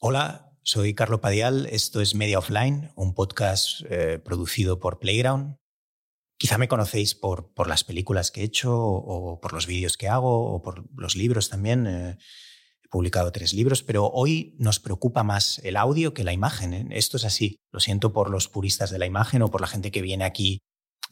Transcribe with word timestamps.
Hola, 0.00 0.52
soy 0.62 0.94
Carlo 0.94 1.22
Padial, 1.22 1.66
esto 1.66 2.02
es 2.02 2.14
Media 2.14 2.38
Offline, 2.38 2.90
un 2.96 3.14
podcast 3.14 3.80
eh, 3.88 4.18
producido 4.18 4.78
por 4.78 4.98
Playground. 4.98 5.56
Quizá 6.38 6.58
me 6.58 6.68
conocéis 6.68 7.14
por, 7.14 7.54
por, 7.54 7.66
las 7.66 7.82
películas 7.82 8.30
que 8.30 8.42
he 8.42 8.44
hecho 8.44 8.78
o, 8.78 9.40
por 9.40 9.54
los 9.54 9.66
vídeos 9.66 9.96
que 9.96 10.08
hago 10.08 10.52
o 10.52 10.60
por 10.60 10.84
los 10.94 11.16
libros 11.16 11.48
también. 11.48 11.86
Eh, 11.86 12.18
he 12.84 12.88
publicado 12.88 13.32
tres 13.32 13.54
libros, 13.54 13.82
pero 13.82 14.10
hoy 14.12 14.54
nos 14.58 14.80
preocupa 14.80 15.22
más 15.22 15.60
el 15.64 15.76
audio 15.76 16.12
que 16.12 16.24
la 16.24 16.34
imagen. 16.34 16.74
¿eh? 16.74 16.86
Esto 16.90 17.16
es 17.16 17.24
así. 17.24 17.56
Lo 17.72 17.80
siento 17.80 18.12
por 18.12 18.28
los 18.28 18.48
puristas 18.48 18.90
de 18.90 18.98
la 18.98 19.06
imagen 19.06 19.40
o 19.40 19.50
por 19.50 19.62
la 19.62 19.66
gente 19.66 19.90
que 19.90 20.02
viene 20.02 20.24
aquí 20.24 20.60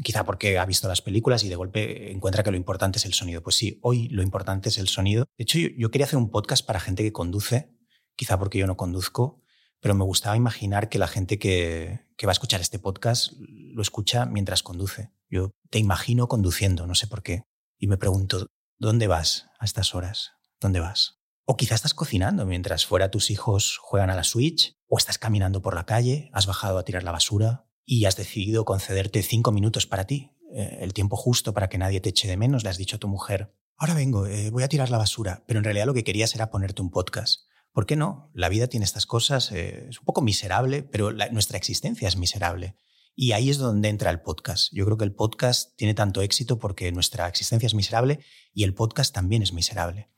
quizá 0.03 0.25
porque 0.25 0.59
ha 0.59 0.67
visto 0.67 0.89
las 0.89 1.03
películas 1.03 1.45
y 1.45 1.49
de 1.49 1.57
golpe 1.57 2.11
encuentra 2.11 2.43
que 2.43 2.51
lo 2.51 2.57
importante 2.57 2.99
es 2.99 3.05
el 3.05 3.15
sonido. 3.15 3.43
Pues 3.43 3.57
sí, 3.57 3.79
hoy 3.83 4.09
lo 4.09 4.23
importante 4.23 4.69
es 4.69 4.79
el 4.79 4.89
sonido. 4.89 5.27
De 5.39 5.43
hecho, 5.43 5.59
yo, 5.59 5.91
quería 5.91 6.07
hacer 6.07 6.19
un 6.19 6.31
podcast 6.31 6.67
para 6.67 6.81
gente 6.81 7.03
que 7.03 7.13
conduce, 7.13 7.71
quizá 8.17 8.39
porque 8.39 8.59
yo 8.59 8.67
no 8.67 8.77
conduzco, 8.77 9.43
pero 9.81 9.95
me 9.95 10.05
gustaba 10.05 10.37
imaginar 10.37 10.89
que 10.89 10.99
la 10.99 11.09
gente 11.09 11.39
que, 11.39 12.01
va 12.25 12.31
a 12.31 12.33
escuchar 12.33 12.61
este 12.61 12.79
podcast 12.79 13.33
lo 13.39 13.83
escucha 13.83 14.25
mientras 14.25 14.63
conduce. 14.63 15.11
Yo 15.29 15.51
te 15.69 15.79
imagino 15.79 16.27
conduciendo, 16.27 16.87
no 16.87 16.95
sé 16.95 17.07
por 17.07 17.23
qué. 17.23 17.43
Y 17.79 17.87
me 17.87 17.99
pregunto, 17.99 18.47
¿dónde 18.79 19.09
vas 19.09 19.49
a 19.59 19.67
estas 19.67 19.95
horas? 19.95 20.33
¿Dónde 20.61 20.81
vas? 20.81 21.19
O 21.45 21.57
quizá 21.57 21.75
estás 21.75 21.93
cocinando 21.93 22.47
mientras 22.47 22.87
fuera 22.87 23.11
tus 23.11 23.31
hijos 23.31 23.77
juegan 23.77 24.09
a 24.09 24.17
la 24.17 24.25
Switch, 24.25 24.75
o 24.89 24.97
estás 24.97 25.19
caminando 25.19 25.61
por 25.61 25.75
la 25.75 25.85
calle, 25.85 26.31
has 26.33 26.47
bajado 26.47 26.79
a 26.79 26.85
tirar 26.85 27.03
la 27.03 27.13
basura, 27.13 27.67
y 27.85 28.07
has 28.07 28.17
decidido 28.17 28.65
concederte 28.65 29.23
cinco 29.23 29.53
minutos 29.53 29.87
para 29.87 30.07
ti, 30.07 30.31
eh, 30.55 30.79
el 30.81 30.95
tiempo 30.95 31.17
justo 31.17 31.53
para 31.53 31.69
que 31.69 31.77
nadie 31.77 32.01
te 32.01 32.09
eche 32.09 32.29
de 32.29 32.37
menos, 32.37 32.65
le 32.65 32.71
has 32.71 32.79
dicho 32.79 32.97
a 32.97 32.99
tu 33.01 33.09
mujer, 33.09 33.55
ahora 33.77 33.93
vengo, 33.93 34.27
eh, 34.27 34.51
voy 34.51 34.63
a 34.63 34.69
tirar 34.69 34.89
la 34.89 34.99
basura, 34.99 35.45
pero 35.47 35.59
en 35.59 35.65
realidad 35.65 35.85
lo 35.85 35.95
que 35.95 36.05
querías 36.05 36.35
era 36.35 36.51
ponerte 36.51 36.81
un 36.81 36.91
podcast. 36.91 37.43
¿Por 37.75 37.87
qué 37.87 37.97
no? 37.97 38.31
La 38.35 38.49
vida 38.49 38.69
tiene 38.69 38.85
estas 38.85 39.05
cosas, 39.05 39.51
eh, 39.51 39.89
es 39.91 39.99
un 39.99 40.05
poco 40.05 40.23
miserable, 40.23 40.85
pero 40.85 41.11
nuestra 41.11 41.59
existencia 41.59 42.07
es 42.07 42.17
miserable. 42.17 42.77
Y 43.17 43.33
ahí 43.33 43.51
es 43.51 43.59
donde 43.59 43.89
entra 43.89 44.11
el 44.11 44.23
podcast. 44.23 44.73
Yo 44.73 44.85
creo 44.85 44.97
que 44.97 45.05
el 45.05 45.13
podcast 45.13 45.77
tiene 45.77 45.93
tanto 45.93 46.23
éxito 46.23 46.61
porque 46.61 46.93
nuestra 46.93 47.27
existencia 47.27 47.67
es 47.67 47.75
miserable 47.75 48.21
y 48.53 48.63
el 48.63 48.75
podcast 48.75 49.13
también 49.13 49.43
es 49.43 49.53
miserable. 49.53 50.09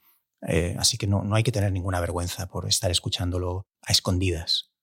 así 0.79 0.99
que 0.99 1.07
no, 1.07 1.25
no 1.25 1.35
hay 1.35 1.43
que 1.43 1.51
tener 1.51 1.73
ninguna 1.73 1.99
vergüenza 1.99 2.47
por 2.47 2.69
estar 2.69 2.91
escuchándolo 2.91 3.67
a 3.81 3.91
escondidas. 3.91 4.77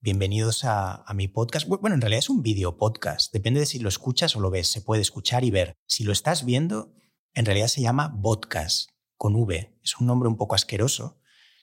Bienvenidos 0.00 0.64
a, 0.64 1.04
mi 1.14 1.28
podcast. 1.28 1.68
Bueno, 1.68 1.94
en 1.94 2.00
realidad 2.00 2.20
es 2.20 2.30
un 2.30 2.40
video 2.40 2.78
podcast. 2.78 3.32
Depende 3.34 3.60
de 3.60 3.66
si 3.66 3.80
lo 3.80 3.90
escuchas 3.90 4.34
o 4.34 4.40
lo 4.40 4.48
ves. 4.48 4.68
Se 4.68 4.80
puede 4.80 5.02
escuchar 5.02 5.44
y 5.44 5.50
ver. 5.50 5.74
Si 5.86 6.04
lo 6.04 6.12
estás 6.12 6.46
viendo, 6.46 6.94
en 7.34 7.44
realidad 7.44 7.66
se 7.66 7.82
llama 7.82 8.18
podcast 8.22 8.88
con 9.16 9.34
V. 9.34 9.76
Es 9.82 9.98
un 10.00 10.06
nombre 10.06 10.28
un 10.28 10.38
poco 10.38 10.54
asqueroso. 10.54 11.18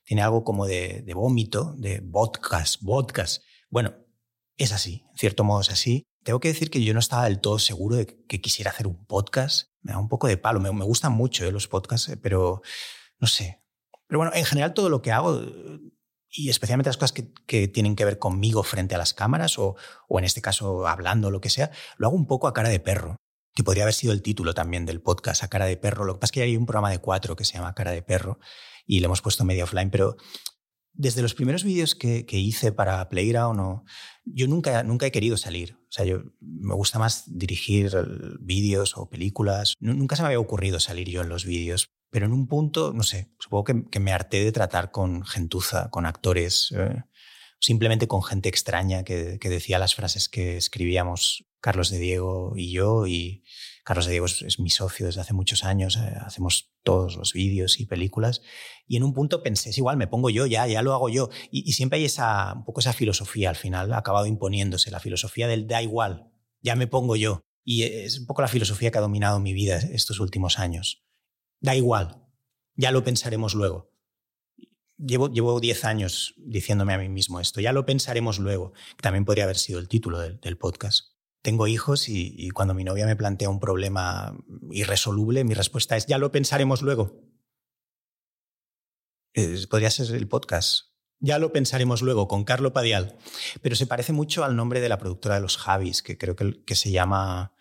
Tiene 0.06 0.22
algo 0.22 0.44
como 0.44 0.68
de, 0.68 1.04
vómito, 1.16 1.74
de 1.78 2.00
podcast, 2.00 2.82
podcast. 2.84 3.44
Bueno, 3.72 3.96
es 4.56 4.72
así. 4.72 5.04
En 5.12 5.18
cierto 5.18 5.44
modo 5.44 5.62
es 5.62 5.72
así. 5.72 6.04
Tengo 6.24 6.40
que 6.40 6.50
decir 6.50 6.70
que 6.70 6.84
yo 6.84 6.94
no 6.94 7.00
estaba 7.00 7.26
del 7.26 7.42
todo 7.42 7.58
seguro 7.58 7.96
de 7.96 8.06
que 8.06 8.40
quisiera 8.40 8.70
hacer 8.70 8.86
un 8.86 9.04
podcast. 9.08 9.70
Me 9.82 9.94
da 9.94 9.98
un 9.98 10.08
poco 10.08 10.28
de 10.28 10.38
palo. 10.38 10.60
Me, 10.60 10.70
gustan 10.70 11.12
mucho 11.12 11.44
eh, 11.44 11.52
los 11.52 11.68
podcasts, 11.68 12.10
eh, 12.10 12.18
pero 12.18 12.62
no 13.20 13.28
sé. 13.28 13.64
Pero 14.08 14.20
bueno, 14.20 14.32
en 14.36 14.46
general 14.46 14.76
todo 14.76 14.90
lo 14.90 15.02
que 15.02 15.12
hago 15.12 15.42
y 16.30 16.50
especialmente 16.50 16.90
las 16.90 16.98
cosas 16.98 17.14
que, 17.14 17.68
tienen 17.68 17.96
que 17.96 18.06
ver 18.06 18.20
conmigo 18.20 18.62
frente 18.62 18.94
a 18.94 19.00
las 19.00 19.14
cámaras 19.14 19.58
o, 19.58 19.76
o 20.08 20.20
en 20.20 20.26
este 20.26 20.42
caso 20.42 20.88
hablando 20.88 21.32
lo 21.32 21.42
que 21.42 21.50
sea, 21.50 21.72
lo 21.98 22.08
hago 22.08 22.16
un 22.16 22.28
poco 22.28 22.48
a 22.48 22.54
cara 22.54 22.70
de 22.70 22.80
perro, 22.80 23.16
que 23.56 23.64
podría 23.64 23.86
haber 23.86 23.94
sido 23.94 24.14
el 24.14 24.22
título 24.22 24.54
también 24.54 24.86
del 24.86 25.02
podcast, 25.02 25.44
a 25.44 25.48
cara 25.48 25.66
de 25.66 25.78
perro. 25.78 26.06
Lo 26.06 26.14
que 26.14 26.20
pasa 26.20 26.28
es 26.28 26.34
que 26.34 26.42
hay 26.44 26.58
un 26.58 26.66
programa 26.66 26.92
de 26.92 27.00
cuatro 27.00 27.36
que 27.36 27.46
se 27.46 27.54
llama 27.54 27.74
Cara 27.74 27.92
de 27.92 28.04
Perro 28.04 28.38
y 28.86 29.00
le 29.00 29.06
hemos 29.06 29.22
puesto 29.22 29.46
medio 29.46 29.64
offline, 29.64 29.90
pero 29.90 30.16
desde 30.94 31.22
los 31.22 31.34
primeros 31.34 31.64
vídeos 31.64 31.94
que, 31.94 32.26
que, 32.26 32.38
hice 32.38 32.72
para 32.72 33.10
Playground, 33.10 33.58
no, 33.58 33.84
yo 34.26 34.48
nunca, 34.48 34.82
nunca 34.84 35.06
he 35.06 35.12
querido 35.12 35.38
salir. 35.38 35.74
O 35.74 35.92
sea, 35.92 36.06
yo 36.06 36.24
me 36.40 36.74
gusta 36.74 37.00
más 37.00 37.24
dirigir 37.28 37.92
vídeos 38.40 38.98
o 38.98 39.10
películas. 39.10 39.74
Nunca 39.80 40.16
se 40.16 40.22
me 40.22 40.28
había 40.28 40.40
ocurrido 40.40 40.80
salir 40.80 41.10
yo 41.10 41.22
en 41.22 41.30
los 41.30 41.46
vídeos. 41.46 41.88
Pero 42.10 42.28
en 42.28 42.34
un 42.34 42.48
punto, 42.48 42.94
no 42.94 43.04
sé, 43.04 43.34
supongo 43.40 43.66
que, 43.92 44.00
me 44.00 44.14
harté 44.14 44.44
de 44.44 44.52
tratar 44.52 44.92
con 44.92 45.26
gentuza, 45.26 45.90
con 45.90 46.06
actores, 46.06 46.74
eh, 46.78 47.04
simplemente 47.60 48.08
con 48.08 48.24
gente 48.24 48.48
extraña 48.48 49.04
que, 49.04 49.38
decía 49.42 49.80
las 49.80 49.96
frases 49.96 50.30
que 50.30 50.56
escribíamos 50.56 51.46
Carlos 51.60 51.90
de 51.90 52.00
Diego 52.00 52.54
y 52.56 52.72
yo. 52.72 53.06
Y 53.06 53.44
Carlos 53.86 54.08
de 54.08 54.14
Diego 54.14 54.26
es, 54.26 54.60
mi 54.60 54.72
socio 54.72 55.06
desde 55.06 55.22
hace 55.22 55.34
muchos 55.36 55.64
años, 55.64 55.96
eh, 55.98 56.16
hacemos 56.20 56.74
todos 56.82 57.18
los 57.18 57.34
vídeos 57.34 57.80
y 57.80 57.86
películas. 57.86 58.42
Y 58.88 58.98
en 58.98 59.04
un 59.04 59.14
punto 59.14 59.44
pensé, 59.44 59.70
es 59.70 59.78
igual, 59.78 59.96
me 59.96 60.08
pongo 60.08 60.32
yo, 60.32 60.48
ya, 60.48 60.66
ya 60.66 60.82
lo 60.82 60.96
hago 60.96 61.08
yo. 61.08 61.30
Y, 61.52 61.72
siempre 61.74 62.00
hay 62.00 62.06
esa, 62.06 62.54
un 62.56 62.66
poco 62.66 62.80
esa 62.80 62.94
filosofía 62.94 63.52
al 63.52 63.56
final, 63.56 63.94
ha 63.94 64.00
acabado 64.00 64.26
imponiéndose, 64.26 64.90
la 64.90 65.00
filosofía 65.00 65.48
del 65.48 65.68
da 65.68 65.84
igual, 65.84 66.32
ya 66.62 66.76
me 66.76 66.88
pongo 66.88 67.16
yo. 67.16 67.44
Y 67.64 67.84
es 67.84 68.20
un 68.20 68.26
poco 68.26 68.42
la 68.42 68.48
filosofía 68.48 68.90
que 68.90 68.98
ha 68.98 69.02
dominado 69.02 69.40
mi 69.40 69.54
vida 69.54 69.78
estos 69.78 70.20
últimos 70.20 70.58
años. 70.58 71.06
Da 71.60 71.76
igual, 71.76 72.26
ya 72.76 72.90
lo 72.90 73.04
pensaremos 73.04 73.54
luego. 73.54 73.92
Llevo, 74.98 75.32
llevo 75.32 75.60
10 75.60 75.86
años 75.86 76.34
diciéndome 76.38 76.96
a 76.96 76.98
mí 76.98 77.08
mismo 77.08 77.40
esto, 77.40 77.62
ya 77.62 77.72
lo 77.72 77.86
pensaremos 77.86 78.40
luego. 78.40 78.74
También 79.00 79.26
podría 79.26 79.44
haber 79.44 79.58
sido 79.58 79.78
el 79.78 79.88
título 79.88 80.20
del, 80.20 80.58
podcast. 80.58 81.15
Tengo 81.46 81.68
hijos 81.68 82.10
y, 82.10 82.50
cuando 82.56 82.74
mi 82.74 82.84
novia 82.84 83.06
me 83.06 83.16
plantea 83.16 83.52
un 83.52 83.60
problema 83.60 84.36
irresoluble, 84.72 85.44
mi 85.44 85.54
respuesta 85.54 85.96
es, 85.96 86.08
ya 86.08 86.18
lo 86.18 86.32
pensaremos 86.32 86.82
luego. 86.82 87.22
podría 89.70 89.92
ser 89.92 90.16
el 90.16 90.28
podcast. 90.28 90.88
Ya 91.20 91.38
lo 91.38 91.54
pensaremos 91.54 92.02
luego 92.02 92.28
con 92.28 92.46
Carlo 92.46 92.74
Padial. 92.74 93.20
Pero 93.62 93.76
se 93.76 93.86
parece 93.86 94.12
mucho 94.12 94.44
al 94.44 94.56
nombre 94.56 94.80
de 94.80 94.90
la 94.90 94.98
productora 94.98 95.36
de 95.36 95.42
los 95.42 95.58
Javis, 95.58 96.02
que 96.02 96.18
creo 96.18 96.36
que, 96.36 96.64
que 96.66 96.74
se 96.74 96.90
llama 96.90 97.54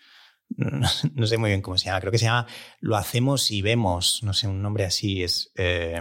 no, 0.56 1.26
sé 1.26 1.36
muy 1.36 1.50
bien 1.50 1.60
cómo 1.60 1.76
se 1.76 1.84
llama, 1.84 2.00
creo 2.00 2.10
que 2.10 2.16
se 2.16 2.24
llama 2.24 2.46
Lo 2.80 2.96
hacemos 2.96 3.50
y 3.50 3.60
vemos, 3.60 4.22
no 4.22 4.32
sé, 4.32 4.48
un 4.48 4.62
nombre 4.62 4.86
así 4.86 5.22
es. 5.22 5.52
Eh, 5.56 6.00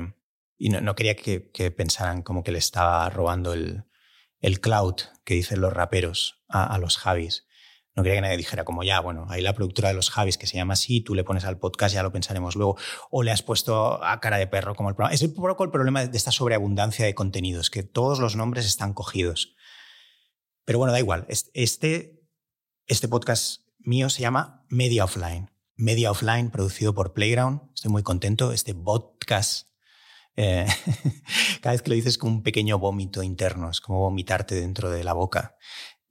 y 0.58 0.70
no, 0.70 0.96
quería 0.96 1.18
que, 1.18 1.42
pensaran 1.72 2.22
como 2.22 2.46
que 2.46 2.54
le 2.54 2.60
estaba 2.60 3.10
robando 3.10 3.52
el, 3.52 3.84
el 4.40 4.62
cloud 4.62 4.96
que 5.26 5.34
dicen 5.34 5.60
los 5.60 5.74
raperos 5.74 6.46
a, 6.48 6.78
los 6.78 6.98
Javis. 6.98 7.46
No 7.96 8.02
quería 8.02 8.18
que 8.18 8.22
nadie 8.22 8.38
dijera 8.38 8.66
como 8.66 8.84
ya, 8.84 9.00
bueno, 9.00 9.28
hay 9.30 9.42
la 9.42 9.54
productora 9.54 9.90
de 9.90 9.94
los 9.94 10.10
Javis 10.10 10.40
que 10.40 10.48
se 10.48 10.58
llama 10.58 10.74
así, 10.74 11.02
tú 11.02 11.14
le 11.14 11.24
pones 11.24 11.46
al 11.46 11.60
podcast, 11.60 11.94
ya 11.94 12.02
lo 12.02 12.12
pensaremos 12.12 12.56
luego, 12.56 12.76
o 13.12 13.22
le 13.22 13.32
has 13.32 13.44
puesto 13.44 14.04
a 14.04 14.20
cara 14.20 14.38
de 14.38 14.48
perro 14.48 14.74
como 14.74 14.90
el 14.90 14.96
programa. 14.96 15.14
Es 15.14 15.22
un 15.22 15.34
el 15.60 15.70
problema 15.70 16.06
de 16.06 16.18
esta 16.18 16.32
sobreabundancia 16.32 17.06
de 17.06 17.14
contenidos, 17.14 17.70
que 17.70 17.84
todos 17.84 18.20
los 18.20 18.36
nombres 18.36 18.66
están 18.66 18.94
cogidos. 18.94 19.56
Pero 20.66 20.80
bueno, 20.80 20.92
da 20.92 21.00
igual. 21.00 21.28
Este, 21.28 22.22
este 22.88 23.08
podcast 23.08 23.62
mío 23.80 24.10
se 24.10 24.22
llama 24.22 24.66
Media 24.70 25.04
Offline. 25.04 25.52
Media 25.76 26.12
Offline, 26.12 26.50
producido 26.50 26.94
por 26.94 27.14
Playground. 27.14 27.62
Estoy 27.76 27.92
muy 27.92 28.04
contento. 28.04 28.54
Este 28.54 28.74
podcast, 28.74 29.68
eh, 30.36 30.66
cada 31.62 31.74
vez 31.74 31.82
que 31.82 31.90
lo 31.90 31.96
dices, 31.96 32.14
es 32.14 32.18
como 32.18 32.34
un 32.34 32.44
pequeño 32.44 32.80
vómito 32.80 33.24
interno, 33.24 33.70
es 33.70 33.82
como 33.82 34.00
vomitarte 34.00 34.56
dentro 34.56 34.90
de 34.90 35.04
la 35.04 35.14
boca. 35.14 35.58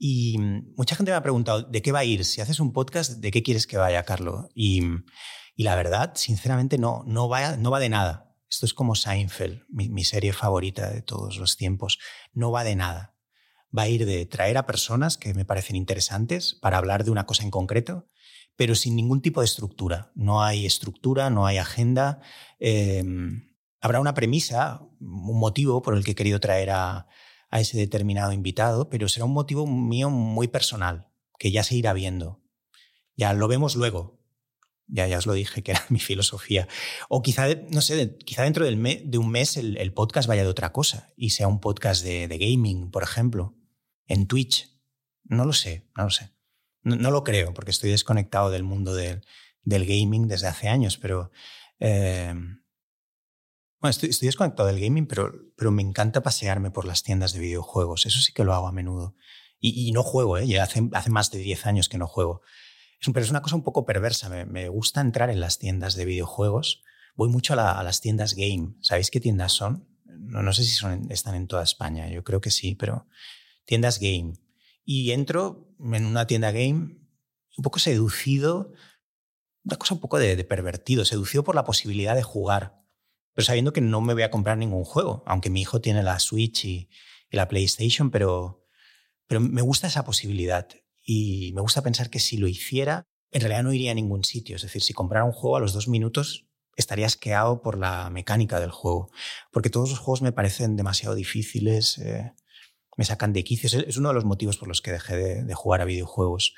Y 0.05 0.37
mucha 0.77 0.97
gente 0.97 1.13
me 1.13 1.17
ha 1.17 1.23
preguntado, 1.23 1.63
¿de 1.63 1.81
qué 1.81 1.93
va 1.93 2.01
a 2.01 2.05
ir? 2.05 2.25
Si 2.25 2.41
haces 2.41 2.59
un 2.59 2.73
podcast, 2.73 3.21
¿de 3.21 3.31
qué 3.31 3.45
quieres 3.45 3.69
que 3.69 3.77
vaya, 3.77 4.03
Carlos? 4.03 4.47
Y, 4.53 4.83
la 5.57 5.77
verdad, 5.77 6.13
sinceramente, 6.17 6.77
no, 6.77 7.05
no, 7.07 7.29
va, 7.29 7.57
no 7.57 7.71
va 7.71 7.79
de 7.79 7.89
nada. 7.89 8.35
Esto 8.51 8.67
es 8.67 8.75
como 8.75 8.97
Seinfeld, 8.97 9.63
mi 9.69 10.03
serie 10.03 10.33
favorita 10.33 10.91
de 10.91 11.03
todos 11.03 11.37
los 11.37 11.57
tiempos. 11.57 11.99
No 12.33 12.51
va 12.51 12.65
de 12.65 12.75
nada 12.75 13.13
va 13.77 13.83
a 13.83 13.89
ir 13.89 14.07
de 14.07 14.27
traer 14.27 14.59
a 14.59 14.67
personas 14.67 15.17
que 15.17 15.35
me 15.35 15.45
parecen 15.45 15.77
interesantes 15.77 16.55
para 16.55 16.79
hablar 16.79 17.05
de 17.05 17.11
una 17.11 17.27
cosa 17.27 17.43
en 17.43 17.51
concreto, 17.51 18.07
pero 18.57 18.75
sin 18.75 18.97
ningún 18.97 19.23
tipo 19.23 19.41
de 19.41 19.47
estructura. 19.47 20.13
No 20.15 20.43
hay 20.43 20.67
estructura, 20.67 21.31
no 21.31 21.47
hay 21.47 21.57
agenda. 21.59 22.21
Em, 22.59 23.55
habrá 23.81 24.01
una 24.01 24.15
premisa, 24.15 24.83
un 25.01 25.39
motivo 25.39 25.81
por 25.83 25.97
el 25.97 26.05
que 26.05 26.13
he 26.13 26.15
querido 26.15 26.39
traer 26.39 26.71
a, 26.71 27.07
ese 27.61 27.79
determinado 27.79 28.33
invitado, 28.33 28.89
pero 28.89 29.09
será 29.09 29.25
un 29.25 29.33
motivo 29.33 29.67
mío 29.67 30.11
muy 30.11 30.49
personal, 30.49 31.09
que 31.39 31.51
ya 31.51 31.63
se 31.63 31.77
irá 31.77 31.93
viendo. 31.93 32.43
Ya 33.17 33.33
lo 33.33 33.49
vemos 33.49 33.77
luego. 33.77 34.21
Ya, 34.87 35.07
ya 35.07 35.19
os 35.19 35.27
lo 35.27 35.33
dije, 35.33 35.63
que 35.63 35.73
era 35.73 35.85
mi 35.91 35.99
filosofía. 35.99 36.69
O 37.09 37.23
quizá, 37.23 37.47
no 37.71 37.81
sé, 37.81 38.17
quizá 38.19 38.43
dentro 38.43 38.65
del 38.65 39.11
de 39.11 39.19
un 39.19 39.31
mes 39.31 39.57
el, 39.57 39.93
podcast 39.93 40.29
vaya 40.29 40.43
de 40.43 40.49
otra 40.49 40.73
cosa 40.73 41.13
y 41.17 41.31
sea 41.31 41.49
un 41.49 41.61
podcast 41.61 42.05
de 42.05 42.27
gaming, 42.39 42.91
por 42.91 43.03
ejemplo 43.03 43.55
en 44.13 44.27
Twitch. 44.27 44.69
No 45.25 45.45
lo 45.45 45.53
sé, 45.53 45.89
no 45.97 46.05
lo 46.05 46.11
sé. 46.11 46.31
No, 46.83 47.11
lo 47.11 47.23
creo, 47.23 47.55
porque 47.55 47.71
estoy 47.71 47.91
desconectado 47.91 48.51
del 48.51 48.65
mundo 48.65 48.95
del, 48.95 49.23
gaming 49.65 50.29
desde 50.29 50.49
hace 50.49 50.69
años, 50.69 50.99
pero... 50.99 51.31
Eh, 51.79 52.35
bueno, 53.83 53.91
estoy, 53.91 54.11
desconectado 54.11 54.69
del 54.69 54.79
gaming, 54.79 55.07
pero, 55.07 55.33
pero 55.57 55.73
me 55.73 55.83
encanta 55.83 56.23
pasearme 56.23 56.71
por 56.71 56.85
las 56.85 57.03
tiendas 57.03 57.33
de 57.33 57.41
videojuegos. 57.41 58.07
Eso 58.07 58.21
sí 58.21 58.33
que 58.33 58.45
lo 58.45 58.55
hago 58.55 58.69
a 58.69 58.73
menudo. 58.73 59.17
Y, 59.59 59.91
no 59.91 60.05
juego, 60.05 60.39
¿eh? 60.39 60.47
Ya 60.47 60.63
hace, 60.63 60.81
más 61.11 61.31
de 61.33 61.39
10 61.39 61.67
años 61.67 61.89
que 61.89 61.99
no 61.99 62.07
juego. 62.07 62.43
Pero 63.05 63.21
es 63.21 63.31
una 63.31 63.43
cosa 63.43 63.57
un 63.57 63.65
poco 63.65 63.85
perversa. 63.85 64.29
Me, 64.45 64.69
gusta 64.69 65.01
entrar 65.01 65.31
en 65.31 65.41
las 65.41 65.59
tiendas 65.59 65.97
de 65.97 66.05
videojuegos. 66.05 66.85
Voy 67.17 67.29
mucho 67.29 67.55
a, 67.55 67.83
las 67.83 68.01
tiendas 68.01 68.35
game. 68.35 68.75
¿Sabéis 68.83 69.11
qué 69.11 69.19
tiendas 69.21 69.53
son? 69.53 69.89
no, 70.05 70.43
no 70.43 70.53
sé 70.53 70.63
si 70.63 70.71
son, 70.71 71.11
están 71.11 71.35
en 71.35 71.49
toda 71.49 71.65
España, 71.65 72.09
yo 72.09 72.23
creo 72.23 72.41
que 72.41 72.51
sí, 72.51 72.77
pero 72.77 73.09
tiendas 73.65 73.99
game. 73.99 74.35
Y 74.85 75.11
entro 75.11 75.75
en 75.81 76.07
una 76.07 76.27
tienda 76.27 76.53
game 76.53 76.99
un 77.57 77.63
poco 77.65 77.81
seducido, 77.81 78.73
una 79.65 79.77
cosa 79.77 79.95
un 79.95 80.01
poco 80.01 80.19
de 80.19 80.43
pervertido, 80.45 81.05
seducido 81.05 81.43
por 81.43 81.57
la 81.57 81.65
posibilidad 81.65 82.15
de 82.15 82.23
jugar, 82.23 82.82
pero 83.35 83.45
sabiendo 83.45 83.73
que 83.73 83.81
no 83.81 84.01
me 84.01 84.15
voy 84.15 84.23
a 84.23 84.31
comprar 84.31 84.59
ningún 84.59 84.85
juego, 84.85 85.23
aunque 85.27 85.51
mi 85.51 85.61
hijo 85.61 85.81
tiene 85.81 86.03
la 86.03 86.19
Switch 86.19 86.65
y, 86.65 86.89
la 87.31 87.49
PlayStation, 87.49 88.11
pero, 88.11 88.61
me 89.31 89.63
gusta 89.63 89.87
esa 89.87 90.05
posibilidad 90.05 90.69
y 91.03 91.53
me 91.55 91.63
gusta 91.63 91.81
pensar 91.81 92.11
que 92.11 92.21
si 92.21 92.37
lo 92.37 92.47
hiciera, 92.47 93.07
en 93.31 93.41
realidad 93.41 93.63
no 93.63 93.73
iría 93.73 93.93
a 93.93 93.95
ningún 93.95 94.25
sitio. 94.25 94.57
Es 94.57 94.63
decir, 94.63 94.83
si 94.83 94.93
comprara 94.93 95.25
un 95.25 95.33
juego 95.33 95.57
a 95.57 95.61
los 95.61 95.73
dos 95.73 95.89
minutos, 95.89 96.47
estaría 96.77 97.07
asqueado 97.07 97.63
por 97.63 97.79
la 97.79 98.11
mecánica 98.11 98.61
del 98.61 98.71
juego, 98.71 99.11
porque 99.51 99.71
todos 99.71 99.89
los 99.89 99.99
juegos 99.99 100.21
me 100.21 100.33
parecen 100.33 100.77
demasiado 100.77 101.15
difíciles, 101.15 101.97
eh, 101.99 102.33
me 102.97 103.05
sacan 103.05 103.33
de 103.33 103.45
quicios. 103.45 103.75
Es 103.75 103.97
uno 103.97 104.09
de 104.09 104.15
los 104.15 104.25
motivos 104.25 104.59
por 104.59 104.69
los 104.69 104.83
que 104.83 104.93
dejé 104.93 105.17
de, 105.17 105.55
jugar 105.55 105.81
a 105.81 105.87
videojuegos. 105.87 106.55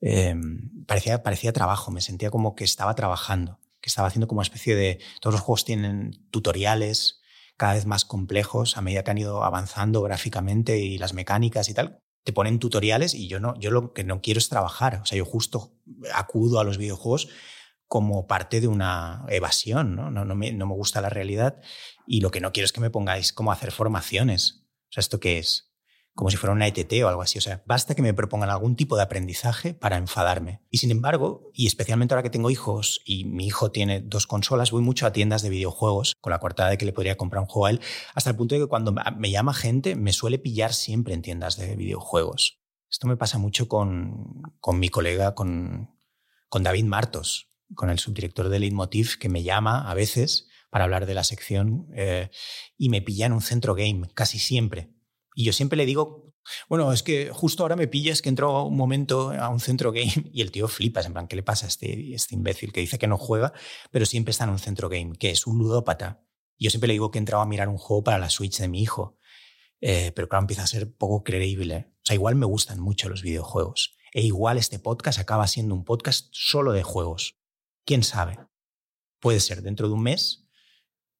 Eh, 0.00 0.34
parecía, 0.86 1.22
parecía 1.22 1.52
trabajo, 1.52 1.90
me 1.90 2.00
sentía 2.00 2.30
como 2.30 2.54
que 2.54 2.64
estaba 2.64 2.94
trabajando, 2.94 3.60
que 3.84 3.90
estaba 3.90 4.08
haciendo 4.08 4.26
como 4.26 4.38
una 4.38 4.44
especie 4.44 4.74
de... 4.74 4.98
Todos 5.20 5.34
los 5.34 5.42
juegos 5.42 5.66
tienen 5.66 6.26
tutoriales 6.30 7.20
cada 7.58 7.74
vez 7.74 7.84
más 7.84 8.06
complejos 8.06 8.78
a 8.78 8.80
medida 8.80 9.04
que 9.04 9.10
han 9.10 9.18
ido 9.18 9.44
avanzando 9.44 10.00
gráficamente 10.00 10.78
y 10.78 10.96
las 10.96 11.12
mecánicas 11.12 11.68
y 11.68 11.74
tal. 11.74 12.00
Te 12.24 12.32
ponen 12.32 12.58
tutoriales 12.58 13.12
y 13.12 13.28
yo 13.28 13.40
no, 13.40 13.54
yo 13.60 13.70
lo 13.70 13.92
que 13.92 14.02
no 14.02 14.22
quiero 14.22 14.38
es 14.38 14.48
trabajar. 14.48 15.00
O 15.02 15.04
sea, 15.04 15.18
yo 15.18 15.26
justo 15.26 15.74
acudo 16.14 16.60
a 16.60 16.64
los 16.64 16.78
videojuegos 16.78 17.28
como 17.86 18.26
parte 18.26 18.62
de 18.62 18.68
una 18.68 19.26
evasión, 19.28 19.94
¿no? 19.94 20.10
No, 20.10 20.24
no, 20.24 20.34
me, 20.34 20.50
no 20.54 20.66
me 20.66 20.72
gusta 20.72 21.02
la 21.02 21.10
realidad 21.10 21.60
y 22.06 22.22
lo 22.22 22.30
que 22.30 22.40
no 22.40 22.52
quiero 22.52 22.64
es 22.64 22.72
que 22.72 22.80
me 22.80 22.88
pongáis 22.88 23.34
como 23.34 23.50
a 23.50 23.54
hacer 23.54 23.70
formaciones. 23.70 24.64
O 24.88 24.92
sea, 24.92 25.02
¿esto 25.02 25.20
qué 25.20 25.38
es? 25.38 25.73
Como 26.14 26.30
si 26.30 26.36
fuera 26.36 26.52
una 26.52 26.66
ETT 26.66 26.92
o 27.04 27.08
algo 27.08 27.22
así. 27.22 27.38
O 27.38 27.40
sea, 27.40 27.62
basta 27.66 27.94
que 27.94 28.02
me 28.02 28.14
propongan 28.14 28.50
algún 28.50 28.76
tipo 28.76 28.96
de 28.96 29.02
aprendizaje 29.02 29.74
para 29.74 29.96
enfadarme. 29.96 30.60
Y 30.70 30.78
sin 30.78 30.90
embargo, 30.90 31.50
y 31.52 31.66
especialmente 31.66 32.14
ahora 32.14 32.22
que 32.22 32.30
tengo 32.30 32.50
hijos 32.50 33.00
y 33.04 33.24
mi 33.24 33.46
hijo 33.46 33.70
tiene 33.70 34.00
dos 34.00 34.26
consolas, 34.26 34.70
voy 34.70 34.82
mucho 34.82 35.06
a 35.06 35.12
tiendas 35.12 35.42
de 35.42 35.50
videojuegos 35.50 36.14
con 36.20 36.30
la 36.30 36.38
coartada 36.38 36.70
de 36.70 36.78
que 36.78 36.86
le 36.86 36.92
podría 36.92 37.16
comprar 37.16 37.42
un 37.42 37.48
juego 37.48 37.66
a 37.66 37.70
él, 37.70 37.80
hasta 38.14 38.30
el 38.30 38.36
punto 38.36 38.54
de 38.54 38.62
que 38.62 38.68
cuando 38.68 38.94
me 39.16 39.30
llama 39.30 39.54
gente 39.54 39.96
me 39.96 40.12
suele 40.12 40.38
pillar 40.38 40.72
siempre 40.72 41.14
en 41.14 41.22
tiendas 41.22 41.56
de 41.56 41.74
videojuegos. 41.76 42.60
Esto 42.88 43.08
me 43.08 43.16
pasa 43.16 43.38
mucho 43.38 43.66
con, 43.66 44.54
con 44.60 44.78
mi 44.78 44.88
colega, 44.88 45.34
con, 45.34 45.90
con 46.48 46.62
David 46.62 46.84
Martos, 46.84 47.50
con 47.74 47.90
el 47.90 47.98
subdirector 47.98 48.48
de 48.48 48.60
Leitmotiv, 48.60 49.18
que 49.18 49.28
me 49.28 49.42
llama 49.42 49.90
a 49.90 49.94
veces 49.94 50.46
para 50.70 50.84
hablar 50.84 51.06
de 51.06 51.14
la 51.14 51.24
sección 51.24 51.88
eh, 51.94 52.30
y 52.76 52.88
me 52.88 53.02
pilla 53.02 53.26
en 53.26 53.32
un 53.32 53.40
centro 53.40 53.74
game, 53.74 54.08
casi 54.14 54.38
siempre. 54.38 54.93
Y 55.34 55.44
yo 55.44 55.52
siempre 55.52 55.76
le 55.76 55.84
digo, 55.84 56.32
bueno, 56.68 56.92
es 56.92 57.02
que 57.02 57.30
justo 57.30 57.62
ahora 57.62 57.76
me 57.76 57.88
pillas 57.88 58.22
que 58.22 58.28
entro 58.28 58.64
un 58.64 58.76
momento 58.76 59.32
a 59.32 59.48
un 59.48 59.60
centro 59.60 59.92
game 59.92 60.12
y 60.32 60.40
el 60.40 60.50
tío 60.50 60.68
flipa, 60.68 61.00
en 61.02 61.12
plan, 61.12 61.26
¿qué 61.26 61.36
le 61.36 61.42
pasa 61.42 61.66
a 61.66 61.68
este, 61.68 62.14
este 62.14 62.34
imbécil 62.34 62.72
que 62.72 62.80
dice 62.80 62.98
que 62.98 63.06
no 63.06 63.18
juega, 63.18 63.52
pero 63.90 64.06
siempre 64.06 64.30
está 64.30 64.44
en 64.44 64.50
un 64.50 64.58
centro 64.58 64.88
game, 64.88 65.16
que 65.18 65.30
es 65.30 65.46
un 65.46 65.58
ludópata? 65.58 66.22
Yo 66.58 66.70
siempre 66.70 66.88
le 66.88 66.94
digo 66.94 67.10
que 67.10 67.18
he 67.18 67.20
entrado 67.20 67.42
a 67.42 67.46
mirar 67.46 67.68
un 67.68 67.78
juego 67.78 68.04
para 68.04 68.18
la 68.18 68.30
Switch 68.30 68.58
de 68.58 68.68
mi 68.68 68.80
hijo, 68.80 69.18
eh, 69.80 70.12
pero 70.14 70.28
claro, 70.28 70.44
empieza 70.44 70.62
a 70.62 70.68
ser 70.68 70.94
poco 70.94 71.24
creíble. 71.24 71.92
O 71.96 72.06
sea, 72.06 72.14
igual 72.14 72.36
me 72.36 72.46
gustan 72.46 72.80
mucho 72.80 73.08
los 73.08 73.22
videojuegos. 73.22 73.96
E 74.12 74.22
igual 74.22 74.56
este 74.56 74.78
podcast 74.78 75.18
acaba 75.18 75.46
siendo 75.48 75.74
un 75.74 75.84
podcast 75.84 76.28
solo 76.30 76.72
de 76.72 76.84
juegos. 76.84 77.36
¿Quién 77.84 78.04
sabe? 78.04 78.38
Puede 79.20 79.40
ser 79.40 79.62
dentro 79.62 79.88
de 79.88 79.94
un 79.94 80.02
mes, 80.02 80.46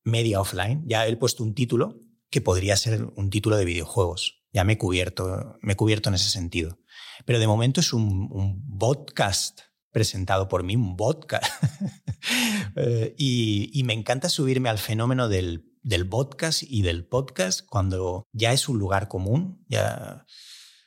media 0.05 0.41
offline. 0.41 0.85
Ya 0.87 1.07
he 1.07 1.17
puesto 1.17 1.43
un 1.43 1.55
título 1.55 2.04
que 2.35 2.41
podría 2.41 2.77
ser 2.77 3.13
un 3.15 3.31
título 3.31 3.57
de 3.57 3.65
videojuegos. 3.65 4.43
Ya 4.53 4.65
me 4.65 4.73
he 4.73 4.79
cubierto, 4.79 5.57
me 5.63 5.75
he 5.75 5.77
cubierto 5.77 6.09
en 6.09 6.17
ese 6.17 6.31
sentido. 6.31 6.81
Pero 7.25 7.39
de 7.39 7.47
momento 7.47 7.79
es 7.79 7.93
un, 7.93 8.77
podcast 8.77 9.61
presentado 9.93 10.49
por 10.49 10.65
mí, 10.65 10.75
un 10.75 10.97
podcast. 10.97 11.45
Eh, 12.77 13.15
y, 13.19 13.71
y, 13.79 13.85
me 13.85 13.93
encanta 13.93 14.31
subirme 14.31 14.71
al 14.71 14.79
fenómeno 14.79 15.29
del, 15.29 15.71
del 15.83 16.09
podcast 16.09 16.63
y 16.63 16.81
del 16.81 17.07
podcast 17.07 17.61
cuando 17.65 18.27
ya 18.33 18.53
es 18.55 18.69
un 18.69 18.79
lugar 18.79 19.07
común, 19.09 19.63
ya, 19.69 20.25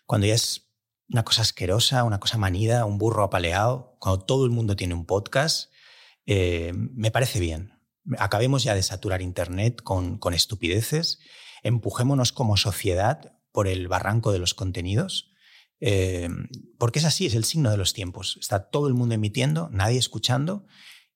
cuando 0.08 0.26
ya 0.26 0.34
es 0.34 0.68
una 1.08 1.24
cosa 1.24 1.44
asquerosa, 1.44 2.04
una 2.04 2.20
cosa 2.20 2.40
manida, 2.40 2.86
un 2.86 2.98
burro 2.98 3.24
apaleado, 3.24 3.96
cuando 4.00 4.26
todo 4.26 4.46
el 4.46 4.52
mundo 4.52 4.76
tiene 4.76 4.96
un 4.96 5.06
podcast, 5.06 5.72
eh, 6.26 6.74
me 6.74 7.12
parece 7.12 7.40
bien 7.40 7.77
acabemos 8.18 8.64
ya 8.64 8.76
de 8.76 8.84
saturar 8.84 9.22
Internet 9.22 9.82
con, 9.84 10.18
con 10.18 10.34
estupideces, 10.34 11.20
empujémonos 11.64 12.32
como 12.32 12.58
sociedad 12.58 13.34
por 13.52 13.68
el 13.68 13.88
barranco 13.88 14.32
de 14.32 14.40
los 14.40 14.54
contenidos, 14.54 15.32
eh, 15.80 16.30
porque 16.78 17.00
es 17.00 17.06
así, 17.06 17.26
es 17.26 17.36
el 17.36 17.44
signo 17.44 17.72
de 17.72 17.78
los 17.78 17.94
tiempos. 17.94 18.38
Está 18.40 18.70
todo 18.70 18.88
el 18.88 18.94
mundo 18.94 19.16
emitiendo, 19.16 19.70
nadie 19.72 19.98
escuchando, 19.98 20.66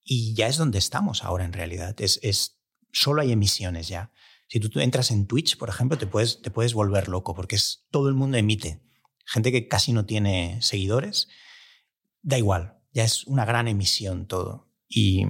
y 0.03 0.33
ya 0.33 0.47
es 0.47 0.57
donde 0.57 0.79
estamos 0.79 1.23
ahora 1.23 1.45
en 1.45 1.53
realidad. 1.53 1.99
Es, 2.01 2.19
es 2.23 2.61
solo 2.91 3.21
hay 3.21 3.31
emisiones 3.31 3.87
ya. 3.87 4.11
Si 4.47 4.59
tú, 4.59 4.79
entras 4.79 5.11
en 5.11 5.27
Twitch, 5.27 5.57
por 5.57 5.69
ejemplo, 5.69 5.97
te 5.97 6.07
puedes, 6.07 6.41
te 6.41 6.51
puedes 6.51 6.73
volver 6.73 7.07
loco, 7.07 7.33
porque 7.33 7.55
es 7.55 7.87
todo 7.89 8.09
el 8.09 8.15
mundo 8.15 8.37
emite. 8.37 8.81
Gente 9.25 9.51
que 9.51 9.67
casi 9.67 9.93
no 9.93 10.05
tiene 10.05 10.61
seguidores, 10.61 11.29
da 12.21 12.37
igual, 12.37 12.79
ya 12.91 13.05
es 13.05 13.23
una 13.27 13.45
gran 13.45 13.67
emisión 13.67 14.27
todo. 14.27 14.69
Y, 14.89 15.25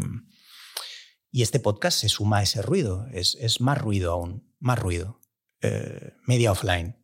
y 1.31 1.41
este 1.41 1.59
podcast 1.59 1.99
se 1.99 2.09
suma 2.09 2.39
a 2.39 2.43
ese 2.43 2.61
ruido, 2.61 3.07
es, 3.13 3.37
es 3.39 3.61
más 3.61 3.77
ruido 3.77 4.11
aún, 4.11 4.53
más 4.59 4.77
ruido. 4.77 5.21
Eh, 5.61 6.13
media 6.25 6.51
offline. 6.51 6.97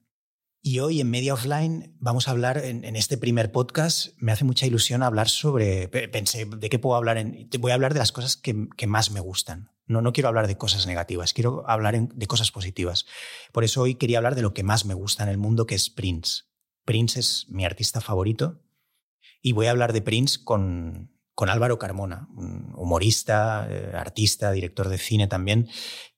Y 0.62 0.80
hoy 0.80 1.00
en 1.00 1.10
Media 1.10 1.34
Offline 1.34 1.96
vamos 2.00 2.28
a 2.28 2.32
hablar, 2.32 2.58
en, 2.58 2.84
este 2.98 3.18
primer 3.18 3.54
podcast, 3.54 4.08
me 4.18 4.34
hace 4.34 4.44
mucha 4.44 4.66
ilusión 4.66 5.02
hablar 5.02 5.30
sobre, 5.30 5.88
pensé, 5.88 6.46
¿de 6.46 6.70
qué 6.70 6.78
puedo 6.78 6.98
hablar? 6.98 7.18
En, 7.18 7.48
voy 7.60 7.72
a 7.72 7.76
hablar 7.76 7.94
de 7.94 8.00
las 8.00 8.12
cosas 8.12 8.36
que, 8.36 8.68
que, 8.76 8.86
más 8.86 9.12
me 9.12 9.22
gustan. 9.22 9.72
No, 9.86 10.02
no 10.02 10.12
quiero 10.12 10.28
hablar 10.28 10.48
de 10.48 10.58
cosas 10.58 10.88
negativas, 10.88 11.34
quiero 11.34 11.64
hablar 11.70 12.10
de 12.10 12.28
cosas 12.28 12.52
positivas. 12.52 13.06
Por 13.54 13.64
eso 13.64 13.82
hoy 13.82 13.96
quería 13.96 14.18
hablar 14.18 14.36
de 14.36 14.42
lo 14.42 14.54
que 14.54 14.64
más 14.64 14.84
me 14.84 14.94
gusta 14.94 15.24
en 15.24 15.30
el 15.30 15.38
mundo, 15.38 15.68
que 15.68 15.76
es 15.76 15.90
Prince. 15.90 16.44
Prince 16.84 17.20
es 17.20 17.46
mi 17.48 17.64
artista 17.64 18.02
favorito 18.02 18.62
y 19.42 19.54
voy 19.54 19.68
a 19.68 19.72
hablar 19.72 19.94
de 19.94 20.02
Prince 20.02 20.44
con, 20.44 21.17
con 21.38 21.52
Álvaro 21.52 21.78
Carmona, 21.78 22.28
humorista, 22.76 23.68
eh, 23.70 23.92
artista, 23.94 24.52
director 24.52 24.90
de 24.90 24.98
cine 24.98 25.28
también, 25.28 25.70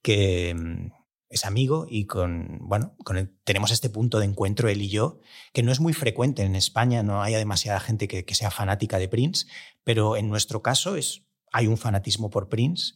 que 0.01 0.55
mm, 0.55 0.91
es 1.27 1.43
amigo 1.43 1.87
y 1.89 2.05
con, 2.05 2.59
bueno, 2.61 2.95
con 3.03 3.37
tenemos 3.43 3.71
este 3.71 3.89
punto 3.89 4.19
de 4.19 4.27
encuentro 4.27 4.69
él 4.69 4.81
y 4.81 4.87
yo, 4.87 5.19
que 5.51 5.61
no 5.61 5.73
es 5.73 5.81
muy 5.81 5.91
frecuente 5.91 6.43
en 6.43 6.55
España, 6.55 7.03
no 7.03 7.21
haya 7.21 7.37
demasiada 7.37 7.81
gente 7.81 8.07
que, 8.07 8.23
que 8.23 8.33
sea 8.33 8.49
fanática 8.49 8.97
de 8.97 9.09
Prince, 9.09 9.45
pero 9.83 10.15
en 10.15 10.29
nuestro 10.29 10.61
caso 10.61 10.95
es, 10.95 11.25
hay 11.51 11.67
un 11.67 11.77
fanatismo 11.77 12.29
por 12.29 12.47
Prince 12.47 12.93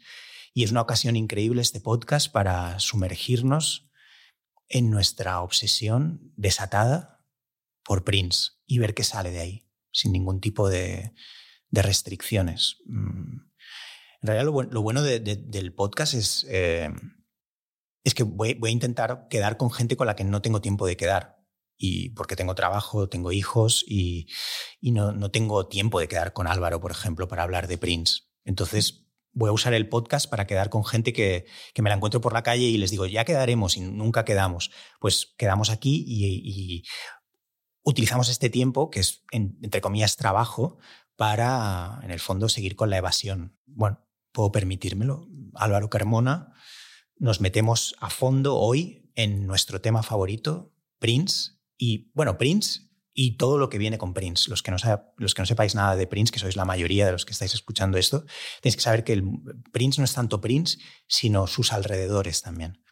y 0.53 0.63
es 0.63 0.72
una 0.72 0.80
ocasión 0.80 1.18
increíble 1.18 1.62
este 1.62 1.82
podcast 1.82 2.32
para 2.32 2.80
sumergirnos 2.80 3.89
en 4.70 4.89
nuestra 4.89 5.42
obsesión 5.42 6.32
desatada 6.38 7.22
por 7.84 8.06
Prince 8.06 8.51
y 8.65 8.80
ver 8.80 8.94
qué 8.94 9.03
sale 9.03 9.32
de 9.32 9.42
ahí, 9.42 9.68
sin 9.92 10.13
ningún 10.13 10.39
tipo 10.39 10.70
de, 10.70 11.12
de 11.74 11.82
restricciones. 11.82 12.77
Mm. 12.86 13.39
En 14.22 14.27
realidad, 14.27 14.46
lo, 14.46 14.82
bueno 14.82 15.01
de, 15.01 15.20
de, 15.20 15.36
del 15.36 15.74
podcast 15.74 16.13
es, 16.13 16.46
eh, 16.48 16.89
es 18.03 18.13
que 18.13 18.24
voy, 18.24 18.58
a 18.62 18.70
intentar 18.70 19.27
quedar 19.27 19.58
con 19.58 19.72
gente 19.72 19.98
con 19.98 20.06
la 20.06 20.15
que 20.15 20.24
no 20.24 20.42
tengo 20.42 20.62
tiempo 20.62 20.86
de 20.86 20.96
quedar. 20.96 21.42
Y 21.75 22.10
porque 22.10 22.36
tengo 22.36 22.53
trabajo, 22.53 23.10
tengo 23.10 23.32
hijos 23.32 23.84
y, 23.88 24.27
y 24.80 24.92
no, 24.92 25.12
no, 25.13 25.32
tengo 25.32 25.68
tiempo 25.68 26.00
de 26.00 26.08
quedar 26.08 26.32
con 26.32 26.46
Álvaro, 26.46 26.80
por 26.80 26.92
ejemplo, 26.92 27.27
para 27.27 27.42
hablar 27.42 27.68
de 27.68 27.80
Prince. 27.80 28.22
Entonces, 28.46 29.08
voy 29.32 29.50
a 29.50 29.53
usar 29.53 29.74
el 29.74 29.89
podcast 29.89 30.30
para 30.30 30.46
quedar 30.46 30.70
con 30.70 30.86
gente 30.86 31.12
que, 31.12 31.48
que, 31.74 31.82
me 31.82 31.89
la 31.89 31.96
encuentro 31.96 32.22
por 32.22 32.34
la 32.34 32.44
calle 32.44 32.65
y 32.65 32.77
les 32.77 32.92
digo, 32.92 33.08
ya 33.08 33.25
quedaremos 33.25 33.77
y 33.77 33.82
nunca 33.82 34.24
quedamos. 34.25 34.70
Pues 35.00 35.34
quedamos 35.38 35.72
aquí 35.72 36.06
y, 36.08 36.84
utilizamos 37.82 38.30
este 38.30 38.50
tiempo, 38.50 38.89
que 38.92 39.01
es, 39.01 39.24
en, 39.32 39.58
entre 39.62 39.82
comillas, 39.82 40.15
trabajo, 40.15 40.77
para, 41.24 42.01
en 42.03 42.12
el 42.12 42.20
fondo, 42.20 42.50
seguir 42.50 42.75
con 42.75 42.89
la 42.89 42.98
evasión. 42.98 43.58
Bueno, 43.65 44.06
puedo 44.34 44.51
permitírmelo. 44.51 45.25
Álvaro 45.53 45.89
Carmona, 45.89 46.51
nos 47.15 47.39
metemos 47.39 47.96
a 48.01 48.10
fondo 48.10 48.58
hoy 48.58 49.10
en 49.15 49.48
nuestro 49.48 49.80
tema 49.80 50.03
favorito, 50.03 50.74
Prince. 51.00 51.51
Y 51.77 52.12
bueno, 52.13 52.38
Prince 52.38 52.89
y 53.13 53.38
todo 53.38 53.58
lo 53.58 53.70
que 53.70 53.77
viene 53.77 53.98
con 53.98 54.13
Prince. 54.13 54.50
Los 54.50 54.63
que, 54.63 54.72
no 54.72 54.77
los 55.15 55.34
que 55.34 55.42
no 55.42 55.46
sepáis 55.46 55.75
nada 55.75 55.96
de 55.96 56.08
Prince, 56.08 56.30
que 56.30 56.39
sois 56.39 56.58
la 56.58 56.65
mayoría 56.65 57.06
de 57.06 57.13
los 57.13 57.24
que 57.24 57.32
estáis 57.32 57.53
escuchando 57.53 57.98
esto, 57.98 58.25
tenéis 58.62 58.75
que 58.75 58.82
saber 58.84 59.06
que 59.06 59.13
el 59.13 59.24
Prince 59.72 60.01
no 60.01 60.03
es 60.03 60.13
tanto 60.13 60.42
Prince, 60.42 60.77
sino 61.08 61.48
sus 61.48 61.72
alrededores 61.72 62.42
también. 62.42 62.84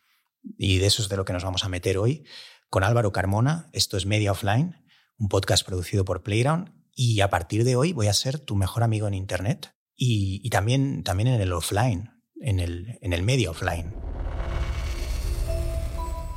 Y 0.57 0.77
de 0.77 0.85
eso 0.85 1.01
es 1.01 1.09
de 1.09 1.17
lo 1.17 1.25
que 1.25 1.33
nos 1.33 1.43
vamos 1.43 1.65
a 1.65 1.69
meter 1.69 1.97
hoy 1.97 2.23
con 2.69 2.85
Álvaro 2.85 3.11
Carmona. 3.11 3.69
Esto 3.73 3.97
es 3.97 4.05
Media 4.05 4.31
Offline, 4.31 4.77
un 5.17 5.27
podcast 5.27 5.65
producido 5.65 6.05
por 6.05 6.23
Playground 6.23 6.80
y 6.93 7.21
a 7.21 7.29
partir 7.29 7.63
de 7.63 7.75
hoy 7.75 7.93
voy 7.93 8.07
a 8.07 8.13
ser 8.13 8.39
tu 8.39 8.55
mejor 8.55 8.83
amigo 8.83 9.07
en 9.07 9.13
Internet 9.13 9.75
y, 9.95 10.41
y 10.43 10.49
también, 10.49 11.03
también 11.03 11.27
en 11.27 11.41
el 11.41 11.53
offline, 11.53 12.11
en 12.41 12.59
el, 12.59 12.97
en 13.01 13.13
el 13.13 13.23
medio 13.23 13.51
offline. 13.51 13.93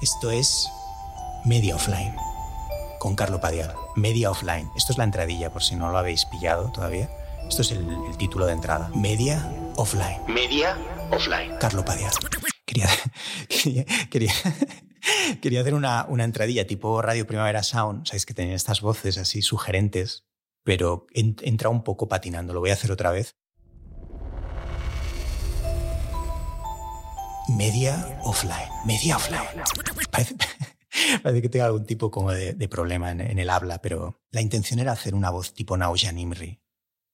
Esto 0.03 0.31
es 0.31 0.69
Media 1.47 1.77
Offline 1.77 2.15
con 3.05 3.17
Carlo 3.17 3.39
Padial. 3.39 3.75
Media 3.97 4.31
Offline. 4.31 4.71
Esto 4.77 4.93
es 4.93 4.99
la 4.99 5.05
entradilla, 5.05 5.53
por 5.53 5.63
si 5.63 5.77
no 5.77 5.91
lo 5.91 5.99
habéis 5.99 6.25
pillado 6.25 6.73
todavía. 6.73 7.11
Esto 7.47 7.61
es 7.61 7.71
el, 7.73 7.87
el 8.09 8.17
título 8.17 8.47
de 8.47 8.55
entrada. 8.55 8.91
Media 8.95 9.53
Offline. 9.77 10.23
Media 10.27 10.79
Offline. 11.11 11.55
Carlo 11.61 11.85
Padial. 11.85 12.13
Quería, 12.65 12.89
quería, 13.49 13.85
quería, 14.11 14.33
quería 15.43 15.61
hacer 15.61 15.75
una, 15.75 16.07
una, 16.09 16.25
entradilla 16.25 16.67
tipo 16.67 17.03
Radio 17.03 17.27
Primavera 17.27 17.63
Sound. 17.63 18.07
Sabéis 18.07 18.25
que 18.25 18.33
tenían 18.33 18.57
estas 18.57 18.81
voces 18.81 19.19
así 19.19 19.43
sugerentes, 19.43 20.25
pero 20.65 21.07
entra 21.13 21.69
un 21.69 21.85
poco 21.85 22.09
patinando. 22.09 22.53
Lo 22.55 22.61
voy 22.61 22.71
a 22.71 22.73
hacer 22.73 22.91
otra 22.91 23.11
vez. 23.11 23.37
Media 27.49 28.19
offline. 28.25 28.69
Media 28.87 29.17
offline. 29.17 29.43
Parece, 30.11 30.35
que 31.43 31.49
tengo 31.51 31.67
algún 31.67 31.85
tipo 31.85 32.11
como 32.11 32.33
de, 32.33 32.69
problema 32.69 33.11
en, 33.11 33.39
el 33.39 33.51
habla, 33.51 33.83
pero 33.83 34.23
la 34.31 34.41
intención 34.41 34.81
era 34.81 34.93
hacer 34.93 35.15
una 35.15 35.31
voz 35.31 35.53
tipo 35.53 35.77
Nausea 35.77 36.11
Nimri. 36.11 36.63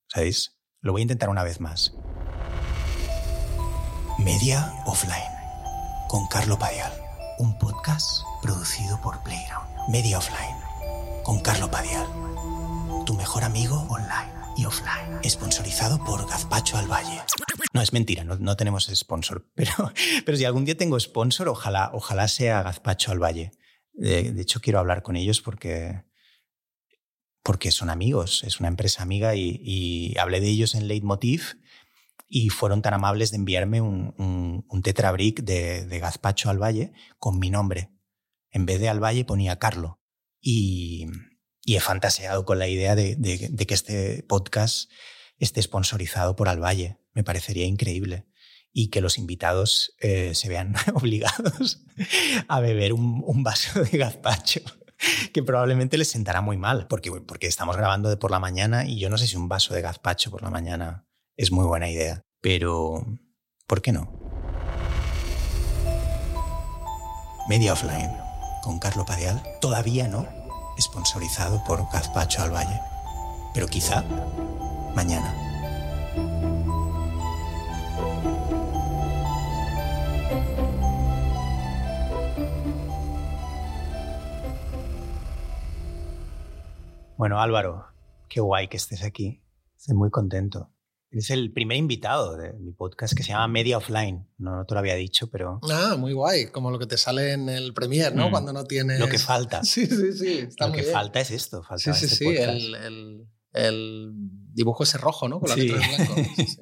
¿Sabéis? 0.09 0.57
Lo 0.81 0.93
voy 0.93 1.01
a 1.01 1.03
intentar 1.03 1.29
una 1.29 1.43
vez 1.43 1.61
más. 1.61 1.95
Media 4.19 4.73
offline. 4.87 5.33
Con 6.09 6.27
Carlo 6.29 6.59
Padial. 6.59 6.93
Un 7.39 7.59
podcast 7.59 8.23
producido 8.43 9.01
por 9.01 9.23
Playground. 9.25 9.69
Media 9.89 10.19
offline. 10.19 10.57
Con 11.25 11.41
Carlo 11.41 11.71
Padial. 11.71 12.30
Tu 13.07 13.15
mejor 13.15 13.45
amigo 13.45 13.87
online 13.89 14.33
y 14.57 14.65
offline. 14.65 15.19
Sponsorizado 15.25 16.03
por 16.05 16.29
Gazpacho 16.29 16.77
al 16.77 16.87
Valle. 16.87 17.21
No, 17.73 17.81
es 17.81 17.93
mentira, 17.93 18.25
no, 18.25 18.57
tenemos 18.57 18.91
sponsor. 18.95 19.47
Pero, 19.55 19.73
pero 20.25 20.37
si 20.37 20.45
algún 20.45 20.65
día 20.65 20.77
tengo 20.77 20.99
sponsor, 20.99 21.49
ojalá, 21.49 21.91
ojalá 21.93 22.29
sea 22.29 22.63
Gazpacho 22.63 23.13
al 23.13 23.23
Valle. 23.23 23.53
De, 23.93 24.41
hecho, 24.41 24.61
quiero 24.61 24.79
hablar 24.79 25.03
con 25.03 25.17
ellos 25.17 25.41
porque, 25.41 26.05
porque 27.43 27.71
son 27.71 27.91
amigos, 27.91 28.43
es 28.45 28.61
una 28.61 28.69
empresa 28.69 29.03
amiga 29.03 29.35
y, 29.35 29.61
y 29.63 30.19
hablé 30.19 30.41
de 30.41 30.49
ellos 30.49 30.75
en 30.75 30.89
Leitmotiv 30.89 31.59
y 32.29 32.49
fueron 32.49 32.81
tan 32.81 32.95
amables 32.95 33.31
de 33.31 33.37
enviarme 33.37 33.81
un, 33.81 34.15
un, 34.17 34.65
un 34.69 34.83
tetrabric 34.83 35.43
de, 35.43 35.85
de 35.85 35.99
Gazpacho 35.99 36.49
al 36.49 36.63
Valle 36.63 36.93
con 37.19 37.39
mi 37.39 37.51
nombre. 37.51 37.91
En 38.51 38.67
vez 38.67 38.81
de 38.81 38.89
al 38.89 39.03
Valle 39.03 39.25
ponía 39.25 39.59
Carlo. 39.59 40.01
Y, 40.41 41.07
he 41.77 41.81
fantaseado 41.81 42.45
con 42.45 42.59
la 42.59 42.69
idea 42.69 42.95
de, 42.95 43.17
que 43.67 43.75
este 43.75 44.23
podcast 44.23 44.91
esté 45.39 45.63
sponsorizado 45.63 46.37
por 46.37 46.49
Alvalle. 46.49 46.99
Me 47.13 47.25
parecería 47.25 47.65
increíble. 47.65 48.27
Y 48.73 48.89
que 48.89 49.01
los 49.01 49.19
invitados 49.19 49.97
eh, 50.01 50.35
se 50.35 50.49
vean 50.49 50.75
obligados 50.95 51.83
a 52.49 52.61
beber 52.61 52.93
un, 52.93 53.43
vaso 53.43 53.83
de 53.83 53.99
gazpacho, 53.99 54.61
que 55.33 55.43
probablemente 55.43 55.99
les 55.99 56.09
sentará 56.09 56.41
muy 56.41 56.57
mal, 56.57 56.87
porque, 56.87 57.11
estamos 57.41 57.77
grabando 57.77 58.09
de 58.09 58.17
por 58.17 58.31
la 58.31 58.39
mañana 58.39 58.87
y 58.87 59.01
yo 59.01 59.11
no 59.11 59.19
sé 59.19 59.27
si 59.27 59.37
un 59.37 59.49
vaso 59.49 59.75
de 59.75 59.83
gazpacho 59.83 60.31
por 60.31 60.43
la 60.43 60.51
mañana 60.51 61.07
es 61.37 61.51
muy 61.51 61.67
buena 61.67 61.91
idea. 61.91 62.25
Pero, 62.41 63.05
¿por 63.67 63.83
qué 63.83 63.93
no? 63.93 64.13
Media 67.49 67.73
Offline, 67.73 68.13
con 68.63 68.79
Carlo 68.79 69.05
Padial, 69.05 69.43
todavía 69.61 70.07
no 70.07 70.40
sponsorizado 70.81 71.63
por 71.65 71.91
Gazpacho 71.91 72.43
al 72.43 72.53
Valle. 72.53 72.81
Pero 73.55 73.67
quizá 73.67 74.03
mañana. 74.95 75.35
Bueno, 87.17 87.39
Álvaro, 87.39 87.85
qué 88.29 88.41
guay 88.41 88.69
que 88.69 88.79
estés 88.79 89.05
aquí. 89.05 89.43
Estoy 89.77 89.95
muy 89.95 90.11
contento. 90.11 90.71
Eres 91.13 91.31
el 91.31 91.53
primer 91.53 91.77
invitado 91.77 92.37
de 92.37 92.53
mi 92.53 92.73
podcast 92.73 93.15
que 93.17 93.25
se 93.25 93.31
llama 93.31 93.49
Media 93.49 93.79
Offline. 93.79 94.29
No, 94.39 94.55
no 94.55 94.65
te 94.65 94.75
lo 94.75 94.81
había 94.81 94.95
dicho, 94.95 95.29
pero. 95.29 95.59
Ah, 95.69 95.97
muy 95.99 96.13
guay. 96.13 96.47
Como 96.53 96.71
lo 96.71 96.79
que 96.79 96.87
te 96.87 96.97
sale 96.97 97.33
en 97.33 97.49
el 97.49 97.75
Premier, 97.75 98.15
¿no? 98.15 98.29
Mm, 98.29 98.31
Cuando 98.31 98.53
no 98.53 98.63
tienes. 98.65 99.01
Lo 99.01 99.09
que 99.09 99.19
falta. 99.19 99.65
Sí, 99.65 99.87
sí, 99.87 100.13
sí. 100.13 100.39
Está 100.39 100.67
lo 100.67 100.71
muy 100.71 100.79
que 100.79 100.85
bien. 100.85 100.95
falta 100.95 101.19
es 101.21 101.33
esto. 101.33 101.65
Falta 101.65 101.93
sí, 101.95 102.07
sí, 102.07 102.07
este 102.07 102.17
sí. 102.17 102.37
El, 102.37 102.75
el, 102.77 103.27
el, 103.55 104.11
dibujo 104.53 104.85
ese 104.85 104.99
rojo, 104.99 105.29
¿no? 105.29 105.41
Con 105.41 105.49
la 105.49 105.57
Sí. 105.57 105.63
letra 105.69 105.85
en 105.85 105.97
blanco. 105.97 106.15
Sí, 106.37 106.47
sí. 106.47 106.59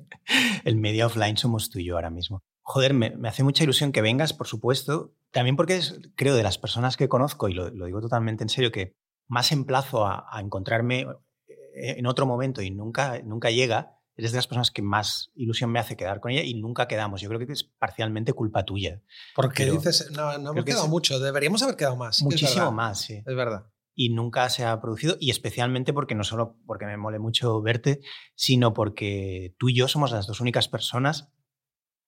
el 0.65 0.77
Media 0.77 1.07
Offline 1.07 1.37
somos 1.37 1.69
tú 1.69 1.79
y 1.79 1.85
yo 1.85 1.97
ahora 1.97 2.11
mismo. 2.11 2.41
Joder, 2.63 2.95
me, 2.95 3.11
me, 3.11 3.29
hace 3.29 3.43
mucha 3.43 3.65
ilusión 3.65 3.93
que 3.93 4.01
vengas, 4.01 4.33
por 4.33 4.47
supuesto. 4.47 5.15
También 5.31 5.57
porque 5.57 5.77
es, 5.77 6.01
creo, 6.17 6.35
de 6.35 6.43
las 6.43 6.57
personas 6.57 6.97
que 6.97 7.09
conozco, 7.09 7.51
y 7.51 7.55
lo, 7.55 7.69
lo 7.69 7.85
digo 7.85 8.01
totalmente 8.01 8.45
en 8.45 8.49
serio, 8.49 8.73
que 8.73 8.93
más 9.29 9.53
emplazo 9.53 10.07
a, 10.07 10.25
a 10.31 10.41
encontrarme 10.41 11.01
eh, 11.49 11.97
en 11.99 12.07
otro 12.07 12.25
momento 12.25 12.63
y 12.63 12.71
nunca, 12.71 13.21
nunca 13.23 13.51
llega 13.51 13.98
eres 14.19 14.33
de 14.33 14.39
las 14.39 14.49
personas 14.49 14.73
que 14.73 14.83
más 14.83 15.31
ilusión 15.37 15.71
me 15.71 15.79
hace 15.79 15.97
quedar 15.97 16.19
con 16.21 16.33
ella 16.33 16.43
y 16.43 16.55
nunca 16.55 16.89
quedamos. 16.89 17.21
Yo 17.21 17.29
creo 17.29 17.39
que 17.39 17.53
es 17.53 17.63
parcialmente 17.63 18.33
culpa 18.33 18.65
tuya. 18.65 19.01
Porque 19.37 19.65
Pero 19.65 19.77
dices, 19.77 20.11
no, 20.11 20.37
no 20.39 20.51
hemos 20.51 20.65
que 20.65 20.73
quedado 20.73 20.89
mucho, 20.89 21.21
deberíamos 21.21 21.63
haber 21.63 21.77
quedado 21.77 21.97
más. 21.97 22.21
Muchísimo 22.23 22.73
más, 22.73 23.01
sí. 23.01 23.23
Es 23.25 23.37
verdad. 23.37 23.71
Y 23.95 24.11
nunca 24.11 24.49
se 24.51 24.65
ha 24.65 24.81
producido, 24.81 25.17
y 25.21 25.31
especialmente 25.31 25.93
porque 25.93 26.17
no 26.17 26.25
solo 26.25 26.57
porque 26.67 26.85
me 26.87 26.97
mole 26.97 27.21
mucho 27.21 27.63
verte, 27.63 28.01
sino 28.35 28.75
porque 28.75 29.55
tú 29.57 29.69
y 29.69 29.77
yo 29.77 29.87
somos 29.87 30.11
las 30.11 30.27
dos 30.27 30.41
únicas 30.41 30.69
personas, 30.69 31.33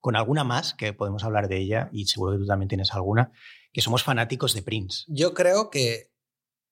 con 0.01 0.17
alguna 0.17 0.43
más, 0.43 0.75
que 0.75 0.93
podemos 0.93 1.23
hablar 1.23 1.47
de 1.47 1.59
ella, 1.59 1.91
y 1.93 2.07
seguro 2.07 2.33
que 2.33 2.39
tú 2.39 2.47
también 2.47 2.69
tienes 2.69 2.93
alguna, 2.93 3.33
que 3.73 3.83
somos 3.83 4.03
fanáticos 4.03 4.53
de 4.55 4.63
Prince. 4.63 5.05
Yo 5.07 5.33
creo 5.33 5.71
que 5.71 6.13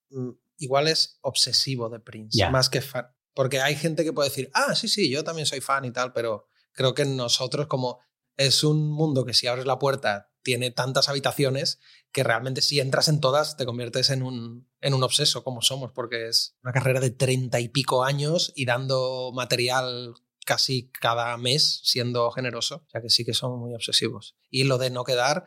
mm, 0.09 0.31
igual 0.57 0.89
es 0.89 1.17
obsesivo 1.21 1.89
de 1.89 2.01
Prince, 2.01 2.49
más 2.49 2.69
que 2.69 2.81
fan. 2.81 3.07
Porque 3.39 3.61
hay 3.61 3.77
gente 3.77 4.03
que 4.03 4.11
puede 4.11 4.27
decir, 4.27 4.51
ah, 4.53 4.75
sí, 4.75 4.89
sí, 4.89 5.09
yo 5.09 5.23
también 5.23 5.45
soy 5.45 5.61
fan 5.61 5.85
y 5.85 5.91
tal, 5.91 6.11
pero 6.11 6.49
creo 6.73 6.93
que 6.93 7.05
nosotros 7.05 7.67
como 7.67 8.01
es 8.35 8.65
un 8.65 8.91
mundo 8.91 9.23
que 9.23 9.33
si 9.33 9.47
abres 9.47 9.65
la 9.65 9.79
puerta 9.79 10.29
tiene 10.43 10.71
tantas 10.71 11.07
habitaciones 11.07 11.79
que 12.11 12.25
realmente 12.25 12.61
si 12.61 12.81
entras 12.81 13.07
en 13.07 13.21
todas 13.21 13.55
te 13.55 13.65
conviertes 13.65 14.09
en 14.09 14.23
un, 14.23 14.67
en 14.81 14.93
un 14.93 15.03
obseso 15.03 15.45
como 15.45 15.61
somos, 15.61 15.93
porque 15.93 16.27
es 16.27 16.57
una 16.63 16.73
carrera 16.73 16.99
de 16.99 17.11
treinta 17.11 17.61
y 17.61 17.69
pico 17.69 18.03
años 18.03 18.51
y 18.57 18.65
dando 18.65 19.31
material 19.33 20.15
casi 20.45 20.89
cada 20.91 21.37
mes 21.37 21.79
siendo 21.85 22.29
generoso. 22.31 22.83
O 22.87 22.89
sea 22.89 23.01
que 23.01 23.09
sí 23.09 23.23
que 23.23 23.33
somos 23.33 23.57
muy 23.57 23.73
obsesivos. 23.73 24.35
Y 24.49 24.65
lo 24.65 24.77
de 24.77 24.89
no 24.89 25.05
quedar, 25.05 25.45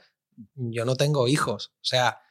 yo 0.54 0.86
no 0.86 0.96
tengo 0.96 1.28
hijos. 1.28 1.74
O 1.74 1.84
sea, 1.84 2.22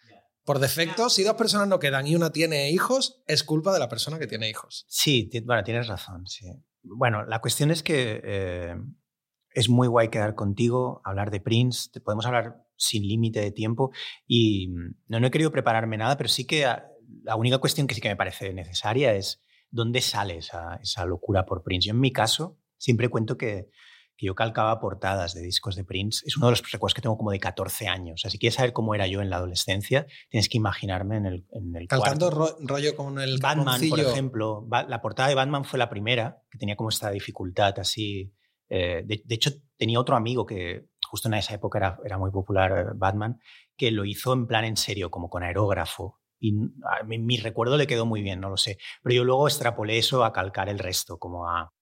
por 0.51 0.59
defecto, 0.59 1.09
si 1.09 1.23
dos 1.23 1.35
personas 1.35 1.69
no 1.69 1.79
quedan 1.79 2.05
y 2.07 2.13
una 2.13 2.33
tiene 2.33 2.71
hijos, 2.71 3.23
es 3.25 3.41
culpa 3.41 3.71
de 3.71 3.79
la 3.79 3.87
persona 3.87 4.19
que 4.19 4.27
tiene 4.27 4.49
hijos. 4.49 4.85
Sí, 4.89 5.29
bueno, 5.45 5.63
tienes 5.63 5.87
razón, 5.87 6.27
sí. 6.27 6.45
Bueno, 6.83 7.23
la 7.23 7.39
cuestión 7.39 7.71
es 7.71 7.81
que 7.83 8.19
eh, 8.21 8.75
es 9.51 9.69
muy 9.69 9.87
guay 9.87 10.09
quedar 10.09 10.35
contigo, 10.35 10.99
hablar 11.05 11.31
de 11.31 11.39
Prince, 11.39 11.89
te 11.89 12.01
podemos 12.01 12.25
hablar 12.25 12.65
sin 12.75 13.07
límite 13.07 13.39
de 13.39 13.51
tiempo 13.51 13.91
y 14.27 14.67
mm, 14.67 14.95
no, 15.07 15.21
no 15.21 15.27
he 15.27 15.31
querido 15.31 15.53
prepararme 15.53 15.95
nada, 15.95 16.17
pero 16.17 16.27
sí 16.27 16.45
que 16.45 16.65
ah, 16.65 16.85
la 17.23 17.37
única 17.37 17.59
cuestión 17.59 17.87
que 17.87 17.95
sí 17.95 18.01
que 18.01 18.09
me 18.09 18.17
parece 18.17 18.51
necesaria 18.51 19.13
es 19.13 19.39
dónde 19.69 20.01
sale 20.01 20.39
esa, 20.39 20.75
esa 20.83 21.05
locura 21.05 21.45
por 21.45 21.63
Prince. 21.63 21.87
Yo 21.87 21.93
en 21.93 22.01
mi 22.01 22.11
caso 22.11 22.59
siempre 22.77 23.07
cuento 23.07 23.37
que, 23.37 23.69
que 24.21 24.27
yo 24.27 24.35
calcaba 24.35 24.79
portadas 24.79 25.33
de 25.33 25.41
discos 25.41 25.75
de 25.75 25.83
Prince. 25.83 26.23
Es 26.27 26.37
uno 26.37 26.45
de 26.45 26.51
los 26.51 26.71
recuerdos 26.71 26.93
que 26.93 27.01
tengo 27.01 27.17
como 27.17 27.31
de 27.31 27.39
14 27.39 27.87
años. 27.87 28.13
O 28.13 28.17
sea, 28.21 28.29
si 28.29 28.37
quieres 28.37 28.53
saber 28.53 28.71
cómo 28.71 28.93
era 28.93 29.07
yo 29.07 29.19
en 29.21 29.31
la 29.31 29.37
adolescencia, 29.37 30.05
tienes 30.29 30.47
que 30.47 30.57
imaginarme 30.57 31.17
en 31.17 31.25
el, 31.25 31.45
en 31.53 31.75
el 31.75 31.87
Calcando 31.87 32.29
ro- 32.29 32.55
rollo 32.59 32.95
con 32.95 33.19
el 33.19 33.39
Batman, 33.41 33.65
por 33.65 33.73
caponcillo. 33.73 34.09
ejemplo. 34.11 34.61
Ba- 34.67 34.83
La 34.83 35.01
portada 35.01 35.27
de 35.29 35.33
Batman 35.35 35.65
fue 35.65 35.79
la 35.79 35.89
primera, 35.89 36.37
que 36.51 36.59
tenía 36.59 36.75
como 36.75 36.89
esta 36.89 37.09
dificultad 37.09 37.73
así. 37.79 38.31
eh, 38.69 39.01
de, 39.03 39.23
de 39.25 39.35
hecho, 39.35 39.49
tenía 39.75 39.99
otro 39.99 40.15
amigo 40.15 40.45
que 40.45 40.85
justo 41.09 41.27
en 41.27 41.33
esa 41.33 41.55
época 41.55 41.79
era, 41.79 41.97
era 42.05 42.17
muy 42.19 42.29
popular 42.29 42.93
Batman, 42.95 43.39
que 43.75 43.89
lo 43.89 44.05
hizo 44.05 44.33
en 44.33 44.45
plan 44.45 44.65
en 44.65 44.77
serio, 44.77 45.09
como 45.09 45.29
con 45.31 45.41
aerógrafo. 45.41 46.19
Y 46.39 46.53
mí- 46.53 47.17
mi 47.19 47.37
recuerdo 47.37 47.75
le 47.75 47.87
quedó 47.87 48.05
muy 48.05 48.21
bien, 48.21 48.39
no 48.39 48.49
lo 48.49 48.57
sé. 48.57 48.77
Pero 49.01 49.15
yo 49.15 49.23
luego 49.23 49.47
extrapolé 49.47 49.97
eso 49.97 50.23
a 50.23 50.31
calcar 50.31 50.69
el 50.69 50.77
resto, 50.79 51.17
como 51.17 51.49
a, 51.49 51.73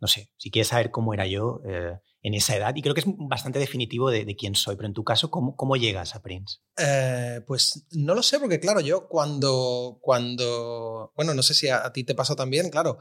no 0.00 0.08
sé, 0.08 0.30
si 0.36 0.50
quieres 0.50 0.68
saber 0.68 0.90
cómo 0.90 1.12
era 1.14 1.26
yo 1.26 1.60
eh, 1.68 1.98
en 2.22 2.34
esa 2.34 2.56
edad. 2.56 2.74
Y 2.76 2.82
creo 2.82 2.94
que 2.94 3.00
es 3.00 3.06
bastante 3.06 3.58
definitivo 3.58 4.10
de, 4.10 4.36
quién 4.36 4.54
soy. 4.54 4.76
Pero 4.76 4.88
en 4.88 4.94
tu 4.94 5.04
caso, 5.04 5.30
¿cómo, 5.30 5.56
cómo 5.56 5.76
llegas 5.76 6.14
a 6.14 6.22
Prince? 6.22 6.58
Eh, 6.76 7.40
pues 7.46 7.86
no 7.92 8.14
lo 8.14 8.22
sé, 8.22 8.38
porque 8.38 8.60
claro, 8.60 8.80
yo 8.80 9.08
cuando, 9.08 9.98
cuando, 10.00 11.12
bueno, 11.16 11.34
no 11.34 11.42
sé 11.42 11.54
si 11.54 11.68
a, 11.68 11.84
a 11.84 11.92
ti 11.92 12.04
te 12.04 12.14
pasó 12.14 12.36
también, 12.36 12.70
claro, 12.70 12.98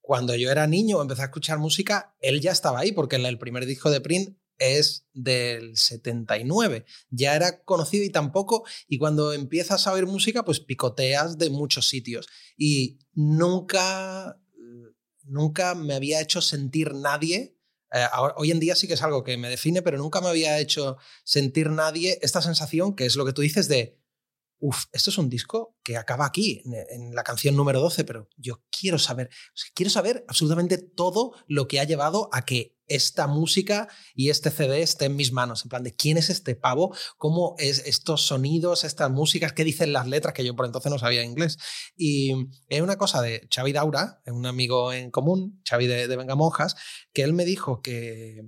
cuando 0.00 0.36
yo 0.36 0.50
era 0.50 0.66
niño 0.68 1.02
empecé 1.02 1.22
a 1.22 1.26
escuchar 1.26 1.58
música, 1.58 2.14
él 2.20 2.40
ya 2.40 2.52
estaba 2.52 2.78
ahí, 2.78 2.92
porque 2.92 3.16
el 3.16 3.38
primer 3.38 3.66
disco 3.66 3.90
de 3.90 4.00
Prince 4.00 4.36
es 4.58 5.06
del 5.12 5.76
79. 5.76 6.84
Ya 7.10 7.34
era 7.34 7.62
conocido 7.64 8.04
y 8.04 8.10
tampoco, 8.10 8.64
y 8.88 8.98
cuando 8.98 9.32
empiezas 9.32 9.86
a 9.86 9.92
oír 9.92 10.06
música, 10.06 10.44
pues 10.44 10.60
picoteas 10.60 11.38
de 11.38 11.50
muchos 11.50 11.88
sitios. 11.88 12.28
Y 12.56 12.98
nunca, 13.14 14.40
nunca 15.26 15.74
me 15.74 15.94
había 15.94 16.20
hecho 16.20 16.40
sentir 16.40 16.94
nadie 16.94 17.56
eh, 17.92 18.06
hoy 18.36 18.50
en 18.50 18.60
día 18.60 18.74
sí 18.74 18.86
que 18.86 18.94
es 18.94 19.02
algo 19.02 19.22
que 19.22 19.36
me 19.36 19.48
define, 19.48 19.82
pero 19.82 19.98
nunca 19.98 20.20
me 20.20 20.28
había 20.28 20.58
hecho 20.58 20.96
sentir 21.24 21.70
nadie 21.70 22.18
esta 22.22 22.42
sensación 22.42 22.94
que 22.94 23.06
es 23.06 23.16
lo 23.16 23.24
que 23.24 23.32
tú 23.32 23.42
dices 23.42 23.68
de, 23.68 23.98
uff, 24.58 24.84
esto 24.92 25.10
es 25.10 25.18
un 25.18 25.30
disco 25.30 25.76
que 25.82 25.96
acaba 25.96 26.26
aquí, 26.26 26.62
en, 26.64 27.14
la 27.14 27.22
canción 27.22 27.56
número 27.56 27.80
12, 27.80 28.04
pero 28.04 28.28
yo 28.36 28.64
quiero 28.70 28.98
saber, 28.98 29.30
quiero 29.74 29.90
saber 29.90 30.24
absolutamente 30.28 30.78
todo 30.78 31.34
lo 31.46 31.68
que 31.68 31.80
ha 31.80 31.84
llevado 31.84 32.28
a 32.32 32.44
que 32.44 32.75
esta 32.86 33.26
música 33.26 33.88
y 34.14 34.30
este 34.30 34.50
CD 34.50 34.82
esté 34.82 35.06
en 35.06 35.16
mis 35.16 35.32
manos, 35.32 35.64
en 35.64 35.68
plan 35.68 35.82
de 35.82 35.94
quién 35.94 36.16
es 36.16 36.30
este 36.30 36.54
pavo, 36.54 36.94
cómo 37.16 37.54
es 37.58 37.86
estos 37.86 38.26
sonidos, 38.26 38.84
estas 38.84 39.10
músicas, 39.10 39.52
qué 39.52 39.64
dicen 39.64 39.92
las 39.92 40.06
letras, 40.06 40.34
que 40.34 40.44
yo 40.44 40.54
por 40.54 40.66
entonces 40.66 40.90
no 40.90 40.98
sabía 40.98 41.22
inglés. 41.22 41.58
Y 41.96 42.34
es 42.68 42.82
una 42.82 42.96
cosa 42.96 43.22
de 43.22 43.48
Xavi 43.54 43.72
Daura, 43.72 44.22
un 44.26 44.46
amigo 44.46 44.92
en 44.92 45.10
común, 45.10 45.60
Xavi 45.68 45.86
de, 45.86 46.08
de 46.08 46.16
Vengamonjas, 46.16 46.76
que 47.12 47.22
él 47.22 47.32
me 47.32 47.44
dijo 47.44 47.80
que, 47.82 48.42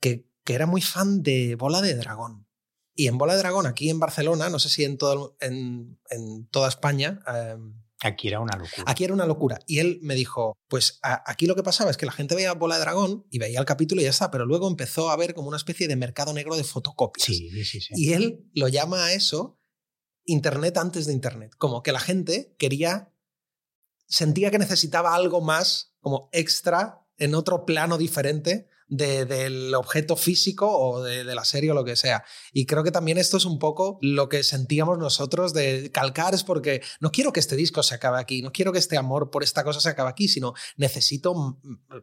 que, 0.00 0.26
era 0.46 0.66
muy 0.66 0.82
fan 0.82 1.22
de 1.22 1.54
Bola 1.54 1.80
de 1.80 1.94
Dragón 1.94 2.46
y 2.94 3.06
en 3.06 3.16
Bola 3.16 3.34
de 3.34 3.38
Dragón, 3.38 3.66
aquí 3.66 3.88
en 3.88 3.98
Barcelona, 3.98 4.50
no 4.50 4.58
sé 4.58 4.68
si 4.68 4.84
en, 4.84 4.98
todo, 4.98 5.36
en, 5.40 5.98
en 6.10 6.46
toda 6.48 6.68
España. 6.68 7.20
Em, 7.26 7.81
aquí 8.02 8.28
era 8.28 8.40
una 8.40 8.56
locura. 8.56 8.84
Aquí 8.86 9.04
era 9.04 9.14
una 9.14 9.26
locura. 9.26 9.58
Y 9.66 9.78
él 9.78 9.98
me 10.02 10.14
dijo: 10.14 10.56
Pues 10.68 10.98
aquí 11.02 11.46
lo 11.46 11.54
que 11.54 11.62
pasaba 11.62 11.90
es 11.90 11.96
que 11.96 12.06
la 12.06 12.12
gente 12.12 12.34
veía 12.34 12.52
Bola 12.54 12.76
de 12.76 12.82
Dragón 12.82 13.26
y 13.30 13.38
veía 13.38 13.60
el 13.60 13.66
capítulo 13.66 14.00
y 14.00 14.04
ya 14.04 14.10
está, 14.10 14.30
pero 14.30 14.46
luego 14.46 14.68
empezó 14.68 15.10
a 15.10 15.16
ver 15.16 15.34
como 15.34 15.48
una 15.48 15.56
especie 15.56 15.88
de 15.88 15.96
mercado 15.96 16.32
negro 16.32 16.56
de 16.56 16.64
fotocopias. 16.64 17.26
Sí, 17.26 17.64
sí, 17.64 17.80
sí. 17.80 17.94
Y 17.94 18.12
él 18.12 18.48
lo 18.54 18.68
llama 18.68 19.06
a 19.06 19.12
eso 19.12 19.60
Internet 20.24 20.76
antes 20.76 21.06
de 21.06 21.12
Internet. 21.12 21.52
Como 21.58 21.82
que 21.82 21.92
la 21.92 22.00
gente 22.00 22.54
quería. 22.58 23.12
Sentía 24.06 24.50
que 24.50 24.58
necesitaba 24.58 25.14
algo 25.14 25.40
más, 25.40 25.94
como 26.00 26.28
extra, 26.32 27.06
en 27.16 27.34
otro 27.34 27.64
plano 27.64 27.96
diferente 27.96 28.68
del 28.92 29.74
objeto 29.74 30.16
físico 30.16 30.70
o 30.70 31.02
de, 31.02 31.24
la 31.24 31.44
serie 31.44 31.70
o 31.70 31.74
lo 31.74 31.84
que 31.84 31.96
sea. 31.96 32.24
Y 32.52 32.66
creo 32.66 32.84
que 32.84 32.90
también 32.90 33.16
esto 33.16 33.38
es 33.38 33.46
un 33.46 33.58
poco 33.58 33.98
lo 34.02 34.28
que 34.28 34.42
sentíamos 34.42 34.98
nosotros 34.98 35.54
de 35.54 35.90
calcar, 35.90 36.34
es 36.34 36.44
porque 36.44 36.82
no 37.00 37.10
quiero 37.10 37.32
que 37.32 37.40
este 37.40 37.56
disco 37.56 37.82
se 37.82 37.94
acabe 37.94 38.20
aquí, 38.20 38.42
no 38.42 38.52
quiero 38.52 38.70
que 38.70 38.78
este 38.78 38.98
amor 38.98 39.30
por 39.30 39.42
esta 39.42 39.64
cosa 39.64 39.80
se 39.80 39.88
acabe 39.88 40.10
aquí, 40.10 40.28
sino 40.28 40.52
necesito 40.76 41.58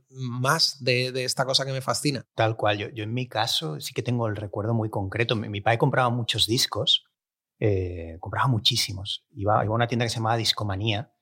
más 0.09 0.83
de, 0.83 1.23
esta 1.23 1.45
cosa 1.45 1.63
que 1.63 1.73
me 1.73 1.81
fascina. 1.81 2.25
Tal 2.33 2.57
cual, 2.57 2.79
yo, 2.79 2.89
yo, 2.89 3.03
en 3.03 3.13
mi 3.13 3.27
caso 3.27 3.79
sí 3.79 3.93
que 3.93 4.01
tengo 4.01 4.27
el 4.27 4.35
recuerdo 4.35 4.73
muy 4.73 4.89
concreto. 4.89 5.35
Mi, 5.35 5.47
mi 5.47 5.61
padre 5.61 5.77
compraba 5.77 6.09
muchos 6.09 6.47
discos, 6.47 7.05
eh, 7.59 8.17
compraba 8.19 8.47
muchísimos. 8.47 9.25
Iba, 9.35 9.63
iba 9.63 9.73
a 9.73 9.75
una 9.75 9.87
tienda 9.87 10.05
que 10.05 10.09
se 10.09 10.15
llamaba 10.15 10.37
Discomanía 10.37 11.13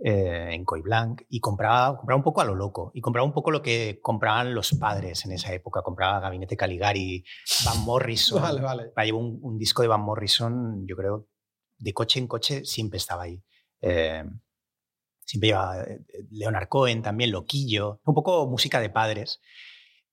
eh, 0.00 0.50
en 0.52 0.64
Coiblanc 0.64 1.22
y 1.28 1.40
compraba, 1.40 1.96
compraba 1.96 2.18
un 2.18 2.22
poco 2.22 2.40
a 2.40 2.44
lo 2.44 2.54
loco 2.54 2.92
y 2.94 3.00
compraba 3.00 3.26
un 3.26 3.32
poco 3.32 3.50
lo 3.50 3.62
que 3.62 3.98
compraban 4.00 4.54
los 4.54 4.70
padres 4.74 5.24
en 5.24 5.32
esa 5.32 5.52
época. 5.52 5.82
Compraba 5.82 6.20
Gabinete 6.20 6.56
Caligari, 6.56 7.24
Van 7.64 7.80
Morrison. 7.84 8.40
vale, 8.40 8.60
vale. 8.60 8.92
Llevo 9.04 9.18
un, 9.18 9.58
disco 9.58 9.82
de 9.82 9.88
Van 9.88 10.02
Morrison, 10.02 10.86
yo 10.86 10.94
creo, 10.94 11.26
de 11.78 11.92
coche 11.92 12.20
en 12.20 12.28
coche 12.28 12.64
siempre 12.64 12.98
estaba 12.98 13.24
ahí. 13.24 13.42
Eh, 13.80 14.22
siempre 15.24 15.48
llevaba 15.48 15.82
eh, 15.82 16.04
Leonard 16.30 16.68
Cohen 16.68 17.02
también, 17.02 17.32
Loquillo, 17.32 18.00
un 18.04 18.14
poco 18.14 18.46
música 18.46 18.80
de 18.80 18.90
padres. 18.90 19.40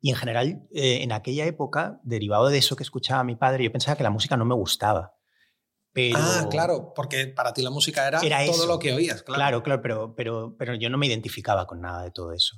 Y 0.01 0.09
en 0.09 0.15
general, 0.15 0.67
en 0.71 1.11
aquella 1.11 1.45
época, 1.45 1.99
derivado 2.03 2.49
de 2.49 2.57
eso 2.57 2.75
que 2.75 2.83
escuchaba 2.83 3.23
mi 3.23 3.35
padre, 3.35 3.63
yo 3.63 3.71
pensaba 3.71 3.97
que 3.97 4.03
la 4.03 4.11
música 4.11 4.37
no 4.37 4.45
me 4.45 4.53
gustaba. 4.53 5.14
Ah, 6.15 6.47
claro, 6.49 6.93
porque 6.93 7.27
para 7.27 7.53
ti 7.53 7.61
la 7.61 7.69
música 7.69 8.07
era, 8.07 8.19
todo 8.45 8.65
lo 8.65 8.79
que 8.79 8.93
oías, 8.93 9.23
claro. 9.23 9.39
Claro, 9.39 9.63
claro, 9.63 9.81
pero, 9.81 10.15
pero, 10.15 10.55
pero 10.57 10.75
yo 10.75 10.89
no 10.89 10.97
me 10.97 11.07
identificaba 11.07 11.65
con 11.65 11.81
nada 11.81 12.03
de 12.03 12.11
todo 12.11 12.33
eso. 12.33 12.57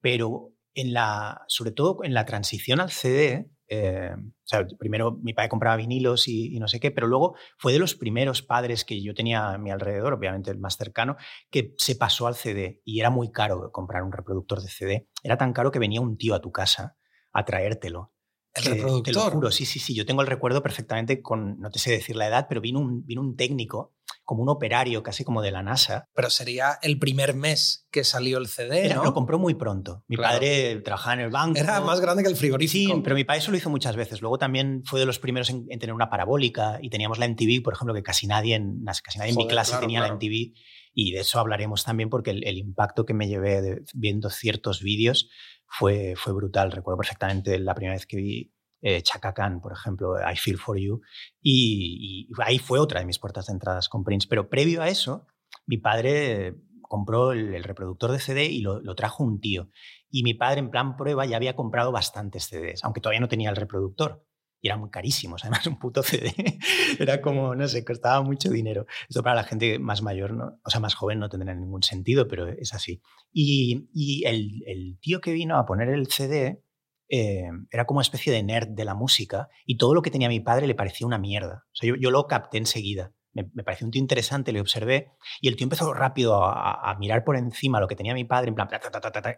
Pero 0.00 0.52
en 0.74 0.92
la, 0.92 1.44
sobre 1.48 1.70
todo 1.70 1.98
en 2.02 2.14
la 2.14 2.24
transición 2.24 2.80
al 2.80 2.90
CD, 2.90 3.48
eh, 3.68 4.14
o 4.16 4.46
sea, 4.46 4.66
primero 4.78 5.18
mi 5.22 5.32
padre 5.32 5.48
compraba 5.48 5.76
vinilos 5.76 6.28
y, 6.28 6.58
no 6.58 6.68
sé 6.68 6.80
qué, 6.80 6.90
pero 6.90 7.06
luego 7.06 7.36
fue 7.58 7.72
de 7.72 7.78
los 7.78 7.94
primeros 7.94 8.42
padres 8.42 8.84
que 8.84 9.02
yo 9.02 9.14
tenía 9.14 9.52
a 9.52 9.58
mi 9.58 9.70
alrededor, 9.70 10.12
obviamente 10.12 10.50
el 10.50 10.58
más 10.58 10.76
cercano, 10.76 11.16
que 11.50 11.74
se 11.78 11.96
pasó 11.96 12.26
al 12.26 12.34
CD 12.34 12.82
y 12.84 13.00
era 13.00 13.10
muy 13.10 13.30
caro 13.32 13.70
comprar 13.72 14.02
un 14.02 14.12
reproductor 14.12 14.60
de 14.60 14.68
CD. 14.68 15.08
Era 15.22 15.38
tan 15.38 15.52
caro 15.52 15.70
que 15.70 15.78
venía 15.78 16.00
un 16.00 16.18
tío 16.18 16.34
a 16.34 16.40
tu 16.40 16.52
casa 16.52 16.96
a 17.32 17.44
traértelo. 17.44 18.13
El 18.54 18.64
reproductor. 18.64 19.12
Te 19.14 19.18
lo 19.18 19.30
juro, 19.30 19.50
sí, 19.50 19.66
sí, 19.66 19.78
sí. 19.78 19.94
Yo 19.94 20.06
tengo 20.06 20.22
el 20.22 20.28
recuerdo 20.28 20.62
perfectamente 20.62 21.20
con, 21.20 21.58
no 21.58 21.70
te 21.70 21.78
sé 21.78 21.90
decir 21.90 22.16
la 22.16 22.28
edad, 22.28 22.46
pero 22.48 22.60
vino 22.60 22.78
un, 22.78 23.04
vino 23.04 23.20
un 23.20 23.36
técnico, 23.36 23.94
como 24.24 24.42
un 24.42 24.48
operario, 24.48 25.02
casi 25.02 25.24
como 25.24 25.42
de 25.42 25.50
la 25.50 25.62
NASA. 25.62 26.08
Pero 26.14 26.30
sería 26.30 26.78
el 26.82 26.98
primer 26.98 27.34
mes 27.34 27.86
que 27.90 28.04
salió 28.04 28.38
el 28.38 28.46
CD, 28.46 28.86
Era, 28.86 29.02
Lo 29.02 29.12
compró 29.12 29.38
muy 29.38 29.54
pronto. 29.54 30.04
Mi 30.08 30.16
padre 30.16 30.76
trabajaba 30.76 31.14
en 31.14 31.20
el 31.20 31.30
banco. 31.30 31.58
Era 31.58 31.80
más 31.80 32.00
grande 32.00 32.22
que 32.22 32.28
el 32.28 32.36
frigorífico. 32.36 32.94
Sí, 32.94 33.00
pero 33.02 33.14
mi 33.14 33.24
padre 33.24 33.40
eso 33.40 33.50
lo 33.50 33.56
hizo 33.56 33.70
muchas 33.70 33.96
veces. 33.96 34.22
Luego 34.22 34.38
también 34.38 34.82
fue 34.84 35.00
de 35.00 35.06
los 35.06 35.18
primeros 35.18 35.50
en, 35.50 35.66
tener 35.66 35.92
una 35.92 36.08
parabólica 36.08 36.78
y 36.80 36.90
teníamos 36.90 37.18
la 37.18 37.28
MTV, 37.28 37.62
por 37.62 37.74
ejemplo, 37.74 37.92
que 37.92 38.02
casi 38.02 38.26
nadie 38.26 38.54
en, 38.54 38.82
casi 39.02 39.18
nadie 39.18 39.32
en 39.32 39.36
mi 39.36 39.46
clase 39.46 39.76
tenía 39.78 40.00
la 40.00 40.14
MTV. 40.14 40.54
Y 40.96 41.10
de 41.10 41.20
eso 41.20 41.40
hablaremos 41.40 41.84
también 41.84 42.08
porque 42.08 42.30
el, 42.30 42.46
el 42.46 42.56
impacto 42.56 43.04
que 43.04 43.14
me 43.14 43.26
llevé 43.28 43.82
viendo 43.94 44.30
ciertos 44.30 44.80
vídeos 44.80 45.28
fue, 45.66 46.14
fue 46.16 46.32
brutal. 46.32 46.72
Recuerdo 46.72 46.98
perfectamente 46.98 47.58
la 47.58 47.74
primera 47.74 47.94
vez 47.94 48.06
que 48.06 48.16
vi 48.16 48.54
eh, 48.86 49.02
Chaka 49.02 49.32
Khan, 49.32 49.62
por 49.62 49.72
ejemplo, 49.72 50.16
I 50.20 50.36
Feel 50.36 50.58
For 50.58 50.78
You, 50.78 51.00
y, 51.40 52.28
ahí 52.44 52.58
fue 52.58 52.78
otra 52.78 53.00
de 53.00 53.06
mis 53.06 53.18
puertas 53.18 53.46
de 53.46 53.54
entradas 53.54 53.88
con 53.88 54.04
Prince. 54.04 54.26
Pero 54.28 54.50
previo 54.50 54.82
a 54.82 54.88
eso, 54.88 55.26
mi 55.66 55.78
padre 55.78 56.56
compró 56.82 57.32
el, 57.32 57.64
reproductor 57.64 58.12
de 58.12 58.20
CD 58.20 58.44
y 58.44 58.60
lo, 58.60 58.94
trajo 58.94 59.24
un 59.24 59.40
tío. 59.40 59.70
Y 60.10 60.22
mi 60.22 60.34
padre, 60.34 60.60
en 60.60 60.70
plan 60.70 60.96
prueba, 60.96 61.24
ya 61.24 61.36
había 61.36 61.56
comprado 61.56 61.92
bastantes 61.92 62.44
CDs, 62.44 62.84
aunque 62.84 63.00
todavía 63.00 63.20
no 63.20 63.28
tenía 63.28 63.48
el 63.48 63.56
reproductor. 63.56 64.22
Y 64.64 64.68
eran 64.68 64.80
muy 64.80 64.88
carísimos, 64.88 65.44
además 65.44 65.66
un 65.66 65.78
puto 65.78 66.02
CD. 66.02 66.32
Era 66.98 67.20
como, 67.20 67.54
no 67.54 67.68
sé, 67.68 67.84
costaba 67.84 68.22
mucho 68.22 68.48
dinero. 68.48 68.86
Esto 69.10 69.22
para 69.22 69.36
la 69.36 69.44
gente 69.44 69.78
más 69.78 70.00
mayor, 70.00 70.32
¿no? 70.32 70.58
o 70.64 70.70
sea, 70.70 70.80
más 70.80 70.94
joven 70.94 71.18
no 71.18 71.28
tendría 71.28 71.54
ningún 71.54 71.82
sentido, 71.82 72.26
pero 72.28 72.48
es 72.48 72.72
así. 72.72 73.02
Y, 73.30 73.90
y 73.92 74.24
el, 74.24 74.62
el, 74.66 74.98
tío 75.00 75.20
que 75.20 75.34
vino 75.34 75.58
a 75.58 75.66
poner 75.66 75.90
el 75.90 76.06
CD 76.06 76.62
eh, 77.10 77.50
era 77.70 77.84
como 77.84 77.98
una 77.98 78.04
especie 78.04 78.32
de 78.32 78.42
nerd 78.42 78.68
de 78.68 78.86
la 78.86 78.94
música 78.94 79.50
y 79.66 79.76
todo 79.76 79.92
lo 79.92 80.00
que 80.00 80.10
tenía 80.10 80.30
mi 80.30 80.40
padre 80.40 80.66
le 80.66 80.74
parecía 80.74 81.06
una 81.06 81.18
mierda. 81.18 81.66
Yo, 81.74 81.94
yo 81.96 82.10
lo 82.10 82.26
capté 82.26 82.56
enseguida. 82.56 83.12
Me, 83.34 83.50
me, 83.52 83.64
pareció 83.64 83.86
un 83.86 83.90
tío 83.90 84.00
interesante, 84.00 84.52
le 84.52 84.60
observé 84.60 85.12
y 85.40 85.48
el 85.48 85.56
tío 85.56 85.64
empezó 85.64 85.92
rápido 85.92 86.44
a, 86.44 86.96
mirar 86.98 87.24
por 87.24 87.36
encima 87.36 87.80
lo 87.80 87.88
que 87.88 87.96
tenía 87.96 88.14
mi 88.14 88.24
padre, 88.24 88.48
en 88.48 88.54
plan, 88.54 88.68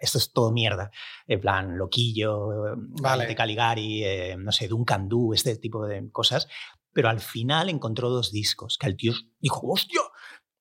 esto 0.01 0.19
es 0.19 0.33
todo 0.33 0.53
mierda, 0.53 0.91
en 1.27 1.41
plan, 1.41 1.79
loquillo, 1.79 2.77
vale. 3.01 3.27
de 3.27 3.35
Caligari, 3.35 4.05
eh, 4.05 4.37
no 4.39 4.53
sé, 4.53 4.69
Duncan 4.69 5.09
Du, 5.09 5.33
este 5.33 5.57
tipo 5.57 5.87
de 5.87 6.11
cosas. 6.11 6.49
Pero 6.93 7.09
al 7.09 7.21
final 7.21 7.69
encontró 7.69 8.09
dos 8.09 8.33
discos 8.33 8.79
que 8.79 8.87
el 8.87 8.97
tío 8.97 9.13
dijo, 9.39 9.67
¡hostia! 9.67 10.01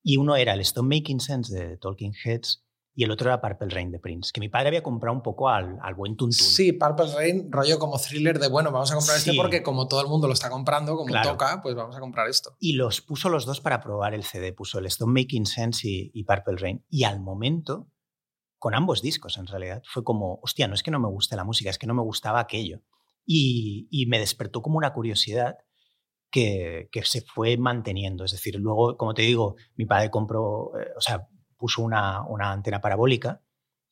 Y 0.03 0.17
uno 0.17 0.35
era 0.35 0.53
el 0.53 0.59
Stone 0.61 0.93
Making 0.93 1.19
Sense 1.19 1.53
de 1.53 1.77
Talking 1.77 2.13
Heads 2.23 2.64
y 2.97 3.03
el 3.03 3.11
otro 3.11 3.29
era 3.29 3.41
Purple 3.41 3.67
Rain 3.69 3.91
de 3.91 3.99
Prince, 3.99 4.31
que 4.33 4.39
mi 4.39 4.47
padre 4.47 4.69
había 4.69 4.81
comprado 4.81 5.13
un 5.13 5.21
poco 5.21 5.49
al, 5.49 5.77
al 5.81 5.93
buen 5.95 6.15
tuntún. 6.15 6.31
Sí, 6.31 6.71
Purple 6.71 7.13
Rain, 7.13 7.51
rollo 7.51 7.77
como 7.77 7.99
thriller 7.99 8.39
de, 8.39 8.47
bueno, 8.47 8.71
vamos 8.71 8.89
a 8.91 8.95
comprar 8.95 9.17
este 9.17 9.33
porque 9.33 9.61
como 9.61 9.89
todo 9.89 10.01
el 10.01 10.07
mundo 10.07 10.27
lo 10.27 10.33
está 10.33 10.49
comprando, 10.49 10.95
como 10.95 11.13
toca, 11.21 11.61
pues 11.61 11.75
vamos 11.75 11.97
a 11.97 11.99
comprar 11.99 12.29
esto. 12.29 12.55
Y 12.57 12.73
los 12.73 13.01
puso 13.01 13.27
los 13.27 13.45
dos 13.45 13.59
para 13.59 13.81
probar 13.81 14.13
el 14.13 14.23
CD, 14.23 14.53
puso 14.53 14.79
el 14.79 14.85
Stone 14.85 15.11
Making 15.11 15.45
Sense 15.45 15.81
y, 15.85 16.23
Purple 16.23 16.55
Rain. 16.55 16.85
Y 16.89 17.03
al 17.03 17.19
momento, 17.19 17.89
con 18.57 18.73
ambos 18.73 19.01
discos 19.01 19.37
en 19.37 19.47
realidad, 19.47 19.83
fue 19.85 20.05
como, 20.05 20.39
hostia, 20.41 20.69
no 20.69 20.73
es 20.73 20.81
que 20.81 20.91
no 20.91 20.99
me 21.01 21.09
guste 21.09 21.35
la 21.35 21.43
música, 21.43 21.69
es 21.69 21.77
que 21.77 21.87
no 21.87 21.93
me 21.93 22.01
gustaba 22.01 22.39
aquello. 22.39 22.81
Y, 23.25 23.89
y 23.91 24.05
me 24.05 24.19
despertó 24.19 24.61
como 24.61 24.77
una 24.77 24.93
curiosidad 24.93 25.57
que, 26.31 26.87
que, 26.93 27.03
se 27.03 27.21
fue 27.21 27.57
manteniendo. 27.57 28.23
Es 28.23 28.31
decir, 28.31 28.55
luego, 28.55 28.95
como 28.95 29.13
te 29.13 29.23
digo, 29.23 29.55
mi 29.75 29.85
padre 29.85 30.09
compró, 30.09 30.71
eh, 30.79 30.87
o 30.95 31.01
sea, 31.01 31.27
puso 31.65 31.81
una, 31.81 32.21
una 32.27 32.51
antena 32.51 32.79
parabólica 32.79 33.41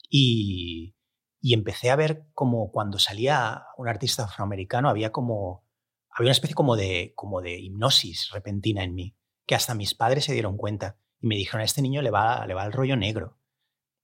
y, 0.07 0.95
y, 1.41 1.55
empecé 1.55 1.89
a 1.89 1.95
ver 1.95 2.27
como 2.35 2.71
cuando 2.71 2.99
salía 2.99 3.63
un 3.77 3.87
artista 3.87 4.25
afroamericano 4.25 4.89
había 4.89 5.11
como 5.11 5.65
había 6.11 6.27
una 6.27 6.33
especie 6.33 6.53
como 6.53 6.75
de, 6.75 7.13
como 7.15 7.41
de 7.41 7.59
hipnosis 7.59 8.29
repentina 8.31 8.83
en 8.83 8.93
mí, 8.93 9.17
que 9.47 9.55
hasta 9.55 9.73
mis 9.73 9.95
padres 9.95 10.25
se 10.25 10.33
dieron 10.33 10.55
cuenta 10.55 10.99
y 11.19 11.25
me 11.25 11.35
dijeron, 11.35 11.61
a 11.61 11.63
este 11.63 11.81
niño 11.81 12.03
le 12.03 12.11
va, 12.11 12.45
le 12.45 12.53
va 12.53 12.63
el 12.63 12.71
rollo 12.71 12.95
negro. 12.95 13.39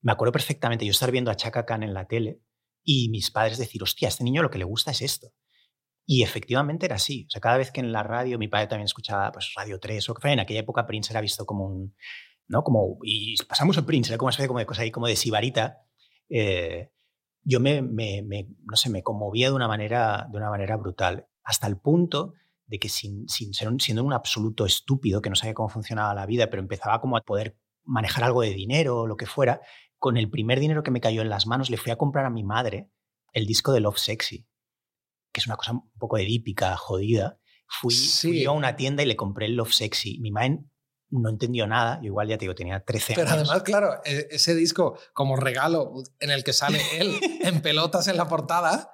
Me 0.01 0.12
acuerdo 0.12 0.32
perfectamente 0.32 0.84
yo 0.84 0.89
estar 0.89 1.12
viendo 1.12 1.29
a 1.29 1.36
Chaka 1.36 1.67
Khan 1.67 1.84
en 1.84 1.93
la 1.93 2.08
tele 2.08 2.41
y 2.84 3.10
mis 3.10 3.29
padres 3.29 3.60
decir, 3.60 3.84
hostia, 3.84 4.08
a 4.08 4.10
este 4.10 4.23
niño 4.23 4.41
lo 4.41 4.49
que 4.49 4.58
le 4.58 4.65
gusta 4.65 4.89
es 4.89 5.03
esto. 5.03 5.32
Y 6.08 6.23
efectivamente 6.23 6.88
era 6.88 6.95
así. 6.95 7.25
O 7.27 7.29
sea, 7.29 7.39
cada 7.39 7.58
vez 7.58 7.69
que 7.69 7.82
en 7.82 7.91
la 7.91 8.01
radio, 8.01 8.39
mi 8.39 8.47
padre 8.47 8.65
también 8.65 8.86
escuchaba 8.86 9.32
pues, 9.32 9.53
Radio 9.55 9.79
3 9.79 10.10
o 10.10 10.15
en 10.23 10.39
aquella 10.39 10.62
época 10.62 10.88
Prince 10.88 11.13
era 11.13 11.21
visto 11.21 11.45
como 11.45 11.67
un, 11.67 11.95
¿no? 12.49 12.63
Como, 12.63 12.97
y 13.03 13.35
pasamos 13.47 13.77
a 13.77 13.85
Prince, 13.85 14.12
era 14.12 14.17
como 14.17 14.27
una 14.27 14.31
especie 14.31 14.47
como 14.47 14.59
de 14.59 14.65
cosa 14.65 14.81
ahí, 14.81 14.91
como 14.91 15.07
de 15.07 15.15
sibarita. 15.15 15.77
Eh, 16.29 16.91
yo 17.43 17.59
me, 17.59 17.81
me, 17.81 18.21
no 18.21 18.75
sé, 18.75 18.89
me 18.89 19.03
conmovía 19.03 19.49
de 19.49 19.55
una 19.55 19.67
manera, 19.67 20.27
de 20.29 20.38
una 20.38 20.49
manera 20.49 20.75
brutal, 20.75 21.27
hasta 21.43 21.67
el 21.67 21.77
punto 21.77 22.33
de 22.65 22.79
que 22.79 22.89
sin, 22.89 23.29
sin 23.29 23.53
ser 23.53 23.69
siendo 23.79 24.03
un 24.03 24.13
absoluto 24.13 24.65
estúpido, 24.65 25.21
que 25.21 25.29
no 25.29 25.35
sabía 25.35 25.53
cómo 25.53 25.69
funcionaba 25.69 26.13
la 26.13 26.25
vida, 26.25 26.49
pero 26.49 26.62
empezaba 26.62 26.99
como 26.99 27.17
a 27.17 27.21
poder 27.21 27.57
manejar 27.83 28.23
algo 28.23 28.41
de 28.41 28.53
dinero 28.53 29.01
o 29.01 29.07
lo 29.07 29.15
que 29.15 29.25
fuera, 29.25 29.62
con 29.97 30.17
el 30.17 30.29
primer 30.29 30.59
dinero 30.59 30.83
que 30.83 30.91
me 30.91 31.01
cayó 31.01 31.21
en 31.21 31.29
las 31.29 31.45
manos 31.45 31.69
le 31.69 31.77
fui 31.77 31.91
a 31.91 31.97
comprar 31.97 32.25
a 32.25 32.29
mi 32.29 32.43
madre 32.43 32.89
el 33.33 33.45
disco 33.45 33.73
de 33.73 33.79
Love 33.79 33.97
Sexy, 33.97 34.47
que 35.31 35.39
es 35.39 35.47
una 35.47 35.55
cosa 35.55 35.73
un 35.73 35.91
poco 35.99 36.17
edípica, 36.17 36.75
jodida. 36.77 37.39
Fui, 37.67 37.93
fui 37.93 38.43
yo 38.43 38.51
a 38.51 38.53
una 38.53 38.75
tienda 38.75 39.03
y 39.03 39.05
le 39.05 39.15
compré 39.15 39.45
el 39.45 39.55
Love 39.55 39.71
Sexy. 39.71 40.19
Mi 40.19 40.31
madre 40.31 40.59
no 41.11 41.29
entendió 41.29 41.65
nada. 41.67 41.97
Yo 42.01 42.07
igual 42.07 42.27
ya 42.27 42.37
te 42.37 42.41
digo, 42.45 42.55
tenía 42.55 42.79
13 42.81 43.13
Pero 43.15 43.27
años. 43.29 43.49
además, 43.49 43.63
claro, 43.63 43.95
e- 44.05 44.27
ese 44.31 44.53
disco 44.55 44.97
como 45.13 45.35
regalo 45.35 45.93
en 46.19 46.29
el 46.29 46.43
que 46.43 46.53
sale 46.53 46.79
él 46.99 47.19
en 47.41 47.61
pelotas 47.61 48.07
en 48.07 48.17
la 48.17 48.27
portada, 48.27 48.91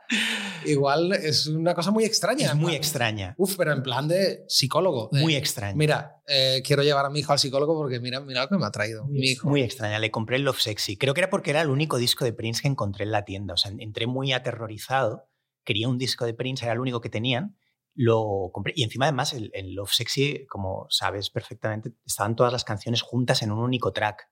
igual 0.65 1.13
es 1.13 1.47
una 1.47 1.73
cosa 1.73 1.91
muy 1.91 2.05
extraña. 2.05 2.47
es 2.47 2.55
muy 2.55 2.73
extraña. 2.75 3.35
Uf, 3.37 3.55
pero 3.57 3.73
en 3.73 3.83
plan 3.83 4.07
de 4.07 4.45
psicólogo. 4.47 5.09
de, 5.11 5.21
Muy 5.21 5.35
extraña. 5.35 5.75
Mira, 5.75 6.21
eh, 6.27 6.61
quiero 6.65 6.83
llevar 6.83 7.05
a 7.05 7.09
mi 7.09 7.19
hijo 7.19 7.33
al 7.33 7.39
psicólogo 7.39 7.75
porque 7.75 7.99
mira, 7.99 8.19
mira 8.21 8.43
lo 8.43 8.49
que 8.49 8.57
me 8.57 8.65
ha 8.65 8.71
traído 8.71 9.05
mi 9.05 9.27
hijo. 9.31 9.49
Muy 9.49 9.61
extraña. 9.61 9.99
Le 9.99 10.11
compré 10.11 10.37
el 10.37 10.43
Love 10.43 10.59
Sexy. 10.61 10.97
Creo 10.97 11.13
que 11.13 11.21
era 11.21 11.29
porque 11.29 11.49
era 11.51 11.61
el 11.61 11.69
único 11.69 11.97
disco 11.97 12.25
de 12.25 12.33
Prince 12.33 12.61
que 12.61 12.67
encontré 12.67 13.03
en 13.03 13.11
la 13.11 13.25
tienda. 13.25 13.53
O 13.53 13.57
sea, 13.57 13.71
entré 13.77 14.07
muy 14.07 14.33
aterrorizado. 14.33 15.27
Quería 15.63 15.89
un 15.89 15.97
disco 15.97 16.25
de 16.25 16.33
Prince, 16.33 16.63
era 16.63 16.73
el 16.73 16.79
único 16.79 17.01
que 17.01 17.09
tenían. 17.09 17.57
Lo 17.95 18.49
compré. 18.53 18.73
Y 18.75 18.83
encima, 18.83 19.05
además, 19.05 19.33
el, 19.33 19.49
el 19.53 19.73
Love 19.73 19.91
Sexy, 19.91 20.45
como 20.47 20.85
sabes 20.89 21.29
perfectamente, 21.29 21.93
estaban 22.05 22.35
todas 22.35 22.51
las 22.51 22.63
canciones 22.65 23.01
juntas 23.01 23.41
en 23.41 23.51
un 23.51 23.59
único 23.59 23.93
track. 23.93 24.29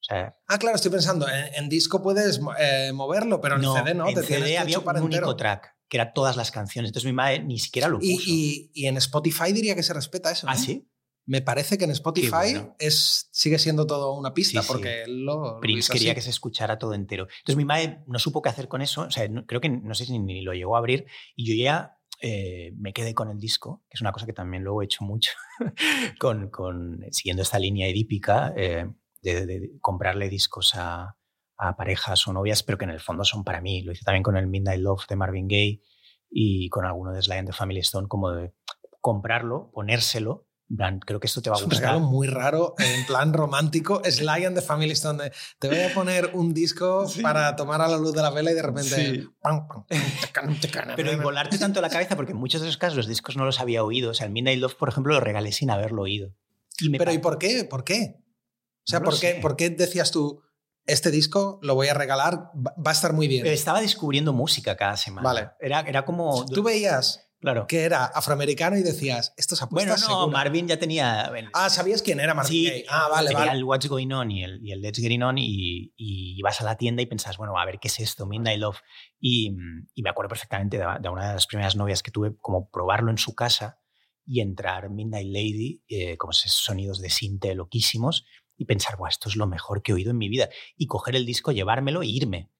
O 0.00 0.02
sea, 0.02 0.36
Ah, 0.46 0.58
claro, 0.58 0.76
estoy 0.76 0.90
pensando, 0.90 1.26
en, 1.28 1.54
en 1.54 1.68
disco 1.68 2.02
puedes 2.02 2.40
eh, 2.58 2.90
moverlo, 2.94 3.40
pero 3.40 3.56
en 3.56 3.62
no, 3.62 3.74
CD 3.74 3.94
no, 3.94 4.08
en 4.08 4.14
te 4.14 4.22
CD 4.22 4.58
había 4.58 4.78
un 4.78 4.86
único 4.88 5.04
entero. 5.06 5.36
track, 5.36 5.76
que 5.88 5.96
era 5.96 6.12
todas 6.12 6.36
las 6.36 6.50
canciones. 6.50 6.90
Entonces 6.90 7.06
mi 7.06 7.14
madre 7.14 7.42
ni 7.42 7.58
siquiera 7.58 7.88
lo 7.88 7.98
puso. 7.98 8.10
Y, 8.10 8.20
y- 8.26 8.70
y 8.74 8.86
en 8.86 8.96
Spotify 8.98 9.52
diría 9.52 9.74
que 9.74 9.82
se 9.82 9.92
respeta 9.94 10.30
eso. 10.30 10.46
¿Ah, 10.48 10.54
¿no? 10.54 10.60
sí? 10.60 10.86
Me 11.26 11.42
parece 11.42 11.78
que 11.78 11.84
en 11.84 11.90
Spotify 11.92 12.30
bueno. 12.54 12.76
es, 12.78 13.28
sigue 13.30 13.58
siendo 13.58 13.86
todo 13.86 14.14
una 14.14 14.32
pista 14.34 14.62
Sí, 14.62 14.68
porque 14.68 15.04
lo, 15.06 15.60
Prince 15.60 15.92
quería 15.92 16.10
así. 16.12 16.16
que 16.16 16.22
se 16.22 16.30
escuchara 16.30 16.78
todo 16.78 16.94
entero. 16.94 17.28
Entonces 17.40 17.56
mi 17.56 17.64
madre 17.66 18.00
no 18.06 18.18
supo 18.18 18.42
qué 18.42 18.48
hacer 18.48 18.68
con 18.68 18.82
eso, 18.82 19.02
o 19.02 19.10
sea, 19.10 19.28
no- 19.28 19.46
creo 19.46 19.60
que 19.60 19.68
no 19.68 19.94
sé 19.94 20.06
si 20.06 20.18
ni 20.18 20.40
lo 20.40 20.54
llegó 20.54 20.74
a 20.76 20.78
abrir 20.78 21.06
y 21.36 21.46
yo 21.46 21.62
ya 21.62 21.98
eh, 22.20 22.72
me 22.76 22.92
quedé 22.92 23.14
con 23.14 23.30
el 23.30 23.38
disco, 23.38 23.82
que 23.88 23.94
es 23.94 24.00
una 24.00 24.12
cosa 24.12 24.26
que 24.26 24.32
también 24.32 24.62
luego 24.62 24.82
he 24.82 24.84
hecho 24.84 25.04
mucho, 25.04 25.32
con, 26.18 27.00
siguiendo 27.10 27.42
esta 27.42 27.58
línea 27.58 27.88
edípica 27.88 28.52
eh, 28.56 28.86
de, 29.22 29.72
comprarle 29.80 30.28
discos 30.28 30.74
a, 30.74 31.16
a 31.56 31.76
parejas 31.76 32.26
o 32.26 32.32
novias, 32.32 32.62
pero 32.62 32.78
que 32.78 32.84
en 32.84 32.90
el 32.90 33.00
fondo 33.00 33.24
son 33.24 33.44
para 33.44 33.60
mí. 33.60 33.82
Lo 33.82 33.92
hice 33.92 34.04
también 34.04 34.22
con 34.22 34.36
el 34.36 34.46
Midnight 34.46 34.80
Love 34.80 35.06
de 35.08 35.16
Marvin 35.16 35.48
Gaye 35.48 35.82
y 36.30 36.68
con 36.68 36.84
alguno 36.84 37.12
de 37.12 37.22
Sly 37.22 37.38
and 37.38 37.48
the 37.48 37.54
Family 37.54 37.80
Stone, 37.80 38.08
como 38.08 38.30
de 38.32 38.52
comprarlo, 39.00 39.70
ponérselo. 39.72 40.46
En 40.70 40.76
plan, 40.76 41.00
Creo 41.00 41.18
que 41.18 41.26
esto 41.26 41.42
te 41.42 41.50
va 41.50 41.56
a 41.56 41.58
Es 41.58 41.64
un 41.64 41.70
gustar. 41.70 41.88
regalo 41.90 42.06
muy 42.06 42.28
raro, 42.28 42.74
en 42.78 43.04
plan 43.06 43.32
romántico. 43.32 44.00
Sly 44.08 44.44
and 44.44 44.56
the 44.56 44.62
Family 44.62 44.92
Stone. 44.92 45.22
de, 45.24 45.32
Te 45.58 45.68
voy 45.68 45.80
a 45.80 45.92
poner 45.92 46.30
un 46.34 46.54
disco 46.54 47.06
Sí. 47.08 47.20
para 47.22 47.56
tomar 47.56 47.80
a 47.82 47.88
la 47.88 47.96
luz 47.98 48.12
de 48.14 48.22
la 48.22 48.30
vela 48.30 48.52
y 48.52 48.54
de 48.54 48.62
repente. 48.62 48.88
Sí. 48.94 49.28
pam, 49.40 49.66
pam, 49.68 50.56
Pero 50.96 51.12
y 51.12 51.16
volarte 51.16 51.58
tanto 51.58 51.80
la 51.80 51.90
cabeza, 51.90 52.16
porque 52.16 52.32
en 52.32 52.38
muchos 52.38 52.60
de 52.60 52.68
esos 52.68 52.78
casos 52.78 52.96
los 52.96 53.06
discos 53.08 53.36
no 53.36 53.44
los 53.44 53.60
había 53.60 53.82
oído. 53.84 54.10
O 54.12 54.14
sea, 54.14 54.26
el 54.26 54.32
Midnight 54.32 54.60
Love, 54.60 54.76
por 54.76 54.88
ejemplo, 54.88 55.12
lo 55.12 55.20
regalé 55.20 55.52
sin 55.52 55.70
haberlo 55.70 56.02
oído. 56.02 56.34
Y 56.78 56.88
me 56.88 56.98
Pero 56.98 57.12
¿y 57.12 57.18
por 57.18 57.38
qué? 57.38 57.64
¿Por 57.64 57.84
qué? 57.84 58.14
O 58.18 58.86
sea, 58.90 59.00
No 59.00 59.06
¿por, 59.06 59.14
qué, 59.20 59.34
sé. 59.34 59.38
¿por 59.42 59.56
qué 59.56 59.70
decías 59.70 60.10
tú, 60.10 60.40
este 60.86 61.10
disco 61.10 61.58
lo 61.62 61.74
voy 61.74 61.88
a 61.88 61.94
regalar, 61.94 62.50
va 62.56 62.74
va 62.78 62.90
a 62.90 62.92
estar 62.92 63.12
muy 63.12 63.28
bien? 63.28 63.46
Estaba 63.46 63.80
descubriendo 63.80 64.32
música 64.32 64.76
cada 64.76 64.96
semana. 64.96 65.28
Vale. 65.28 65.50
Era, 65.60 65.80
era 65.80 66.04
como... 66.04 66.46
Tú 66.46 66.62
veías 66.62 67.28
Claro. 67.40 67.66
que 67.66 67.84
era 67.84 68.04
afroamericano 68.04 68.76
y 68.76 68.82
decías, 68.82 69.32
esto 69.36 69.54
Bueno, 69.70 69.92
apuesta 69.94 70.08
no, 70.12 70.18
segura". 70.20 70.32
Marvin 70.38 70.68
ya 70.68 70.78
tenía... 70.78 71.26
bueno, 71.30 71.50
Ah, 71.54 71.70
¿sabías 71.70 72.02
quién 72.02 72.20
era 72.20 72.34
Marvin 72.34 72.52
sí? 72.52 72.84
Ah, 72.88 73.08
vale, 73.10 73.28
tenía 73.28 73.46
vale. 73.46 73.58
el 73.58 73.64
What's 73.64 73.88
Going 73.88 74.12
On 74.12 74.30
y 74.30 74.44
el, 74.44 74.60
y 74.62 74.72
el 74.72 74.82
Let's 74.82 74.98
Get 74.98 75.22
On 75.22 75.38
y, 75.38 75.92
y 75.96 76.38
ibas 76.38 76.60
a 76.60 76.64
la 76.64 76.76
tienda 76.76 77.00
y 77.02 77.06
pensabas, 77.06 77.38
bueno, 77.38 77.58
a 77.58 77.64
ver, 77.64 77.78
¿qué 77.80 77.88
es 77.88 77.98
esto? 78.00 78.26
Midnight 78.26 78.60
Love. 78.60 78.78
Y, 79.18 79.56
y 79.94 80.02
me 80.02 80.10
acuerdo 80.10 80.28
perfectamente 80.28 80.76
de, 80.78 80.84
de 81.00 81.08
una 81.08 81.28
de 81.28 81.34
las 81.34 81.46
primeras 81.46 81.76
novias 81.76 82.02
que 82.02 82.10
tuve, 82.10 82.36
como 82.40 82.68
probarlo 82.70 83.10
en 83.10 83.18
su 83.18 83.34
casa 83.34 83.78
y 84.26 84.40
entrar 84.42 84.90
Midnight 84.90 85.26
Lady, 85.28 85.82
eh, 85.88 86.16
como 86.18 86.32
esos 86.32 86.52
sonidos 86.52 87.00
de 87.00 87.10
sinte 87.10 87.54
loquísimos, 87.54 88.26
y 88.56 88.66
pensar, 88.66 88.96
Buah, 88.98 89.08
esto 89.08 89.30
es 89.30 89.36
lo 89.36 89.46
mejor 89.46 89.82
que 89.82 89.92
he 89.92 89.94
oído 89.94 90.10
en 90.10 90.18
mi 90.18 90.28
vida. 90.28 90.50
Y 90.76 90.86
coger 90.86 91.16
el 91.16 91.24
disco, 91.24 91.50
llevármelo 91.52 92.02
e 92.02 92.06
irme. 92.06 92.50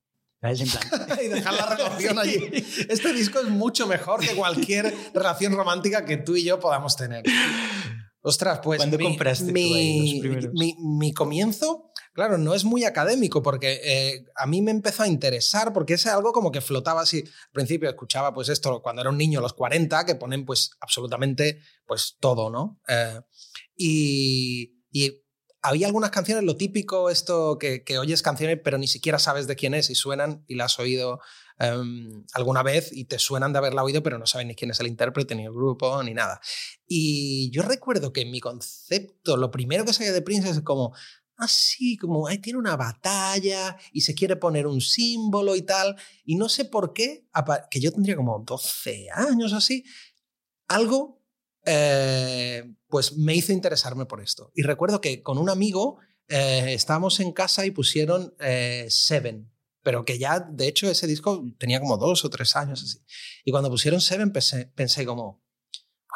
¿Sabes? 0.40 0.60
En 0.60 0.68
plan, 0.70 1.18
y 1.22 1.28
dejar 1.28 1.54
la 1.54 1.66
relación 1.76 2.18
allí. 2.18 2.36
Este 2.88 3.12
disco 3.12 3.40
es 3.40 3.48
mucho 3.48 3.86
mejor 3.86 4.20
que 4.20 4.34
cualquier 4.34 4.94
relación 5.12 5.54
romántica 5.54 6.04
que 6.04 6.16
tú 6.16 6.34
y 6.36 6.44
yo 6.44 6.58
podamos 6.58 6.96
tener. 6.96 7.22
Ostras, 8.22 8.60
pues. 8.62 8.78
¿Cuándo 8.78 8.98
mi, 8.98 9.04
compraste 9.04 9.46
tú 9.46 9.52
mi, 9.52 9.74
ahí 9.74 10.12
los 10.12 10.20
primeros? 10.20 10.50
mi- 10.54 10.76
mi 10.78 11.12
comienzo, 11.14 11.90
claro, 12.12 12.36
no 12.36 12.54
es 12.54 12.64
muy 12.64 12.84
académico 12.84 13.42
porque 13.42 13.80
eh, 13.82 14.24
a 14.36 14.46
mí 14.46 14.60
me 14.60 14.70
empezó 14.70 15.02
a 15.04 15.08
interesar 15.08 15.72
porque 15.72 15.94
es 15.94 16.06
algo 16.06 16.32
como 16.32 16.52
que 16.52 16.60
flotaba 16.60 17.00
así. 17.02 17.18
Al 17.26 17.50
principio 17.52 17.88
escuchaba 17.88 18.34
pues 18.34 18.48
esto 18.50 18.82
cuando 18.82 19.00
era 19.02 19.10
un 19.10 19.16
niño, 19.18 19.40
los 19.40 19.54
40, 19.54 20.04
que 20.04 20.14
ponen 20.16 20.44
pues 20.44 20.70
absolutamente 20.80 21.60
pues 21.86 22.16
todo, 22.20 22.50
¿no? 22.50 22.78
Eh, 22.88 23.20
y, 23.76 24.82
y 24.92 25.22
había 25.62 25.86
algunas 25.86 26.10
canciones, 26.10 26.44
lo 26.44 26.56
típico, 26.56 27.10
esto 27.10 27.58
que, 27.58 27.84
que 27.84 27.98
oyes 27.98 28.22
canciones 28.22 28.58
pero 28.62 28.78
ni 28.78 28.86
siquiera 28.88 29.18
sabes 29.18 29.46
de 29.46 29.56
quién 29.56 29.74
es 29.74 29.90
y 29.90 29.94
suenan 29.94 30.44
y 30.48 30.54
la 30.54 30.64
has 30.64 30.78
oído 30.78 31.20
em, 31.58 32.24
alguna 32.32 32.62
vez 32.62 32.90
y 32.92 33.04
te 33.04 33.18
suenan 33.18 33.52
de 33.52 33.58
haberla 33.58 33.84
oído 33.84 34.02
pero 34.02 34.18
no 34.18 34.26
sabes 34.26 34.46
ni 34.46 34.54
quién 34.54 34.70
es 34.70 34.80
el 34.80 34.86
intérprete, 34.86 35.34
ni 35.34 35.44
el 35.44 35.52
grupo, 35.52 36.02
ni 36.02 36.14
nada. 36.14 36.40
Y 36.86 37.50
yo 37.50 37.62
recuerdo 37.62 38.12
que 38.12 38.22
en 38.22 38.30
mi 38.30 38.40
concepto, 38.40 39.36
lo 39.36 39.50
primero 39.50 39.84
que 39.84 39.92
sabía 39.92 40.12
de 40.12 40.22
Prince 40.22 40.48
es 40.50 40.60
como, 40.62 40.94
así, 41.36 41.96
como 41.96 42.26
ahí 42.26 42.38
tiene 42.38 42.58
una 42.58 42.76
batalla 42.76 43.76
y 43.92 44.02
se 44.02 44.14
quiere 44.14 44.36
poner 44.36 44.66
un 44.66 44.80
símbolo 44.80 45.56
y 45.56 45.62
tal. 45.62 45.96
Y 46.24 46.36
no 46.36 46.48
sé 46.48 46.64
por 46.66 46.92
qué, 46.92 47.26
que 47.70 47.80
yo 47.80 47.92
tendría 47.92 48.16
como 48.16 48.42
12 48.46 49.08
años 49.12 49.52
o 49.52 49.56
así, 49.56 49.84
algo 50.68 51.19
eh, 51.64 52.64
pues 52.88 53.16
me 53.16 53.34
hizo 53.34 53.52
interesarme 53.52 54.06
por 54.06 54.20
esto. 54.20 54.50
Y 54.54 54.62
recuerdo 54.62 55.00
que 55.00 55.22
con 55.22 55.38
un 55.38 55.50
amigo 55.50 55.98
eh, 56.28 56.74
estábamos 56.74 57.20
en 57.20 57.32
casa 57.32 57.66
y 57.66 57.72
pusieron 57.72 58.34
eh, 58.38 58.86
Seven, 58.88 59.52
pero 59.82 60.04
que 60.04 60.18
ya, 60.18 60.40
de 60.40 60.68
hecho, 60.68 60.90
ese 60.90 61.06
disco 61.06 61.44
tenía 61.58 61.80
como 61.80 61.96
dos 61.96 62.24
o 62.24 62.30
tres 62.30 62.54
años 62.56 62.82
así. 62.82 62.98
Y 63.44 63.50
cuando 63.50 63.70
pusieron 63.70 64.00
Seven 64.00 64.32
pensé, 64.32 64.66
pensé 64.66 65.04
como, 65.04 65.42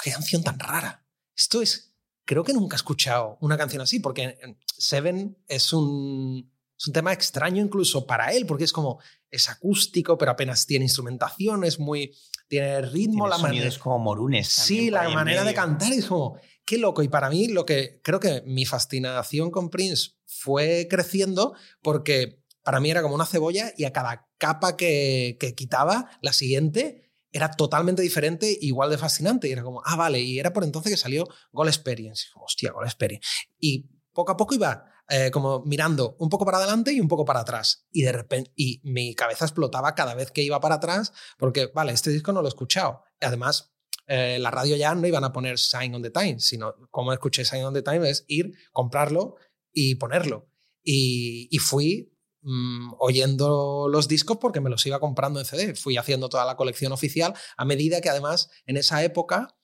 qué 0.02 0.12
canción 0.12 0.42
tan 0.42 0.58
rara. 0.58 1.06
Esto 1.36 1.62
es, 1.62 1.96
creo 2.24 2.44
que 2.44 2.52
nunca 2.52 2.76
he 2.76 2.78
escuchado 2.78 3.38
una 3.40 3.58
canción 3.58 3.82
así, 3.82 3.98
porque 4.00 4.22
eh, 4.22 4.56
Seven 4.78 5.36
es 5.48 5.72
un, 5.72 6.53
es 6.76 6.86
un 6.86 6.92
tema 6.92 7.12
extraño 7.12 7.62
incluso 7.62 8.06
para 8.06 8.32
él, 8.32 8.46
porque 8.46 8.64
es 8.64 8.72
como, 8.72 9.00
es 9.30 9.48
acústico, 9.48 10.18
pero 10.18 10.32
apenas 10.32 10.66
tiene 10.66 10.84
instrumentación, 10.86 11.64
es 11.64 11.78
muy, 11.78 12.12
tiene 12.48 12.80
ritmo, 12.82 13.24
tiene 13.24 13.30
la 13.30 13.38
manera... 13.38 13.62
sonidos 13.62 13.78
como 13.78 13.98
morunes. 13.98 14.48
Sí, 14.48 14.90
la 14.90 15.08
manera 15.08 15.44
de 15.44 15.54
cantar 15.54 15.92
es 15.92 16.06
como, 16.06 16.38
qué 16.64 16.78
loco. 16.78 17.02
Y 17.02 17.08
para 17.08 17.30
mí, 17.30 17.48
lo 17.48 17.64
que 17.64 18.00
creo 18.02 18.20
que 18.20 18.42
mi 18.46 18.64
fascinación 18.64 19.50
con 19.50 19.70
Prince 19.70 20.12
fue 20.26 20.88
creciendo 20.90 21.54
porque 21.82 22.42
para 22.62 22.80
mí 22.80 22.90
era 22.90 23.02
como 23.02 23.14
una 23.14 23.26
cebolla 23.26 23.72
y 23.76 23.84
a 23.84 23.92
cada 23.92 24.28
capa 24.38 24.76
que, 24.76 25.36
que 25.38 25.54
quitaba, 25.54 26.10
la 26.22 26.32
siguiente 26.32 27.12
era 27.30 27.50
totalmente 27.50 28.00
diferente, 28.00 28.56
igual 28.60 28.90
de 28.90 28.98
fascinante. 28.98 29.48
Y 29.48 29.52
era 29.52 29.62
como, 29.62 29.82
ah, 29.84 29.96
vale. 29.96 30.20
Y 30.20 30.38
era 30.38 30.52
por 30.52 30.64
entonces 30.64 30.92
que 30.92 30.96
salió 30.96 31.26
Goal 31.52 31.68
Experience. 31.68 32.26
Hostia, 32.36 32.70
Goal 32.70 32.86
Experience. 32.86 33.26
Y 33.58 33.90
poco 34.12 34.32
a 34.32 34.36
poco 34.36 34.54
iba 34.54 34.93
eh, 35.08 35.30
como 35.30 35.62
mirando 35.64 36.16
un 36.18 36.30
poco 36.30 36.46
para 36.46 36.58
adelante 36.58 36.92
y 36.92 37.00
un 37.00 37.08
poco 37.08 37.24
para 37.24 37.40
atrás. 37.40 37.86
Y 37.90 38.02
de 38.02 38.12
repente, 38.12 38.52
y 38.56 38.80
mi 38.84 39.14
cabeza 39.14 39.44
explotaba 39.44 39.94
cada 39.94 40.14
vez 40.14 40.30
que 40.30 40.42
iba 40.42 40.60
para 40.60 40.76
atrás, 40.76 41.12
porque, 41.38 41.70
vale, 41.74 41.92
este 41.92 42.10
disco 42.10 42.32
no 42.32 42.40
lo 42.40 42.48
he 42.48 42.50
escuchado. 42.50 43.02
Además, 43.20 43.74
eh, 44.06 44.38
la 44.38 44.50
radio 44.50 44.76
ya 44.76 44.94
no 44.94 45.06
iban 45.06 45.24
a 45.24 45.32
poner 45.32 45.58
Sign 45.58 45.94
on 45.94 46.02
the 46.02 46.10
Time, 46.10 46.40
sino 46.40 46.74
como 46.90 47.12
escuché 47.12 47.44
Sign 47.44 47.64
on 47.64 47.74
the 47.74 47.82
Time 47.82 48.08
es 48.08 48.24
ir, 48.28 48.52
comprarlo 48.72 49.36
y 49.72 49.96
ponerlo. 49.96 50.48
Y, 50.82 51.48
y 51.50 51.58
fui 51.58 52.14
mm, 52.42 52.94
oyendo 52.98 53.88
los 53.90 54.08
discos 54.08 54.38
porque 54.38 54.60
me 54.60 54.70
los 54.70 54.86
iba 54.86 55.00
comprando 55.00 55.38
en 55.38 55.46
CD. 55.46 55.74
Fui 55.74 55.96
haciendo 55.98 56.28
toda 56.28 56.46
la 56.46 56.56
colección 56.56 56.92
oficial 56.92 57.34
a 57.56 57.64
medida 57.64 58.00
que 58.00 58.08
además 58.10 58.50
en 58.66 58.78
esa 58.78 59.04
época 59.04 59.54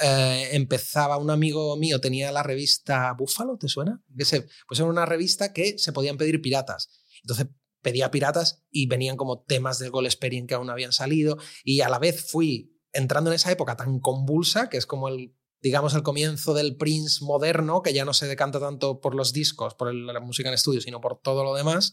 eh, 0.00 0.50
empezaba 0.52 1.16
un 1.18 1.30
amigo 1.30 1.76
mío, 1.76 2.00
tenía 2.00 2.30
la 2.30 2.42
revista 2.42 3.12
Búfalo, 3.18 3.56
¿te 3.58 3.68
suena? 3.68 4.02
Que 4.16 4.24
se, 4.24 4.46
pues 4.66 4.78
era 4.78 4.88
una 4.88 5.06
revista 5.06 5.52
que 5.52 5.78
se 5.78 5.92
podían 5.92 6.16
pedir 6.16 6.40
piratas. 6.40 6.88
Entonces 7.22 7.48
pedía 7.82 8.10
piratas 8.10 8.64
y 8.70 8.86
venían 8.86 9.16
como 9.16 9.42
temas 9.42 9.78
del 9.78 9.90
Goal 9.90 10.06
Experience 10.06 10.46
que 10.46 10.54
aún 10.54 10.70
habían 10.70 10.92
salido 10.92 11.38
y 11.64 11.80
a 11.80 11.88
la 11.88 11.98
vez 11.98 12.30
fui 12.30 12.76
entrando 12.92 13.30
en 13.30 13.36
esa 13.36 13.52
época 13.52 13.76
tan 13.76 14.00
convulsa 14.00 14.68
que 14.68 14.76
es 14.76 14.86
como 14.86 15.08
el 15.08 15.34
digamos 15.60 15.94
el 15.94 16.02
comienzo 16.02 16.54
del 16.54 16.76
Prince 16.76 17.24
moderno 17.24 17.82
que 17.82 17.92
ya 17.92 18.04
no 18.04 18.14
se 18.14 18.26
decanta 18.26 18.60
tanto 18.60 19.00
por 19.00 19.14
los 19.14 19.32
discos, 19.32 19.74
por 19.74 19.92
la 19.92 20.20
música 20.20 20.48
en 20.48 20.54
estudio, 20.54 20.80
sino 20.80 21.00
por 21.00 21.20
todo 21.20 21.42
lo 21.42 21.54
demás, 21.54 21.92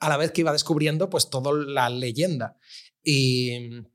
a 0.00 0.08
la 0.08 0.16
vez 0.16 0.32
que 0.32 0.42
iba 0.42 0.52
descubriendo 0.52 1.08
pues 1.08 1.30
toda 1.30 1.52
la 1.52 1.88
leyenda 1.88 2.56
y 3.02 3.86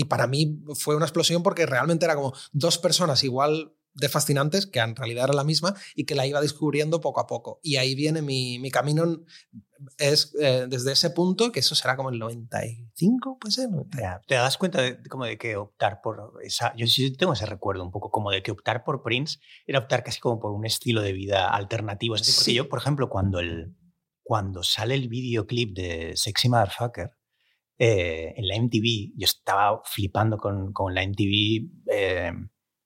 y 0.00 0.04
para 0.04 0.26
mí 0.26 0.62
fue 0.76 0.96
una 0.96 1.04
explosión 1.04 1.42
porque 1.42 1.66
realmente 1.66 2.06
era 2.06 2.14
como 2.14 2.32
dos 2.52 2.78
personas 2.78 3.22
igual 3.22 3.74
de 3.92 4.08
fascinantes, 4.08 4.66
que 4.66 4.78
en 4.78 4.96
realidad 4.96 5.24
era 5.24 5.34
la 5.34 5.44
misma, 5.44 5.74
y 5.94 6.06
que 6.06 6.14
la 6.14 6.26
iba 6.26 6.40
descubriendo 6.40 7.02
poco 7.02 7.20
a 7.20 7.26
poco. 7.26 7.60
Y 7.62 7.76
ahí 7.76 7.94
viene 7.94 8.22
mi, 8.22 8.58
mi 8.58 8.70
camino, 8.70 9.24
es 9.98 10.34
eh, 10.40 10.66
desde 10.70 10.92
ese 10.92 11.10
punto, 11.10 11.52
que 11.52 11.60
eso 11.60 11.74
será 11.74 11.96
como 11.96 12.08
el 12.08 12.18
95, 12.18 13.36
pues 13.38 13.54
ser. 13.54 13.68
¿Te 14.26 14.36
das 14.36 14.56
cuenta 14.56 14.80
de, 14.80 15.02
como 15.02 15.26
de 15.26 15.36
que 15.36 15.56
optar 15.56 16.00
por 16.00 16.32
esa... 16.42 16.74
Yo 16.76 16.86
sí 16.86 17.14
tengo 17.14 17.34
ese 17.34 17.44
recuerdo 17.44 17.84
un 17.84 17.90
poco, 17.90 18.10
como 18.10 18.30
de 18.30 18.42
que 18.42 18.52
optar 18.52 18.82
por 18.82 19.02
Prince 19.02 19.38
era 19.66 19.80
optar 19.80 20.02
casi 20.02 20.18
como 20.18 20.40
por 20.40 20.52
un 20.52 20.64
estilo 20.64 21.02
de 21.02 21.12
vida 21.12 21.50
alternativo. 21.50 22.14
Es 22.14 22.24
decir, 22.24 22.36
porque 22.38 22.54
yo, 22.54 22.68
por 22.70 22.78
ejemplo, 22.78 23.10
cuando, 23.10 23.38
el, 23.38 23.76
cuando 24.22 24.62
sale 24.62 24.94
el 24.94 25.08
videoclip 25.08 25.76
de 25.76 26.16
Sexy 26.16 26.48
Motherfucker, 26.48 27.10
eh, 27.82 28.34
en 28.36 28.46
la 28.46 28.56
MTV, 28.56 29.14
yo 29.16 29.24
estaba 29.24 29.80
flipando 29.86 30.36
con, 30.36 30.70
con 30.70 30.94
la 30.94 31.02
MTV, 31.02 31.66
eh, 31.90 32.30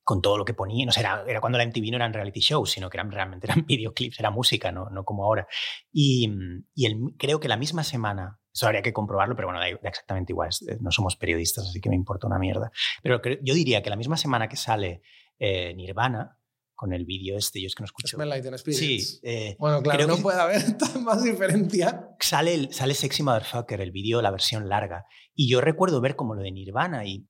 con 0.04 0.22
todo 0.22 0.38
lo 0.38 0.44
que 0.44 0.54
ponía. 0.54 0.87
No 0.87 0.92
sé, 0.92 1.00
era, 1.00 1.24
era, 1.26 1.40
cuando 1.40 1.59
la 1.59 1.66
MTV 1.66 1.90
no 1.90 1.96
eran 1.96 2.12
reality 2.12 2.38
shows, 2.38 2.70
sino 2.70 2.88
que 2.88 2.98
eran, 2.98 3.11
realmente 3.11 3.48
eran 3.48 3.64
videoclips, 3.66 4.20
era 4.20 4.30
música, 4.30 4.70
no, 4.70 4.90
no 4.90 5.04
como 5.04 5.24
ahora. 5.24 5.48
Y, 5.90 6.33
y 6.76 6.87
el, 6.87 6.96
creo 7.18 7.40
que 7.40 7.48
la 7.48 7.57
misma 7.57 7.83
semana, 7.83 8.38
eso 8.54 8.66
habría 8.66 8.83
que 8.83 8.92
comprobarlo, 8.92 9.35
pero 9.35 9.48
bueno, 9.48 9.59
da, 9.59 9.66
exactamente 9.66 10.33
igual, 10.33 10.50
eh, 10.68 10.76
no 10.80 10.92
somos 10.92 11.16
periodistas, 11.16 11.66
así 11.68 11.80
que 11.80 11.88
me 11.88 11.96
importa 11.96 12.28
una 12.28 12.38
mierda. 12.38 12.70
Pero 13.02 13.20
yo 13.42 13.52
diría 13.52 13.83
que 13.83 13.90
la 13.90 13.96
misma 13.96 14.16
semana 14.16 14.48
que 14.48 14.57
sale 14.57 15.02
Nirvana, 15.40 16.38
con 16.74 16.92
el 16.92 17.04
vídeo 17.04 17.37
este, 17.37 17.60
yo 17.60 17.66
es 17.66 17.74
que 17.74 17.82
no 17.82 17.87
escucho. 17.87 18.16
Sí. 18.56 19.20
Eh, 19.22 19.56
bueno, 19.58 19.82
claro, 19.82 20.06
no 20.06 20.16
puede 20.18 20.40
haber 20.40 20.62
más 21.00 21.22
diferencia. 21.22 22.10
Sale, 22.20 22.72
sale 22.72 22.94
Sexy 22.94 23.22
Motherfucker, 23.22 23.80
el 23.80 23.92
vídeo, 23.92 24.20
la 24.22 24.30
versión 24.30 24.68
larga. 24.68 25.06
Y 25.34 25.48
yo 25.48 25.60
recuerdo 25.60 26.00
ver 26.00 26.16
como 26.16 26.34
lo 26.34 26.42
de 26.42 26.52
Nirvana 26.52 27.04
y, 27.06 27.28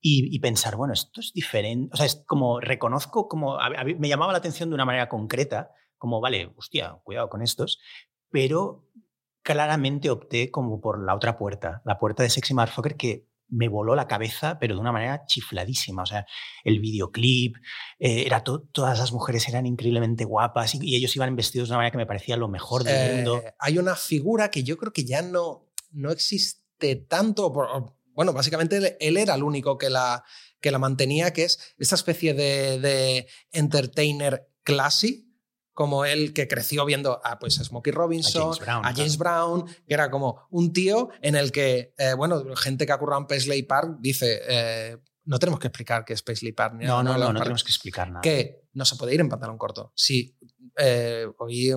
y, 0.00 0.38
pensar, 0.40 0.76
bueno, 0.76 0.92
esto 0.92 1.20
es 1.20 1.32
diferente. 1.32 1.90
O 1.94 1.96
sea, 1.96 2.06
es 2.06 2.22
como 2.26 2.60
reconozco, 2.60 3.28
como 3.28 3.58
me 3.98 4.08
llamaba 4.08 4.32
la 4.32 4.38
atención 4.38 4.68
de 4.68 4.74
una 4.74 4.84
manera 4.84 5.08
concreta, 5.08 5.70
como, 5.96 6.20
vale, 6.20 6.52
hostia, 6.56 6.98
cuidado 7.04 7.28
con 7.30 7.42
estos, 7.42 7.80
pero 8.30 8.86
claramente 9.42 10.10
opté 10.10 10.50
como 10.50 10.80
por 10.80 11.04
la 11.04 11.14
otra 11.14 11.38
puerta, 11.38 11.80
la 11.84 11.98
puerta 11.98 12.22
de 12.22 12.30
Sexy 12.30 12.54
Motherfucker, 12.54 12.96
que 12.96 13.26
me 13.48 13.68
voló 13.68 13.94
la 13.94 14.06
cabeza, 14.06 14.58
pero 14.58 14.74
de 14.74 14.80
una 14.80 14.92
manera 14.92 15.24
chifladísima. 15.26 16.02
O 16.02 16.06
sea, 16.06 16.26
el 16.64 16.80
videoclip, 16.80 17.56
eh, 17.98 18.24
era 18.26 18.42
todas 18.42 18.98
las 18.98 19.12
mujeres 19.12 19.48
eran 19.48 19.66
increíblemente 19.66 20.24
guapas 20.24 20.74
y, 20.74 20.96
ellos 20.96 21.14
iban 21.16 21.36
vestidos 21.36 21.68
de 21.68 21.72
una 21.72 21.78
manera 21.78 21.92
que 21.92 21.98
me 21.98 22.06
parecía 22.06 22.36
lo 22.36 22.48
mejor 22.48 22.84
del 22.84 23.16
mundo. 23.16 23.42
Eh, 23.44 23.54
hay 23.58 23.78
una 23.78 23.96
figura 23.96 24.50
que 24.50 24.62
yo 24.62 24.76
creo 24.76 24.92
que 24.92 25.04
ya 25.04 25.22
no, 25.22 25.68
no 25.90 26.10
existe 26.10 26.96
tanto. 26.96 27.52
bueno, 28.14 28.32
básicamente 28.32 28.96
él, 29.00 29.16
era 29.16 29.34
el 29.34 29.42
único 29.42 29.78
que 29.78 29.90
la, 29.90 30.24
que 30.60 30.70
la 30.70 30.78
mantenía, 30.78 31.32
que 31.32 31.44
es 31.44 31.74
esta 31.78 31.94
especie 31.94 32.34
de, 32.34 32.80
de 32.80 33.28
entertainer 33.52 34.48
classy 34.62 35.23
como 35.74 36.04
él 36.04 36.32
que 36.32 36.48
creció 36.48 36.84
viendo 36.84 37.20
a, 37.24 37.38
pues, 37.38 37.56
Smokey 37.56 37.92
Robinson, 37.92 38.56
a 38.66 38.94
James 38.94 39.18
Brown, 39.18 39.66
que 39.66 39.94
era 39.94 40.10
como 40.10 40.46
un 40.50 40.72
tío 40.72 41.10
en 41.20 41.34
el 41.34 41.52
que, 41.52 41.94
eh, 41.98 42.14
bueno, 42.14 42.42
gente 42.56 42.86
que 42.86 42.92
ha 42.92 42.98
currado 42.98 43.20
en 43.20 43.26
Paisley 43.26 43.64
Park 43.64 43.96
dice, 43.98 44.40
eh, 44.48 44.96
no 45.24 45.38
tenemos 45.38 45.58
que 45.58 45.66
explicar 45.66 46.04
qué 46.04 46.12
es 46.12 46.22
Paisley 46.22 46.52
Park. 46.52 46.74
no, 46.80 47.02
no, 47.02 47.18
no, 47.18 47.32
no, 47.32 47.40
tenemos 47.40 47.64
que 47.64 47.70
explicar 47.70 48.08
nada. 48.08 48.20
Que 48.20 48.68
no 48.72 48.84
se 48.84 48.96
puede 48.96 49.14
ir 49.14 49.20
en 49.20 49.28
pantalón 49.28 49.58
corto. 49.58 49.92
Sí, 49.96 50.36
eh, 50.76 51.26
oí 51.38 51.70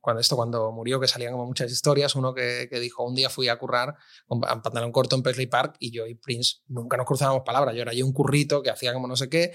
cuando 0.00 0.20
esto 0.20 0.36
cuando 0.36 0.72
murió 0.72 1.00
que 1.00 1.06
salían 1.06 1.32
como 1.32 1.46
muchas 1.46 1.70
historias, 1.70 2.14
uno 2.14 2.34
que, 2.34 2.68
que, 2.70 2.80
dijo, 2.80 3.04
un 3.04 3.14
día 3.14 3.30
fui 3.30 3.48
a 3.48 3.58
currar 3.58 3.96
en 4.28 4.40
pantalón 4.40 4.92
corto 4.92 5.16
en 5.16 5.22
Paisley 5.22 5.46
Park 5.46 5.76
y 5.78 5.90
yo 5.90 6.06
y 6.06 6.14
Prince 6.14 6.56
nunca 6.68 6.96
nos 6.96 7.06
cruzábamos 7.06 7.42
palabras, 7.44 7.74
yo 7.74 7.82
era 7.82 7.92
yo 7.92 8.04
un 8.04 8.12
currito 8.12 8.62
que 8.62 8.70
hacía 8.70 8.92
como 8.92 9.06
no 9.06 9.16
sé 9.16 9.28
qué 9.28 9.52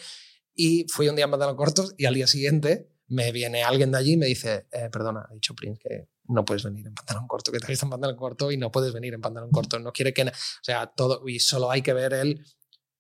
y 0.54 0.86
fui 0.89 1.10
un 1.10 1.15
día 1.15 1.26
en 1.26 1.32
pantalón 1.32 1.56
corto 1.56 1.86
y 1.97 2.06
al 2.06 2.13
día 2.13 2.28
siguiente 2.28 2.89
me 3.08 3.32
viene 3.32 3.63
alguien 3.63 3.91
de 3.91 3.98
allí 3.98 4.13
y 4.13 4.17
me 4.17 4.26
dice, 4.26 4.67
eh, 4.72 4.89
perdona, 4.91 5.26
ha 5.30 5.34
dicho 5.34 5.56
Prince 5.56 5.80
que 5.82 6.10
no 6.26 6.43
puedes 6.43 6.63
venir 6.63 6.88
en 6.88 6.93
pantalón 6.93 7.28
corto, 7.28 7.52
que 7.52 7.60
te 7.60 7.67
visto 7.67 7.86
en 7.86 7.89
pantalón 7.89 8.17
corto 8.17 8.52
y 8.52 8.58
no 8.58 8.72
puedes 8.72 8.93
venir 8.93 9.13
en 9.13 9.22
pantalón 9.22 9.50
corto. 9.52 9.80
No 9.80 9.91
quiere 9.91 10.13
que... 10.13 10.24
O 10.24 10.32
sea, 10.62 10.88
todo... 10.88 11.28
Y 11.28 11.39
solo 11.39 11.72
hay 11.72 11.82
que 11.82 11.93
ver 11.93 12.13
él, 12.13 12.46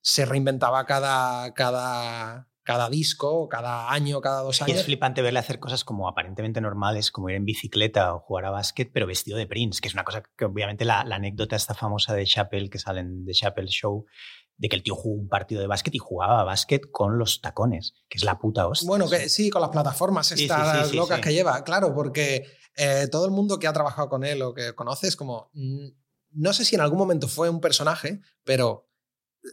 se 0.01 0.25
reinventaba 0.25 0.85
cada, 0.85 1.53
cada, 1.53 2.47
cada 2.63 2.89
disco, 2.89 3.49
cada 3.49 3.91
año, 3.91 4.21
cada 4.21 4.41
dos 4.41 4.61
años. 4.61 4.77
Y 4.77 4.79
es 4.79 4.85
flipante 4.85 5.21
verle 5.21 5.39
hacer 5.39 5.59
cosas 5.59 5.83
como 5.83 6.07
aparentemente 6.07 6.61
normales, 6.61 7.11
como 7.11 7.29
ir 7.29 7.35
en 7.35 7.45
bicicleta 7.45 8.13
o 8.13 8.19
jugar 8.19 8.45
a 8.45 8.51
básquet, 8.51 8.89
pero 8.93 9.07
vestido 9.07 9.37
de 9.37 9.47
Prince, 9.47 9.81
que 9.81 9.89
es 9.89 9.93
una 9.93 10.05
cosa 10.05 10.23
que 10.37 10.45
obviamente 10.45 10.85
la, 10.85 11.03
la 11.03 11.17
anécdota 11.17 11.57
esta 11.57 11.73
famosa 11.73 12.13
de 12.13 12.25
Chappelle, 12.25 12.69
que 12.69 12.79
salen 12.79 13.25
de 13.25 13.33
Chappelle 13.33 13.67
Show, 13.67 14.05
de 14.57 14.69
que 14.69 14.75
el 14.75 14.83
tío 14.83 14.95
jugó 14.95 15.15
un 15.15 15.29
partido 15.29 15.61
de 15.61 15.67
básquet 15.67 15.93
y 15.95 15.99
jugaba 15.99 16.43
básquet 16.43 16.89
con 16.91 17.17
los 17.17 17.41
tacones, 17.41 17.93
que 18.09 18.17
es 18.17 18.23
la 18.23 18.39
puta 18.39 18.67
hostia. 18.67 18.87
Bueno, 18.87 19.09
que 19.09 19.29
sí, 19.29 19.49
con 19.49 19.61
las 19.61 19.69
plataformas 19.71 20.31
estas 20.31 20.93
locas 20.93 21.21
que 21.21 21.33
lleva, 21.33 21.63
claro, 21.63 21.93
porque 21.93 22.45
eh, 22.75 23.07
todo 23.11 23.25
el 23.25 23.31
mundo 23.31 23.59
que 23.59 23.67
ha 23.67 23.73
trabajado 23.73 24.09
con 24.09 24.23
él 24.23 24.41
o 24.41 24.53
que 24.53 24.73
conoces, 24.73 25.15
como, 25.15 25.49
mm, 25.53 25.87
no 26.31 26.53
sé 26.53 26.65
si 26.65 26.75
en 26.75 26.81
algún 26.81 26.97
momento 26.97 27.27
fue 27.27 27.49
un 27.49 27.61
personaje, 27.61 28.21
pero 28.43 28.87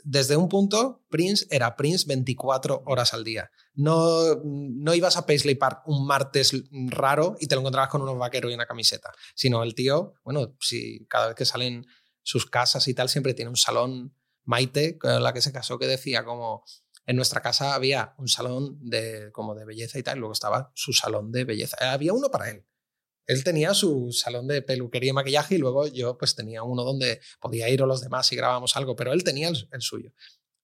desde 0.02 0.36
un 0.36 0.48
punto, 0.48 1.04
Prince 1.08 1.46
era 1.50 1.76
Prince 1.76 2.06
24 2.08 2.82
horas 2.86 3.14
al 3.14 3.22
día. 3.22 3.50
No, 3.74 4.34
no 4.42 4.94
ibas 4.94 5.16
a 5.16 5.26
Paisley 5.26 5.54
Park 5.54 5.82
un 5.86 6.06
martes 6.06 6.52
raro 6.88 7.36
y 7.38 7.46
te 7.46 7.54
lo 7.54 7.60
encontrabas 7.60 7.90
con 7.90 8.02
unos 8.02 8.18
vaqueros 8.18 8.50
y 8.50 8.54
una 8.54 8.66
camiseta, 8.66 9.12
sino 9.34 9.62
el 9.62 9.74
tío, 9.74 10.14
bueno, 10.24 10.56
si 10.60 11.06
cada 11.06 11.28
vez 11.28 11.36
que 11.36 11.44
salen 11.44 11.86
sus 12.22 12.46
casas 12.46 12.88
y 12.88 12.94
tal, 12.94 13.08
siempre 13.08 13.34
tiene 13.34 13.50
un 13.50 13.56
salón 13.56 14.14
Maite, 14.44 14.98
con 14.98 15.22
la 15.22 15.32
que 15.32 15.40
se 15.40 15.52
casó, 15.52 15.78
que 15.78 15.86
decía 15.86 16.24
como 16.24 16.64
en 17.06 17.16
nuestra 17.16 17.42
casa 17.42 17.74
había 17.74 18.14
un 18.18 18.28
salón 18.28 18.78
de, 18.80 19.30
como 19.32 19.54
de 19.54 19.64
belleza 19.64 19.98
y 19.98 20.02
tal, 20.02 20.16
y 20.16 20.20
luego 20.20 20.32
estaba 20.32 20.72
su 20.74 20.92
salón 20.92 21.32
de 21.32 21.44
belleza. 21.44 21.76
Había 21.92 22.12
uno 22.12 22.30
para 22.30 22.50
él. 22.50 22.64
Él 23.26 23.42
tenía 23.42 23.72
su 23.72 24.12
salón 24.12 24.46
de 24.48 24.62
peluquería 24.62 25.10
y 25.10 25.14
maquillaje 25.14 25.54
y 25.54 25.58
luego 25.58 25.86
yo 25.86 26.18
pues 26.18 26.34
tenía 26.34 26.62
uno 26.62 26.84
donde 26.84 27.20
podía 27.40 27.68
ir 27.70 27.82
o 27.82 27.86
los 27.86 28.02
demás 28.02 28.26
si 28.26 28.36
grabábamos 28.36 28.76
algo, 28.76 28.96
pero 28.96 29.12
él 29.12 29.24
tenía 29.24 29.48
el, 29.48 29.82
suyo. 29.82 30.12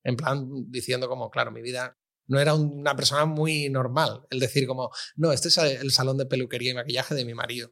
En 0.03 0.17
plan 0.17 0.47
diciendo 0.71 1.09
como, 1.09 1.31
claro, 1.31 1.51
mi 1.53 1.63
vida 1.63 1.99
no 2.27 2.39
era 2.39 2.55
una 2.55 2.95
persona 2.97 3.25
muy 3.25 3.71
normal. 3.71 4.27
El 4.31 4.41
decir 4.41 4.67
como, 4.67 4.91
no, 5.17 5.33
este 5.33 5.49
es 5.49 5.59
el 5.59 5.91
salón 5.91 6.19
de 6.19 6.27
peluquería 6.27 6.73
y 6.73 6.75
maquillaje 6.75 7.15
de 7.15 7.25
mi 7.25 7.35
marido. 7.35 7.71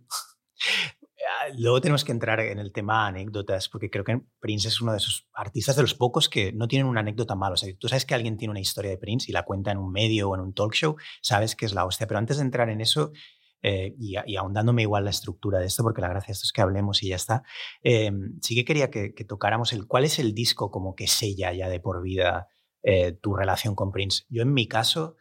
Ah, 1.40 1.51
luego 1.57 1.81
tenemos 1.81 2.05
que 2.05 2.11
entrar 2.11 2.40
en 2.40 2.59
el 2.59 2.72
tema 2.72 3.07
anécdotas, 3.07 3.68
porque 3.68 3.90
creo 3.90 4.05
que 4.05 4.20
Prince 4.40 4.68
es 4.68 4.81
uno 4.81 4.92
de 4.92 4.98
esos 4.98 5.29
artistas 5.33 5.77
de 5.77 5.83
los 5.83 5.94
pocos 5.94 6.29
que 6.29 6.53
no 6.53 6.66
tienen 6.66 6.88
una 6.88 7.01
anécdota 7.01 7.37
mala. 7.37 7.55
O 7.55 7.57
sea, 7.57 7.72
tú 7.79 7.88
sabes 7.88 8.05
que 8.05 8.14
alguien 8.14 8.37
tiene 8.37 8.51
una 8.51 8.61
historia 8.61 8.90
de 8.90 8.98
Prince 8.98 9.27
y 9.29 9.33
la 9.33 9.44
cuenta 9.44 9.70
en 9.70 9.79
un 9.79 9.92
medio 9.92 10.31
o 10.31 10.35
en 10.35 10.40
un 10.40 10.53
talk 10.53 10.74
show, 10.74 10.96
sabes 11.22 11.55
que 11.55 11.66
es 11.66 11.74
la 11.74 11.85
hostia. 11.85 12.07
Pero 12.09 12.18
antes 12.18 12.38
de 12.38 12.42
entrar 12.42 12.70
en 12.70 12.81
eso, 12.81 13.12
eh, 13.62 13.94
y, 13.98 14.16
ahondándome 14.37 14.83
igual 14.83 15.05
la 15.05 15.11
estructura 15.11 15.61
de 15.61 15.66
esto, 15.66 15.83
porque 15.85 16.01
la 16.01 16.09
gracia 16.09 16.29
de 16.29 16.33
esto 16.33 16.44
es 16.44 16.53
que 16.53 16.62
hablemos 16.62 17.03
y 17.03 17.09
ya 17.09 17.16
está, 17.16 17.42
eh, 17.83 18.11
sí 18.42 18.55
que 18.57 18.64
quería 18.64 18.90
que, 18.90 19.12
tocáramos 19.29 19.72
el 19.72 19.87
cuál 19.87 20.05
es 20.05 20.18
el 20.18 20.35
disco 20.35 20.70
como 20.70 20.94
que 20.94 21.07
sella 21.07 21.53
ya 21.53 21.68
de 21.68 21.81
por 21.81 22.03
vida 22.03 22.48
eh, 22.83 23.12
tu 23.12 23.37
relación 23.37 23.74
con 23.74 23.92
Prince. 23.92 24.24
Yo 24.29 24.42
en 24.42 24.53
mi 24.53 24.66
caso 24.66 25.16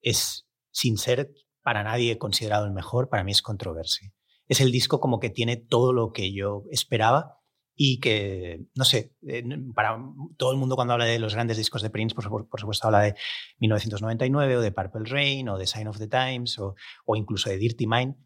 es, 0.00 0.46
sin 0.70 0.96
ser 0.96 1.32
para 1.62 1.82
nadie 1.82 2.18
considerado 2.18 2.66
el 2.66 2.72
mejor, 2.72 3.08
para 3.08 3.24
mí 3.24 3.32
es 3.32 3.42
Controversy 3.42 4.12
es 4.50 4.60
el 4.60 4.72
disco 4.72 4.98
como 4.98 5.20
que 5.20 5.30
tiene 5.30 5.56
todo 5.56 5.92
lo 5.92 6.12
que 6.12 6.32
yo 6.32 6.64
esperaba 6.72 7.38
y 7.76 8.00
que, 8.00 8.66
no 8.74 8.84
sé, 8.84 9.14
eh, 9.26 9.44
para 9.76 9.96
todo 10.36 10.50
el 10.50 10.58
mundo 10.58 10.74
cuando 10.74 10.92
habla 10.92 11.04
de 11.04 11.20
los 11.20 11.34
grandes 11.34 11.56
discos 11.56 11.82
de 11.82 11.88
Prince, 11.88 12.16
por, 12.16 12.24
supuesto 12.24 12.88
habla 12.88 13.00
de 13.00 13.14
1999 13.60 14.56
o 14.56 14.60
de 14.60 14.72
Purple 14.72 15.04
Rain 15.04 15.48
o 15.48 15.56
de 15.56 15.68
Sign 15.68 15.86
of 15.86 15.98
the 15.98 16.08
Times 16.08 16.58
o, 16.58 16.74
incluso 17.14 17.48
de 17.48 17.58
Dirty 17.58 17.86
Mind. 17.86 18.16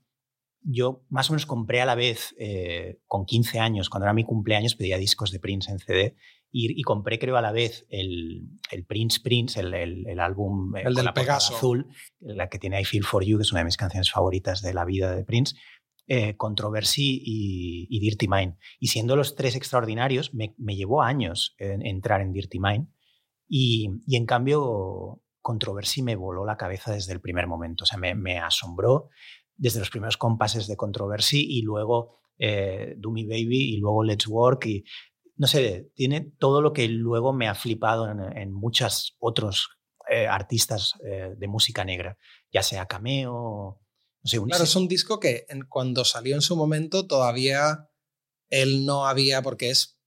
Yo 0.63 1.05
más 1.11 1.29
o 1.29 1.35
menos 1.35 1.45
compré 1.45 1.83
a 1.83 1.87
la 1.87 1.95
vez, 1.95 2.35
eh, 2.39 3.01
con 3.07 3.27
15 3.27 3.61
años, 3.61 3.91
cuando 3.91 4.07
era 4.07 4.15
mi 4.15 4.25
cumpleaños, 4.25 4.77
pedía 4.77 4.97
discos 4.97 5.31
de 5.31 5.41
Prince 5.41 5.71
en 5.71 5.79
CD 5.79 6.17
y, 6.57 6.83
compré 6.83 7.19
creo 7.19 7.37
a 7.37 7.43
la 7.43 7.51
vez 7.51 7.85
el, 7.91 8.49
Prince 8.87 9.21
Prince, 9.21 9.59
el, 9.61 9.75
el, 9.75 10.21
álbum 10.21 10.75
eh, 10.77 10.85
el 10.87 10.95
del 10.95 11.13
Pegaso. 11.13 11.57
azul, 11.57 11.89
la 12.21 12.49
que 12.49 12.61
tiene 12.61 12.81
I 12.81 12.85
Feel 12.85 13.05
For 13.05 13.25
You, 13.25 13.39
que 13.39 13.43
es 13.43 13.53
una 13.53 13.61
de 13.61 13.65
mis 13.67 13.77
canciones 13.77 14.11
favoritas 14.11 14.63
de 14.63 14.73
la 14.73 14.85
vida 14.85 15.15
de 15.15 15.25
Prince 15.25 15.57
eh, 16.07 16.37
Controversy 16.37 17.23
y, 17.25 18.01
Dirty 18.01 18.29
Mind. 18.29 18.57
Y 18.79 18.89
siendo 18.89 19.17
los 19.17 19.35
tres 19.35 19.57
extraordinarios, 19.57 20.35
me, 20.35 20.55
llevó 20.75 21.03
años 21.03 21.55
entrar 21.59 22.21
en 22.21 22.33
Dirty 22.33 22.59
Mind. 22.59 22.89
Y, 23.49 23.89
en 24.11 24.27
cambio, 24.27 25.23
Controversy 25.41 26.03
me 26.03 26.17
voló 26.17 26.45
la 26.45 26.57
cabeza 26.57 26.93
desde 26.93 27.13
el 27.13 27.21
primer 27.21 27.47
momento. 27.47 27.85
O 27.85 27.87
sea, 27.87 27.99
me, 27.99 28.39
asombró 28.39 29.09
desde 29.57 29.79
los 29.79 29.91
primeros 29.91 30.17
compases 30.17 30.67
de 30.67 30.77
Controversy 30.77 31.47
y 31.49 31.63
luego 31.63 32.19
eh, 32.39 32.95
Do 32.99 33.11
Me 33.11 33.25
Baby 33.25 33.75
y 33.75 33.77
luego 33.79 34.05
Let's 34.05 34.27
Work. 34.27 34.67
Y 34.67 34.85
no 35.37 35.47
sé, 35.47 35.91
tiene 35.95 36.33
todo 36.39 36.61
lo 36.61 36.73
que 36.73 36.89
luego 36.89 37.33
me 37.33 37.49
ha 37.49 37.55
flipado 37.55 38.11
en, 38.11 38.53
muchos 38.53 39.17
otros 39.19 39.69
eh, 40.11 40.27
artistas 40.27 40.95
eh, 41.05 41.35
de 41.37 41.49
música 41.49 41.85
negra, 41.85 42.19
ya 42.53 42.63
sea 42.63 42.87
Cameo 42.87 43.81
claro, 44.47 44.65
es 44.65 44.77
un 44.77 44.89
disco 44.89 45.21
que 45.21 45.47
cuando 45.69 46.05
salió 46.05 46.35
en 46.35 46.43
su 46.43 46.57
momento 46.57 47.07
todavía 47.07 47.89
él 48.51 48.85
no 48.87 49.07
había, 49.07 49.43
porque 49.43 49.71
es 49.71 49.99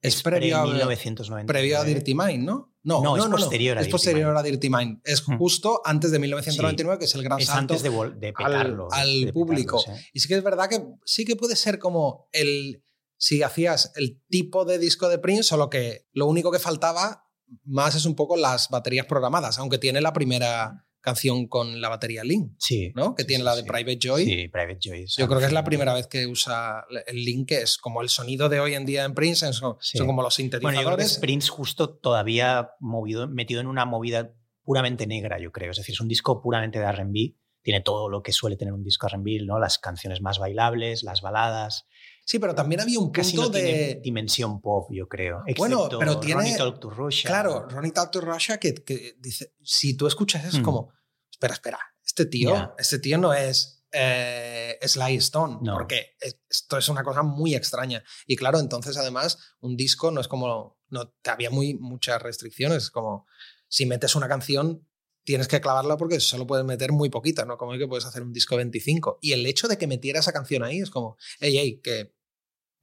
es, 0.00 0.20
previo, 0.22 0.56
a, 0.58 0.64
1999. 0.66 1.46
previo 1.46 1.78
a 1.78 1.84
Dirty 1.84 2.14
Mind, 2.14 2.44
¿no? 2.44 2.74
No, 2.84 3.00
no, 3.02 3.16
es 3.16 3.24
posterior, 3.26 3.78
A, 3.78 3.80
es 3.80 3.86
Dirty 3.86 3.92
posterior 3.92 4.26
Mind. 4.30 4.38
a 4.38 4.42
Dirty 4.42 4.68
Mind. 4.70 5.00
Es 5.04 5.28
Mm. 5.28 5.38
justo 5.38 5.80
antes 5.84 6.10
de 6.10 6.18
1999, 6.18 6.98
que 6.98 7.04
es 7.04 7.14
el 7.14 7.22
gran 7.22 7.38
Es 7.38 7.46
salto 7.46 7.74
antes 7.74 7.82
de, 7.84 7.90
de 7.90 7.96
al, 8.00 8.12
petarlo. 8.34 8.88
de- 8.90 8.96
al 8.96 9.06
de 9.08 9.26
petarlo, 9.26 9.32
público. 9.32 9.78
sí. 9.78 9.90
Y 10.12 10.18
sí 10.20 10.26
que 10.28 10.34
es 10.34 10.42
verdad 10.42 10.68
que 10.68 10.84
sí 11.04 11.24
que 11.24 11.36
puede 11.36 11.54
ser 11.56 11.78
como 11.78 12.28
el. 12.32 12.84
Si 13.16 13.44
hacías 13.44 13.92
el 13.94 14.20
tipo 14.28 14.64
de 14.64 14.80
disco 14.80 15.08
de 15.08 15.18
Prince, 15.18 15.44
solo 15.44 15.70
que 15.70 16.08
lo 16.12 16.26
único 16.26 16.50
que 16.50 16.58
faltaba 16.58 17.28
más 17.64 17.94
es 17.94 18.04
un 18.04 18.16
poco 18.16 18.36
las 18.36 18.68
baterías 18.70 19.06
programadas, 19.06 19.60
aunque 19.60 19.78
tiene 19.78 20.00
la 20.00 20.12
primera 20.12 20.84
canción 21.02 21.46
con 21.48 21.80
la 21.82 21.90
batería 21.90 22.24
Link, 22.24 22.52
Sí. 22.58 22.92
¿no? 22.94 23.14
Que 23.14 23.24
sí, 23.24 23.26
tiene 23.28 23.42
sí, 23.42 23.44
la 23.44 23.56
de. 23.56 23.64
Private 23.64 23.98
Joy. 24.00 24.24
Sí, 24.24 24.48
Private 24.48 24.78
Joy. 24.80 25.06
Yo 25.06 25.28
creo 25.28 25.40
que 25.40 25.46
es 25.46 25.52
la 25.52 25.64
primera 25.64 25.92
vez 25.92 26.06
que 26.06 26.26
usa 26.26 26.86
el 27.06 27.24
Link, 27.24 27.48
que 27.48 27.60
es 27.62 27.76
como 27.76 28.00
el 28.00 28.08
sonido 28.08 28.48
de 28.48 28.60
hoy 28.60 28.74
en 28.74 28.86
día 28.86 29.04
en 29.04 29.12
Prince, 29.12 29.52
son, 29.52 29.76
son 29.80 30.06
como 30.06 30.22
los 30.22 30.36
Bueno, 30.38 30.54
yo 30.54 30.86
creo 30.86 30.96
que 30.96 31.02
sintetizadores. 31.02 31.12
es 31.12 31.18
Prince 31.18 31.48
justo 31.50 31.90
todavía 31.90 32.70
movido, 32.80 33.28
metido 33.28 33.60
en 33.60 33.66
una 33.66 33.84
movida 33.84 34.32
puramente 34.64 35.06
negra, 35.06 35.38
yo 35.40 35.52
creo. 35.52 35.72
Es 35.72 35.76
decir, 35.76 35.92
es 35.94 36.00
un 36.00 36.08
disco 36.08 36.40
puramente 36.40 36.78
de 36.78 36.90
RB. 36.90 37.34
Tiene 37.62 37.80
todo 37.80 38.08
lo 38.08 38.22
que 38.22 38.32
suele 38.32 38.56
tener 38.56 38.72
un 38.74 38.82
disco 38.82 39.08
RB, 39.08 39.44
¿no? 39.44 39.58
Las 39.58 39.78
canciones 39.78 40.20
más 40.20 40.38
bailables, 40.38 41.02
las 41.02 41.20
baladas. 41.20 41.86
Sí, 42.24 42.38
pero 42.38 42.54
también 42.54 42.80
había 42.80 42.98
un 42.98 43.10
Casi 43.10 43.32
punto 43.36 43.48
no 43.50 43.54
tiene 43.54 43.72
de. 43.72 44.00
dimensión 44.02 44.60
pop, 44.60 44.88
yo 44.92 45.06
creo. 45.08 45.42
Bueno, 45.56 45.76
excepto 45.84 45.98
pero 45.98 46.20
tiene- 46.20 46.40
Ronnie 46.40 46.56
Talk 46.56 46.80
to 46.80 46.90
Russia. 46.90 47.28
Claro, 47.28 47.68
Ronnie 47.68 47.92
Talk 47.92 48.10
to 48.10 48.20
Russia, 48.20 48.58
que, 48.58 48.74
que 48.74 49.16
dice, 49.18 49.54
si 49.62 49.96
tú 49.96 50.06
escuchas 50.06 50.44
eso, 50.44 50.56
es 50.56 50.62
Mm. 50.62 50.64
como, 50.64 50.92
espera, 51.30 51.54
espera, 51.54 51.78
este 52.04 52.26
tío, 52.26 52.50
Ya. 52.54 52.74
este 52.78 52.98
tío 52.98 53.18
no 53.18 53.32
es 53.34 53.78
eh, 53.94 54.78
Sly 54.80 55.16
Stone, 55.16 55.58
No. 55.60 55.74
porque 55.74 56.16
es- 56.18 56.40
esto 56.48 56.78
es 56.78 56.88
una 56.88 57.04
cosa 57.04 57.22
muy 57.22 57.54
extraña. 57.54 58.02
Y 58.26 58.36
claro, 58.36 58.58
entonces 58.58 58.96
además 58.96 59.36
un 59.60 59.76
disco 59.76 60.10
no 60.10 60.20
es 60.22 60.28
como, 60.28 60.78
no, 60.88 61.12
había 61.24 61.50
muy, 61.50 61.74
muchas 61.74 62.22
restricciones, 62.22 62.90
como 62.90 63.26
si 63.68 63.84
metes 63.84 64.14
una 64.14 64.28
canción 64.28 64.88
tienes 65.24 65.48
que 65.48 65.60
clavarla 65.60 65.96
porque 65.96 66.18
solo 66.20 66.46
puedes 66.46 66.64
meter 66.64 66.92
muy 66.92 67.08
poquita, 67.10 67.44
¿no? 67.44 67.56
Como 67.56 67.72
que 67.78 67.86
puedes 67.86 68.04
hacer 68.06 68.22
un 68.22 68.32
disco 68.32 68.56
25. 68.56 69.18
Y 69.20 69.32
el 69.32 69.46
hecho 69.46 69.68
de 69.68 69.78
que 69.78 69.86
metiera 69.86 70.20
esa 70.20 70.32
canción 70.32 70.62
ahí 70.64 70.80
es 70.80 70.90
como, 70.90 71.16
hey, 71.40 71.54
hey, 71.58 71.80
que 71.82 72.14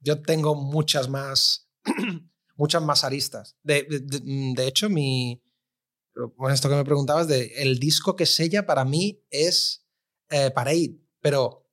yo 0.00 0.22
tengo 0.22 0.54
muchas 0.54 1.08
más, 1.08 1.68
muchas 2.56 2.82
más 2.82 3.04
aristas. 3.04 3.56
De, 3.62 3.82
de- 3.84 4.00
de- 4.00 4.52
de 4.54 4.66
hecho, 4.66 4.88
mi, 4.88 5.42
bueno, 6.36 6.54
esto 6.54 6.68
que 6.68 6.74
me 6.76 6.84
preguntabas, 6.84 7.28
de 7.28 7.52
el 7.56 7.78
disco 7.78 8.16
que 8.16 8.26
sella 8.26 8.64
para 8.66 8.84
mí 8.84 9.22
es 9.30 9.86
eh, 10.30 10.50
Parade, 10.50 10.96
pero 11.20 11.66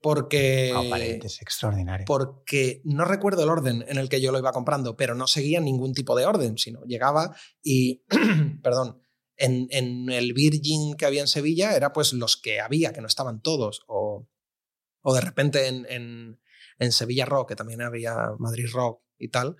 porque, 0.00 0.70
No, 0.72 0.88
Parade 0.90 1.20
es 1.24 1.42
extraordinario. 1.42 2.04
porque 2.06 2.80
no 2.84 3.04
recuerdo 3.04 3.42
el 3.42 3.48
orden 3.50 3.84
en 3.88 3.98
el 3.98 4.08
que 4.08 4.20
yo 4.20 4.30
lo 4.32 4.38
iba 4.38 4.52
comprando, 4.52 4.96
pero 4.96 5.14
no 5.14 5.26
seguía 5.26 5.60
ningún 5.60 5.92
tipo 5.92 6.16
de 6.16 6.24
orden, 6.26 6.56
sino 6.56 6.84
llegaba 6.84 7.34
y, 7.62 8.04
perdón, 8.62 9.02
en, 9.38 9.68
en 9.70 10.10
el 10.10 10.32
Virgin 10.34 10.94
que 10.96 11.06
había 11.06 11.22
en 11.22 11.28
Sevilla 11.28 11.74
era 11.76 11.92
pues 11.92 12.12
los 12.12 12.36
que 12.36 12.60
había, 12.60 12.92
que 12.92 13.00
no 13.00 13.06
estaban 13.06 13.40
todos, 13.40 13.82
o, 13.86 14.28
o 15.02 15.14
de 15.14 15.20
repente 15.20 15.66
en, 15.68 15.86
en, 15.88 16.40
en 16.78 16.92
Sevilla 16.92 17.24
Rock, 17.24 17.50
que 17.50 17.56
también 17.56 17.80
había 17.82 18.14
Madrid 18.38 18.66
Rock 18.72 19.02
y 19.18 19.28
tal, 19.28 19.56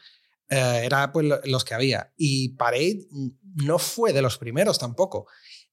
eh, 0.51 0.83
era 0.85 1.13
pues 1.13 1.27
lo- 1.27 1.41
los 1.45 1.65
que 1.65 1.75
había. 1.75 2.13
Y 2.17 2.51
Parade 2.57 3.07
no 3.55 3.79
fue 3.79 4.13
de 4.13 4.23
los 4.23 4.39
primeros 4.39 4.79
tampoco. 4.79 5.27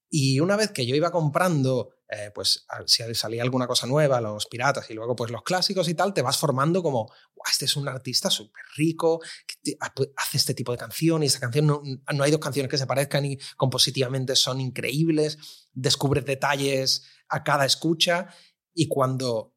Y 0.10 0.40
una 0.40 0.56
vez 0.56 0.72
que 0.72 0.86
yo 0.86 0.96
iba 0.96 1.12
comprando, 1.12 1.90
eh, 2.10 2.32
pues 2.34 2.66
si 2.86 3.16
salía 3.16 3.42
alguna 3.42 3.68
cosa 3.68 3.88
nueva, 3.88 4.22
los 4.22 4.46
piratas 4.46 4.90
y 4.92 4.94
luego 4.94 5.16
pues 5.16 5.32
los 5.32 5.42
clásicos 5.44 5.90
y 5.90 5.96
tal, 5.96 6.14
te 6.14 6.22
vas 6.22 6.38
formando 6.38 6.84
como, 6.84 7.08
"Buah, 7.36 7.50
este 7.52 7.66
es 7.66 7.76
un 7.76 7.88
artista 7.88 8.30
súper 8.30 8.64
rico, 8.76 9.20
que 9.48 9.78
hace 10.18 10.38
este 10.38 10.54
tipo 10.54 10.72
de 10.72 10.78
canción 10.78 11.24
y 11.24 11.28
esa 11.28 11.40
canción 11.40 11.66
no, 11.66 11.82
no 12.14 12.24
hay 12.24 12.32
dos 12.32 12.40
canciones 12.40 12.70
que 12.70 12.78
se 12.78 12.86
parezcan 12.88 13.26
y 13.26 13.38
compositivamente 13.58 14.36
son 14.36 14.62
increíbles, 14.62 15.40
descubres 15.74 16.26
detalles 16.26 17.04
a 17.28 17.44
cada 17.44 17.66
escucha 17.66 18.28
y 18.74 18.88
cuando 18.88 19.56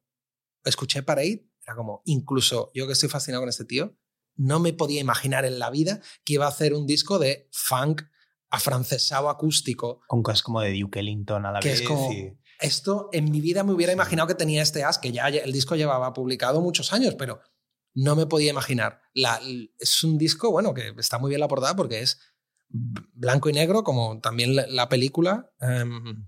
escuché 0.64 1.02
Parade, 1.02 1.46
era 1.62 1.76
como, 1.76 2.02
incluso 2.06 2.70
yo 2.74 2.86
que 2.86 2.94
estoy 2.94 3.08
fascinado 3.10 3.42
con 3.42 3.48
este 3.50 3.64
tío, 3.64 3.94
no 4.36 4.60
me 4.60 4.72
podía 4.72 5.00
imaginar 5.00 5.44
en 5.44 5.58
la 5.58 5.68
vida 5.70 6.00
que 6.24 6.34
iba 6.34 6.46
a 6.46 6.50
hacer 6.50 6.72
un 6.72 6.86
disco 6.86 7.18
de 7.18 7.48
funk 7.52 8.02
afrancesado 8.50 9.28
acústico. 9.28 10.00
Con 10.08 10.22
cosas 10.22 10.42
como 10.42 10.60
de 10.60 10.78
Duke 10.78 11.00
Ellington 11.00 11.44
a 11.46 11.52
la 11.52 11.60
Que 11.60 11.72
es 11.72 11.80
vez. 11.80 11.88
como- 11.88 12.12
y- 12.12 12.38
Esto 12.60 13.08
en 13.12 13.30
mi 13.30 13.40
vida 13.40 13.62
me 13.62 13.72
hubiera 13.72 13.92
imaginado 13.92 14.26
que 14.26 14.34
tenía 14.34 14.62
este 14.62 14.82
as, 14.82 14.98
que 14.98 15.12
ya 15.12 15.28
el 15.28 15.52
disco 15.52 15.76
llevaba 15.76 16.12
publicado 16.12 16.60
muchos 16.60 16.92
años, 16.92 17.14
pero 17.16 17.40
no 17.94 18.16
me 18.16 18.26
podía 18.26 18.50
imaginar. 18.50 19.00
La- 19.14 19.40
es 19.78 20.02
un 20.02 20.18
disco, 20.18 20.50
bueno, 20.50 20.74
que 20.74 20.92
está 20.98 21.18
muy 21.18 21.28
bien 21.28 21.40
la 21.40 21.46
portada 21.48 21.76
porque 21.76 22.00
es 22.00 22.18
blanco 22.68 23.48
y 23.48 23.52
negro, 23.52 23.84
como 23.84 24.20
también 24.20 24.56
la, 24.56 24.66
la 24.66 24.88
película. 24.88 25.52
em, 25.60 26.26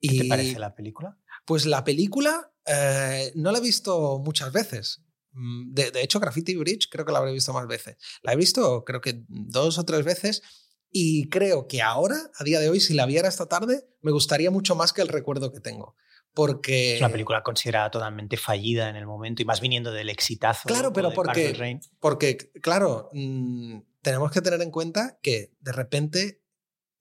¿Qué 0.00 0.14
y 0.14 0.18
te 0.18 0.24
parece 0.28 0.58
la 0.58 0.74
película? 0.74 1.18
pues 1.46 1.66
la 1.66 1.82
película 1.84 2.52
eh, 2.66 3.32
no 3.34 3.50
la 3.50 3.58
he 3.58 3.62
visto 3.62 4.20
muchas 4.24 4.52
veces. 4.52 5.02
Mm, 5.32 5.72
De, 5.74 5.90
de 5.90 6.02
hecho, 6.02 6.20
Graffiti 6.20 6.54
Bridge 6.54 6.88
creo 6.90 7.04
que 7.04 7.12
la 7.12 7.18
habré 7.18 7.32
visto 7.32 7.52
más 7.52 7.66
veces. 7.66 7.96
La 8.22 8.32
he 8.34 8.36
visto 8.36 8.84
creo 8.84 9.00
que 9.00 9.24
dos 9.28 9.78
o 9.78 9.84
tres 9.84 10.04
veces 10.04 10.42
y 10.90 11.28
creo 11.28 11.66
que 11.66 11.82
ahora, 11.82 12.16
a 12.36 12.44
día 12.44 12.58
de 12.60 12.68
hoy, 12.68 12.80
si 12.80 12.94
la 12.94 13.06
viera 13.06 13.28
esta 13.28 13.46
tarde, 13.46 13.86
me 14.02 14.10
gustaría 14.10 14.50
mucho 14.50 14.74
más 14.74 14.92
que 14.92 15.02
el 15.02 15.08
recuerdo 15.08 15.52
que 15.52 15.60
tengo. 15.60 15.94
Porque... 16.34 16.94
Es 16.94 17.00
una 17.00 17.10
película 17.10 17.42
considerada 17.42 17.90
totalmente 17.90 18.36
fallida 18.36 18.88
en 18.88 18.96
el 18.96 19.06
momento 19.06 19.42
y 19.42 19.44
más 19.44 19.60
viniendo 19.60 19.92
del 19.92 20.08
exitazo. 20.08 20.68
Claro, 20.68 20.92
pero 20.92 21.10
de 21.10 21.14
porque- 21.14 21.52
Rain. 21.54 21.80
Porque, 22.00 22.36
claro, 22.60 23.08
mm, 23.12 23.80
tenemos 24.02 24.30
que 24.32 24.40
tener 24.40 24.60
en 24.62 24.70
cuenta 24.70 25.18
que 25.22 25.54
de 25.60 25.72
repente 25.72 26.42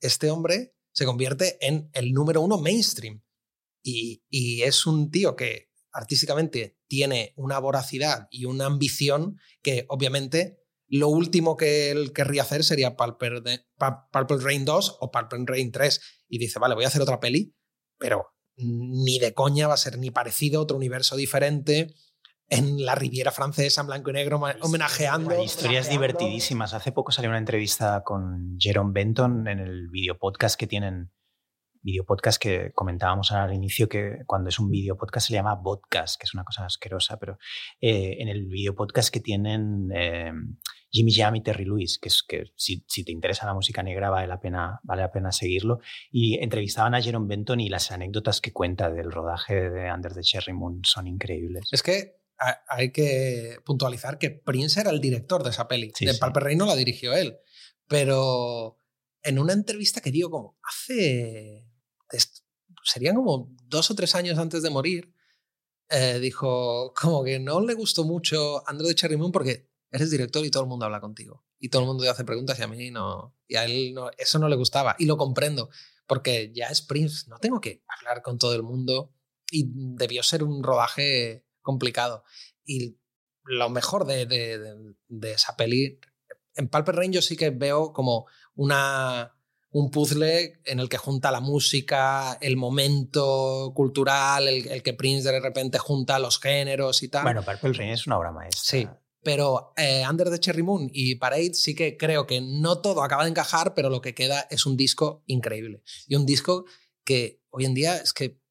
este 0.01 0.29
hombre 0.31 0.75
se 0.91 1.05
convierte 1.05 1.57
en 1.65 1.89
el 1.93 2.11
número 2.13 2.41
uno 2.41 2.57
mainstream. 2.57 3.21
Y, 3.81 4.23
y 4.29 4.63
es 4.63 4.85
un 4.85 5.09
tío 5.09 5.35
que 5.35 5.69
artísticamente 5.91 6.77
tiene 6.87 7.33
una 7.35 7.59
voracidad 7.59 8.27
y 8.29 8.45
una 8.45 8.65
ambición 8.65 9.39
que 9.61 9.85
obviamente 9.89 10.58
lo 10.89 11.07
último 11.09 11.55
que 11.55 11.91
él 11.91 12.11
querría 12.13 12.41
hacer 12.41 12.63
sería 12.63 12.95
Purple, 12.95 13.41
de- 13.41 13.65
Purple 14.11 14.37
Rain 14.41 14.65
2 14.65 14.97
o 14.99 15.11
Purple 15.11 15.43
Rain 15.45 15.71
3. 15.71 16.25
Y 16.29 16.37
dice, 16.39 16.59
vale, 16.59 16.75
voy 16.75 16.83
a 16.83 16.87
hacer 16.87 17.01
otra 17.01 17.19
peli, 17.19 17.55
pero 17.97 18.25
ni 18.57 19.19
de 19.19 19.33
coña 19.33 19.67
va 19.67 19.75
a 19.75 19.77
ser 19.77 19.97
ni 19.97 20.11
parecido, 20.11 20.61
otro 20.61 20.75
universo 20.77 21.15
diferente 21.15 21.93
en 22.51 22.83
la 22.83 22.95
Riviera 22.95 23.31
Francesa 23.31 23.81
en 23.81 23.87
blanco 23.87 24.09
y 24.09 24.13
negro, 24.13 24.41
homenajeando. 24.61 25.29
Hay 25.31 25.43
historias 25.45 25.85
homenajeando- 25.87 25.91
divertidísimas. 25.91 26.73
Hace 26.73 26.91
poco 26.91 27.11
salió 27.11 27.29
una 27.29 27.37
entrevista 27.37 28.01
con 28.03 28.55
Jerome 28.59 28.91
Benton 28.91 29.47
en 29.47 29.59
el 29.59 29.87
video 29.89 30.17
podcast 30.17 30.59
que 30.59 30.65
tienen. 30.67 31.11
Video 31.81 32.03
podcast 32.03 32.41
que 32.41 32.73
comentábamos 32.75 33.31
al 33.31 33.53
inicio 33.53 33.87
que 33.87 34.17
cuando 34.27 34.49
es 34.49 34.59
un 34.59 34.69
video 34.69 34.97
podcast 34.97 35.27
se 35.27 35.31
le 35.33 35.37
llama 35.39 35.61
podcast, 35.63 36.19
que 36.19 36.25
es 36.25 36.33
una 36.33 36.43
cosa 36.43 36.65
asquerosa, 36.65 37.17
pero 37.17 37.37
eh, 37.79 38.17
en 38.19 38.27
el 38.27 38.47
video 38.47 38.75
podcast 38.75 39.13
que 39.13 39.21
tienen 39.21 39.87
eh, 39.95 40.33
Jimmy 40.91 41.11
Jam 41.13 41.35
y 41.35 41.43
Terry 41.43 41.65
Lewis, 41.65 41.99
que 41.99 42.09
es 42.09 42.23
que 42.23 42.51
si, 42.55 42.83
si 42.87 43.03
te 43.03 43.11
interesa 43.11 43.45
la 43.45 43.53
música 43.53 43.83
negra 43.83 44.09
vale 44.09 44.27
la 44.27 44.39
pena 44.39 44.79
vale 44.83 45.01
la 45.03 45.11
pena 45.11 45.31
seguirlo 45.31 45.79
y 46.11 46.39
entrevistaban 46.43 46.95
a 46.95 47.01
Jerome 47.01 47.27
Benton 47.27 47.59
y 47.59 47.69
las 47.69 47.91
anécdotas 47.91 48.41
que 48.41 48.51
cuenta 48.53 48.89
del 48.89 49.11
rodaje 49.11 49.69
de 49.69 49.91
Under 49.93 50.13
the 50.13 50.21
Cherry 50.21 50.53
Moon 50.53 50.81
son 50.83 51.07
increíbles. 51.07 51.67
Es 51.71 51.83
que 51.83 52.17
ha- 52.39 52.61
hay 52.69 52.91
que 52.91 53.57
puntualizar 53.65 54.17
que 54.17 54.31
Prince 54.31 54.79
era 54.79 54.89
el 54.91 54.99
director 55.01 55.43
de 55.43 55.49
esa 55.51 55.67
peli. 55.67 55.91
Sí, 55.95 56.05
de 56.05 56.13
sí. 56.13 56.19
Rain 56.33 56.57
no 56.57 56.65
la 56.65 56.75
dirigió 56.75 57.13
él. 57.13 57.37
Pero 57.87 58.77
en 59.21 59.39
una 59.39 59.53
entrevista 59.53 60.01
que 60.01 60.11
dio 60.11 60.29
como 60.29 60.57
hace. 60.63 61.65
serían 62.83 63.15
como 63.15 63.55
dos 63.65 63.91
o 63.91 63.95
tres 63.95 64.15
años 64.15 64.37
antes 64.39 64.63
de 64.63 64.69
morir, 64.69 65.13
eh, 65.89 66.19
dijo 66.19 66.93
como 66.99 67.23
que 67.23 67.39
no 67.39 67.59
le 67.61 67.73
gustó 67.73 68.03
mucho 68.05 68.63
Under 68.71 68.85
the 68.87 68.95
Cherry 68.95 69.17
Moon 69.17 69.31
porque 69.31 69.68
eres 69.91 70.11
director 70.11 70.45
y 70.45 70.51
todo 70.51 70.63
el 70.63 70.69
mundo 70.69 70.85
habla 70.85 70.99
contigo. 71.01 71.45
Y 71.59 71.69
todo 71.69 71.81
el 71.81 71.87
mundo 71.87 72.03
te 72.03 72.09
hace 72.09 72.23
preguntas 72.23 72.57
y 72.59 72.63
a 72.63 72.67
mí 72.67 72.91
no. 72.91 73.35
Y 73.47 73.55
a 73.55 73.65
él 73.65 73.93
no, 73.93 74.09
eso 74.17 74.39
no 74.39 74.47
le 74.49 74.55
gustaba. 74.55 74.95
Y 74.99 75.05
lo 75.05 75.17
comprendo, 75.17 75.69
porque 76.07 76.51
ya 76.53 76.67
es 76.67 76.81
Prince, 76.81 77.25
no 77.29 77.37
tengo 77.39 77.59
que 77.61 77.83
hablar 77.87 78.21
con 78.21 78.37
todo 78.37 78.55
el 78.55 78.63
mundo. 78.63 79.13
Y 79.51 79.65
debió 79.73 80.21
ser 80.23 80.43
un 80.43 80.63
rodaje 80.63 81.45
complicado. 81.61 82.23
Y 82.63 82.97
lo 83.43 83.69
mejor 83.69 84.05
de, 84.05 84.25
de- 84.25 84.59
de- 84.59 84.95
de 85.07 85.31
esa 85.33 85.55
peli, 85.57 85.99
en 86.55 86.67
Pulp 86.69 86.87
Rain 86.89 87.11
yo 87.11 87.21
sí 87.21 87.35
que 87.35 87.49
veo 87.49 87.93
como 87.93 88.27
una, 88.55 89.35
un 89.71 89.89
puzzle 89.91 90.59
en 90.65 90.79
el 90.79 90.87
que 90.89 90.97
junta 90.97 91.31
la 91.31 91.39
música, 91.39 92.37
el 92.41 92.57
momento 92.57 93.71
cultural, 93.75 94.47
el, 94.47 94.67
el 94.67 94.83
que 94.83 94.93
Prince 94.93 95.31
de 95.31 95.39
repente 95.39 95.77
junta 95.79 96.19
los 96.19 96.39
géneros 96.39 97.01
y 97.03 97.07
tal. 97.09 97.23
Bueno, 97.23 97.43
Purple 97.43 97.73
Rain 97.73 97.91
es 97.91 98.05
una 98.07 98.17
obra 98.17 98.31
maestra. 98.31 98.61
Sí. 98.61 98.87
Pero 99.29 99.73
eh, 99.77 100.01
Under 100.09 100.31
the 100.31 100.39
Cherry 100.39 100.63
Moon 100.63 100.89
y 100.91 101.13
Parade 101.13 101.53
sí 101.53 101.75
que 101.75 101.97
creo 101.97 102.25
que 102.25 102.41
no 102.41 102.81
todo 102.81 103.03
acaba 103.03 103.25
de 103.25 103.29
encajar, 103.29 103.75
pero 103.75 103.91
lo 103.91 104.01
que 104.01 104.15
queda 104.15 104.47
es 104.49 104.65
un 104.65 104.75
disco 104.75 105.21
increíble. 105.27 105.83
Y 106.07 106.15
un 106.15 106.25
disco 106.25 106.65
que 107.03 107.39
hoy 107.51 107.65
en 107.65 107.75
día 107.75 107.97
es 107.97 108.11
que 108.11 108.41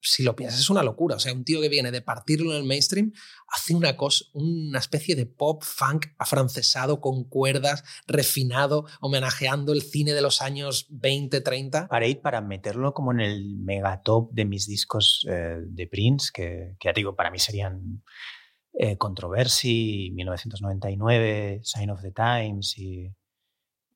si 0.00 0.22
lo 0.22 0.36
piensas, 0.36 0.60
es 0.60 0.70
una 0.70 0.84
locura. 0.84 1.16
O 1.16 1.18
sea, 1.18 1.32
un 1.32 1.42
tío 1.42 1.60
que 1.60 1.68
viene 1.68 1.90
de 1.90 2.00
partirlo 2.00 2.52
en 2.52 2.58
el 2.58 2.62
mainstream 2.62 3.12
hace 3.48 3.74
una 3.74 3.96
cosa, 3.96 4.24
una 4.34 4.78
especie 4.78 5.16
de 5.16 5.26
pop 5.26 5.64
funk 5.64 6.06
afrancesado 6.16 7.00
con 7.00 7.24
cuerdas, 7.24 7.82
refinado, 8.06 8.86
homenajeando 9.00 9.72
el 9.72 9.82
cine 9.82 10.12
de 10.12 10.22
los 10.22 10.42
años 10.42 10.86
20, 10.90 11.40
30. 11.40 11.88
Para 11.88 12.06
ir, 12.06 12.20
para 12.20 12.40
meterlo 12.40 12.94
como 12.94 13.10
en 13.10 13.18
el 13.18 13.56
megatop 13.56 14.30
de 14.32 14.44
mis 14.44 14.68
discos 14.68 15.26
eh, 15.28 15.56
de 15.60 15.86
Prince, 15.88 16.30
que, 16.32 16.76
que, 16.78 16.88
ya 16.88 16.92
digo, 16.92 17.16
para 17.16 17.32
mí 17.32 17.40
serían 17.40 18.04
eh, 18.78 18.96
Controversy, 18.96 20.10
1999, 20.14 21.60
Sign 21.62 21.90
of 21.90 22.02
the 22.02 22.12
Times 22.12 22.76
y 22.78 23.14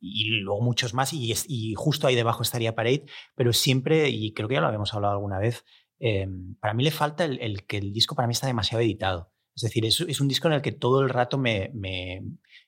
luego 0.00 0.60
muchos 0.60 0.94
más, 0.94 1.12
y, 1.12 1.74
justo 1.74 2.06
ahí 2.06 2.14
debajo 2.14 2.42
estaría 2.42 2.76
Parade, 2.76 3.04
pero 3.34 3.52
siempre, 3.52 4.08
y 4.08 4.32
creo 4.32 4.48
que 4.48 4.54
ya 4.54 4.60
lo 4.60 4.68
habíamos 4.68 4.94
hablado 4.94 5.14
alguna 5.14 5.40
vez, 5.40 5.64
Em, 6.00 6.54
para 6.56 6.74
mí 6.74 6.84
le 6.84 6.90
falta 6.90 7.24
el, 7.24 7.66
que 7.66 7.78
el 7.78 7.92
disco 7.92 8.14
para 8.14 8.28
mí 8.28 8.32
está 8.32 8.46
demasiado 8.46 8.82
editado. 8.82 9.32
Es 9.54 9.62
decir, 9.62 9.84
es, 9.84 10.20
un 10.20 10.28
disco 10.28 10.46
en 10.46 10.54
el 10.54 10.62
que 10.62 10.70
todo 10.72 11.00
el 11.02 11.08
rato 11.08 11.36
me, 11.36 11.70
me, 11.74 12.22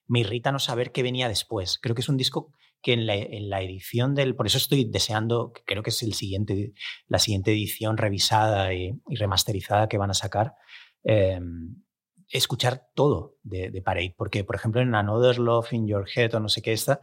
me, 0.08 0.20
irrita 0.20 0.50
no 0.50 0.58
saber 0.58 0.90
qué 0.90 1.04
venía 1.04 1.28
después. 1.28 1.78
Creo 1.80 1.94
que 1.94 2.00
es 2.00 2.08
un 2.08 2.16
disco 2.16 2.52
que 2.82 2.94
en 2.94 3.06
la, 3.06 3.14
en 3.14 3.48
la, 3.48 3.62
edición 3.62 4.14
del... 4.16 4.34
Por 4.34 4.46
eso 4.46 4.58
estoy 4.58 4.84
deseando, 4.86 5.52
creo 5.66 5.84
que 5.84 5.90
es 5.90 6.02
el 6.02 6.14
siguiente, 6.14 6.72
la 7.06 7.20
siguiente 7.20 7.52
edición 7.52 7.96
revisada 7.96 8.74
y, 8.74 8.98
remasterizada 9.06 9.88
que 9.88 9.98
van 9.98 10.10
a 10.10 10.14
sacar, 10.14 10.54
em, 11.04 11.76
escuchar 12.30 12.88
todo 12.94 13.36
de, 13.42 13.70
de, 13.70 13.82
Parade. 13.82 14.14
Porque, 14.16 14.44
por 14.44 14.56
ejemplo, 14.56 14.80
en 14.80 14.94
Another 14.94 15.38
Love 15.38 15.72
in 15.72 15.86
Your 15.86 16.06
Head 16.14 16.34
o 16.34 16.40
no 16.40 16.48
sé 16.48 16.62
qué 16.62 16.72
esta, 16.72 17.00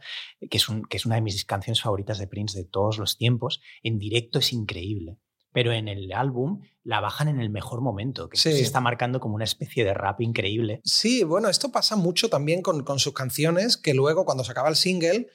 que 0.50 0.56
es, 0.56 0.68
un, 0.68 0.82
que 0.84 0.96
es 0.96 1.06
una 1.06 1.16
de 1.16 1.22
mis 1.22 1.44
canciones 1.44 1.82
favoritas 1.82 2.18
de 2.18 2.26
Prince 2.26 2.58
de 2.58 2.64
todos 2.64 2.98
los 2.98 3.16
tiempos, 3.16 3.60
en 3.82 3.98
directo 3.98 4.38
es 4.38 4.52
increíble 4.52 5.18
pero 5.50 5.72
en 5.72 5.88
el 5.88 6.12
álbum 6.12 6.60
la 6.84 7.00
bajan 7.00 7.26
en 7.26 7.40
el 7.40 7.50
mejor 7.50 7.80
momento, 7.80 8.28
que 8.28 8.36
se 8.36 8.60
está 8.60 8.80
marcando 8.80 9.18
como 9.18 9.34
una 9.34 9.44
especie 9.44 9.84
de 9.84 9.94
rap 9.94 10.20
increíble. 10.20 10.80
Sí, 10.84 11.24
bueno, 11.24 11.48
esto 11.48 11.72
pasa 11.72 11.96
mucho 11.96 12.28
también 12.28 12.62
con, 12.62 12.84
con 12.84 12.98
sus 12.98 13.12
canciones, 13.12 13.76
que 13.76 13.94
luego 13.94 14.24
cuando 14.24 14.44
sacaba 14.44 14.68
el 14.68 14.76
single 14.76 15.26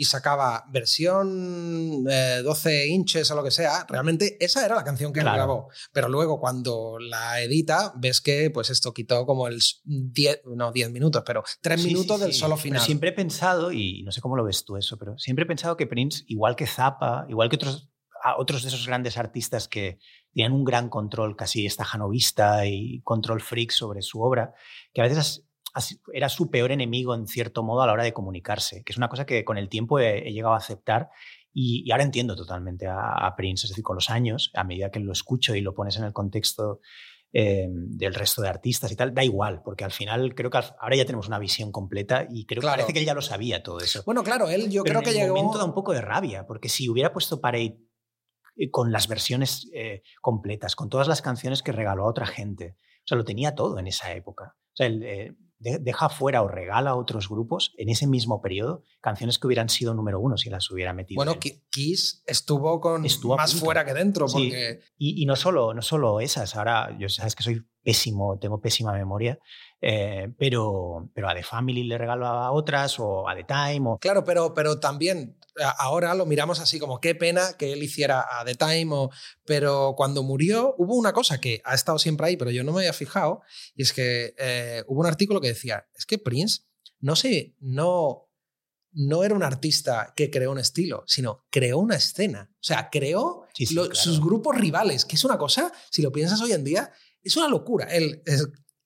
y 0.00 0.04
sacaba 0.04 0.64
versión 0.70 2.04
12 2.04 2.70
eh, 2.70 2.88
inches 2.88 3.30
o 3.30 3.34
lo 3.34 3.44
que 3.44 3.50
sea, 3.50 3.84
realmente 3.86 4.42
esa 4.42 4.64
era 4.64 4.74
la 4.74 4.82
canción 4.82 5.12
que 5.12 5.20
grabó. 5.20 5.68
Pero 5.92 6.08
luego 6.08 6.40
cuando 6.40 6.96
la 6.98 7.42
edita, 7.42 7.92
ves 7.96 8.22
que 8.22 8.48
pues 8.48 8.70
esto 8.70 8.94
quitó 8.94 9.26
como 9.26 9.46
el 9.46 9.60
10, 9.84 10.40
no 10.56 10.72
10 10.72 10.90
minutos, 10.90 11.22
pero 11.26 11.44
3 11.60 11.84
minutos 11.84 12.18
del 12.18 12.32
solo 12.32 12.56
final. 12.56 12.80
siempre 12.80 13.10
he 13.10 13.12
pensado, 13.12 13.72
y 13.72 14.02
no 14.02 14.10
sé 14.10 14.22
cómo 14.22 14.36
lo 14.36 14.44
ves 14.44 14.64
tú 14.64 14.78
eso, 14.78 14.96
pero 14.96 15.18
siempre 15.18 15.42
he 15.42 15.46
pensado 15.46 15.76
que 15.76 15.86
Prince, 15.86 16.24
igual 16.28 16.56
que 16.56 16.66
Zappa, 16.66 17.26
igual 17.28 17.50
que 17.50 17.56
otros 17.56 17.90
otros 18.36 18.62
de 18.62 18.68
esos 18.68 18.86
grandes 18.86 19.18
artistas 19.18 19.68
que 19.68 19.98
tenían 20.32 20.52
un 20.52 20.64
gran 20.64 20.88
control 20.88 21.36
casi 21.36 21.66
estajanovista 21.66 22.66
y 22.66 23.00
control 23.02 23.40
freak 23.42 23.70
sobre 23.70 24.00
su 24.00 24.22
obra, 24.22 24.54
que 24.94 25.02
a 25.02 25.04
veces 25.04 25.44
era 26.12 26.28
su 26.28 26.50
peor 26.50 26.72
enemigo 26.72 27.14
en 27.14 27.26
cierto 27.26 27.62
modo 27.62 27.82
a 27.82 27.86
la 27.86 27.92
hora 27.92 28.04
de 28.04 28.12
comunicarse, 28.12 28.82
que 28.84 28.92
es 28.92 28.96
una 28.96 29.08
cosa 29.08 29.26
que 29.26 29.44
con 29.44 29.58
el 29.58 29.68
tiempo 29.68 29.98
he, 29.98 30.30
llegado 30.32 30.54
a 30.54 30.58
aceptar 30.58 31.08
y, 31.52 31.90
ahora 31.90 32.04
entiendo 32.04 32.36
totalmente 32.36 32.86
a, 32.88 33.34
Prince, 33.36 33.66
es 33.66 33.70
decir, 33.70 33.84
con 33.84 33.96
los 33.96 34.10
años, 34.10 34.50
a 34.54 34.64
medida 34.64 34.90
que 34.90 35.00
lo 35.00 35.12
escucho 35.12 35.54
y 35.54 35.60
lo 35.60 35.74
pones 35.74 35.96
en 35.96 36.04
el 36.04 36.12
contexto 36.12 36.80
eh, 37.32 37.66
del 37.70 38.14
resto 38.14 38.42
de 38.42 38.48
artistas 38.48 38.90
y 38.92 38.96
tal, 38.96 39.14
da 39.14 39.24
igual, 39.24 39.62
porque 39.64 39.84
al 39.84 39.92
final 39.92 40.34
creo 40.34 40.50
que 40.50 40.58
ahora 40.58 40.96
ya 40.96 41.04
tenemos 41.04 41.28
una 41.28 41.38
visión 41.38 41.72
completa 41.72 42.26
y 42.28 42.46
creo 42.46 42.60
que 42.60 42.68
parece 42.68 42.92
que 42.92 43.00
él 43.00 43.06
ya 43.06 43.14
lo 43.14 43.22
sabía 43.22 43.62
todo 43.62 43.80
eso. 43.80 44.02
Bueno, 44.04 44.22
claro, 44.22 44.48
él 44.48 44.70
yo 44.70 44.82
creo 44.84 45.02
que 45.02 45.10
en 45.10 45.16
el 45.16 45.22
llegó... 45.22 45.36
momento 45.36 45.58
da 45.58 45.64
un 45.64 45.74
poco 45.74 45.92
de 45.92 46.00
rabia, 46.00 46.46
porque 46.46 46.68
si 46.68 46.88
hubiera 46.88 47.12
puesto 47.12 47.40
Parade 47.40 47.78
eh, 48.60 48.70
con 48.70 48.92
las 48.92 49.08
versiones 49.08 49.70
eh, 49.72 50.02
completas, 50.20 50.76
con 50.76 50.90
todas 50.90 51.08
las 51.08 51.22
canciones 51.22 51.62
que 51.62 51.72
regaló 51.72 52.04
a 52.04 52.10
otra 52.10 52.26
gente. 52.26 52.76
O 52.78 53.06
sea, 53.06 53.16
lo 53.16 53.24
tenía 53.24 53.54
todo 53.54 53.78
en 53.78 53.86
esa 53.86 54.12
época. 54.12 54.56
O 54.56 54.76
sea, 54.76 54.86
eh, 54.86 55.34
deja 55.60 56.08
fuera 56.08 56.42
o 56.42 56.48
regala 56.48 56.90
a 56.90 56.96
otros 56.96 57.28
grupos 57.28 57.74
en 57.76 57.90
ese 57.90 58.06
mismo 58.06 58.40
periodo 58.40 58.82
canciones 59.00 59.38
que 59.38 59.46
hubieran 59.46 59.68
sido 59.68 59.94
número 59.94 60.18
uno 60.18 60.36
si 60.38 60.48
las 60.48 60.70
hubiera 60.70 60.92
metido. 60.94 61.18
Bueno, 61.18 61.38
Kiss 61.70 62.22
estuvo 62.26 62.80
con 62.80 63.06
más 63.36 63.54
fuera 63.54 63.84
que 63.84 63.94
dentro. 63.94 64.26
Porque... 64.26 64.80
Y, 64.96 65.26
no, 65.26 65.36
solo, 65.36 65.74
no 65.74 65.82
solo 65.82 66.20
esas. 66.20 66.56
Ahora, 66.56 66.96
yo 66.98 67.08
sabes 67.08 67.36
que 67.36 67.42
soy 67.42 67.62
pésimo, 67.82 68.38
tengo 68.38 68.60
pésima 68.60 68.92
memoria, 68.92 69.38
pero, 70.38 71.10
pero 71.14 71.28
a 71.28 71.34
The 71.34 71.42
Family 71.42 71.84
le 71.84 71.98
regalaba 71.98 72.50
otras 72.52 72.98
o 72.98 73.28
a 73.28 73.34
The 73.34 73.44
Time. 73.44 73.90
O... 73.90 73.98
Claro, 73.98 74.24
pero, 74.24 74.54
pero 74.54 74.80
también 74.80 75.36
ahora 75.78 76.14
lo 76.14 76.26
miramos 76.26 76.60
así 76.60 76.78
como 76.78 77.00
qué 77.00 77.14
pena 77.14 77.54
que 77.58 77.72
él 77.72 77.82
hiciera 77.82 78.26
a 78.30 78.44
The 78.44 78.54
Time, 78.54 79.08
pero 79.44 79.94
cuando 79.96 80.22
murió 80.22 80.74
hubo 80.78 80.96
una 80.96 81.12
cosa 81.12 81.40
que 81.40 81.60
ha 81.64 81.74
estado 81.74 81.98
siempre 81.98 82.26
ahí, 82.26 82.36
pero 82.36 82.50
yo 82.50 82.64
no 82.64 82.72
me 82.72 82.80
había 82.80 82.92
fijado, 82.92 83.42
y 83.74 83.82
es 83.82 83.92
que 83.92 84.34
eh, 84.38 84.82
hubo 84.86 85.00
un 85.00 85.06
artículo 85.06 85.40
que 85.40 85.48
decía, 85.48 85.86
es 85.94 86.06
que 86.06 86.18
Prince 86.18 86.62
no 87.00 87.16
sé, 87.16 87.56
no, 87.60 88.30
no 88.92 89.24
era 89.24 89.34
un 89.34 89.42
artista 89.42 90.12
que 90.14 90.30
creó 90.30 90.52
un 90.52 90.58
estilo, 90.58 91.02
sino 91.06 91.46
creó 91.50 91.78
una 91.78 91.96
escena. 91.96 92.50
O 92.52 92.62
sea, 92.62 92.90
creó 92.90 93.46
sus 93.92 94.20
grupos 94.20 94.56
rivales, 94.56 95.04
que 95.04 95.16
es 95.16 95.24
una 95.24 95.38
cosa, 95.38 95.72
si 95.90 96.02
lo 96.02 96.12
piensas 96.12 96.40
hoy 96.40 96.52
en 96.52 96.64
día, 96.64 96.92
es 97.22 97.36
una 97.36 97.48
locura. 97.48 97.86
Él 97.86 98.22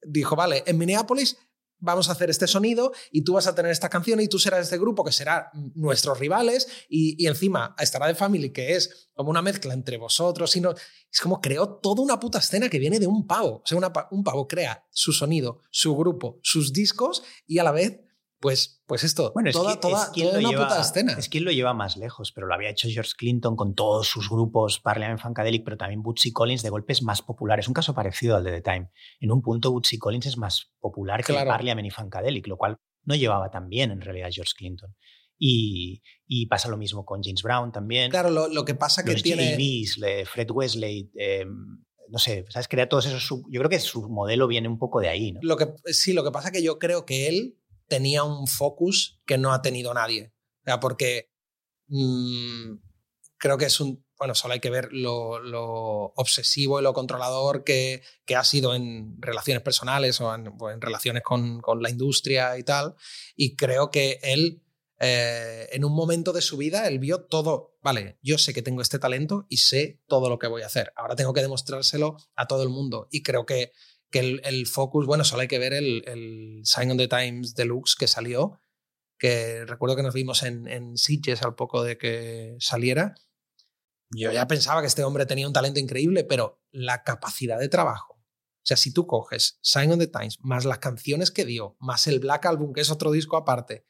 dijo, 0.02 0.36
vale, 0.36 0.62
en 0.66 0.78
Minneapolis 0.78 1.36
vamos 1.84 2.08
a 2.08 2.12
hacer 2.12 2.30
este 2.30 2.46
sonido 2.46 2.92
y 3.12 3.22
tú 3.22 3.34
vas 3.34 3.46
a 3.46 3.54
tener 3.54 3.70
esta 3.70 3.88
canción 3.88 4.20
y 4.20 4.28
tú 4.28 4.38
serás 4.38 4.62
este 4.62 4.78
grupo 4.78 5.04
que 5.04 5.12
será 5.12 5.50
nuestros 5.74 6.18
rivales 6.18 6.66
y, 6.88 7.24
encima 7.26 7.74
estará 7.78 8.06
de 8.06 8.14
Family 8.14 8.50
que 8.50 8.74
es 8.74 9.10
como 9.14 9.30
una 9.30 9.42
mezcla 9.42 9.74
entre 9.74 9.96
vosotros 9.96 10.56
y 10.56 10.62
es 11.10 11.20
como 11.20 11.40
creó 11.40 11.68
toda 11.78 12.02
una 12.02 12.18
puta 12.18 12.38
escena 12.38 12.68
que 12.68 12.78
viene 12.78 12.98
de 12.98 13.06
un 13.06 13.26
pavo, 13.26 13.62
o 13.62 13.62
sea, 13.64 13.78
un 14.10 14.24
pavo 14.24 14.48
crea 14.48 14.84
su 14.90 15.12
sonido, 15.12 15.60
su 15.70 15.96
grupo, 15.96 16.40
sus 16.42 16.72
discos 16.72 17.22
y 17.46 17.58
a 17.58 17.64
la 17.64 17.72
vez 17.72 18.00
pues, 18.44 18.82
pues 18.84 19.04
esto, 19.04 19.32
bueno, 19.32 19.50
toda, 19.52 19.72
es, 19.72 19.80
toda, 19.80 20.10
una 20.14 20.50
puta 20.50 20.78
escena. 20.82 21.14
Es 21.14 21.30
quien 21.30 21.46
lo 21.46 21.50
lleva 21.50 21.72
más 21.72 21.96
lejos, 21.96 22.30
pero 22.30 22.46
lo 22.46 22.52
había 22.52 22.68
hecho 22.68 22.88
George 22.90 23.12
Clinton 23.16 23.56
con 23.56 23.74
todos 23.74 24.06
sus 24.06 24.28
grupos, 24.28 24.80
Parliament 24.80 25.18
Funkadelic, 25.18 25.64
pero 25.64 25.78
también 25.78 26.02
Bootsy 26.02 26.30
Collins 26.30 26.62
de 26.62 26.68
golpes 26.68 27.02
más 27.02 27.22
populares. 27.22 27.68
Un 27.68 27.72
caso 27.72 27.94
parecido 27.94 28.36
al 28.36 28.44
de 28.44 28.50
The 28.50 28.60
Time. 28.60 28.90
En 29.20 29.32
un 29.32 29.40
punto, 29.40 29.72
Bootsy 29.72 29.96
Collins 29.96 30.26
es 30.26 30.36
más 30.36 30.70
popular 30.78 31.24
que 31.24 31.32
Parliament 31.32 31.86
y 31.86 31.90
Funkadelic, 31.90 32.46
lo 32.46 32.58
cual 32.58 32.76
no 33.04 33.14
llevaba 33.14 33.50
tan 33.50 33.70
bien 33.70 33.90
en 33.92 34.02
realidad 34.02 34.28
George 34.30 34.52
Clinton. 34.54 34.94
Y, 35.38 36.02
y, 36.26 36.44
pasa 36.44 36.68
lo 36.68 36.76
mismo 36.76 37.06
con 37.06 37.22
James 37.22 37.42
Brown 37.42 37.72
también. 37.72 38.10
Claro, 38.10 38.28
lo, 38.28 38.48
lo 38.48 38.66
que 38.66 38.74
pasa 38.74 39.06
que 39.06 39.14
tiene. 39.14 39.56
Fred 40.26 40.50
Wesley, 40.50 41.10
eh, 41.18 41.46
no 42.10 42.18
sé, 42.18 42.44
¿sabes? 42.50 42.68
Crea 42.68 42.90
todos 42.90 43.06
esos. 43.06 43.26
Yo 43.48 43.60
creo 43.60 43.70
que 43.70 43.80
su 43.80 44.06
modelo 44.10 44.46
viene 44.46 44.68
un 44.68 44.78
poco 44.78 45.00
de 45.00 45.08
ahí, 45.08 45.32
¿no? 45.32 45.40
Lo 45.42 45.56
que, 45.56 45.72
sí, 45.86 46.12
lo 46.12 46.22
que 46.22 46.30
pasa 46.30 46.52
que 46.52 46.62
yo 46.62 46.78
creo 46.78 47.06
que 47.06 47.28
él 47.28 47.56
tenía 47.88 48.24
un 48.24 48.46
focus 48.46 49.20
que 49.26 49.38
no 49.38 49.52
ha 49.52 49.62
tenido 49.62 49.92
nadie. 49.94 50.32
O 50.66 50.80
porque 50.80 51.30
mmm, 51.88 52.76
creo 53.38 53.58
que 53.58 53.66
es 53.66 53.80
un. 53.80 54.04
Bueno, 54.16 54.34
solo 54.34 54.54
hay 54.54 54.60
que 54.60 54.70
ver 54.70 54.88
lo, 54.92 56.12
obsesivo 56.16 56.80
y 56.80 56.82
lo 56.82 56.94
controlador 56.94 57.64
que, 57.64 58.02
que, 58.24 58.36
ha 58.36 58.44
sido 58.44 58.74
en 58.74 59.20
relaciones 59.20 59.62
personales 59.62 60.20
o 60.20 60.32
en, 60.34 60.46
en 60.46 60.80
relaciones 60.80 61.22
con, 61.22 61.60
con, 61.60 61.82
la 61.82 61.90
industria 61.90 62.56
y 62.56 62.62
tal. 62.62 62.94
Y 63.36 63.56
creo 63.56 63.90
que 63.90 64.20
él, 64.22 64.62
eh, 65.00 65.68
en 65.72 65.84
un 65.84 65.94
momento 65.94 66.32
de 66.32 66.42
su 66.42 66.56
vida, 66.56 66.86
él 66.86 67.00
vio 67.00 67.24
todo. 67.24 67.76
Vale, 67.82 68.18
yo 68.22 68.38
sé 68.38 68.54
que 68.54 68.62
tengo 68.62 68.80
este 68.80 69.00
talento 69.00 69.46
y 69.48 69.58
sé 69.58 70.00
todo 70.06 70.30
lo 70.30 70.38
que 70.38 70.46
voy 70.46 70.62
a 70.62 70.66
hacer. 70.66 70.92
Ahora 70.96 71.16
tengo 71.16 71.34
que 71.34 71.42
demostrárselo 71.42 72.16
a 72.36 72.46
todo 72.46 72.62
el 72.62 72.70
mundo. 72.70 73.08
Y 73.10 73.22
creo 73.22 73.44
que 73.44 73.72
el, 74.20 74.66
focus, 74.66 75.06
bueno, 75.06 75.24
solo 75.24 75.42
hay 75.42 75.48
que 75.48 75.58
ver 75.58 75.72
el, 75.72 76.02
el, 76.06 76.60
Sign 76.64 76.90
on 76.90 76.98
the 76.98 77.08
Times 77.08 77.54
Deluxe 77.54 77.96
que 77.96 78.06
salió, 78.06 78.60
que 79.18 79.64
recuerdo 79.64 79.96
que 79.96 80.02
nos 80.02 80.14
vimos 80.14 80.42
en, 80.42 80.68
en 80.68 80.96
Sitges 80.96 81.42
al 81.42 81.54
poco 81.54 81.82
de 81.82 81.98
que 81.98 82.56
saliera. 82.58 83.14
Yo 84.10 84.32
ya 84.32 84.46
pensaba 84.46 84.80
que 84.80 84.86
este 84.86 85.04
hombre 85.04 85.26
tenía 85.26 85.46
un 85.46 85.52
talento 85.52 85.80
increíble, 85.80 86.24
pero 86.24 86.62
la 86.70 87.02
capacidad 87.02 87.58
de 87.58 87.68
trabajo. 87.68 88.14
O 88.64 88.66
sea, 88.66 88.76
si 88.78 88.92
tú 88.92 89.06
coges 89.06 89.58
Sign 89.62 89.92
on 89.92 89.98
the 89.98 90.06
Times, 90.06 90.38
más 90.40 90.64
las 90.64 90.78
canciones 90.78 91.30
que 91.30 91.44
dio, 91.44 91.76
más 91.80 92.06
el 92.06 92.18
Black 92.18 92.46
Album, 92.46 92.72
que 92.72 92.80
es 92.80 92.90
otro 92.90 93.10
disco 93.10 93.36
aparte, 93.36 93.84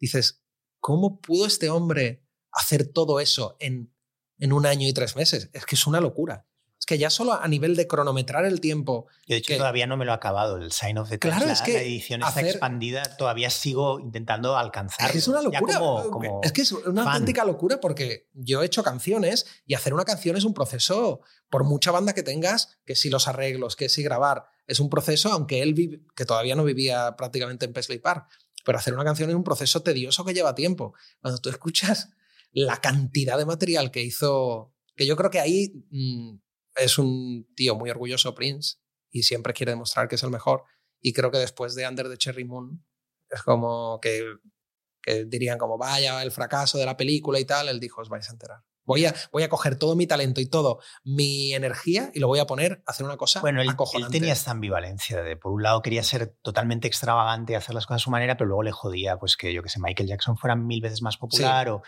dices, 0.00 0.42
¿cómo 0.80 1.20
pudo 1.20 1.46
este 1.46 1.70
hombre 1.70 2.26
hacer 2.50 2.92
todo 2.92 3.20
eso 3.20 3.56
en, 3.60 3.94
en 4.38 4.52
un 4.52 4.66
año 4.66 4.88
y 4.88 4.92
tres 4.92 5.14
meses? 5.14 5.50
Es 5.52 5.66
que 5.66 5.76
es 5.76 5.86
una 5.86 6.00
locura. 6.00 6.48
Es 6.82 6.86
que 6.86 6.98
ya 6.98 7.10
solo 7.10 7.34
a 7.34 7.46
nivel 7.46 7.76
de 7.76 7.86
cronometrar 7.86 8.44
el 8.44 8.60
tiempo. 8.60 9.06
Yo, 9.28 9.34
de 9.34 9.36
hecho, 9.36 9.56
todavía 9.56 9.86
no 9.86 9.96
me 9.96 10.04
lo 10.04 10.10
he 10.10 10.14
acabado. 10.16 10.56
El 10.56 10.72
Sign 10.72 10.98
of 10.98 11.08
the 11.10 11.16
Times, 11.16 11.36
claro, 11.36 11.52
es 11.52 11.62
que 11.62 11.74
la 11.74 11.82
edición 11.82 12.24
está 12.24 12.40
expandida, 12.40 13.16
todavía 13.16 13.50
sigo 13.50 14.00
intentando 14.00 14.56
alcanzar. 14.56 15.14
Es 15.14 15.28
una 15.28 15.42
locura. 15.42 15.80
es 16.42 16.50
que 16.50 16.62
es 16.62 16.72
una 16.72 17.04
auténtica 17.04 17.44
locura 17.44 17.78
porque 17.78 18.28
yo 18.34 18.64
he 18.64 18.66
hecho 18.66 18.82
canciones 18.82 19.46
y 19.64 19.74
hacer 19.74 19.94
una 19.94 20.04
canción 20.04 20.36
es 20.36 20.42
un 20.42 20.54
proceso, 20.54 21.20
por 21.48 21.62
mucha 21.62 21.92
banda 21.92 22.14
que 22.14 22.24
tengas, 22.24 22.80
que 22.84 22.96
si 22.96 23.10
los 23.10 23.28
arreglos, 23.28 23.76
que 23.76 23.88
si 23.88 24.02
grabar, 24.02 24.46
es 24.66 24.80
un 24.80 24.90
proceso, 24.90 25.30
aunque 25.30 25.62
él, 25.62 25.74
vive, 25.74 26.00
que 26.16 26.24
todavía 26.24 26.56
no 26.56 26.64
vivía 26.64 27.14
prácticamente 27.14 27.64
en 27.64 27.74
Paisley 27.74 28.00
Park, 28.00 28.26
pero 28.64 28.78
hacer 28.78 28.92
una 28.92 29.04
canción 29.04 29.30
es 29.30 29.36
un 29.36 29.44
proceso 29.44 29.84
tedioso 29.84 30.24
que 30.24 30.34
lleva 30.34 30.56
tiempo. 30.56 30.94
Cuando 31.20 31.40
tú 31.40 31.48
escuchas 31.48 32.08
la 32.50 32.78
cantidad 32.78 33.38
de 33.38 33.46
material 33.46 33.92
que 33.92 34.02
hizo, 34.02 34.74
que 34.96 35.06
yo 35.06 35.14
creo 35.14 35.30
que 35.30 35.38
ahí. 35.38 35.86
Mm, 35.92 36.38
es 36.76 36.98
un 36.98 37.46
tío 37.54 37.74
muy 37.74 37.90
orgulloso, 37.90 38.34
Prince, 38.34 38.76
y 39.10 39.24
siempre 39.24 39.52
quiere 39.52 39.72
demostrar 39.72 40.08
que 40.08 40.16
es 40.16 40.22
el 40.22 40.30
mejor. 40.30 40.64
Y 41.00 41.12
creo 41.12 41.30
que 41.30 41.38
después 41.38 41.74
de 41.74 41.86
Under 41.86 42.08
the 42.08 42.16
Cherry 42.16 42.44
Moon, 42.44 42.84
es 43.28 43.42
como 43.42 43.98
que, 44.00 44.22
que 45.02 45.24
dirían 45.24 45.58
como, 45.58 45.78
vaya, 45.78 46.22
el 46.22 46.30
fracaso 46.30 46.78
de 46.78 46.86
la 46.86 46.96
película 46.96 47.40
y 47.40 47.44
tal, 47.44 47.68
él 47.68 47.80
dijo, 47.80 48.00
os 48.00 48.08
vais 48.08 48.28
a 48.28 48.32
enterar. 48.32 48.62
Voy 48.84 49.06
a, 49.06 49.14
voy 49.30 49.44
a 49.44 49.48
coger 49.48 49.76
todo 49.76 49.94
mi 49.94 50.08
talento 50.08 50.40
y 50.40 50.46
todo 50.46 50.80
mi 51.04 51.54
energía 51.54 52.10
y 52.14 52.18
lo 52.18 52.26
voy 52.26 52.40
a 52.40 52.46
poner 52.46 52.82
a 52.84 52.90
hacer 52.90 53.06
una 53.06 53.16
cosa 53.16 53.40
bueno, 53.40 53.62
él, 53.62 53.68
acojonante. 53.68 54.16
Él 54.16 54.20
tenía 54.20 54.32
esta 54.32 54.50
ambivalencia 54.50 55.22
de, 55.22 55.36
por 55.36 55.52
un 55.52 55.62
lado, 55.62 55.82
quería 55.82 56.02
ser 56.02 56.36
totalmente 56.42 56.88
extravagante, 56.88 57.54
hacer 57.54 57.76
las 57.76 57.86
cosas 57.86 58.02
a 58.02 58.04
su 58.04 58.10
manera, 58.10 58.36
pero 58.36 58.48
luego 58.48 58.64
le 58.64 58.72
jodía 58.72 59.18
pues 59.18 59.36
que, 59.36 59.52
yo 59.52 59.62
que 59.62 59.68
sé, 59.68 59.78
Michael 59.80 60.08
Jackson 60.08 60.36
fuera 60.36 60.56
mil 60.56 60.80
veces 60.80 61.00
más 61.00 61.16
popular 61.16 61.68
o... 61.68 61.82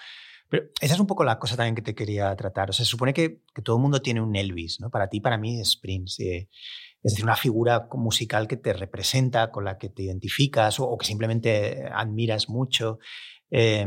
Pero 0.48 0.66
esa 0.80 0.94
es 0.94 1.00
un 1.00 1.06
poco 1.06 1.24
la 1.24 1.38
cosa 1.38 1.56
también 1.56 1.74
que 1.74 1.82
te 1.82 1.94
quería 1.94 2.34
tratar. 2.36 2.70
O 2.70 2.72
sea, 2.72 2.84
se 2.84 2.90
supone 2.90 3.12
que, 3.12 3.42
que 3.54 3.62
todo 3.62 3.76
el 3.76 3.82
mundo 3.82 4.02
tiene 4.02 4.20
un 4.20 4.36
Elvis, 4.36 4.80
¿no? 4.80 4.90
Para 4.90 5.08
ti, 5.08 5.20
para 5.20 5.38
mí 5.38 5.60
es 5.60 5.76
Prince. 5.76 6.22
Eh, 6.22 6.48
es 7.02 7.12
decir, 7.12 7.24
una 7.24 7.36
figura 7.36 7.88
musical 7.92 8.48
que 8.48 8.56
te 8.56 8.72
representa, 8.72 9.50
con 9.50 9.64
la 9.64 9.76
que 9.76 9.90
te 9.90 10.02
identificas 10.02 10.80
o, 10.80 10.84
o 10.84 10.96
que 10.96 11.06
simplemente 11.06 11.84
admiras 11.92 12.48
mucho. 12.48 12.98
Eh, 13.50 13.86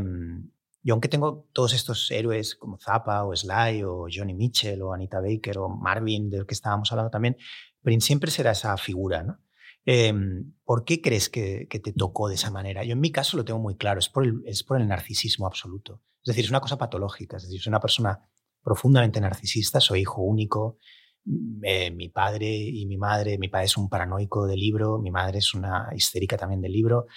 yo 0.87 0.93
aunque 0.93 1.09
tengo 1.09 1.49
todos 1.51 1.73
estos 1.73 2.09
héroes 2.11 2.55
como 2.55 2.77
Zappa 2.79 3.25
o 3.25 3.35
Sly 3.35 3.83
o 3.83 4.07
Johnny 4.09 4.33
Mitchell 4.33 4.81
o 4.81 4.93
Anita 4.93 5.19
Baker 5.19 5.57
o 5.57 5.67
Marvin, 5.67 6.29
del 6.29 6.45
que 6.45 6.53
estábamos 6.53 6.89
hablando 6.93 7.09
también, 7.09 7.35
Prince 7.81 8.07
siempre 8.07 8.31
será 8.31 8.51
esa 8.51 8.77
figura, 8.77 9.21
¿no? 9.21 9.37
Eh, 9.85 10.13
¿Por 10.63 10.85
qué 10.85 11.01
crees 11.01 11.27
que, 11.27 11.67
que, 11.69 11.79
te 11.79 11.91
tocó 11.91 12.29
de 12.29 12.35
esa 12.35 12.51
manera? 12.51 12.85
Yo 12.85 12.93
en 12.93 13.01
mi 13.01 13.11
caso 13.11 13.35
lo 13.35 13.43
tengo 13.43 13.59
muy 13.59 13.75
claro, 13.75 13.99
es 13.99 14.07
por, 14.07 14.23
el, 14.25 14.43
es 14.45 14.63
por 14.63 14.79
el 14.79 14.87
narcisismo 14.87 15.45
absoluto. 15.45 16.01
Es 16.23 16.27
decir, 16.27 16.45
es 16.45 16.49
una 16.49 16.59
cosa 16.59 16.77
patológica, 16.77 17.37
es 17.37 17.43
decir, 17.43 17.61
soy 17.61 17.71
una 17.71 17.79
persona 17.79 18.29
profundamente 18.61 19.21
narcisista, 19.21 19.79
soy 19.79 20.01
hijo 20.01 20.21
único, 20.21 20.77
eh, 21.63 21.91
mi 21.91 22.09
padre 22.09 22.49
y 22.49 22.85
mi 22.85 22.97
madre, 22.97 23.37
mi 23.37 23.49
padre 23.49 23.65
es 23.65 23.77
un 23.77 23.89
paranoico 23.89 24.45
del 24.47 24.59
libro, 24.59 24.99
mi 24.99 25.11
madre 25.11 25.39
es 25.39 25.53
una 25.53 25.89
histérica 25.93 26.37
también 26.37 26.61
del 26.61 26.71
libro, 26.71 27.07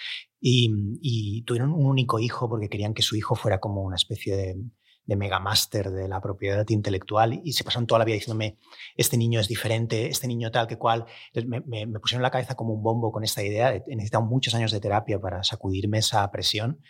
y, 0.41 1.43
tuvieron 1.45 1.73
un 1.73 1.87
único 1.87 2.19
hijo 2.19 2.49
porque 2.49 2.69
querían 2.69 2.95
que 2.95 3.03
su 3.03 3.17
hijo 3.17 3.35
fuera 3.35 3.61
como 3.61 3.83
una 3.83 3.97
especie 3.97 4.37
de, 4.37 4.57
de 5.05 5.17
megamáster 5.17 5.91
de 5.91 6.09
la 6.09 6.21
propiedad 6.21 6.69
intelectual 6.69 7.41
y 7.45 7.53
se 7.53 7.65
pasaron 7.65 7.87
toda 7.87 8.01
la 8.01 8.05
vida 8.05 8.15
diciéndome, 8.15 8.59
este 8.97 9.17
niño 9.17 9.41
es 9.41 9.49
diferente, 9.49 10.09
este 10.09 10.27
niño 10.29 10.51
tal 10.51 10.67
que 10.67 10.79
cual. 10.79 11.07
Me, 11.47 11.61
me, 11.61 11.87
me 11.87 12.01
pusieron 12.01 12.23
la 12.23 12.31
cabeza 12.31 12.55
como 12.55 12.75
un 12.75 12.83
bombo 12.83 13.13
con 13.13 13.23
esta 13.23 13.43
idea, 13.43 13.75
he 13.75 13.83
necesitado 13.97 14.25
muchos 14.25 14.55
años 14.55 14.73
de 14.73 14.81
terapia 14.81 15.21
para 15.21 15.43
sacudirme 15.45 15.99
esa 15.99 16.29
presión 16.31 16.81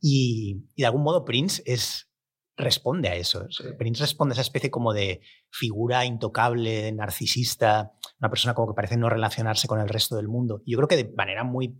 y, 0.00 0.64
y 0.74 0.82
de 0.82 0.86
algún 0.86 1.02
modo 1.02 1.24
Prince 1.24 1.62
es 1.66 2.10
responde 2.60 3.08
a 3.08 3.16
eso. 3.16 3.46
Sí. 3.50 3.64
Prince 3.78 4.02
responde 4.02 4.32
a 4.32 4.34
esa 4.34 4.42
especie 4.42 4.70
como 4.70 4.92
de 4.92 5.20
figura 5.50 6.04
intocable, 6.04 6.92
narcisista, 6.92 7.92
una 8.20 8.30
persona 8.30 8.54
como 8.54 8.68
que 8.68 8.76
parece 8.76 8.96
no 8.96 9.08
relacionarse 9.08 9.66
con 9.66 9.80
el 9.80 9.88
resto 9.88 10.16
del 10.16 10.28
mundo. 10.28 10.62
Y 10.64 10.72
yo 10.72 10.78
creo 10.78 10.88
que 10.88 10.96
de 10.96 11.12
manera 11.16 11.42
muy, 11.42 11.78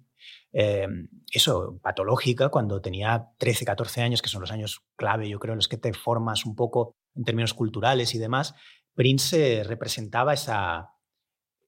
eh, 0.52 0.88
eso, 1.32 1.78
patológica, 1.82 2.48
cuando 2.48 2.80
tenía 2.80 3.28
13, 3.38 3.64
14 3.64 4.02
años, 4.02 4.22
que 4.22 4.28
son 4.28 4.40
los 4.40 4.50
años 4.50 4.82
clave, 4.96 5.28
yo 5.28 5.38
creo, 5.38 5.52
en 5.52 5.58
los 5.58 5.68
que 5.68 5.76
te 5.76 5.92
formas 5.92 6.44
un 6.46 6.56
poco 6.56 6.96
en 7.14 7.24
términos 7.24 7.54
culturales 7.54 8.14
y 8.14 8.18
demás, 8.18 8.54
Prince 8.94 9.62
representaba 9.64 10.34
esa, 10.34 10.90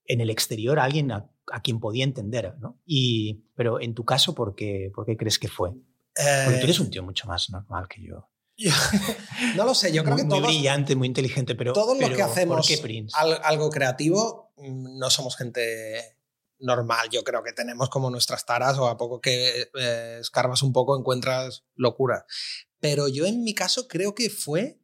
en 0.07 0.21
el 0.21 0.31
exterior 0.31 0.79
a 0.79 0.85
alguien 0.85 1.13
a, 1.13 1.31
a 1.53 1.61
quien 1.61 1.81
podía 1.81 2.05
entender, 2.05 2.55
¿no? 2.59 2.81
Y, 2.85 3.45
pero 3.55 3.81
en 3.81 3.95
tu 3.95 4.05
caso, 4.05 4.35
¿por 4.35 4.55
qué, 4.55 4.91
por 4.95 5.07
qué 5.07 5.17
crees 5.17 5.39
que 5.39 5.49
fue? 5.49 5.73
Porque 6.15 6.59
tú 6.59 6.65
eres 6.65 6.81
un 6.81 6.91
tío 6.91 7.03
mucho 7.03 7.27
más 7.27 7.51
normal 7.51 7.89
que 7.89 8.03
yo. 8.03 8.29
no 9.57 9.65
lo 9.65 9.75
sé, 9.75 9.93
yo 9.93 10.03
creo 10.05 10.15
muy, 10.15 10.23
que 10.23 10.29
todos, 10.29 10.43
muy 10.43 10.53
brillante, 10.53 10.95
muy 10.95 11.09
inteligente, 11.09 11.55
pero 11.55 11.73
todos 11.73 11.99
los 11.99 12.11
que 12.11 12.23
hacemos 12.23 12.69
algo 13.45 13.71
creativo 13.71 14.53
mm, 14.57 14.99
no 14.99 15.11
somos 15.11 15.37
gente 15.37 16.19
normal. 16.59 17.09
Yo 17.11 17.25
creo 17.25 17.43
que 17.43 17.53
tenemos 17.53 17.89
como 17.89 18.11
nuestras 18.11 18.47
taras 18.47 18.79
o 18.79 18.87
a 18.87 18.97
poco 18.97 19.21
que 19.21 19.69
eh, 19.75 20.19
escarbas 20.21 20.63
un 20.63 20.73
poco 20.73 20.99
encuentras 20.99 21.65
locura. 21.75 22.25
Pero 22.81 23.09
yo 23.09 23.27
en 23.27 23.43
mi 23.43 23.55
caso 23.55 23.89
creo 23.89 24.15
que 24.15 24.31
fue 24.31 24.81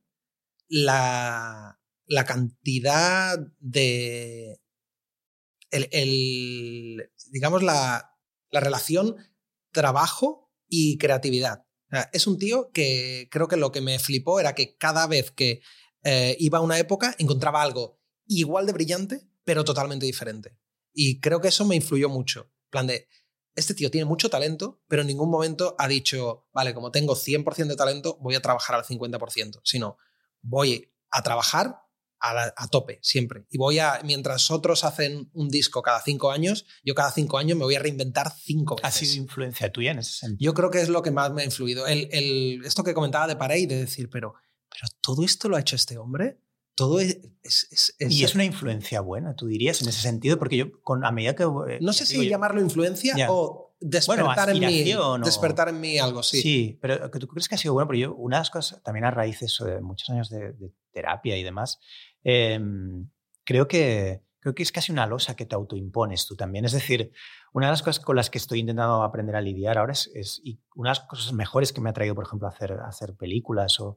la, 0.68 1.80
la 2.06 2.24
cantidad 2.24 3.38
de... 3.58 4.60
El, 5.70 5.88
el, 5.92 7.12
digamos, 7.30 7.62
la, 7.62 8.16
la 8.50 8.60
relación 8.60 9.16
trabajo 9.70 10.47
y 10.68 10.98
creatividad. 10.98 11.64
Es 12.12 12.26
un 12.26 12.38
tío 12.38 12.70
que 12.70 13.28
creo 13.30 13.48
que 13.48 13.56
lo 13.56 13.72
que 13.72 13.80
me 13.80 13.98
flipó 13.98 14.40
era 14.40 14.54
que 14.54 14.76
cada 14.76 15.06
vez 15.06 15.30
que 15.30 15.62
eh, 16.04 16.36
iba 16.38 16.58
a 16.58 16.62
una 16.62 16.78
época 16.78 17.14
encontraba 17.18 17.62
algo 17.62 17.98
igual 18.26 18.66
de 18.66 18.72
brillante, 18.72 19.22
pero 19.44 19.64
totalmente 19.64 20.04
diferente. 20.04 20.58
Y 20.92 21.20
creo 21.20 21.40
que 21.40 21.48
eso 21.48 21.64
me 21.64 21.76
influyó 21.76 22.10
mucho. 22.10 22.52
Plan 22.70 22.86
de, 22.86 23.08
este 23.54 23.74
tío 23.74 23.90
tiene 23.90 24.04
mucho 24.04 24.28
talento, 24.28 24.82
pero 24.86 25.02
en 25.02 25.08
ningún 25.08 25.30
momento 25.30 25.74
ha 25.78 25.88
dicho, 25.88 26.46
vale, 26.52 26.74
como 26.74 26.90
tengo 26.90 27.16
100% 27.16 27.66
de 27.66 27.76
talento, 27.76 28.18
voy 28.20 28.34
a 28.34 28.42
trabajar 28.42 28.76
al 28.76 28.84
50%, 28.84 29.60
sino 29.64 29.96
voy 30.42 30.92
a 31.10 31.22
trabajar 31.22 31.80
a, 32.20 32.34
la, 32.34 32.54
a, 32.56 32.68
tope, 32.68 32.98
siempre. 33.02 33.46
Y 33.50 33.58
voy 33.58 33.78
a, 33.78 34.00
mientras 34.04 34.50
otros 34.50 34.84
hacen 34.84 35.30
un 35.32 35.48
disco 35.48 35.82
cada 35.82 36.00
cinco 36.02 36.30
años, 36.30 36.66
yo 36.84 36.94
cada 36.94 37.10
cinco 37.10 37.38
años 37.38 37.56
me 37.56 37.64
voy 37.64 37.76
a 37.76 37.80
reinventar 37.80 38.32
cinco 38.36 38.76
veces. 38.76 38.88
¿Ha 38.88 38.90
sido 38.90 39.22
influencia 39.22 39.70
tuya 39.70 39.92
en 39.92 40.00
ese 40.00 40.12
sentido? 40.12 40.50
Yo 40.50 40.54
creo 40.54 40.70
que 40.70 40.80
es 40.80 40.88
lo 40.88 41.02
que 41.02 41.10
más 41.10 41.32
me 41.32 41.42
ha 41.42 41.44
influido. 41.44 41.86
El, 41.86 42.08
el, 42.12 42.64
esto 42.64 42.84
que 42.84 42.94
comentaba 42.94 43.26
de 43.26 43.36
Parey, 43.36 43.66
de 43.66 43.78
decir, 43.80 44.08
pero, 44.10 44.34
pero 44.68 44.86
todo 45.00 45.24
esto 45.24 45.48
lo 45.48 45.56
ha 45.56 45.60
hecho 45.60 45.76
este 45.76 45.98
hombre. 45.98 46.40
Todo 46.74 47.00
es, 47.00 47.18
es, 47.42 47.66
es, 47.70 47.96
es, 47.98 48.12
y 48.12 48.22
es 48.22 48.36
una 48.36 48.44
influencia 48.44 49.00
buena, 49.00 49.34
tú 49.34 49.48
dirías, 49.48 49.82
en 49.82 49.88
ese 49.88 50.00
sentido, 50.00 50.38
porque 50.38 50.56
yo, 50.56 50.80
con, 50.82 51.04
a 51.04 51.10
medida 51.10 51.34
que. 51.34 51.42
Eh, 51.42 51.78
no 51.80 51.92
sé 51.92 52.06
si 52.06 52.16
yo, 52.16 52.22
llamarlo 52.22 52.60
influencia 52.60 53.16
yeah. 53.16 53.26
o 53.32 53.74
despertar, 53.80 54.50
bueno, 54.50 54.66
en 54.68 54.84
mí, 54.84 54.94
o... 54.94 55.18
despertar 55.18 55.68
en 55.68 55.80
mí 55.80 55.98
algo, 55.98 56.22
sí. 56.22 56.40
Sí, 56.40 56.78
pero 56.80 57.10
que 57.10 57.18
tú 57.18 57.26
crees 57.26 57.48
que 57.48 57.56
ha 57.56 57.58
sido 57.58 57.74
bueno, 57.74 57.88
pero 57.88 57.98
yo, 57.98 58.14
una 58.14 58.36
de 58.36 58.40
las 58.42 58.50
cosas, 58.50 58.82
también 58.82 59.04
a 59.04 59.10
raíz 59.10 59.40
de, 59.40 59.46
eso, 59.46 59.64
de 59.64 59.80
muchos 59.80 60.08
años 60.10 60.30
de, 60.30 60.52
de 60.52 60.72
terapia 60.92 61.36
y 61.36 61.42
demás, 61.42 61.78
eh, 62.30 62.60
creo, 63.42 63.66
que, 63.66 64.22
creo 64.40 64.54
que 64.54 64.62
es 64.62 64.70
casi 64.70 64.92
una 64.92 65.06
losa 65.06 65.34
que 65.34 65.46
te 65.46 65.54
autoimpones 65.54 66.26
tú 66.26 66.36
también. 66.36 66.66
Es 66.66 66.72
decir, 66.72 67.10
una 67.54 67.68
de 67.68 67.72
las 67.72 67.82
cosas 67.82 68.04
con 68.04 68.16
las 68.16 68.28
que 68.28 68.36
estoy 68.36 68.60
intentando 68.60 69.02
aprender 69.02 69.34
a 69.34 69.40
lidiar 69.40 69.78
ahora 69.78 69.94
es, 69.94 70.10
es 70.14 70.38
y 70.44 70.60
una 70.74 70.90
de 70.90 70.98
las 70.98 71.06
cosas 71.06 71.32
mejores 71.32 71.72
que 71.72 71.80
me 71.80 71.88
ha 71.88 71.94
traído, 71.94 72.14
por 72.14 72.26
ejemplo, 72.26 72.46
hacer, 72.46 72.72
hacer 72.84 73.14
películas 73.14 73.80
o, 73.80 73.96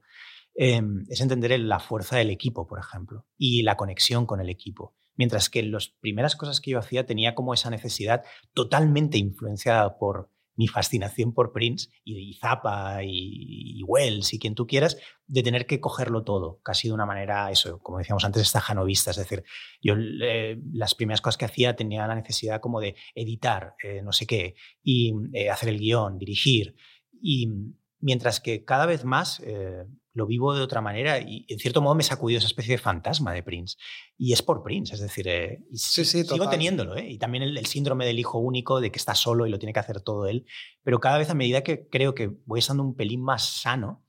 eh, 0.56 0.82
es 1.10 1.20
entender 1.20 1.60
la 1.60 1.80
fuerza 1.80 2.16
del 2.16 2.30
equipo, 2.30 2.68
por 2.68 2.80
ejemplo, 2.80 3.26
y 3.38 3.64
la 3.64 3.76
conexión 3.76 4.26
con 4.26 4.40
el 4.40 4.50
equipo. 4.50 4.96
Mientras 5.18 5.50
que 5.50 5.62
las 5.64 5.90
primeras 5.90 6.38
cosas 6.38 6.62
que 6.62 6.72
yo 6.72 6.80
hacía 6.80 7.06
tenía 7.06 7.36
como 7.36 7.54
esa 7.54 7.70
necesidad 7.70 8.24
totalmente 8.54 9.18
influenciada 9.18 9.98
por 9.98 10.30
mi 10.56 10.68
fascinación 10.68 11.34
por 11.34 11.52
Prince 11.54 11.89
y, 12.04 12.34
Zappa 12.36 13.04
y, 13.04 13.82
Wells 13.84 14.34
y 14.34 14.39
quien 14.39 14.56
tú 14.56 14.68
quieras, 14.68 14.97
de 15.28 15.43
tener 15.43 15.66
que 15.66 15.80
cogerlo 15.80 16.24
todo, 16.24 16.60
casi 16.64 16.88
de 16.88 16.93
una 16.93 17.06
manera, 17.06 17.52
eso, 17.52 17.80
como 17.80 17.99
decíamos 17.99 18.26
antes, 18.26 18.41
estajanovista. 18.41 19.12
Es 19.12 19.18
decir, 19.18 19.43
yo 19.82 19.95
eh, 19.97 20.60
las 20.74 20.95
primeras 20.95 21.22
cosas 21.22 21.38
que 21.38 21.45
hacía 21.45 21.76
tenía 21.76 22.08
la 22.08 22.16
necesidad 22.16 22.60
como 22.60 22.80
de 22.80 22.95
editar, 23.16 23.76
eh, 23.84 24.02
no 24.04 24.12
sé 24.12 24.26
qué, 24.26 24.56
y 24.84 25.14
eh, 25.34 25.49
hacer 25.49 25.70
el 25.70 25.80
guion, 25.80 26.18
dirigir. 26.18 26.76
Y 27.22 27.47
mientras 27.99 28.39
que 28.39 28.66
cada 28.66 28.86
vez 28.86 29.06
más 29.06 29.41
lo 30.14 30.28
vivo 30.28 30.53
de 30.53 30.62
otra 30.62 30.82
manera 30.82 31.20
y 31.20 31.45
en 31.47 31.59
cierto 31.59 31.82
modo 31.82 31.95
me 31.95 32.03
sacudió 32.03 32.38
esa 32.38 32.47
especie 32.47 32.74
de 32.74 32.78
fantasma 32.78 33.34
de 33.34 33.43
Prince. 33.43 33.78
Y 34.18 34.34
es 34.34 34.41
por 34.41 34.62
Prince, 34.64 34.93
es 34.93 34.99
decir, 34.99 35.28
eh, 35.28 35.64
y 35.70 35.78
sí, 35.78 36.03
sí, 36.05 36.24
sigo 36.24 36.49
teniéndolo. 36.49 36.95
¿eh? 36.97 37.09
Y 37.09 37.18
también 37.18 37.43
el, 37.43 37.57
el, 37.57 37.66
síndrome 37.66 38.05
del 38.05 38.20
hijo 38.20 38.39
único, 38.39 38.82
de 38.82 38.91
que 38.91 38.99
está 38.99 39.16
solo 39.16 39.45
y 39.45 39.49
lo 39.49 39.59
tiene 39.59 39.74
que 39.74 39.80
hacer 39.80 40.01
todo 40.01 40.28
él. 40.28 40.45
Pero 40.84 40.99
cada 40.99 41.18
vez 41.18 41.30
a 41.30 41.34
medida 41.34 41.64
que 41.64 41.88
creo 41.88 42.14
que 42.14 42.28
voy 42.45 42.59
estando 42.59 42.84
un 42.84 42.95
pelín 42.95 43.22
más 43.22 43.62
sano, 43.62 44.05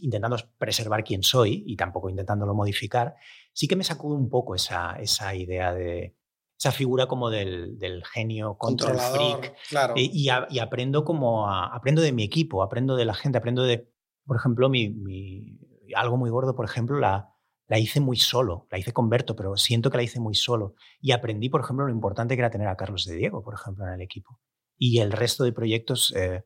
intentando 0.00 0.36
preservar 0.58 1.04
quién 1.04 1.22
soy 1.22 1.62
y 1.66 1.76
tampoco 1.76 2.10
intentándolo 2.10 2.54
modificar, 2.54 3.14
sí 3.52 3.68
que 3.68 3.76
me 3.76 3.84
sacudo 3.84 4.16
un 4.16 4.30
poco 4.30 4.54
esa, 4.54 4.96
esa 5.00 5.34
idea 5.34 5.72
de, 5.72 6.16
esa 6.58 6.72
figura 6.72 7.06
como 7.06 7.30
del, 7.30 7.78
del 7.78 8.04
genio 8.04 8.56
control 8.56 8.98
freak. 8.98 9.54
Claro. 9.68 9.94
Y, 9.96 10.10
y, 10.12 10.28
a, 10.28 10.46
y, 10.50 10.58
aprendo 10.60 11.04
como 11.04 11.48
a, 11.48 11.66
aprendo 11.66 12.02
de 12.02 12.12
mi 12.12 12.22
equipo, 12.22 12.62
aprendo 12.62 12.96
de 12.96 13.04
la 13.04 13.14
gente, 13.14 13.38
aprendo 13.38 13.64
de, 13.64 13.92
por 14.26 14.36
ejemplo, 14.36 14.68
mi, 14.68 15.58
algo 15.94 16.16
muy 16.16 16.30
gordo, 16.30 16.54
por 16.54 16.64
ejemplo, 16.64 16.98
la, 16.98 17.34
la 17.66 17.78
hice 17.78 18.00
muy 18.00 18.16
solo, 18.16 18.66
la 18.70 18.78
hice 18.78 18.92
con 18.92 19.08
Berto, 19.08 19.36
pero 19.36 19.56
siento 19.56 19.90
que 19.90 19.96
la 19.96 20.02
hice 20.02 20.20
muy 20.20 20.34
solo. 20.34 20.74
Y 21.00 21.12
aprendí, 21.12 21.48
por 21.48 21.60
ejemplo, 21.60 21.86
lo 21.86 21.92
importante 21.92 22.34
que 22.34 22.40
era 22.40 22.50
tener 22.50 22.68
a 22.68 22.76
Carlos 22.76 23.04
de 23.04 23.16
Diego, 23.16 23.42
por 23.42 23.54
ejemplo, 23.54 23.86
en 23.86 23.94
el 23.94 24.00
equipo. 24.00 24.40
Y 24.76 24.98
el 24.98 25.12
resto 25.12 25.44
de 25.44 25.52
proyectos, 25.52 26.12
eh, 26.16 26.44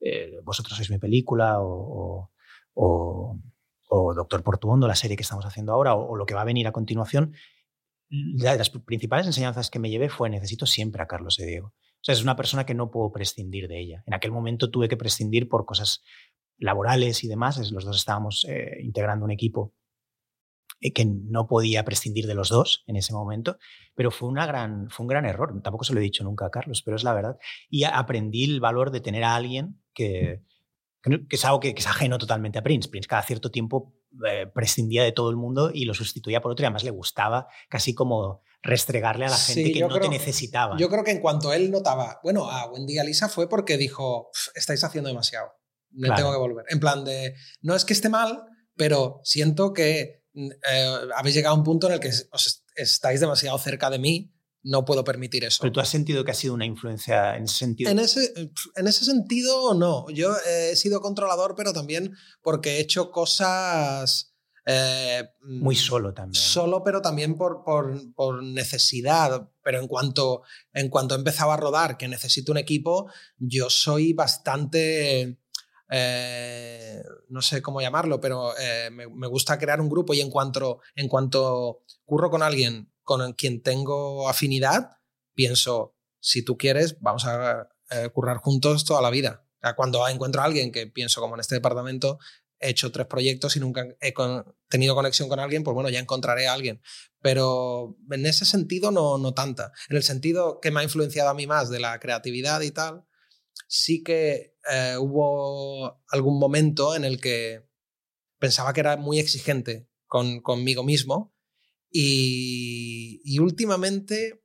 eh, 0.00 0.40
vosotros 0.44 0.76
sois 0.76 0.90
mi 0.90 0.98
película 0.98 1.60
o, 1.60 2.30
o, 2.74 3.36
Doctor 4.14 4.42
Portuondo, 4.42 4.86
la 4.86 4.94
serie 4.94 5.16
que 5.16 5.22
estamos 5.22 5.44
haciendo 5.44 5.72
ahora, 5.72 5.94
o, 5.94 6.16
lo 6.16 6.24
que 6.24 6.34
va 6.34 6.42
a 6.42 6.44
venir 6.44 6.66
a 6.66 6.72
continuación, 6.72 7.34
de 8.08 8.56
las 8.56 8.70
principales 8.70 9.26
enseñanzas 9.26 9.70
que 9.70 9.78
me 9.78 9.90
llevé 9.90 10.08
fue 10.08 10.30
necesito 10.30 10.66
siempre 10.66 11.02
a 11.02 11.06
Carlos 11.06 11.36
de 11.36 11.46
Diego. 11.46 11.68
O 11.68 12.02
sea, 12.02 12.14
es 12.14 12.22
una 12.22 12.34
persona 12.34 12.64
que 12.64 12.74
no 12.74 12.90
puedo 12.90 13.12
prescindir 13.12 13.68
de 13.68 13.78
ella. 13.78 14.02
En 14.06 14.14
aquel 14.14 14.32
momento 14.32 14.70
tuve 14.70 14.88
que 14.88 14.96
prescindir 14.96 15.48
por 15.48 15.66
cosas 15.66 16.02
laborales 16.60 17.24
y 17.24 17.28
demás. 17.28 17.58
Los 17.70 17.84
dos 17.84 17.96
estábamos 17.96 18.46
eh, 18.48 18.78
integrando 18.82 19.24
un 19.24 19.32
equipo 19.32 19.74
eh, 20.80 20.92
que 20.92 21.04
no 21.04 21.46
podía 21.46 21.84
prescindir 21.84 22.26
de 22.26 22.34
los 22.34 22.48
dos 22.48 22.84
en 22.86 22.96
ese 22.96 23.12
momento, 23.12 23.58
pero 23.94 24.10
fue, 24.10 24.28
una 24.28 24.46
gran, 24.46 24.88
fue 24.90 25.04
un 25.04 25.08
gran 25.08 25.26
error. 25.26 25.60
Tampoco 25.62 25.84
se 25.84 25.92
lo 25.92 26.00
he 26.00 26.02
dicho 26.04 26.24
nunca 26.24 26.46
a 26.46 26.50
Carlos, 26.50 26.82
pero 26.82 26.96
es 26.96 27.04
la 27.04 27.14
verdad. 27.14 27.36
Y 27.68 27.84
aprendí 27.84 28.44
el 28.44 28.60
valor 28.60 28.90
de 28.90 29.00
tener 29.00 29.24
a 29.24 29.34
alguien 29.34 29.82
que, 29.92 30.42
que 31.02 31.36
es 31.36 31.44
algo 31.44 31.60
que, 31.60 31.74
es 31.76 31.86
ajeno 31.86 32.18
totalmente 32.18 32.58
a 32.58 32.62
Prince. 32.62 32.88
Prince 32.88 33.08
cada 33.08 33.22
cierto 33.22 33.50
tiempo 33.50 33.94
eh, 34.26 34.46
prescindía 34.46 35.04
de 35.04 35.12
todo 35.12 35.30
el 35.30 35.36
mundo 35.36 35.70
y 35.72 35.84
lo 35.84 35.94
sustituía 35.94 36.40
por 36.40 36.52
otro 36.52 36.64
y 36.64 36.66
además 36.66 36.84
le 36.84 36.90
gustaba 36.90 37.48
casi 37.68 37.94
como 37.94 38.42
restregarle 38.62 39.24
a 39.24 39.30
la 39.30 39.36
gente 39.36 39.72
que 39.72 39.80
no 39.80 39.98
te 39.98 40.08
necesitaba. 40.08 40.76
Yo 40.76 40.88
creo 40.88 41.04
que 41.04 41.12
en 41.12 41.20
cuanto 41.20 41.52
él 41.52 41.70
notaba, 41.70 42.20
bueno, 42.22 42.50
a 42.50 42.70
Wendy 42.70 42.94
y 42.94 42.98
a 42.98 43.04
Lisa 43.04 43.28
fue 43.28 43.48
porque 43.48 43.76
dijo, 43.78 44.30
estáis 44.54 44.84
haciendo 44.84 45.08
demasiado, 45.08 45.52
me 45.92 46.10
tengo 46.12 46.32
que 46.32 46.38
volver. 46.38 46.64
En 46.68 46.80
plan 46.80 47.04
de, 47.04 47.34
no 47.62 47.74
es 47.74 47.84
que 47.84 47.92
esté 47.92 48.08
mal, 48.08 48.44
pero 48.76 49.20
siento 49.24 49.72
que 49.72 50.24
eh, 50.34 50.96
habéis 51.16 51.34
llegado 51.34 51.54
a 51.54 51.58
un 51.58 51.64
punto 51.64 51.86
en 51.86 51.94
el 51.94 52.00
que 52.00 52.10
os 52.30 52.64
estáis 52.74 53.20
demasiado 53.20 53.58
cerca 53.58 53.90
de 53.90 53.98
mí, 53.98 54.32
no 54.62 54.84
puedo 54.84 55.04
permitir 55.04 55.44
eso. 55.44 55.58
¿Pero 55.62 55.72
tú 55.72 55.80
has 55.80 55.88
sentido 55.88 56.24
que 56.24 56.32
ha 56.32 56.34
sido 56.34 56.54
una 56.54 56.66
influencia 56.66 57.36
en 57.36 57.44
ese 57.44 57.56
sentido? 57.56 57.90
En 57.90 57.98
ese, 57.98 58.32
en 58.76 58.86
ese 58.86 59.04
sentido, 59.04 59.74
no. 59.74 60.08
Yo 60.10 60.34
he 60.46 60.76
sido 60.76 61.00
controlador, 61.00 61.54
pero 61.56 61.72
también 61.72 62.14
porque 62.42 62.76
he 62.76 62.80
hecho 62.80 63.10
cosas... 63.10 64.34
Eh, 64.66 65.24
Muy 65.42 65.74
solo 65.74 66.12
también. 66.12 66.40
Solo, 66.40 66.84
pero 66.84 67.00
también 67.00 67.34
por, 67.34 67.64
por, 67.64 68.14
por, 68.14 68.42
necesidad. 68.42 69.48
Pero 69.64 69.80
en 69.80 69.88
cuanto, 69.88 70.42
en 70.74 70.90
cuanto 70.90 71.14
empezaba 71.14 71.54
a 71.54 71.56
rodar, 71.56 71.96
que 71.96 72.06
necesito 72.06 72.52
un 72.52 72.58
equipo, 72.58 73.10
yo 73.38 73.70
soy 73.70 74.12
bastante 74.12 75.39
eh, 75.90 77.02
no 77.28 77.42
sé 77.42 77.60
cómo 77.62 77.80
llamarlo, 77.80 78.20
pero 78.20 78.56
eh, 78.58 78.90
me, 78.90 79.26
gusta 79.26 79.58
crear 79.58 79.80
un 79.80 79.88
grupo 79.88 80.14
y 80.14 80.20
en 80.20 80.30
cuanto, 80.30 80.80
en 80.94 81.08
cuanto 81.08 81.82
curro 82.04 82.30
con 82.30 82.42
alguien 82.42 82.92
con 83.02 83.32
quien 83.32 83.60
tengo 83.60 84.28
afinidad, 84.28 84.98
pienso, 85.34 85.96
si 86.20 86.44
tú 86.44 86.56
quieres, 86.56 87.00
vamos 87.00 87.26
a 87.26 87.68
eh, 87.90 88.08
currar 88.12 88.36
juntos 88.36 88.84
toda 88.84 89.02
la 89.02 89.10
vida. 89.10 89.44
cuando 89.76 90.06
encuentro 90.08 90.42
a 90.42 90.44
alguien 90.44 90.70
que 90.70 90.86
pienso 90.86 91.20
como 91.20 91.34
en 91.34 91.40
este 91.40 91.56
departamento, 91.56 92.18
he 92.60 92.70
hecho 92.70 92.92
tres 92.92 93.06
proyectos 93.06 93.56
y 93.56 93.60
nunca 93.60 93.84
he 94.00 94.14
tenido 94.68 94.94
conexión 94.94 95.28
con 95.28 95.40
alguien, 95.40 95.64
pues 95.64 95.74
bueno, 95.74 95.88
ya 95.88 95.98
encontraré 95.98 96.46
a 96.46 96.52
alguien. 96.52 96.80
Pero 97.20 97.96
en 98.10 98.26
ese 98.26 98.44
sentido 98.44 98.90
no, 98.92 99.18
no 99.18 99.34
tanta. 99.34 99.72
En 99.88 99.96
el 99.96 100.02
sentido 100.02 100.60
que 100.60 100.70
me 100.70 100.80
ha 100.80 100.84
influenciado 100.84 101.30
a 101.30 101.34
mí 101.34 101.46
más 101.46 101.68
de 101.68 101.80
la 101.80 101.98
creatividad 101.98 102.60
y 102.60 102.70
tal, 102.70 103.04
sí 103.68 104.02
que 104.02 104.54
eh, 104.70 104.96
hubo 104.98 106.02
algún 106.08 106.38
momento 106.38 106.94
en 106.94 107.04
el 107.04 107.20
que 107.20 107.66
pensaba 108.38 108.72
que 108.72 108.80
era 108.80 108.96
muy 108.96 109.18
exigente 109.18 109.88
con, 110.06 110.40
conmigo 110.40 110.82
mismo 110.82 111.34
y, 111.90 113.20
y, 113.24 113.38
últimamente 113.40 114.44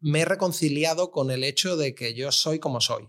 me 0.00 0.20
he 0.20 0.24
reconciliado 0.24 1.10
con 1.10 1.30
el 1.30 1.42
hecho 1.42 1.76
de 1.76 1.94
que 1.94 2.14
yo 2.14 2.32
soy 2.32 2.58
como 2.58 2.80
soy 2.80 3.08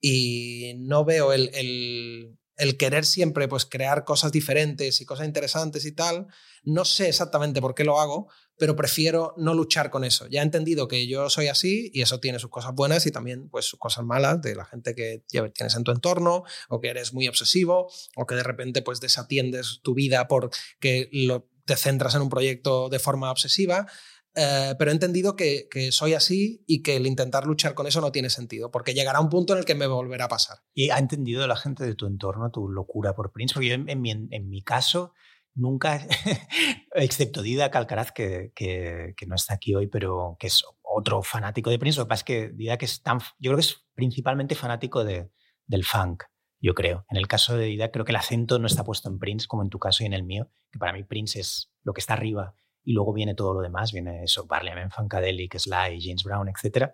y 0.00 0.74
no 0.78 1.04
veo 1.04 1.32
el, 1.32 1.50
el, 1.54 2.38
el 2.56 2.76
querer 2.76 3.04
siempre 3.04 3.48
pues 3.48 3.66
crear 3.66 4.04
cosas 4.04 4.32
diferentes 4.32 5.00
y 5.00 5.06
cosas 5.06 5.26
interesantes 5.26 5.84
y 5.84 5.92
tal, 5.92 6.26
no 6.62 6.84
sé 6.84 7.08
exactamente 7.08 7.60
por 7.60 7.74
qué 7.74 7.84
lo 7.84 8.00
hago, 8.00 8.30
pero 8.60 8.76
prefiero 8.76 9.32
no 9.38 9.54
luchar 9.54 9.88
con 9.88 10.04
eso. 10.04 10.28
Ya 10.28 10.42
he 10.42 10.44
entendido 10.44 10.86
que 10.86 11.06
yo 11.06 11.30
soy 11.30 11.48
así 11.48 11.90
y 11.94 12.02
eso 12.02 12.20
tiene 12.20 12.38
sus 12.38 12.50
cosas 12.50 12.74
buenas 12.74 13.06
y 13.06 13.10
también 13.10 13.48
pues 13.48 13.64
sus 13.64 13.78
cosas 13.78 14.04
malas 14.04 14.42
de 14.42 14.54
la 14.54 14.66
gente 14.66 14.94
que 14.94 15.24
tienes 15.26 15.74
en 15.74 15.82
tu 15.82 15.92
entorno 15.92 16.44
o 16.68 16.78
que 16.78 16.88
eres 16.88 17.14
muy 17.14 17.26
obsesivo 17.26 17.90
o 18.16 18.26
que 18.26 18.34
de 18.34 18.42
repente 18.42 18.82
pues 18.82 19.00
desatiendes 19.00 19.80
tu 19.82 19.94
vida 19.94 20.28
porque 20.28 21.08
lo, 21.10 21.48
te 21.64 21.74
centras 21.74 22.14
en 22.14 22.20
un 22.20 22.28
proyecto 22.28 22.90
de 22.90 22.98
forma 22.98 23.30
obsesiva. 23.30 23.86
Eh, 24.34 24.74
pero 24.78 24.90
he 24.90 24.94
entendido 24.94 25.36
que, 25.36 25.66
soy 25.90 26.12
así 26.12 26.62
y 26.66 26.82
que 26.82 26.96
el 26.96 27.06
intentar 27.06 27.46
luchar 27.46 27.72
con 27.72 27.86
eso 27.86 28.02
no 28.02 28.12
tiene 28.12 28.28
sentido, 28.28 28.70
porque 28.70 28.92
llegará 28.92 29.20
un 29.20 29.30
punto 29.30 29.54
en 29.54 29.60
el 29.60 29.64
que 29.64 29.74
me 29.74 29.86
volverá 29.86 30.26
a 30.26 30.28
pasar. 30.28 30.58
¿Y 30.74 30.90
ha 30.90 30.98
entendido 30.98 31.46
la 31.46 31.56
gente 31.56 31.84
de 31.84 31.94
tu 31.94 32.06
entorno 32.06 32.50
tu 32.50 32.68
locura 32.68 33.14
por 33.14 33.32
Prince? 33.32 33.54
Porque 33.54 33.68
yo, 33.68 33.74
en, 33.74 34.00
mi, 34.02 34.10
en 34.10 34.48
mi 34.50 34.62
caso, 34.62 35.14
nunca, 35.60 36.06
excepto 36.94 37.42
Dida 37.42 37.70
Calcaraz, 37.70 38.12
que, 38.12 38.52
que, 38.54 39.14
no 39.26 39.34
está 39.34 39.54
aquí 39.54 39.74
hoy, 39.74 39.86
pero 39.86 40.36
que 40.38 40.48
es 40.48 40.64
otro 40.82 41.22
fanático 41.22 41.70
de 41.70 41.78
Prince. 41.78 41.98
Lo 41.98 42.06
que 42.06 42.08
pasa 42.08 42.20
es 42.20 42.24
que 42.24 42.48
Dida 42.48 42.78
que 42.78 42.86
es 42.86 43.02
tan, 43.02 43.20
yo 43.38 43.50
creo 43.50 43.56
que 43.56 43.60
es 43.60 43.86
principalmente 43.94 44.54
fanático 44.54 45.04
de, 45.04 45.30
del 45.66 45.84
funk, 45.84 46.24
yo 46.60 46.74
creo. 46.74 47.04
En 47.10 47.16
el 47.16 47.28
caso 47.28 47.56
de 47.56 47.66
Dida 47.66 47.90
creo 47.90 48.04
que 48.04 48.12
el 48.12 48.16
acento 48.16 48.58
no 48.58 48.66
está 48.66 48.84
puesto 48.84 49.08
en 49.08 49.18
Prince, 49.18 49.46
como 49.46 49.62
en 49.62 49.70
tu 49.70 49.78
caso 49.78 50.02
y 50.02 50.06
en 50.06 50.14
el 50.14 50.24
mío, 50.24 50.50
que 50.70 50.78
para 50.78 50.92
mí 50.92 51.04
Prince 51.04 51.40
es 51.40 51.72
lo 51.82 51.92
que 51.92 52.00
está 52.00 52.14
arriba 52.14 52.54
y 52.82 52.92
luego 52.92 53.12
viene 53.12 53.34
todo 53.34 53.54
lo 53.54 53.60
demás, 53.60 53.92
viene 53.92 54.24
eso, 54.24 54.46
Parliament, 54.46 54.92
Funkadelic, 54.92 55.58
Sly, 55.58 56.00
James 56.00 56.24
Brown, 56.24 56.48
etc. 56.48 56.92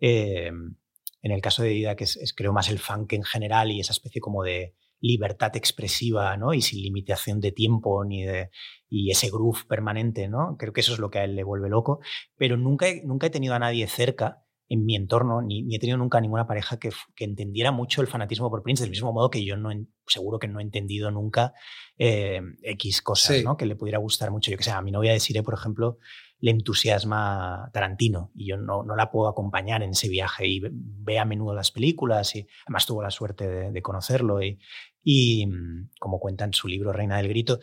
Eh, 0.00 0.50
en 1.22 1.32
el 1.32 1.40
caso 1.40 1.62
de 1.62 1.70
Dida, 1.70 1.96
que 1.96 2.04
es, 2.04 2.34
creo 2.36 2.52
más 2.52 2.68
el 2.68 2.78
funk 2.78 3.12
en 3.12 3.24
general 3.24 3.70
y 3.70 3.80
esa 3.80 3.92
especie 3.92 4.20
como 4.20 4.42
de 4.42 4.74
libertad 5.00 5.56
expresiva 5.56 6.36
¿no? 6.36 6.54
y 6.54 6.62
sin 6.62 6.82
limitación 6.82 7.40
de 7.40 7.52
tiempo 7.52 8.04
ni 8.04 8.24
de, 8.24 8.50
y 8.88 9.10
ese 9.10 9.30
groove 9.30 9.64
permanente, 9.68 10.28
¿no? 10.28 10.56
creo 10.58 10.72
que 10.72 10.80
eso 10.80 10.92
es 10.92 10.98
lo 10.98 11.10
que 11.10 11.18
a 11.18 11.24
él 11.24 11.36
le 11.36 11.44
vuelve 11.44 11.68
loco, 11.68 12.00
pero 12.36 12.56
nunca, 12.56 12.86
nunca 13.04 13.26
he 13.26 13.30
tenido 13.30 13.54
a 13.54 13.58
nadie 13.58 13.86
cerca 13.86 14.44
en 14.68 14.84
mi 14.84 14.96
entorno, 14.96 15.40
ni, 15.40 15.62
ni 15.62 15.76
he 15.76 15.78
tenido 15.78 15.96
nunca 15.96 16.20
ninguna 16.20 16.46
pareja 16.46 16.78
que, 16.78 16.90
que, 17.14 17.24
entendiera 17.24 17.72
mucho 17.72 18.02
el 18.02 18.06
fanatismo 18.06 18.50
por 18.50 18.62
Prince, 18.62 18.82
del 18.82 18.90
mismo 18.90 19.12
modo 19.12 19.30
que 19.30 19.44
yo 19.44 19.56
no 19.56 19.70
seguro 20.06 20.38
que 20.38 20.48
no 20.48 20.60
he 20.60 20.62
entendido 20.62 21.10
nunca 21.10 21.54
eh, 21.96 22.40
X 22.62 23.02
cosas 23.02 23.42
¿no? 23.42 23.56
que 23.56 23.66
le 23.66 23.76
pudiera 23.76 23.98
gustar 23.98 24.30
mucho. 24.30 24.50
Yo 24.50 24.58
que 24.58 24.64
sé, 24.64 24.70
a 24.70 24.82
mi 24.82 24.90
novia 24.90 25.12
de 25.12 25.20
Sire, 25.20 25.42
por 25.42 25.54
ejemplo, 25.54 25.98
le 26.40 26.50
entusiasma 26.52 27.70
Tarantino 27.72 28.30
y 28.34 28.46
yo 28.48 28.56
no, 28.56 28.82
no, 28.82 28.94
la 28.94 29.10
puedo 29.10 29.28
acompañar 29.28 29.82
en 29.82 29.90
ese 29.90 30.08
viaje 30.08 30.46
y 30.46 30.60
ve 30.62 31.18
a 31.18 31.24
menudo 31.24 31.54
las 31.54 31.70
películas 31.70 32.34
y 32.36 32.46
además 32.66 32.86
tuvo 32.86 33.02
la 33.02 33.10
suerte 33.10 33.70
de, 33.70 33.82
conocerlo 33.82 34.42
y, 34.42 34.58
y, 35.02 35.46
mm, 35.46 35.90
como 35.98 36.20
cuenta 36.20 36.44
en 36.44 36.52
su 36.52 36.68
libro 36.68 36.92
Reina 36.92 37.16
del 37.16 37.28
Grito. 37.28 37.58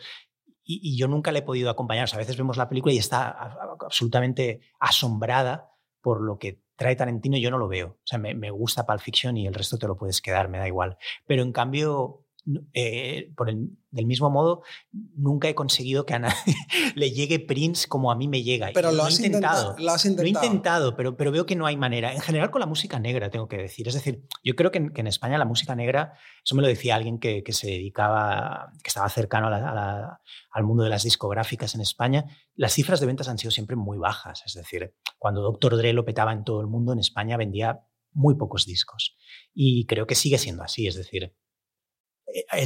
Y, 0.62 0.80
y 0.82 0.98
yo 0.98 1.08
nunca 1.08 1.32
le 1.32 1.38
he 1.40 1.42
podido 1.42 1.70
acompañar. 1.70 2.08
a 2.12 2.16
veces 2.18 2.36
vemos 2.36 2.56
la 2.56 2.68
película 2.68 2.92
y 2.92 2.98
está 2.98 3.28
absolutamente 3.28 4.60
asombrada 4.80 5.70
por 6.02 6.20
lo 6.20 6.38
que 6.38 6.62
trae 6.76 6.96
Tarantino 6.96 7.38
yo 7.38 7.50
no 7.50 7.58
lo 7.58 7.68
veo. 7.68 7.88
O 7.88 8.06
sea, 8.06 8.18
me, 8.18 8.34
me, 8.34 8.50
gusta 8.50 8.84
Pulp 8.84 9.00
Fiction 9.00 9.36
y 9.36 9.46
el 9.46 9.54
resto 9.54 9.78
te 9.78 9.86
lo 9.86 9.96
puedes 9.96 10.20
quedar, 10.20 10.48
me 10.48 10.58
da 10.58 10.68
igual. 10.68 10.98
Pero 11.26 11.42
en 11.42 11.52
cambio, 11.52 12.25
eh, 12.74 13.32
por 13.36 13.50
el, 13.50 13.70
del 13.90 14.06
mismo 14.06 14.30
modo, 14.30 14.62
nunca 14.92 15.48
he 15.48 15.54
conseguido 15.54 16.06
que 16.06 16.14
a 16.14 16.20
nadie 16.20 16.34
le 16.94 17.10
llegue 17.10 17.40
Prince 17.40 17.88
como 17.88 18.12
a 18.12 18.16
mí 18.16 18.28
me 18.28 18.42
llega. 18.42 18.70
Pero 18.72 18.92
lo, 18.92 19.02
has 19.02 19.18
intentado, 19.18 19.74
lo, 19.78 19.90
has 19.90 20.04
intentado, 20.04 20.22
Lo 20.22 20.40
he 20.40 20.46
intentado, 20.46 20.96
pero, 20.96 21.16
pero 21.16 21.32
veo 21.32 21.46
que 21.46 21.56
no 21.56 21.66
hay 21.66 21.76
manera. 21.76 22.12
En 22.12 22.20
general 22.20 22.50
con 22.50 22.60
la 22.60 22.66
música 22.66 23.00
negra, 23.00 23.30
tengo 23.30 23.48
que 23.48 23.56
decir. 23.56 23.88
Es 23.88 23.94
decir, 23.94 24.22
yo 24.44 24.54
creo 24.54 24.70
que 24.70 24.78
en, 24.78 24.90
que 24.90 25.00
en 25.00 25.08
España 25.08 25.38
la 25.38 25.44
música 25.44 25.74
negra, 25.74 26.12
eso 26.44 26.54
me 26.54 26.62
lo 26.62 26.68
decía 26.68 26.94
alguien 26.94 27.18
que, 27.18 27.42
que 27.42 27.52
se 27.52 27.68
dedicaba, 27.68 28.72
que 28.82 28.88
estaba 28.88 29.08
cercano 29.08 29.48
a 29.48 29.50
la, 29.50 30.20
al 30.50 30.64
mundo 30.64 30.84
de 30.84 30.90
las 30.90 31.02
discográficas 31.02 31.74
en 31.74 31.80
España, 31.80 32.26
las 32.54 32.72
cifras 32.72 33.00
de 33.00 33.06
ventas 33.06 33.28
han 33.28 33.38
sido 33.38 33.50
siempre 33.50 33.76
muy 33.76 33.98
bajas. 33.98 34.42
Es 34.46 34.54
decir, 34.54 34.94
cuando 35.18 35.42
Dr. 35.42 35.76
Dre 35.76 35.92
lo 35.92 36.04
petaba 36.04 36.32
en 36.32 36.44
todo 36.44 36.60
el 36.60 36.68
mundo, 36.68 36.92
en 36.92 37.00
España 37.00 37.36
vendía 37.36 37.80
muy 38.12 38.36
pocos 38.36 38.66
discos. 38.66 39.16
Y 39.52 39.86
creo 39.86 40.06
que 40.06 40.14
sigue 40.14 40.38
siendo 40.38 40.62
así. 40.62 40.86
Es 40.86 40.96
decir, 40.96 41.34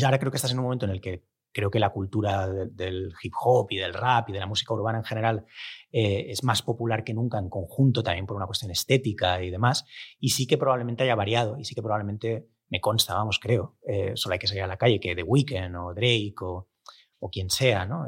ahora 0.03 0.19
creo 0.19 0.31
que 0.31 0.37
estás 0.37 0.53
en 0.53 0.59
un 0.59 0.65
momento 0.65 0.87
en 0.87 0.93
el 0.93 1.01
que 1.01 1.25
creo 1.53 1.71
que 1.71 1.81
la 1.81 1.91
cultura 1.91 2.49
del 2.49 3.13
hip 3.23 3.33
hop 3.41 3.67
y 3.71 3.77
del 3.77 3.95
rap 3.95 4.29
y 4.29 4.33
de 4.33 4.39
la 4.39 4.47
música 4.47 4.73
urbana 4.73 4.99
en 4.99 5.05
general 5.05 5.47
eh, 5.91 6.27
es 6.29 6.45
más 6.45 6.63
popular 6.63 7.03
que 7.03 7.15
nunca 7.15 7.39
en 7.39 7.49
conjunto, 7.49 8.03
también 8.03 8.27
por 8.27 8.37
una 8.37 8.47
cuestión 8.47 8.71
estética 8.71 9.43
y 9.43 9.51
demás. 9.51 9.85
Y 10.19 10.31
sí 10.31 10.47
que 10.47 10.59
probablemente 10.59 11.03
haya 11.03 11.15
variado 11.15 11.59
y 11.59 11.65
sí 11.65 11.75
que 11.75 11.83
probablemente 11.83 12.49
me 12.69 12.81
consta, 12.81 13.15
vamos, 13.15 13.41
creo, 13.41 13.79
eh, 13.87 14.13
solo 14.15 14.35
hay 14.35 14.39
que 14.39 14.47
salir 14.47 14.63
a 14.63 14.69
la 14.69 14.77
calle, 14.77 15.01
que 15.01 15.17
The 15.17 15.25
Weeknd 15.25 15.75
o 15.77 15.93
Drake 15.93 16.35
o, 16.43 16.69
o 17.19 17.31
quien 17.31 17.51
sea, 17.51 17.85
¿no? 17.85 18.07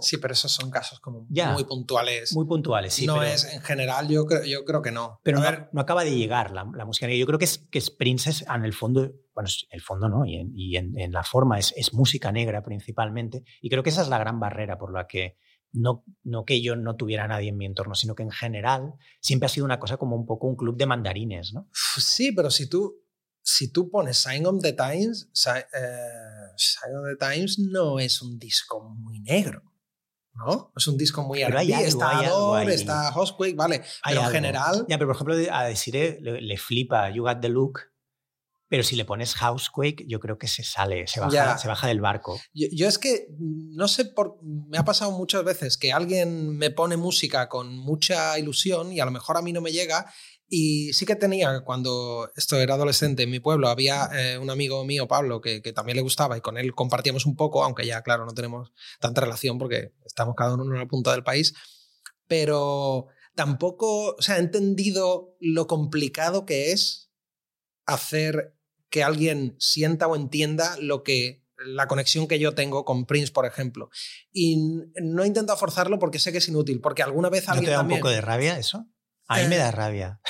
Sí, 0.00 0.16
pero 0.16 0.32
esos 0.32 0.50
son 0.50 0.70
casos 0.70 1.00
como 1.00 1.26
muy 1.28 1.64
puntuales. 1.64 2.34
Muy 2.34 2.46
puntuales, 2.46 2.94
sí. 2.94 3.06
No 3.06 3.22
es, 3.22 3.44
en 3.44 3.60
general, 3.60 4.08
yo 4.08 4.24
creo, 4.24 4.42
yo 4.44 4.64
creo 4.64 4.80
que 4.80 4.90
no. 4.90 5.20
Pero 5.22 5.38
no, 5.38 5.68
no, 5.70 5.80
acaba 5.82 6.02
de 6.02 6.16
llegar 6.16 6.50
la, 6.50 6.66
la, 6.74 6.86
música 6.86 7.06
Yo 7.08 7.26
creo 7.26 7.38
que 7.38 7.44
es, 7.44 7.58
que 7.70 7.78
es 7.78 7.90
Princess, 7.90 8.42
en 8.48 8.64
el 8.64 8.72
fondo, 8.72 9.12
bueno, 9.34 9.48
en 9.48 9.76
el 9.76 9.80
fondo 9.80 10.08
no, 10.08 10.24
y 10.24 10.36
en, 10.36 10.52
y 10.54 10.76
en, 10.76 11.12
la 11.12 11.24
forma 11.24 11.58
es, 11.58 11.72
es, 11.76 11.94
música 11.94 12.32
negra 12.32 12.62
principalmente. 12.62 13.44
Y 13.60 13.70
creo 13.70 13.82
que 13.82 13.90
esa 13.90 14.02
es 14.02 14.08
la 14.08 14.18
gran 14.18 14.40
barrera 14.40 14.78
por 14.78 14.92
la 14.92 15.06
que 15.06 15.36
no, 15.72 16.04
no 16.22 16.44
que 16.44 16.60
yo 16.60 16.76
no 16.76 16.96
tuviera 16.96 17.24
a 17.24 17.28
nadie 17.28 17.48
en 17.48 17.56
mi 17.56 17.66
entorno, 17.66 17.94
sino 17.94 18.14
que 18.14 18.22
en 18.22 18.30
general 18.30 18.94
siempre 19.20 19.46
ha 19.46 19.48
sido 19.48 19.64
una 19.64 19.78
cosa 19.78 19.96
como 19.96 20.16
un 20.16 20.26
poco 20.26 20.46
un 20.46 20.56
club 20.56 20.76
de 20.76 20.86
mandarines, 20.86 21.52
¿no? 21.52 21.68
Sí, 21.72 22.32
pero 22.32 22.50
si 22.50 22.68
tú, 22.68 23.02
si 23.42 23.72
tú 23.72 23.90
pones 23.90 24.18
Sign 24.18 24.46
of 24.46 24.60
the 24.60 24.74
Times, 24.74 25.30
eh, 25.46 25.62
Sign 26.56 26.96
of 26.96 27.06
the 27.06 27.34
Times 27.34 27.58
no 27.58 27.98
es 27.98 28.20
un 28.22 28.38
disco 28.38 28.82
muy 28.82 29.20
negro. 29.20 29.62
¿no? 30.34 30.72
Es 30.74 30.86
un 30.86 30.96
disco 30.96 31.22
muy 31.22 31.44
pero 31.44 31.58
hay 31.58 31.72
está 31.72 32.20
Adore, 32.20 32.74
está 32.74 33.12
vale. 33.54 33.82
pero 34.02 34.22
en 34.22 34.30
general. 34.30 34.86
Ya, 34.88 34.96
pero 34.96 35.08
por 35.08 35.16
ejemplo, 35.16 35.54
a 35.54 35.64
decir 35.64 35.94
le, 35.94 36.40
le, 36.40 36.56
flipa 36.56 37.10
You 37.10 37.24
Got 37.24 37.40
the 37.40 37.50
Look, 37.50 37.80
pero 38.72 38.84
si 38.84 38.96
le 38.96 39.04
pones 39.04 39.34
Housequake, 39.34 40.06
yo 40.08 40.18
creo 40.18 40.38
que 40.38 40.48
se 40.48 40.64
sale, 40.64 41.06
se 41.06 41.20
baja, 41.20 41.58
se 41.58 41.68
baja 41.68 41.88
del 41.88 42.00
barco. 42.00 42.40
Yo, 42.54 42.88
es 42.88 42.98
que 42.98 43.26
mm, 43.28 43.76
no 43.76 43.86
sé 43.86 44.06
por. 44.06 44.38
Me 44.42 44.78
ha 44.78 44.84
pasado 44.86 45.10
muchas 45.10 45.44
veces 45.44 45.76
que 45.76 45.92
alguien 45.92 46.56
me 46.56 46.70
pone 46.70 46.96
música 46.96 47.50
con 47.50 47.76
mucha 47.76 48.38
ilusión 48.38 48.90
y 48.90 48.98
a 49.00 49.04
lo 49.04 49.10
mejor 49.10 49.36
a 49.36 49.42
mí 49.42 49.52
no 49.52 49.60
me 49.60 49.72
llega. 49.72 50.10
Y 50.48 50.94
sí 50.94 51.04
que 51.04 51.16
tenía, 51.16 51.60
cuando 51.66 52.30
esto 52.34 52.56
era 52.56 52.72
adolescente 52.72 53.24
en 53.24 53.30
mi 53.30 53.40
pueblo, 53.40 53.68
había 53.68 54.08
eh, 54.14 54.38
un 54.38 54.48
amigo 54.48 54.82
mío, 54.86 55.06
Pablo, 55.06 55.42
que, 55.42 55.60
que, 55.60 55.74
también 55.74 55.96
le 55.96 56.02
gustaba 56.02 56.38
y 56.38 56.40
con 56.40 56.56
él 56.56 56.74
compartíamos 56.74 57.26
un 57.26 57.36
poco, 57.36 57.64
aunque 57.64 57.84
ya, 57.84 58.00
claro, 58.00 58.24
no 58.24 58.32
tenemos 58.32 58.72
tanta 59.00 59.20
relación 59.20 59.58
porque 59.58 59.92
estamos 60.06 60.34
cada 60.34 60.54
uno 60.54 60.64
en 60.64 60.70
una 60.70 60.88
punta 60.88 61.12
del 61.12 61.24
país. 61.24 61.52
Pero 62.26 63.08
tampoco, 63.34 64.14
o 64.14 64.22
sea, 64.22 64.38
he 64.38 64.40
entendido 64.40 65.36
lo 65.40 65.66
complicado 65.66 66.46
que 66.46 66.72
es 66.72 67.10
hacer 67.84 68.54
que 68.92 69.02
alguien 69.02 69.56
sienta 69.58 70.06
o 70.06 70.14
entienda 70.14 70.76
lo 70.78 71.02
que 71.02 71.42
la 71.56 71.88
conexión 71.88 72.28
que 72.28 72.38
yo 72.38 72.54
tengo 72.54 72.84
con 72.84 73.06
Prince, 73.06 73.32
por 73.32 73.46
ejemplo. 73.46 73.88
Y 74.32 74.58
no 75.02 75.24
intento 75.24 75.56
forzarlo 75.56 75.98
porque 75.98 76.18
sé 76.18 76.30
que 76.30 76.38
es 76.38 76.48
inútil, 76.48 76.80
porque 76.80 77.02
alguna 77.02 77.30
vez 77.30 77.48
alguien 77.48 77.64
¿No 77.64 77.70
te 77.70 77.72
da 77.72 77.80
un 77.82 77.88
poco 77.88 78.10
de 78.10 78.20
rabia 78.20 78.58
eso? 78.58 78.86
A 79.28 79.38
mí 79.38 79.48
me 79.48 79.56
da 79.56 79.70
rabia. 79.70 80.20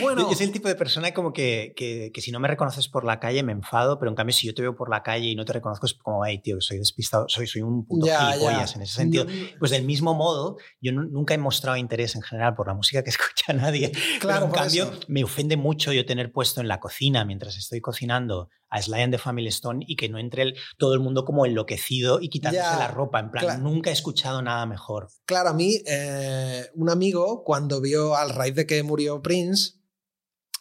Bueno, 0.00 0.28
yo 0.28 0.36
soy 0.36 0.46
el 0.46 0.52
tipo 0.52 0.68
de 0.68 0.74
persona 0.74 1.12
como 1.12 1.32
que, 1.32 1.72
que, 1.76 2.20
si 2.20 2.32
no 2.32 2.40
me 2.40 2.48
reconoces 2.48 2.88
por 2.88 3.04
la 3.04 3.20
calle 3.20 3.42
me 3.42 3.52
enfado, 3.52 3.98
pero 3.98 4.10
en 4.10 4.16
cambio 4.16 4.32
si 4.34 4.46
yo 4.46 4.54
te 4.54 4.62
veo 4.62 4.74
por 4.74 4.90
la 4.90 5.02
calle 5.02 5.28
y 5.28 5.36
no 5.36 5.44
te 5.44 5.52
reconozco 5.52 5.86
es 5.86 5.94
como, 5.94 6.22
ay, 6.24 6.38
tío, 6.40 6.60
soy 6.60 6.78
despistado, 6.78 7.28
soy, 7.28 7.46
soy 7.46 7.62
un 7.62 7.84
puto 7.86 8.06
gilipollas 8.06 8.74
en 8.76 8.82
ese 8.82 8.94
sentido. 8.94 9.26
pues 9.58 9.70
del 9.70 9.84
mismo 9.84 10.14
modo, 10.14 10.56
yo 10.80 10.92
nunca 10.92 11.34
he 11.34 11.38
mostrado 11.38 11.76
interés 11.76 12.16
en 12.16 12.22
general 12.22 12.54
por 12.54 12.66
la 12.66 12.74
música 12.74 13.02
que 13.02 13.10
escucha 13.10 13.52
nadie. 13.52 13.92
Claro, 14.20 14.46
en 14.46 14.52
cambio 14.52 14.90
me 15.06 15.24
ofende 15.24 15.56
mucho 15.56 15.92
yo 15.92 16.04
tener 16.04 16.32
puesto 16.32 16.60
en 16.60 16.68
la 16.68 16.80
cocina 16.80 17.24
mientras 17.24 17.56
estoy 17.56 17.80
cocinando 17.80 18.50
a 18.70 18.82
Sly 18.82 19.02
and 19.02 19.12
the 19.12 19.18
Family 19.18 19.48
Stone 19.48 19.84
y 19.86 19.96
que 19.96 20.08
no 20.08 20.18
entre 20.18 20.42
el, 20.42 20.56
todo 20.76 20.94
el 20.94 21.00
mundo 21.00 21.24
como 21.24 21.46
enloquecido 21.46 22.20
y 22.20 22.28
quitándose 22.28 22.64
la 22.64 22.88
ropa. 22.88 23.20
En 23.20 23.30
plan, 23.30 23.62
nunca 23.62 23.90
he 23.90 23.92
escuchado 23.92 24.42
nada 24.42 24.66
mejor. 24.66 25.08
Claro, 25.24 25.50
a 25.50 25.54
mí, 25.54 25.82
eh, 25.86 26.66
un 26.74 26.90
amigo, 26.90 27.44
cuando 27.44 27.80
vio 27.80 28.16
al 28.16 28.30
raíz 28.30 28.54
de 28.54 28.66
que 28.66 28.82
murió 28.82 29.22
Prince, 29.22 29.78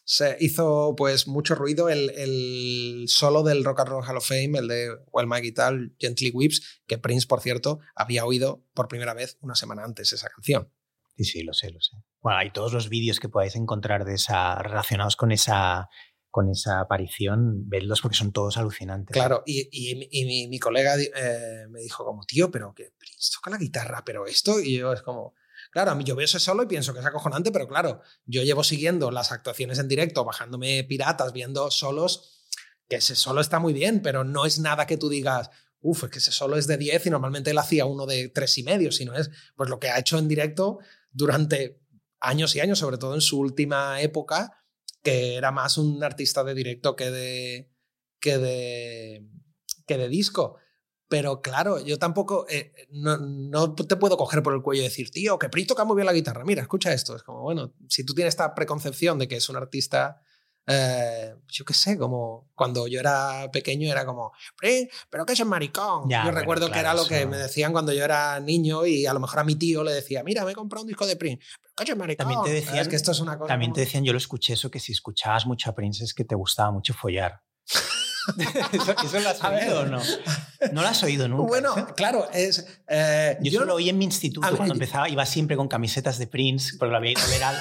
se 0.09 0.37
hizo 0.39 0.95
pues 0.95 1.27
mucho 1.27 1.53
ruido 1.53 1.89
el, 1.89 2.11
el, 2.11 3.05
solo 3.09 3.43
del 3.43 3.65
Rock 3.65 3.81
and 3.81 3.89
Roll 3.89 4.05
Hall 4.05 4.17
of 4.17 4.25
Fame, 4.25 4.57
el 4.57 4.67
de 4.69 4.89
Well 5.11 5.27
My 5.27 5.41
Guitar, 5.41 5.75
Gently 5.99 6.31
Whips, 6.33 6.81
que 6.87 6.97
Prince, 6.97 7.27
por 7.27 7.41
cierto, 7.41 7.79
había 7.93 8.23
oído 8.23 8.63
por 8.73 8.87
primera 8.87 9.13
vez 9.13 9.37
una 9.41 9.55
semana 9.55 9.83
antes 9.83 10.13
esa 10.13 10.29
canción. 10.29 10.71
Sí, 11.17 11.25
sí, 11.25 11.43
lo 11.43 11.53
sé, 11.53 11.71
lo 11.71 11.81
sé. 11.81 11.97
Bueno, 12.21 12.37
hay 12.37 12.51
todos 12.51 12.71
los 12.71 12.89
vídeos 12.89 13.19
que 13.19 13.27
podáis 13.27 13.55
encontrar 13.55 14.05
de 14.05 14.13
esa, 14.13 14.61
relacionados 14.61 15.15
con 15.15 15.31
esa, 15.31 15.89
con 16.29 16.49
esa 16.49 16.79
aparición, 16.79 17.67
vedlos 17.69 18.01
porque 18.01 18.17
son 18.17 18.31
todos 18.31 18.57
alucinantes. 18.57 19.13
Claro, 19.13 19.43
y, 19.45 19.69
y, 19.71 20.47
mi, 20.49 20.59
colega 20.59 20.95
eh, 20.97 21.65
me 21.69 21.81
dijo 21.81 22.05
como, 22.05 22.23
tío, 22.25 22.51
pero 22.51 22.73
que 22.73 22.93
toca 23.33 23.49
la 23.49 23.57
guitarra, 23.57 24.03
pero 24.05 24.25
esto, 24.27 24.59
y 24.59 24.77
yo 24.77 24.93
es 24.93 25.01
como, 25.01 25.33
Claro, 25.71 25.91
a 25.91 25.95
mí 25.95 26.03
yo 26.03 26.15
veo 26.15 26.25
ese 26.25 26.39
solo 26.39 26.63
y 26.63 26.67
pienso 26.67 26.93
que 26.93 26.99
es 26.99 27.05
acojonante, 27.05 27.51
pero 27.51 27.67
claro, 27.67 28.01
yo 28.25 28.43
llevo 28.43 28.63
siguiendo 28.63 29.11
las 29.11 29.31
actuaciones 29.31 29.79
en 29.79 29.87
directo, 29.87 30.23
bajándome 30.23 30.83
piratas, 30.83 31.33
viendo 31.33 31.69
solos, 31.71 32.45
que 32.87 32.97
ese 32.97 33.15
solo 33.15 33.41
está 33.41 33.59
muy 33.59 33.73
bien, 33.73 34.01
pero 34.01 34.23
no 34.23 34.45
es 34.45 34.59
nada 34.59 34.87
que 34.87 34.97
tú 34.97 35.09
digas, 35.09 35.49
uff, 35.81 36.05
es 36.05 36.09
que 36.09 36.19
ese 36.19 36.31
solo 36.31 36.57
es 36.57 36.67
de 36.67 36.77
10 36.77 37.07
y 37.07 37.09
normalmente 37.09 37.51
él 37.51 37.57
hacía 37.57 37.85
uno 37.85 38.05
de 38.05 38.29
tres 38.29 38.57
y 38.57 38.63
medio, 38.63 38.91
sino 38.91 39.13
es 39.13 39.29
pues 39.55 39.69
lo 39.69 39.79
que 39.79 39.89
ha 39.89 39.99
hecho 39.99 40.17
en 40.17 40.27
directo 40.27 40.79
durante 41.11 41.81
años 42.19 42.55
y 42.55 42.59
años, 42.59 42.79
sobre 42.79 42.97
todo 42.97 43.13
en 43.15 43.21
su 43.21 43.39
última 43.39 44.01
época, 44.01 44.63
que 45.03 45.35
era 45.35 45.51
más 45.51 45.77
un 45.77 46.03
artista 46.03 46.43
de 46.43 46.53
directo 46.53 46.95
que 46.95 47.11
de, 47.11 47.71
que 48.19 48.37
de, 48.37 49.27
que 49.85 49.97
de 49.97 50.09
disco. 50.09 50.57
Pero 51.09 51.41
claro, 51.41 51.79
yo 51.79 51.97
tampoco, 51.97 52.45
eh, 52.49 52.73
no, 52.89 53.73
te 53.75 53.95
puedo 53.95 54.17
coger 54.17 54.43
por 54.43 54.53
el 54.53 54.61
cuello 54.61 54.81
y 54.81 54.85
decir, 54.85 55.09
tío, 55.09 55.39
que 55.39 55.47
Prince 55.47 55.69
toca 55.69 55.85
muy 55.85 55.95
bien 55.95 56.05
la 56.05 56.13
guitarra. 56.13 56.43
Mira, 56.43 56.61
escucha 56.61 56.93
esto. 56.93 57.15
Es 57.15 57.23
como, 57.23 57.41
bueno, 57.41 57.73
si 57.87 58.05
tú 58.05 58.13
tienes 58.13 58.33
esta 58.33 58.53
preconcepción 58.53 59.17
de 59.17 59.27
que 59.29 59.37
es 59.37 59.47
un 59.47 59.55
artista, 59.55 60.21
eh, 60.69 61.33
yo 61.47 61.63
qué 61.63 61.73
sé, 61.73 61.97
como 61.97 62.49
cuando 62.53 62.87
yo 62.87 62.99
era 62.99 63.49
pequeño 63.53 63.89
era 63.89 64.05
como, 64.05 64.33
pero 65.09 65.25
que 65.25 65.33
es 65.33 65.45
maricón. 65.45 66.09
yo 66.09 66.31
recuerdo 66.31 66.69
que 66.69 66.79
era 66.79 66.93
lo 66.93 67.07
que 67.07 67.25
me 67.25 67.37
decían 67.37 67.71
cuando 67.71 67.93
yo 67.93 68.03
era 68.03 68.39
niño 68.41 68.85
y 68.85 69.05
a 69.05 69.13
lo 69.13 69.21
mejor 69.21 69.39
a 69.39 69.43
mi 69.45 69.55
tío 69.55 69.83
le 69.83 69.93
decía, 69.93 70.23
mira, 70.23 70.43
me 70.43 70.51
he 70.51 70.55
comprado 70.55 70.83
un 70.83 70.87
disco 70.89 71.05
de 71.05 71.15
Prince. 71.15 71.45
Pero 71.75 71.85
que 71.85 71.91
es 71.91 71.97
maricón. 71.97 72.27
También 72.27 72.43
te 72.43 72.51
decían, 72.51 72.89
que 72.89 72.97
esto 72.97 73.11
es 73.11 73.19
una 73.21 73.37
cosa 73.37 73.47
También 73.47 73.71
te 73.71 73.81
decían, 73.81 74.03
yo 74.03 74.11
lo 74.11 74.17
escuché 74.17 74.53
eso, 74.53 74.69
que 74.69 74.79
si 74.79 74.91
escuchabas 74.91 75.45
mucho 75.45 75.69
a 75.69 75.75
Prince 75.75 76.03
es 76.03 76.13
que 76.13 76.25
te 76.25 76.35
gustaba 76.35 76.71
mucho 76.71 76.93
follar. 76.93 77.41
¿Eso, 79.03 79.19
lo 79.19 79.29
has 79.29 79.43
oído 79.43 79.81
o 79.81 79.85
no? 79.85 80.01
No 80.73 80.81
lo 80.81 80.87
has 80.87 81.01
oído 81.03 81.27
nunca. 81.29 81.47
Bueno, 81.47 81.87
claro, 81.95 82.27
es. 82.33 82.65
Eh, 82.89 83.37
yo, 83.41 83.63
lo 83.63 83.75
oí 83.75 83.89
en 83.89 83.97
mi 83.97 84.05
instituto 84.05 84.47
cuando 84.55 84.73
empezaba, 84.73 85.07
iba 85.07 85.25
siempre 85.25 85.55
con 85.55 85.67
camisetas 85.67 86.17
de 86.17 86.27
Prince, 86.27 86.75
porque 86.77 86.91
lo 86.91 86.97
había 86.97 87.11
ido 87.11 87.21
a 87.21 87.27
ver 87.27 87.43
al. 87.43 87.57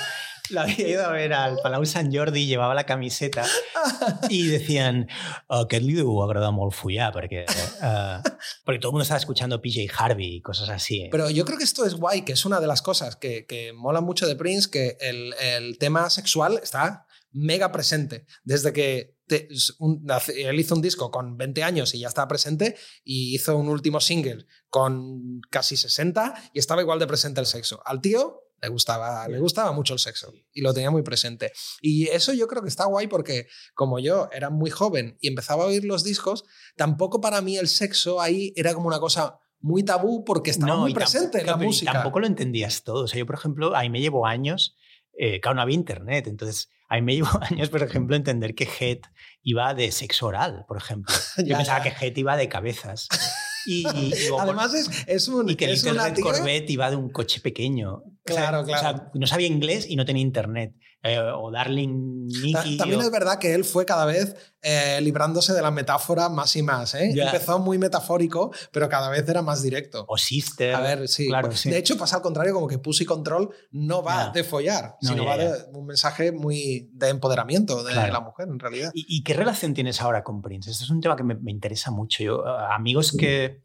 Lo 0.51 0.61
había 0.61 0.89
ido 0.89 1.05
a 1.05 1.13
ver 1.13 1.33
al 1.33 1.59
Palau 1.63 1.85
Sant 1.87 2.15
Jordi, 2.15 2.47
llevaba 2.47 2.75
la 2.75 2.85
camiseta 2.85 3.45
y 4.29 4.47
decían 4.47 5.09
oh, 5.49 5.67
que 5.69 5.81
li 5.81 5.95
deu 5.95 6.23
agradar 6.23 6.53
molt 6.53 6.75
follar, 6.75 7.13
porque, 7.13 7.45
uh, 7.83 8.23
porque 8.65 8.79
todo 8.79 8.91
el 8.91 8.95
mundo 8.95 9.03
estaba 9.03 9.19
escuchando 9.19 9.61
PJ 9.61 9.87
Harvey 9.97 10.37
y 10.37 10.41
cosas 10.43 10.69
así. 10.69 11.03
¿eh? 11.03 11.09
Pero 11.11 11.31
yo 11.31 11.45
creo 11.45 11.59
que 11.59 11.65
esto 11.65 11.85
es 11.87 11.95
guay, 11.95 12.23
que 12.23 12.33
es 12.33 12.45
una 12.45 12.61
de 12.61 12.67
las 12.67 12.83
cosas 12.83 13.17
que, 13.17 13.47
que 13.47 13.73
mola 13.73 14.01
mucho 14.01 14.27
de 14.27 14.37
Prince, 14.37 14.71
que 14.71 14.97
el, 15.01 15.35
el 15.41 15.79
tema 15.79 16.11
sexual 16.11 16.61
está 16.63 17.07
mega 17.33 17.71
presente. 17.71 18.27
Desde 18.45 18.73
que 18.73 19.17
él 19.29 20.61
hizo 20.61 20.75
un 20.75 20.83
disco 20.83 21.11
con 21.11 21.37
20 21.37 21.63
años 21.63 21.95
y 21.95 22.01
ya 22.01 22.09
estaba 22.09 22.29
presente 22.29 22.77
y 23.05 23.35
hizo 23.35 23.57
un 23.57 23.69
último 23.69 24.01
single 24.01 24.47
con 24.69 25.41
casi 25.51 25.77
60 25.77 26.51
y 26.53 26.59
estaba 26.59 26.83
igual 26.83 26.99
de 26.99 27.07
presente 27.07 27.41
el 27.41 27.47
sexo. 27.47 27.83
Al 27.85 28.01
tío 28.01 28.46
le 28.61 28.69
gustaba, 28.69 29.29
le 29.29 29.39
gustaba 29.39 29.73
mucho 29.73 29.93
el 29.95 29.99
sexo 29.99 30.33
y 30.53 30.63
lo 30.63 30.73
tenía 30.73 30.91
muy 30.91 31.03
presente. 31.03 31.53
Y 31.81 32.09
eso 32.09 32.33
yo 32.33 32.47
creo 32.49 32.63
que 32.63 32.69
está 32.69 32.87
guay 32.87 33.07
porque 33.07 33.49
como 33.75 33.99
yo 33.99 34.29
era 34.33 34.51
muy 34.51 34.71
joven 34.71 35.17
y 35.21 35.29
empezaba 35.29 35.65
a 35.65 35.67
oír 35.67 35.85
los 35.85 36.05
discos, 36.05 36.45
tampoco 36.77 37.21
para 37.21 37.41
mí 37.43 37.57
el 37.57 37.69
sexo 37.69 38.21
ahí 38.21 38.53
era 38.57 38.75
como 38.75 38.89
una 38.89 38.99
cosa 38.99 39.39
muy 39.61 39.83
tabú 39.83 40.25
porque 40.25 40.51
estaba 40.51 40.77
muy 40.77 40.95
presente 40.95 41.41
en 41.41 41.47
la 41.47 41.57
música. 41.57 41.93
Tampoco 41.93 42.21
lo 42.21 42.27
entendías 42.27 42.83
todo. 42.83 43.05
O 43.05 43.09
sea, 43.09 43.19
yo, 43.19 43.27
por 43.27 43.37
ejemplo, 43.37 43.75
ahí 43.75 43.91
me 43.91 44.01
llevo 44.01 44.27
años, 44.27 44.77
eh, 45.19 45.41
claro, 45.41 45.57
no 45.57 45.63
había 45.63 45.75
internet, 45.75 46.27
entonces 46.27 46.71
a 46.89 46.97
mí 46.97 47.03
me 47.03 47.15
llevó 47.17 47.29
años, 47.51 47.69
por 47.69 47.83
ejemplo, 47.83 48.17
entender 48.17 48.55
que 48.55 48.65
Het 48.65 49.07
iba 49.43 49.75
de 49.75 49.93
sexo 49.93 50.27
oral, 50.27 50.65
por 50.69 50.77
ejemplo. 50.77 51.15
Yo 51.45 51.57
pensaba 51.57 51.83
que 51.83 51.91
Het 51.91 52.17
iba 52.19 52.37
de 52.37 52.49
cabezas. 52.49 53.09
Y, 53.67 53.85
Además 54.39 54.75
es, 54.75 54.91
es 55.07 55.29
un... 55.29 55.51
Y 55.51 55.57
que 55.57 55.67
el 55.67 55.79
Red 55.79 56.21
Corvette 56.21 56.71
iba 56.71 56.91
de 56.91 56.97
un 56.97 57.11
coche 57.11 57.41
pequeño. 57.41 58.03
Claro, 58.25 58.65
claro. 58.65 58.65
O 58.65 58.99
sea, 58.99 59.11
no 59.15 59.27
sabía 59.27 59.47
inglés 59.47 59.87
y 59.89 59.97
no 59.97 60.05
tenía 60.05 60.23
internet. 60.23 60.75
Eh, 61.07 61.21
o 61.21 61.51
Darling 61.51 62.27
Nicky. 62.27 62.77
También 62.77 63.01
es 63.01 63.11
verdad 63.11 63.39
que 63.39 63.55
él 63.55 63.65
fue 63.65 63.85
cada 63.85 64.05
vez 64.05 64.35
eh, 64.63 64.99
librándose 65.01 65.53
de 65.53 65.63
la 65.63 65.71
metáfora 65.71 66.29
más 66.29 66.57
y 66.57 66.63
más. 66.63 66.95
¿eh? 66.95 67.13
Empezó 67.15 67.59
muy 67.59 67.79
metafórico, 67.79 68.53
pero 68.73 68.89
cada 68.89 69.09
vez 69.11 69.29
era 69.29 69.43
más 69.43 69.63
directo. 69.63 70.05
O 70.09 70.17
Sister. 70.17 70.75
A 70.75 70.81
ver, 70.81 71.09
sí. 71.09 71.29
Claro, 71.29 71.49
De 71.49 71.79
hecho, 71.79 71.97
pasa 71.97 72.17
al 72.17 72.23
contrario, 72.23 72.55
como 72.55 72.67
que 72.67 72.79
Pussy 72.79 73.05
Control 73.05 73.49
no 73.71 74.03
va 74.03 74.31
de 74.31 74.43
follar, 74.45 74.97
sino 75.01 75.25
va 75.25 75.37
de 75.37 75.53
un 75.73 75.87
mensaje 75.87 76.33
muy 76.33 76.91
de 76.93 77.09
empoderamiento 77.09 77.85
de 77.85 77.95
la 77.95 78.21
mujer, 78.21 78.49
en 78.49 78.59
realidad. 78.59 78.91
¿Y, 78.95 79.23
qué 79.23 79.35
relación 79.35 79.75
tienes 79.75 80.01
ahora 80.01 80.25
con 80.25 80.43
Prince? 80.43 80.71
Este 80.71 80.85
es 80.85 80.91
un 80.91 81.01
tema 81.01 81.17
que 81.17 81.25
me, 81.25 81.35
me 81.35 81.51
interesa 81.51 81.91
mucho. 81.91 82.23
Yo, 82.23 82.47
amigos 82.47 83.15
que. 83.17 83.63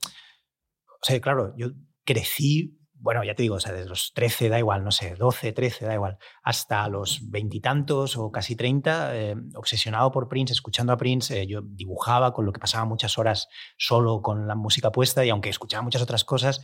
O 1.02 1.06
sea, 1.06 1.20
claro, 1.20 1.56
yo 1.58 1.70
crecí 2.06 2.81
bueno, 3.02 3.24
ya 3.24 3.34
te 3.34 3.42
digo, 3.42 3.56
o 3.56 3.60
sea, 3.60 3.74
desde 3.74 3.90
los 3.90 4.14
13, 4.14 4.50
da 4.50 4.60
igual, 4.60 4.84
no 4.84 4.92
sé, 4.92 5.16
12, 5.16 5.54
13, 5.54 5.86
da 5.86 5.96
igual, 5.96 6.18
hasta 6.44 6.88
los 6.88 7.30
veintitantos 7.32 8.16
o 8.16 8.32
casi 8.32 8.56
30, 8.56 9.18
eh, 9.18 9.36
obsesionado 9.56 10.12
por 10.12 10.28
Prince, 10.28 10.54
escuchando 10.54 10.94
a 10.94 10.98
Prince, 10.98 11.42
eh, 11.42 11.48
yo 11.48 11.62
dibujaba 11.64 12.32
con 12.32 12.46
lo 12.46 12.54
que 12.54 12.60
pasaba 12.60 12.86
muchas 12.86 13.18
horas 13.18 13.48
solo 13.76 14.22
con 14.22 14.48
la 14.48 14.54
música 14.54 14.92
puesta 14.92 15.26
y 15.26 15.30
aunque 15.30 15.50
escuchaba 15.50 15.82
muchas 15.82 16.04
otras 16.04 16.24
cosas, 16.24 16.62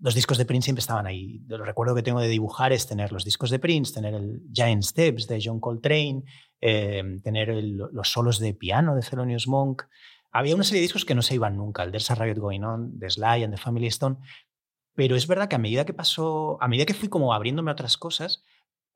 los 0.00 0.14
discos 0.14 0.38
de 0.38 0.44
Prince 0.44 0.66
siempre 0.66 0.80
estaban 0.80 1.06
ahí. 1.06 1.40
Lo 1.48 1.64
recuerdo 1.64 1.94
que 1.94 2.02
tengo 2.02 2.20
de 2.20 2.28
dibujar 2.28 2.72
es 2.72 2.86
tener 2.86 3.10
los 3.10 3.24
discos 3.24 3.50
de 3.50 3.58
Prince, 3.58 3.94
tener 3.94 4.14
el 4.14 4.42
Giant 4.52 4.82
Steps 4.82 5.26
de 5.26 5.40
John 5.42 5.60
Coltrane, 5.60 6.22
eh, 6.60 7.02
tener 7.24 7.48
los 7.64 8.08
solos 8.08 8.38
de 8.38 8.54
piano 8.54 8.94
de 8.94 9.02
Thelonious 9.02 9.48
Monk. 9.48 9.84
Había 10.30 10.54
una 10.54 10.64
serie 10.64 10.80
de 10.80 10.84
discos 10.84 11.04
que 11.04 11.14
no 11.14 11.22
se 11.22 11.34
iban 11.34 11.56
nunca, 11.56 11.82
el 11.82 11.90
There's 11.90 12.10
a 12.10 12.14
Riot 12.14 12.38
Going 12.38 12.62
On, 12.62 12.98
de 12.98 13.08
Sly 13.08 13.44
and 13.44 13.54
the 13.54 13.60
Family 13.60 13.86
Stone, 13.86 14.18
pero 14.98 15.14
es 15.14 15.28
verdad 15.28 15.46
que 15.46 15.54
a 15.54 15.60
medida 15.60 15.84
que 15.84 15.94
pasó, 15.94 16.60
a 16.60 16.66
medida 16.66 16.84
que 16.84 16.92
fui 16.92 17.08
como 17.08 17.32
abriéndome 17.32 17.70
a 17.70 17.74
otras 17.74 17.96
cosas, 17.96 18.42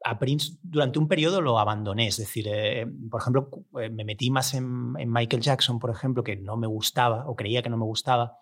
a 0.05 0.18
Prince 0.18 0.59
durante 0.61 0.98
un 0.98 1.07
periodo 1.07 1.40
lo 1.40 1.61
abandoné. 1.61 2.09
Es 2.09 2.16
decir, 2.16 2.48
eh, 2.48 2.88
por 3.09 3.20
ejemplo, 3.20 3.48
eh, 3.80 3.88
me 3.88 4.05
metí 4.05 4.28
más 4.28 4.53
en, 4.55 4.94
Michael 4.94 5.40
Jackson, 5.40 5.78
por 5.78 5.90
ejemplo, 5.90 6.24
que 6.24 6.34
no 6.34 6.57
me 6.57 6.66
gustaba 6.66 7.28
o 7.28 7.36
creía 7.36 7.62
que 7.62 7.70
no 7.70 7.76
me 7.76 7.84
gustaba. 7.84 8.40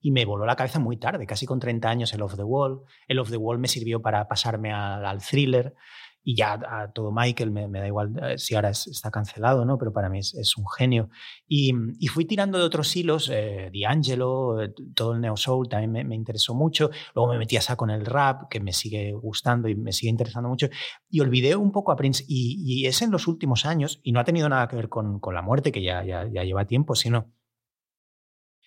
Y 0.00 0.12
me 0.12 0.24
voló 0.24 0.46
la 0.46 0.54
cabeza 0.54 0.78
muy 0.78 0.98
tarde, 0.98 1.26
casi 1.26 1.46
con 1.46 1.58
30 1.58 1.90
años, 1.90 2.12
el 2.12 2.22
Off 2.22 2.36
the 2.36 2.44
Wall. 2.44 2.82
El 3.08 3.18
Off 3.18 3.30
the 3.30 3.36
Wall 3.36 3.58
me 3.58 3.66
sirvió 3.66 4.00
para 4.00 4.28
pasarme 4.28 4.72
al, 4.72 5.20
thriller. 5.20 5.74
Y 6.22 6.36
ya 6.36 6.52
a 6.52 6.92
todo 6.92 7.12
Michael 7.12 7.50
me, 7.50 7.68
da 7.68 7.86
igual 7.86 8.12
eh, 8.22 8.38
si 8.38 8.54
ahora 8.54 8.70
está 8.70 9.10
cancelado, 9.10 9.64
¿no? 9.64 9.78
Pero 9.78 9.92
para 9.92 10.08
mí 10.08 10.18
es, 10.18 10.56
un 10.56 10.66
genio. 10.68 11.08
Y, 11.46 11.72
fui 12.08 12.24
tirando 12.24 12.58
de 12.58 12.64
otros 12.64 12.94
hilos, 12.94 13.30
eh, 13.32 13.70
D'Angelo, 13.72 14.62
eh, 14.62 14.72
todo 14.94 15.14
el 15.14 15.20
Neo 15.20 15.36
Soul 15.36 15.68
también 15.68 16.06
me, 16.06 16.14
interesó 16.14 16.54
mucho. 16.54 16.90
Luego 17.14 17.32
me 17.32 17.38
metí 17.38 17.56
a 17.56 17.62
saco 17.62 17.84
en 17.84 17.90
el 17.90 18.06
rap, 18.06 18.48
que 18.50 18.60
me 18.60 18.72
sigue 18.72 19.12
gustando 19.12 19.68
y 19.68 19.74
me 19.74 19.92
sigue 19.92 20.10
interesando 20.10 20.48
mucho. 20.48 20.68
Y 21.08 21.20
olvidé 21.20 21.56
un 21.56 21.72
poco 21.72 21.92
a 21.92 21.96
Prince. 21.96 22.24
Y, 22.26 22.86
es 22.86 23.02
en 23.02 23.10
los 23.10 23.26
últimos 23.26 23.66
años, 23.66 24.00
y 24.02 24.12
no 24.12 24.20
ha 24.20 24.24
tenido 24.24 24.48
nada 24.48 24.68
que 24.68 24.76
ver 24.76 24.88
con, 24.88 25.20
la 25.32 25.42
muerte, 25.42 25.72
que 25.72 25.82
ya, 25.82 26.04
ya 26.04 26.44
lleva 26.44 26.64
tiempo, 26.66 26.94
sino 26.94 27.32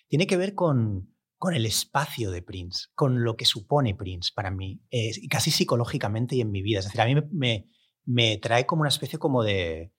tiene 0.08 0.26
que 0.26 0.36
ver 0.36 0.54
con, 0.54 1.13
con 1.44 1.54
el 1.54 1.66
espacio 1.66 2.30
de 2.30 2.40
Prince, 2.40 2.86
con 2.94 3.22
lo 3.22 3.36
que 3.36 3.44
supone 3.44 3.94
Prince 3.94 4.32
para 4.34 4.50
mí, 4.50 4.80
eh, 4.90 5.12
casi 5.28 5.50
psicológicamente 5.50 6.36
y 6.36 6.40
en 6.40 6.50
mi 6.50 6.62
vida. 6.62 6.78
Es 6.78 6.86
decir, 6.86 7.02
a 7.02 7.04
mí 7.04 7.14
me, 7.32 7.68
me, 8.06 8.38
trae 8.38 8.64
como 8.64 8.80
una 8.80 8.88
especie 8.88 9.18
como 9.18 9.42
de, 9.42 9.92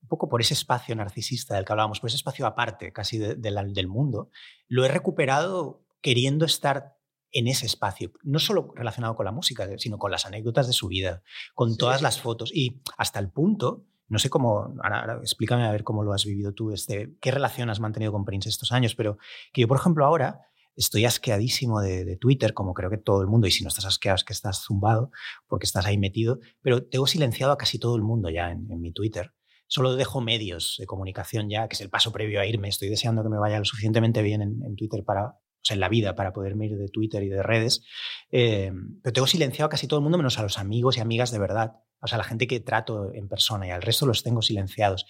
un 0.00 0.08
poco 0.08 0.28
por 0.28 0.40
ese 0.40 0.54
espacio 0.54 0.94
narcisista 0.94 1.56
del 1.56 1.64
que 1.64 1.72
hablábamos, 1.72 1.98
por 1.98 2.06
ese 2.06 2.18
espacio 2.18 2.46
aparte 2.46 2.92
casi 2.92 3.18
del 3.18 3.88
mundo, 3.88 4.30
lo 4.68 4.84
he 4.84 4.88
recuperado 4.88 5.84
queriendo 6.02 6.44
estar 6.44 6.94
en 7.32 7.48
ese 7.48 7.66
espacio, 7.66 8.12
no 8.22 8.38
solo 8.38 8.72
relacionado 8.76 9.16
con 9.16 9.26
la 9.26 9.32
música, 9.32 9.68
sino 9.78 9.98
con 9.98 10.12
las 10.12 10.24
anécdotas 10.24 10.68
de 10.68 10.72
su 10.72 10.86
vida, 10.86 11.24
con 11.56 11.76
todas 11.76 12.00
las 12.00 12.20
fotos 12.20 12.52
y 12.54 12.80
hasta 12.96 13.18
el 13.18 13.28
punto, 13.28 13.86
no 14.06 14.20
sé 14.20 14.30
cómo, 14.30 14.72
ahora, 14.84 15.18
explícame 15.20 15.64
a 15.64 15.72
ver 15.72 15.82
cómo 15.82 16.04
lo 16.04 16.12
has 16.12 16.24
vivido 16.24 16.52
tú, 16.54 16.70
este, 16.70 17.16
qué 17.20 17.32
relación 17.32 17.70
has 17.70 17.80
mantenido 17.80 18.12
con 18.12 18.24
Prince 18.24 18.48
estos 18.48 18.70
años, 18.70 18.94
pero 18.94 19.18
que 19.52 19.62
yo, 19.62 19.66
por 19.66 19.78
ejemplo, 19.78 20.04
ahora 20.04 20.46
estoy 20.76 21.04
asqueadísimo 21.04 21.80
de, 21.80 22.16
Twitter, 22.16 22.54
como 22.54 22.74
creo 22.74 22.90
que 22.90 22.98
todo 22.98 23.20
el 23.20 23.28
mundo, 23.28 23.46
y 23.46 23.50
si 23.50 23.62
no 23.62 23.68
estás 23.68 23.84
asqueado 23.84 24.16
es 24.16 24.24
que 24.24 24.32
estás 24.32 24.62
zumbado, 24.62 25.10
porque 25.46 25.66
estás 25.66 25.86
ahí 25.86 25.98
metido, 25.98 26.38
pero 26.60 26.84
tengo 26.84 27.06
silenciado 27.06 27.52
a 27.52 27.58
casi 27.58 27.78
todo 27.78 27.96
el 27.96 28.02
mundo 28.02 28.30
ya 28.30 28.50
en, 28.50 28.80
mi 28.80 28.92
Twitter. 28.92 29.32
Solo 29.66 29.96
dejo 29.96 30.20
medios 30.20 30.76
de 30.78 30.86
comunicación 30.86 31.48
ya, 31.48 31.66
que 31.68 31.74
es 31.74 31.80
el 31.80 31.88
paso 31.88 32.12
previo 32.12 32.40
a 32.40 32.46
irme. 32.46 32.68
Estoy 32.68 32.88
deseando 32.88 33.22
que 33.22 33.30
me 33.30 33.38
vaya 33.38 33.58
lo 33.58 33.64
suficientemente 33.64 34.20
bien 34.20 34.42
en, 34.42 34.76
Twitter 34.76 35.02
para, 35.04 35.38
o 35.62 35.64
sea, 35.64 35.74
en 35.74 35.80
la 35.80 35.88
vida 35.88 36.16
para 36.16 36.32
poderme 36.32 36.66
ir 36.66 36.76
de 36.76 36.88
Twitter 36.88 37.22
y 37.22 37.28
de 37.28 37.42
redes. 37.42 37.84
Eh, 38.30 38.72
pero 39.02 39.12
tengo 39.12 39.26
silenciado 39.26 39.66
a 39.66 39.70
casi 39.70 39.86
todo 39.86 40.00
el 40.00 40.02
mundo, 40.02 40.18
menos 40.18 40.38
a 40.38 40.42
los 40.42 40.58
amigos 40.58 40.96
y 40.96 41.00
amigas 41.00 41.30
de 41.30 41.38
verdad. 41.38 41.76
O 42.00 42.08
sea, 42.08 42.18
la 42.18 42.24
gente 42.24 42.48
que 42.48 42.58
trato 42.58 43.14
en 43.14 43.28
persona 43.28 43.68
y 43.68 43.70
al 43.70 43.80
resto 43.80 44.06
los 44.06 44.24
tengo 44.24 44.42
silenciados. 44.42 45.06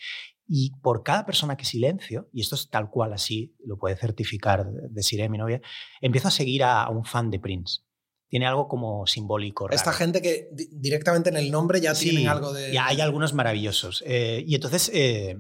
Y 0.46 0.72
por 0.82 1.02
cada 1.02 1.24
persona 1.24 1.56
que 1.56 1.64
silencio, 1.64 2.28
y 2.34 2.42
esto 2.42 2.54
es 2.54 2.68
tal 2.68 2.90
cual 2.90 3.14
así, 3.14 3.56
lo 3.64 3.78
puede 3.78 3.96
certificar 3.96 4.70
de 4.70 5.02
Sire, 5.02 5.30
mi 5.30 5.38
novia, 5.38 5.62
empiezo 6.02 6.28
a 6.28 6.32
seguir 6.32 6.64
a, 6.64 6.86
un 6.90 7.06
fan 7.06 7.30
de 7.30 7.38
Prince. 7.38 7.80
Tiene 8.28 8.46
algo 8.46 8.68
como 8.68 9.06
simbólico. 9.06 9.70
Esta 9.70 9.92
gente 9.92 10.20
que 10.20 10.50
directamente 10.52 11.30
en 11.30 11.36
el 11.36 11.50
nombre 11.50 11.80
ya 11.80 11.94
tiene 11.94 12.28
algo 12.28 12.52
de. 12.52 12.72
Ya 12.72 12.86
hay 12.86 13.00
algunos 13.00 13.32
maravillosos. 13.32 14.02
Eh, 14.06 14.42
y 14.46 14.54
entonces, 14.54 14.90
eh, 14.94 15.38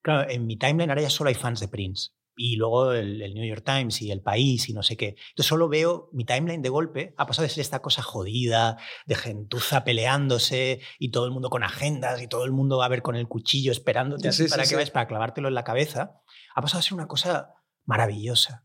claro, 0.00 0.28
en 0.28 0.46
mi 0.46 0.56
timeline 0.56 0.90
ahora 0.90 1.02
ya 1.02 1.10
solo 1.10 1.28
hay 1.28 1.34
fans 1.34 1.60
de 1.60 1.68
Prince 1.68 2.10
y 2.42 2.56
luego 2.56 2.94
el, 2.94 3.34
New 3.34 3.44
York 3.44 3.62
Times 3.62 4.00
y 4.00 4.10
el 4.10 4.22
país 4.22 4.70
y 4.70 4.72
no 4.72 4.82
sé 4.82 4.96
qué. 4.96 5.08
Entonces 5.08 5.46
solo 5.46 5.68
veo 5.68 6.08
mi 6.12 6.24
timeline 6.24 6.62
de 6.62 6.70
golpe, 6.70 7.12
ha 7.18 7.26
pasado 7.26 7.42
de 7.42 7.50
ser 7.50 7.60
esta 7.60 7.82
cosa 7.82 8.00
jodida, 8.00 8.78
de 9.04 9.14
gentuza 9.14 9.84
peleándose 9.84 10.80
y 10.98 11.10
todo 11.10 11.26
el 11.26 11.32
mundo 11.32 11.50
con 11.50 11.62
agendas 11.62 12.22
y 12.22 12.28
todo 12.28 12.46
el 12.46 12.52
mundo 12.52 12.78
va 12.78 12.86
a 12.86 12.88
ver 12.88 13.02
con 13.02 13.14
el 13.14 13.28
cuchillo 13.28 13.72
esperándote 13.72 14.28
así 14.28 14.48
para 14.48 14.64
que 14.64 14.74
vayas 14.74 14.90
para 14.90 15.06
clavártelo 15.06 15.48
en 15.48 15.54
la 15.54 15.64
cabeza, 15.64 16.22
ha 16.54 16.62
pasado 16.62 16.78
a 16.78 16.82
ser 16.82 16.94
una 16.94 17.08
cosa 17.08 17.56
maravillosa 17.84 18.64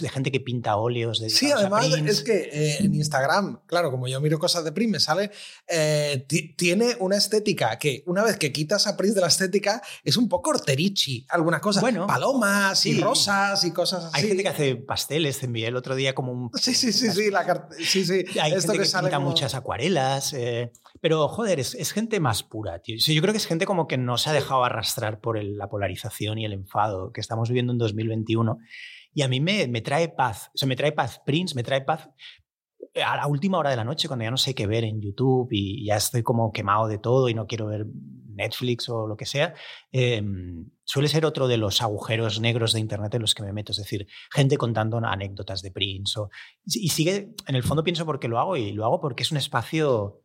de 0.00 0.08
gente 0.08 0.30
que 0.30 0.40
pinta 0.40 0.76
óleos. 0.76 1.20
De 1.20 1.30
sí, 1.30 1.50
además 1.50 1.86
es 1.86 2.22
que 2.22 2.48
eh, 2.52 2.76
en 2.80 2.94
Instagram, 2.94 3.60
claro, 3.66 3.90
como 3.90 4.08
yo 4.08 4.20
miro 4.20 4.38
cosas 4.38 4.64
de 4.64 4.72
Prince, 4.72 4.90
me 4.90 5.00
sale, 5.00 5.30
eh, 5.68 6.26
tiene 6.56 6.96
una 7.00 7.16
estética 7.16 7.78
que 7.78 8.02
una 8.06 8.22
vez 8.22 8.36
que 8.36 8.52
quitas 8.52 8.86
a 8.86 8.96
Prince 8.96 9.14
de 9.14 9.20
la 9.20 9.28
estética 9.28 9.82
es 10.02 10.16
un 10.16 10.28
poco 10.28 10.50
horterichi, 10.50 11.26
alguna 11.28 11.60
cosa. 11.60 11.80
Bueno, 11.80 12.06
palomas 12.06 12.84
y 12.86 13.00
rosas 13.00 13.64
y 13.64 13.72
cosas 13.72 14.04
así. 14.04 14.16
Hay 14.16 14.28
gente 14.28 14.42
que 14.42 14.48
hace 14.48 14.76
pasteles, 14.76 15.38
te 15.38 15.46
envié 15.46 15.66
el 15.68 15.76
otro 15.76 15.94
día 15.94 16.14
como 16.14 16.32
un... 16.32 16.50
Sí, 16.54 16.74
sí, 16.74 16.92
sí, 16.92 17.10
sí, 17.10 17.30
la 17.30 17.68
sí, 17.78 18.04
sí. 18.04 18.24
Hay 18.40 18.52
gente 18.52 18.78
que, 18.78 18.84
pinta 18.84 19.18
muchas 19.18 19.54
acuarelas, 19.54 20.32
eh, 20.34 20.72
pero 21.00 21.28
joder, 21.28 21.60
es, 21.60 21.74
es, 21.74 21.92
gente 21.92 22.20
más 22.20 22.42
pura, 22.42 22.78
tío. 22.78 22.96
yo 22.96 23.20
creo 23.20 23.32
que 23.32 23.38
es 23.38 23.46
gente 23.46 23.66
como 23.66 23.86
que 23.86 23.98
no 23.98 24.18
se 24.18 24.30
ha 24.30 24.32
dejado 24.32 24.64
arrastrar 24.64 25.20
por 25.20 25.42
la 25.42 25.68
polarización 25.68 26.38
y 26.38 26.44
el 26.44 26.52
enfado 26.52 27.12
que 27.12 27.20
estamos 27.20 27.48
viviendo 27.48 27.72
en 27.72 27.78
2021 27.78 28.58
y 29.14 29.22
a 29.22 29.28
mí 29.28 29.40
me, 29.40 29.66
me 29.68 29.80
trae 29.80 30.08
paz. 30.08 30.50
O 30.54 30.58
sea, 30.58 30.68
me 30.68 30.76
trae 30.76 30.92
paz 30.92 31.20
Prince, 31.24 31.54
me 31.54 31.62
trae 31.62 31.82
paz 31.82 32.10
a 33.02 33.16
la 33.16 33.26
última 33.26 33.58
hora 33.58 33.70
de 33.70 33.76
la 33.76 33.84
noche, 33.84 34.08
cuando 34.08 34.24
ya 34.24 34.30
no 34.30 34.36
sé 34.36 34.54
qué 34.54 34.66
ver 34.66 34.84
en 34.84 35.00
YouTube 35.00 35.48
y 35.50 35.84
ya 35.84 35.96
estoy 35.96 36.22
como 36.22 36.52
quemado 36.52 36.86
de 36.86 36.98
todo 36.98 37.28
y 37.28 37.34
no 37.34 37.46
quiero 37.46 37.66
ver 37.66 37.86
Netflix 38.34 38.88
o 38.88 39.06
lo 39.06 39.16
que 39.16 39.26
sea, 39.26 39.54
em, 39.92 40.70
suele 40.84 41.08
ser 41.08 41.24
otro 41.24 41.48
de 41.48 41.56
los 41.56 41.82
agujeros 41.82 42.40
negros 42.40 42.72
de 42.72 42.80
Internet 42.80 43.14
en 43.14 43.22
los 43.22 43.34
que 43.34 43.42
me 43.42 43.52
meto. 43.52 43.72
Es 43.72 43.78
decir, 43.78 44.06
gente 44.32 44.56
contando 44.56 44.98
anécdotas 44.98 45.62
de 45.62 45.70
Prince. 45.70 46.18
O, 46.20 46.30
y 46.66 46.88
sigue, 46.88 47.34
en 47.46 47.54
el 47.54 47.62
fondo 47.62 47.84
pienso 47.84 48.06
porque 48.06 48.28
lo 48.28 48.38
hago 48.38 48.56
y 48.56 48.72
lo 48.72 48.84
hago 48.84 49.00
porque 49.00 49.22
es 49.22 49.32
un 49.32 49.38
espacio 49.38 50.23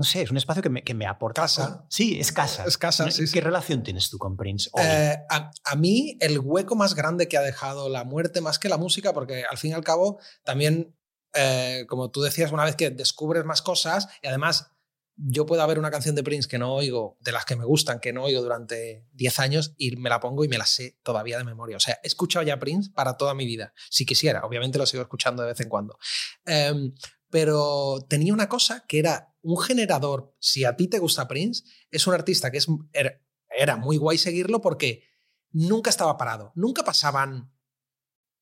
no 0.00 0.04
sé, 0.04 0.22
es 0.22 0.30
un 0.30 0.38
espacio 0.38 0.62
que 0.62 0.70
me, 0.70 0.82
que 0.82 0.94
me 0.94 1.04
aporta. 1.04 1.42
Casa. 1.42 1.84
Sí, 1.90 2.18
es 2.18 2.32
casa. 2.32 2.64
Es 2.64 2.78
casa, 2.78 3.10
sí. 3.10 3.26
¿Qué 3.30 3.42
relación 3.42 3.82
tienes 3.82 4.08
tú 4.08 4.16
con 4.16 4.34
Prince? 4.34 4.70
Eh, 4.78 5.14
a, 5.28 5.76
mí, 5.76 6.16
el 6.20 6.38
hueco 6.38 6.74
más 6.74 6.94
grande 6.94 7.28
que 7.28 7.36
ha 7.36 7.42
dejado 7.42 7.90
la 7.90 8.04
muerte, 8.04 8.40
más 8.40 8.58
que 8.58 8.70
la 8.70 8.78
música, 8.78 9.12
porque 9.12 9.44
al 9.44 9.58
fin 9.58 9.72
y 9.72 9.74
al 9.74 9.84
cabo, 9.84 10.18
también, 10.42 10.96
eh, 11.34 11.84
como 11.86 12.10
tú 12.10 12.22
decías 12.22 12.50
una 12.50 12.64
vez 12.64 12.76
que 12.76 12.88
descubres 12.88 13.44
más 13.44 13.60
cosas, 13.60 14.08
y 14.22 14.28
además 14.28 14.70
yo 15.16 15.44
puedo 15.44 15.60
haber 15.60 15.78
una 15.78 15.90
canción 15.90 16.14
de 16.14 16.22
Prince 16.22 16.48
que 16.48 16.56
no 16.56 16.72
oigo, 16.72 17.18
de 17.20 17.32
las 17.32 17.44
que 17.44 17.56
me 17.56 17.66
gustan, 17.66 18.00
que 18.00 18.14
no 18.14 18.24
oigo 18.24 18.40
durante 18.40 19.06
10 19.12 19.38
años, 19.38 19.74
y 19.76 19.96
me 19.96 20.08
la 20.08 20.18
pongo 20.18 20.46
y 20.46 20.48
me 20.48 20.56
la 20.56 20.64
sé 20.64 20.98
todavía 21.02 21.36
de 21.36 21.44
memoria. 21.44 21.76
O 21.76 21.80
sea, 21.80 22.00
he 22.02 22.06
escuchado 22.06 22.42
ya 22.42 22.58
Prince 22.58 22.90
para 22.94 23.18
toda 23.18 23.34
mi 23.34 23.44
vida, 23.44 23.74
si 23.90 24.06
quisiera. 24.06 24.46
Obviamente 24.46 24.78
lo 24.78 24.86
sigo 24.86 25.02
escuchando 25.02 25.42
de 25.42 25.48
vez 25.48 25.60
en 25.60 25.68
cuando. 25.68 25.98
Em, 26.46 26.94
pero 27.28 27.98
tenía 28.08 28.32
una 28.32 28.48
cosa 28.48 28.86
que 28.88 28.98
era 28.98 29.29
un 29.42 29.58
generador. 29.58 30.34
Si 30.38 30.64
a 30.64 30.76
ti 30.76 30.88
te 30.88 30.98
gusta 30.98 31.28
Prince, 31.28 31.64
es 31.90 32.06
un 32.06 32.14
artista 32.14 32.50
que 32.50 32.58
es, 32.58 32.66
era, 32.92 33.76
muy 33.76 33.96
guay 33.96 34.18
seguirlo 34.18 34.60
porque 34.60 35.04
nunca 35.50 35.90
estaba 35.90 36.16
parado. 36.16 36.52
Nunca 36.54 36.84
pasaban 36.84 37.52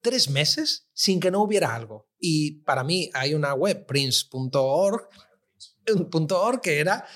tres 0.00 0.30
meses 0.30 0.88
sin 0.92 1.20
que 1.20 1.30
no 1.30 1.42
hubiera 1.42 1.74
algo. 1.74 2.08
Y 2.18 2.62
para 2.62 2.84
mí 2.84 3.10
hay 3.14 3.34
una 3.34 3.54
web, 3.54 3.86
prince.org, 3.86 5.08
que 6.62 6.80
era 6.80 7.06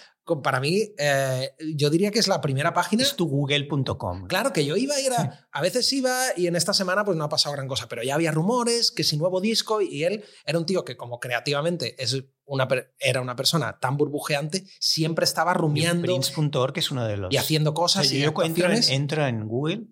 para 0.41 0.61
mí, 0.61 0.95
eh, 0.97 1.51
yo 1.75 1.91
diría 1.91 2.11
que 2.11 2.21
es 2.21 2.29
la 2.29 2.41
primera 2.41 2.73
página. 2.73 3.03
Es 3.03 3.17
tu 3.17 3.27
google.com. 3.27 4.27
Claro, 4.29 4.53
que 4.53 4.65
yo 4.65 4.77
iba 4.77 4.99
y 5.01 5.07
era, 5.07 5.49
a 5.51 5.61
veces 5.61 5.93
iba 5.93 6.17
y 6.37 6.47
en 6.47 6.57
esta 6.57 6.73
semana 6.73 7.05
pues 7.05 7.19
no 7.19 7.25
ha 7.25 7.29
pasado 7.29 7.55
gran 7.55 7.69
cosa, 7.69 7.89
pero 7.89 8.03
ya 8.03 8.15
había 8.15 8.31
rumores, 8.31 8.91
que 8.91 9.05
si 9.05 9.17
nuevo 9.17 9.41
disco 9.41 9.81
y 9.81 10.05
él 10.05 10.25
era 10.47 10.59
un 10.59 10.65
tío 10.65 10.85
que 10.85 10.97
como 10.97 11.21
creativamente 11.21 12.03
es 12.03 12.25
una, 12.47 12.69
era 12.99 13.21
una 13.21 13.37
persona 13.37 13.79
tan 13.79 13.97
burbujeante, 13.97 14.65
siempre 14.79 15.25
estaba 15.25 15.53
rumiando. 15.53 16.07
Prince.org 16.07 16.79
es 16.79 16.91
uno 16.91 17.05
de 17.05 17.17
los... 17.17 17.35
Y 17.35 17.37
haciendo 17.37 17.75
cosas. 17.75 18.11
y 18.13 18.21
yo 18.21 18.33
entro 18.43 19.27
en 19.27 19.49
Google 19.49 19.89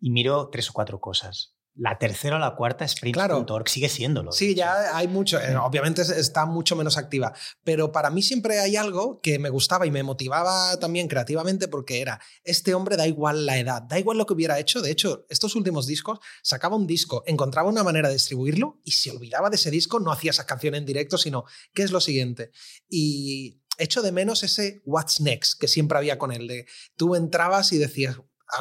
y 0.00 0.10
miro 0.10 0.48
tres 0.50 0.70
o 0.70 0.72
cuatro 0.72 1.00
cosas 1.00 1.51
la 1.74 1.98
tercera 1.98 2.36
o 2.36 2.38
la 2.38 2.54
cuarta 2.54 2.84
Sprint 2.84 3.14
claro. 3.14 3.46
sigue 3.66 3.88
siéndolo. 3.88 4.32
Sí, 4.32 4.54
ya 4.54 4.96
hay 4.96 5.08
mucho, 5.08 5.40
eh, 5.40 5.56
obviamente 5.56 6.02
está 6.02 6.44
mucho 6.44 6.76
menos 6.76 6.98
activa, 6.98 7.32
pero 7.64 7.92
para 7.92 8.10
mí 8.10 8.22
siempre 8.22 8.58
hay 8.58 8.76
algo 8.76 9.20
que 9.20 9.38
me 9.38 9.48
gustaba 9.48 9.86
y 9.86 9.90
me 9.90 10.02
motivaba 10.02 10.78
también 10.78 11.08
creativamente 11.08 11.68
porque 11.68 12.00
era, 12.00 12.20
este 12.44 12.74
hombre 12.74 12.96
da 12.96 13.06
igual 13.06 13.46
la 13.46 13.58
edad, 13.58 13.82
da 13.82 13.98
igual 13.98 14.18
lo 14.18 14.26
que 14.26 14.34
hubiera 14.34 14.58
hecho, 14.58 14.82
de 14.82 14.90
hecho, 14.90 15.24
estos 15.30 15.56
últimos 15.56 15.86
discos, 15.86 16.18
sacaba 16.42 16.76
un 16.76 16.86
disco, 16.86 17.22
encontraba 17.26 17.68
una 17.68 17.84
manera 17.84 18.08
de 18.08 18.14
distribuirlo 18.14 18.80
y 18.84 18.92
se 18.92 19.10
olvidaba 19.10 19.48
de 19.48 19.56
ese 19.56 19.70
disco, 19.70 19.98
no 19.98 20.12
hacía 20.12 20.30
esa 20.30 20.46
canción 20.46 20.74
en 20.74 20.84
directo, 20.84 21.16
sino, 21.16 21.44
¿qué 21.72 21.82
es 21.82 21.90
lo 21.90 22.00
siguiente? 22.00 22.50
Y 22.88 23.62
echo 23.78 24.02
de 24.02 24.12
menos 24.12 24.42
ese 24.42 24.82
what's 24.84 25.20
next 25.20 25.58
que 25.58 25.68
siempre 25.68 25.96
había 25.96 26.18
con 26.18 26.32
él, 26.32 26.46
de 26.46 26.66
tú 26.96 27.14
entrabas 27.14 27.72
y 27.72 27.78
decías, 27.78 28.18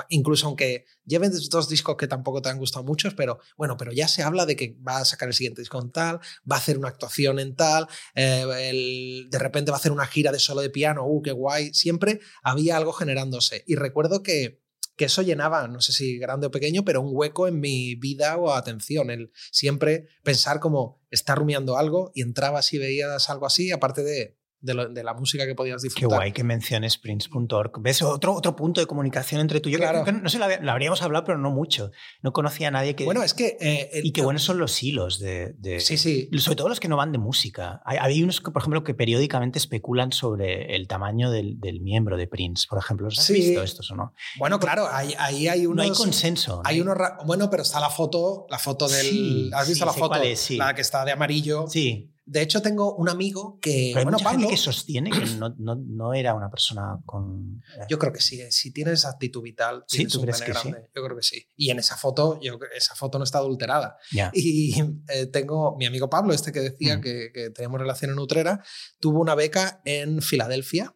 incluso 0.10 0.48
aunque 0.48 0.86
lleven 1.06 1.32
dos 1.50 1.70
discos 1.70 1.96
que 1.98 2.08
tampoco 2.08 2.42
te 2.42 2.50
han 2.50 2.58
gustado 2.58 2.86
muchos, 2.86 3.14
pero 3.14 3.40
bueno, 3.58 3.78
pero 3.78 3.92
ya 3.92 4.08
se 4.08 4.24
habla 4.24 4.46
de 4.46 4.56
que 4.56 4.78
va 4.88 5.00
a 5.00 5.06
sacar 5.06 5.28
el 5.28 5.34
siguiente 5.34 5.62
disco 5.62 5.82
en 5.82 5.92
tal, 5.92 6.20
va 6.50 6.56
a 6.56 6.60
hacer 6.60 6.78
una 6.78 6.90
actuación 6.90 7.40
en 7.40 7.56
tal, 7.56 7.88
eh, 8.16 9.26
de 9.30 9.40
repente 9.40 9.72
va 9.72 9.78
a 9.78 9.80
hacer 9.80 9.92
una 9.92 10.08
gira 10.08 10.32
de 10.32 10.40
solo 10.40 10.62
de 10.62 10.70
piano, 10.70 11.06
uh, 11.06 11.22
qué 11.22 11.32
guay, 11.32 11.74
siempre 11.74 12.20
había 12.44 12.78
algo 12.78 12.94
generándose. 12.94 13.64
Y 13.68 13.76
recuerdo 13.76 14.24
que, 14.24 14.62
que 14.96 15.06
eso 15.06 15.22
llenaba, 15.22 15.68
no 15.68 15.82
sé 15.82 15.94
si 15.94 16.18
grande 16.18 16.48
o 16.48 16.52
pequeño, 16.52 16.84
pero 16.86 17.02
un 17.02 17.12
hueco 17.14 17.48
en 17.48 17.60
mi 17.60 17.96
vida 17.96 18.38
o 18.38 18.54
atención, 18.54 19.10
el 19.10 19.32
siempre 19.52 20.08
pensar 20.24 20.60
como 20.60 21.02
está 21.10 21.36
rumiando 21.36 21.78
algo 21.78 22.12
y 22.14 22.22
entrabas 22.22 22.72
y 22.74 22.78
veías 22.78 23.30
algo 23.30 23.46
así, 23.46 23.72
aparte 23.72 24.04
de 24.04 24.41
de, 24.62 25.04
la 25.04 25.14
música 25.14 25.46
que 25.46 25.56
podías 25.56 25.82
disfrutar. 25.82 26.10
Qué 26.10 26.16
guay 26.16 26.32
que 26.32 26.44
menciones 26.44 26.98
Prince.org. 26.98 27.72
¿Ves? 27.82 28.02
Otro, 28.02 28.34
otro 28.34 28.56
punto 28.56 28.80
de 28.80 28.88
comunicación 28.88 29.42
entre 29.42 29.60
tú 29.60 29.70
y 29.70 29.74
yo. 29.74 29.78
Claro. 29.80 30.04
no 30.12 30.30
sé, 30.30 30.40
lo 30.40 30.72
habríamos 30.72 31.02
hablado, 31.02 31.26
pero 31.26 31.38
no 31.38 31.52
mucho. 31.52 31.92
No 32.22 32.32
conocía 32.32 32.68
a 32.68 32.72
nadie 32.72 32.96
que... 32.96 33.06
Bueno, 33.06 33.24
es 33.24 33.34
que... 33.34 33.58
Eh, 33.60 34.02
y 34.04 34.12
qué 34.12 34.22
buenos 34.22 34.44
son 34.44 34.58
los 34.58 34.82
hilos 34.84 35.20
de, 35.20 35.56
Sí, 35.80 35.98
sí. 35.98 36.30
Sobre 36.38 36.56
todo 36.56 36.70
los 36.70 36.80
que 36.80 36.88
no 36.88 36.98
van 36.98 37.12
de 37.12 37.18
música. 37.18 37.82
Hay, 37.86 38.24
unos, 38.24 38.42
que, 38.42 38.52
por 38.52 38.62
ejemplo, 38.62 38.84
que 38.84 38.94
periódicamente 38.94 39.60
especulan 39.60 40.12
sobre 40.12 40.76
el 40.76 40.88
tamaño 40.88 41.32
del, 41.32 41.58
miembro 41.82 42.18
de 42.18 42.28
Prince, 42.28 42.68
por 42.70 42.80
ejemplo. 42.80 43.06
¿Los 43.06 43.20
has 43.20 43.30
visto 43.30 43.64
estos 43.64 43.90
o 43.92 43.96
no? 43.96 44.14
Bueno, 44.38 44.60
claro, 44.60 44.88
ahí, 44.92 45.14
hay 45.48 45.66
unos... 45.66 45.78
No 45.78 45.84
hay 45.84 45.98
consenso. 45.98 46.62
Hay, 46.66 46.80
unos... 46.82 46.98
Bueno, 47.26 47.50
pero 47.50 47.64
está 47.64 47.80
la 47.80 47.90
foto, 47.90 48.46
la 48.50 48.60
foto 48.60 48.88
del... 48.88 49.52
¿Has 49.54 49.68
visto 49.68 49.86
la 49.86 49.94
foto? 49.94 50.20
la 50.52 50.76
que 50.76 50.82
está 50.82 51.04
de 51.06 51.12
amarillo. 51.12 51.66
Sí. 51.68 52.11
De 52.24 52.42
hecho, 52.42 52.62
tengo 52.62 52.96
un 52.96 53.10
amigo 53.10 53.60
que. 53.60 53.92
bueno, 54.04 54.18
Pablo. 54.20 54.48
que 54.48 54.58
sostiene 54.58 55.10
que 55.10 55.26
no, 55.38 55.56
no, 55.58 55.76
no, 55.76 56.14
era 56.14 56.36
una 56.36 56.50
persona 56.50 57.00
con. 57.06 57.62
Eh, 57.78 57.86
yo 57.90 57.98
creo 57.98 58.14
que 58.14 58.22
sí. 58.22 58.40
Eh, 58.40 58.52
si 58.52 58.72
tienes 58.72 59.06
actitud 59.06 59.42
vital, 59.42 59.84
¿Sí? 59.88 60.06
¿tú 60.06 60.22
crees 60.22 60.42
que 60.42 60.52
grande. 60.52 60.90
Yo 60.96 61.04
creo 61.04 61.18
que 61.18 61.24
sí. 61.24 61.48
Y 61.56 61.72
en 61.72 61.80
esa 61.80 61.98
foto, 61.98 62.40
yo, 62.40 62.60
esa 62.76 62.96
foto 62.96 63.18
no 63.18 63.24
está 63.24 63.40
adulterada. 63.40 63.98
Y 64.34 64.76
eh, 65.10 65.26
tengo 65.28 65.76
mi 65.78 65.86
amigo 65.86 66.10
Pablo, 66.10 66.34
este 66.34 66.52
que 66.52 66.62
decía 66.62 66.98
mm. 66.98 67.02
que, 67.02 67.32
que, 67.34 67.50
teníamos 67.50 67.80
relación 67.82 68.12
en 68.12 68.20
Utrera, 68.20 68.64
tuvo 69.00 69.20
una 69.20 69.36
beca 69.36 69.82
en 69.84 70.22
Filadelfia, 70.22 70.96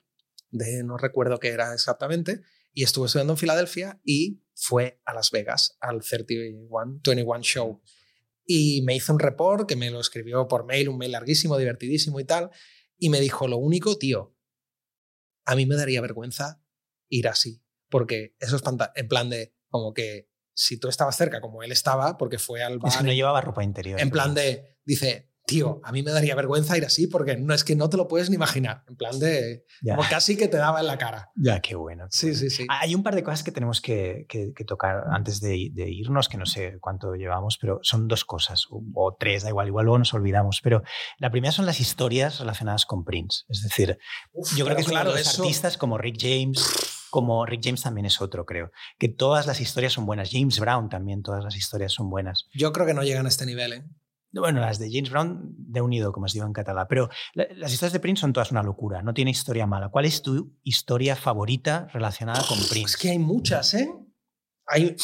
de 0.52 0.84
no 0.84 0.98
recuerdo 0.98 1.40
qué 1.40 1.50
era 1.50 1.74
exactamente, 1.74 2.42
y 2.74 2.84
estuvo 2.84 3.08
estudiando 3.08 3.34
en 3.34 3.38
Filadelfia 3.38 4.00
y 4.04 4.42
fue 4.54 5.02
a 5.06 5.14
Las 5.14 5.32
Vegas 5.32 5.78
al 5.82 6.02
31, 6.02 6.70
21 7.04 7.42
Show 7.42 7.82
y 8.46 8.82
me 8.84 8.96
hizo 8.96 9.14
un 9.14 9.20
report 9.20 9.68
que 9.68 9.76
me 9.76 9.90
lo 9.90 10.00
escribió 10.00 10.48
por 10.48 10.66
mail, 10.66 10.90
un 10.90 10.98
mail 10.98 11.12
larguísimo, 11.12 11.58
divertidísimo 11.58 12.20
y 12.20 12.26
tal, 12.26 12.52
y 12.98 13.10
me 13.10 13.20
dijo, 13.20 13.48
lo 13.48 13.58
único, 13.58 13.98
tío, 13.98 14.36
a 15.46 15.56
mí 15.56 15.66
me 15.66 15.76
daría 15.76 16.02
vergüenza 16.02 16.62
ir 17.10 17.28
así, 17.28 17.64
porque 17.90 18.36
eso 18.40 18.56
es 18.56 18.64
en 18.96 19.08
plan 19.08 19.30
de, 19.30 19.56
como 19.70 19.94
que 19.94 20.30
si 20.54 20.80
tú 20.80 20.88
estabas 20.88 21.18
cerca 21.18 21.42
como 21.42 21.64
él 21.64 21.72
estaba, 21.72 22.18
porque 22.18 22.40
fue 22.40 22.64
al 22.64 22.80
bar... 22.80 22.92
Es 22.92 22.98
que 22.98 23.04
no 23.04 23.12
llevaba 23.12 23.42
ropa 23.42 23.64
interior. 23.64 24.00
En 24.00 24.10
plan 24.10 24.34
de, 24.34 24.80
dice, 24.86 25.32
tío, 25.46 25.80
a 25.84 25.92
mí 25.92 26.04
me 26.04 26.12
daría 26.12 26.36
vergüenza 26.36 26.78
ir 26.78 26.86
así 26.86 27.08
porque 27.08 27.38
no 27.38 27.54
es 27.54 27.64
que 27.64 27.76
no 27.76 27.90
te 27.90 27.98
lo 27.98 28.08
puedes 28.08 28.30
ni 28.30 28.36
imaginar. 28.36 28.84
En 28.88 28.96
plan 28.96 29.20
de. 29.20 29.66
Como 29.84 30.04
casi 30.10 30.36
que 30.36 30.48
te 30.48 30.58
daba 30.58 30.80
en 30.80 30.88
la 30.88 30.98
cara. 30.98 31.32
Ya, 31.36 31.62
qué 31.62 31.76
bueno. 31.76 32.08
sí, 32.10 32.36
sí, 32.36 32.50
sí. 32.50 32.66
Hay 32.70 32.96
un 32.96 33.04
par 33.04 33.16
de 33.16 33.24
cosas 33.24 33.44
que 33.44 33.52
tenemos 33.52 33.82
que, 33.82 34.26
tocar 34.68 35.04
antes 35.12 35.40
de, 35.40 35.56
irnos, 35.56 36.30
que 36.30 36.38
no 36.38 36.46
sé 36.46 36.78
cuánto 36.80 37.14
llevamos, 37.14 37.58
pero 37.60 37.80
son 37.84 38.08
dos 38.08 38.26
cosas, 38.26 38.66
o, 38.70 39.16
tres, 39.18 39.44
da 39.44 39.50
igual, 39.50 39.68
igual 39.68 39.86
luego 39.86 40.00
nos 40.00 40.14
olvidamos. 40.14 40.60
Pero 40.64 40.84
la 41.20 41.32
primera 41.32 41.52
son 41.52 41.66
las 41.66 41.80
historias 41.80 42.40
relacionadas 42.40 42.86
con 42.86 43.04
Prince. 43.04 43.44
Es 43.48 43.62
decir, 43.62 43.98
yo 44.56 44.66
creo 44.66 44.76
que 44.76 44.82
es 44.82 44.88
claro, 44.88 45.14
de 45.14 45.20
los 45.20 45.40
artistas 45.40 45.78
como 45.78 45.98
Rick 45.98 46.18
James 46.20 47.02
como 47.12 47.46
Rick 47.46 47.62
James 47.64 47.82
también 47.82 48.06
es 48.06 48.20
otro, 48.20 48.46
creo. 48.46 48.72
Que 49.00 49.08
todas 49.08 49.48
las 49.48 49.62
historias 49.62 49.94
son 49.94 50.06
buenas. 50.06 50.32
James 50.34 50.60
Brown 50.60 50.90
también, 50.90 51.22
todas 51.22 51.46
las 51.46 51.56
historias 51.56 51.94
son 51.94 52.10
buenas. 52.10 52.50
Yo 52.54 52.74
creo 52.74 52.86
que 52.86 52.94
no 52.94 53.04
llegan 53.04 53.26
a 53.26 53.30
este 53.30 53.46
nivel, 53.46 53.72
¿eh? 53.72 53.86
Bueno, 54.40 54.60
las 54.60 54.80
de 54.80 54.90
James 54.92 55.10
Brown 55.10 55.56
de 55.58 55.82
unido, 55.82 56.12
como 56.12 56.28
se 56.28 56.34
digo 56.34 56.46
en 56.46 56.54
catalán. 56.54 56.88
Pero 56.90 57.10
las 57.34 57.72
historias 57.72 57.94
de 57.94 58.00
Prince 58.00 58.22
son 58.22 58.34
todas 58.34 58.52
una 58.52 58.64
locura, 58.64 59.02
no 59.02 59.14
tiene 59.14 59.32
historia 59.32 59.66
mala. 59.66 59.90
¿Cuál 59.90 60.06
es 60.06 60.22
tu 60.22 60.58
historia 60.64 61.16
favorita 61.16 61.88
relacionada 61.94 62.46
con 62.48 62.58
Prince? 62.70 62.96
Es 62.96 62.98
que 62.98 63.12
hay 63.12 63.20
muchas, 63.20 63.74
¿eh? 63.74 63.90
Hay, 64.68 64.96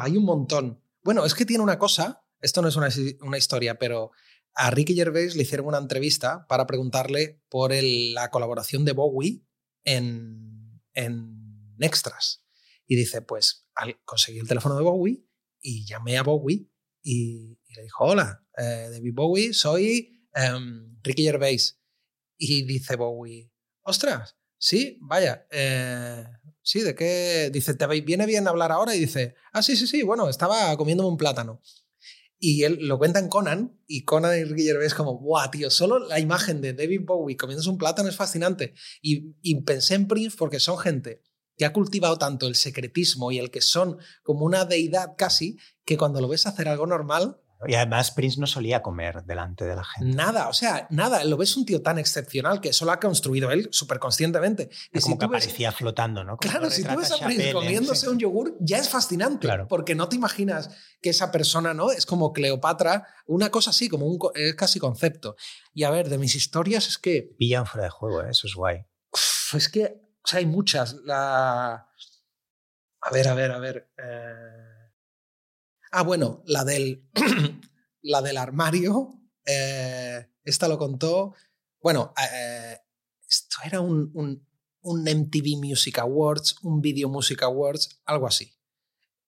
hay 0.00 0.16
un 0.16 0.24
montón. 0.24 0.82
Bueno, 1.02 1.24
es 1.24 1.34
que 1.34 1.46
tiene 1.46 1.62
una 1.62 1.78
cosa, 1.78 2.24
esto 2.40 2.62
no 2.62 2.68
es 2.68 2.76
una, 2.76 2.88
una 3.22 3.38
historia, 3.38 3.78
pero 3.78 4.10
a 4.54 4.70
Ricky 4.70 4.94
Gervais 4.94 5.34
le 5.34 5.42
hicieron 5.42 5.66
una 5.66 5.78
entrevista 5.78 6.46
para 6.46 6.66
preguntarle 6.66 7.42
por 7.48 7.72
la 7.72 8.30
colaboración 8.30 8.84
de 8.84 8.92
Bowie 8.92 9.44
en, 9.84 10.80
en 10.94 11.76
Extras. 11.80 12.44
Y 12.86 12.96
dice, 12.96 13.22
pues 13.22 13.68
conseguí 14.04 14.38
el 14.38 14.48
teléfono 14.48 14.76
de 14.76 14.82
Bowie 14.82 15.24
y 15.60 15.86
llamé 15.86 16.18
a 16.18 16.22
Bowie 16.22 16.71
y, 17.02 17.58
le 17.76 17.82
dijo, 17.82 18.04
hola, 18.04 18.44
eh, 18.56 18.88
David 18.90 19.12
Bowie, 19.14 19.52
soy 19.52 20.26
em, 20.34 20.98
Ricky 21.02 21.24
Gervais. 21.24 21.80
Y 22.36 22.64
dice 22.64 22.96
Bowie, 22.96 23.50
ostras, 23.82 24.36
sí, 24.58 24.98
vaya, 25.02 25.46
eh, 25.50 26.24
sí, 26.62 26.80
¿de 26.80 26.94
qué? 26.94 27.50
Dice, 27.52 27.74
¿te 27.74 27.86
viene 27.86 28.26
bien 28.26 28.48
hablar 28.48 28.72
ahora? 28.72 28.94
Y 28.94 29.00
dice, 29.00 29.34
ah, 29.52 29.62
sí, 29.62 29.76
sí, 29.76 29.86
sí, 29.86 30.02
bueno, 30.02 30.28
estaba 30.28 30.76
comiéndome 30.76 31.08
un 31.08 31.16
plátano. 31.16 31.60
Y 32.38 32.64
él 32.64 32.88
lo 32.88 32.98
cuenta 32.98 33.20
en 33.20 33.28
Conan, 33.28 33.80
y 33.86 34.04
Conan 34.04 34.36
y 34.36 34.44
Ricky 34.44 34.64
Gervais 34.64 34.94
como, 34.94 35.18
guau, 35.18 35.48
tío, 35.50 35.70
solo 35.70 36.00
la 36.00 36.18
imagen 36.18 36.60
de 36.60 36.72
David 36.72 37.02
Bowie 37.04 37.36
comiéndose 37.36 37.70
un 37.70 37.78
plátano 37.78 38.08
es 38.08 38.16
fascinante. 38.16 38.74
Y, 39.00 39.36
y 39.42 39.62
pensé 39.62 39.94
en 39.94 40.08
Prince 40.08 40.36
porque 40.36 40.58
son 40.58 40.78
gente 40.78 41.22
que 41.62 41.66
ha 41.66 41.72
cultivado 41.72 42.18
tanto 42.18 42.48
el 42.48 42.56
secretismo 42.56 43.30
y 43.30 43.38
el 43.38 43.52
que 43.52 43.60
son 43.60 43.98
como 44.24 44.44
una 44.44 44.64
deidad 44.64 45.14
casi, 45.16 45.60
que 45.84 45.96
cuando 45.96 46.20
lo 46.20 46.26
ves 46.26 46.44
hacer 46.48 46.68
algo 46.68 46.88
normal... 46.88 47.38
Y 47.68 47.76
además 47.76 48.10
Prince 48.10 48.40
no 48.40 48.48
solía 48.48 48.82
comer 48.82 49.22
delante 49.22 49.64
de 49.64 49.76
la 49.76 49.84
gente. 49.84 50.12
Nada, 50.12 50.48
o 50.48 50.52
sea, 50.52 50.88
nada. 50.90 51.22
Lo 51.22 51.36
ves 51.36 51.56
un 51.56 51.64
tío 51.64 51.80
tan 51.80 52.00
excepcional 52.00 52.60
que 52.60 52.70
eso 52.70 52.84
lo 52.84 52.90
ha 52.90 52.98
construido 52.98 53.52
él 53.52 53.68
súper 53.70 54.00
conscientemente. 54.00 54.70
Y 54.92 54.98
como 54.98 55.16
que 55.16 55.26
aparecía 55.26 55.70
flotando, 55.70 56.24
¿no? 56.24 56.36
claro, 56.38 56.68
si 56.68 56.82
tú 56.82 56.96
ves 56.96 57.12
a 57.12 57.24
Prince 57.24 57.52
comiéndose 57.52 58.08
un 58.08 58.18
yogur, 58.18 58.56
ya 58.58 58.78
es 58.78 58.88
fascinante. 58.88 59.46
Claro. 59.46 59.68
Porque 59.68 59.94
no 59.94 60.08
te 60.08 60.16
imaginas 60.16 60.70
que 61.00 61.10
esa 61.10 61.30
persona, 61.30 61.74
¿no? 61.74 61.92
Es 61.92 62.06
como 62.06 62.32
Cleopatra, 62.32 63.06
una 63.26 63.50
cosa 63.50 63.70
así, 63.70 63.88
como 63.88 64.06
un 64.06 64.18
es 64.34 64.56
casi 64.56 64.80
concepto. 64.80 65.36
Y 65.72 65.84
a 65.84 65.90
ver, 65.90 66.08
de 66.08 66.18
mis 66.18 66.34
historias 66.34 66.88
es 66.88 66.98
que... 66.98 67.36
Pillan 67.38 67.66
fuera 67.66 67.84
de 67.84 67.90
juego, 67.90 68.24
¿eh? 68.24 68.30
eso 68.30 68.48
es 68.48 68.56
guay. 68.56 68.84
es 69.52 69.68
que 69.68 70.02
o 70.24 70.28
sea, 70.28 70.38
hay 70.38 70.46
muchas. 70.46 70.94
La... 71.04 71.88
A 73.00 73.10
ver, 73.12 73.28
a 73.28 73.34
ver, 73.34 73.50
a 73.50 73.58
ver. 73.58 73.90
Eh, 73.98 74.92
ah, 75.92 76.02
bueno, 76.02 76.42
la 76.46 76.64
del, 76.64 77.08
la 78.02 78.22
del 78.22 78.36
armario. 78.36 79.20
Eh, 79.44 80.28
esta 80.44 80.68
lo 80.68 80.78
contó. 80.78 81.34
Bueno, 81.80 82.14
eh, 82.16 82.78
esto 83.28 83.56
era 83.64 83.80
un, 83.80 84.12
un, 84.14 85.02
MTV 85.02 85.56
Music 85.58 85.98
Awards, 85.98 86.56
un 86.62 86.80
Video 86.80 87.08
Music 87.08 87.42
Awards, 87.42 88.00
algo 88.04 88.28
así. 88.28 88.54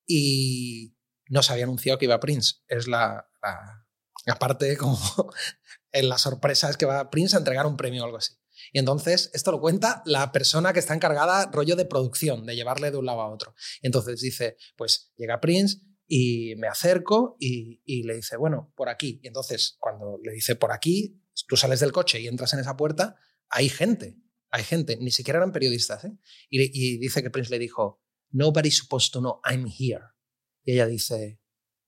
Y 0.06 0.96
no 1.28 1.42
se 1.42 1.52
había 1.52 1.64
anunciado 1.64 1.98
que 1.98 2.04
iba 2.04 2.20
Prince. 2.20 2.56
Es 2.68 2.86
la, 2.86 3.28
la 3.42 3.84
aparte, 4.28 4.76
como 4.76 4.98
en 5.92 6.08
la 6.08 6.18
sorpresa 6.18 6.70
es 6.70 6.76
que 6.76 6.86
va 6.86 7.10
Prince 7.10 7.34
a 7.34 7.40
entregar 7.40 7.66
un 7.66 7.76
premio 7.76 8.02
o 8.02 8.06
algo 8.06 8.18
así. 8.18 8.34
Y 8.74 8.80
entonces 8.80 9.30
esto 9.34 9.52
lo 9.52 9.60
cuenta 9.60 10.02
la 10.04 10.32
persona 10.32 10.72
que 10.72 10.80
está 10.80 10.94
encargada 10.94 11.48
rollo 11.52 11.76
de 11.76 11.84
producción, 11.84 12.44
de 12.44 12.56
llevarle 12.56 12.90
de 12.90 12.96
un 12.96 13.06
lado 13.06 13.20
a 13.20 13.32
otro. 13.32 13.54
Y 13.80 13.86
entonces 13.86 14.20
dice, 14.20 14.56
pues 14.76 15.12
llega 15.16 15.40
Prince 15.40 15.78
y 16.08 16.56
me 16.56 16.66
acerco 16.66 17.36
y, 17.38 18.02
le 18.02 18.16
dice, 18.16 18.36
bueno, 18.36 18.72
por 18.74 18.88
aquí. 18.88 19.20
Y 19.22 19.28
entonces 19.28 19.76
cuando 19.78 20.18
le 20.24 20.32
dice 20.32 20.56
por 20.56 20.72
aquí, 20.72 21.22
tú 21.46 21.56
sales 21.56 21.78
del 21.78 21.92
coche 21.92 22.20
y 22.20 22.26
entras 22.26 22.52
en 22.52 22.58
esa 22.58 22.76
puerta, 22.76 23.14
hay 23.48 23.68
gente, 23.68 24.18
hay 24.50 24.64
gente, 24.64 24.96
ni 24.96 25.12
siquiera 25.12 25.36
eran 25.36 25.52
periodistas. 25.52 26.04
¿eh? 26.06 26.18
Y, 26.50 26.98
dice 26.98 27.22
que 27.22 27.30
Prince 27.30 27.52
le 27.52 27.60
dijo, 27.60 28.02
nobody's 28.30 28.78
supposed 28.78 29.12
to 29.12 29.20
know 29.20 29.40
I'm 29.44 29.68
here. 29.68 30.02
Y 30.64 30.72
ella 30.72 30.88
dice, 30.88 31.40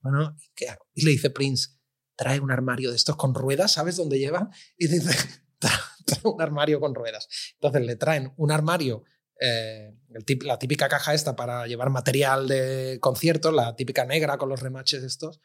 bueno, 0.02 0.36
¿qué 0.54 0.68
hago? 0.68 0.86
Y 0.94 1.04
le 1.04 1.10
dice 1.10 1.30
Prince, 1.30 1.70
trae 2.14 2.38
un 2.38 2.52
armario 2.52 2.90
de 2.90 2.96
estos 2.96 3.16
con 3.16 3.34
ruedas, 3.34 3.72
¿sabes 3.72 3.96
dónde 3.96 4.20
lleva? 4.20 4.50
Y 4.78 4.86
dice, 4.86 5.10
un 6.24 6.40
armario 6.40 6.80
con 6.80 6.94
ruedas. 6.94 7.28
Entonces 7.54 7.84
le 7.84 7.96
traen 7.96 8.32
un 8.36 8.50
armario, 8.50 9.04
eh, 9.40 9.94
la 10.42 10.58
típica 10.58 10.88
caja 10.88 11.14
esta 11.14 11.36
para 11.36 11.66
llevar 11.66 11.90
material 11.90 12.48
de 12.48 12.98
conciertos, 13.00 13.52
la 13.52 13.76
típica 13.76 14.04
negra 14.04 14.38
con 14.38 14.48
los 14.48 14.60
remaches 14.60 15.02
estos, 15.02 15.40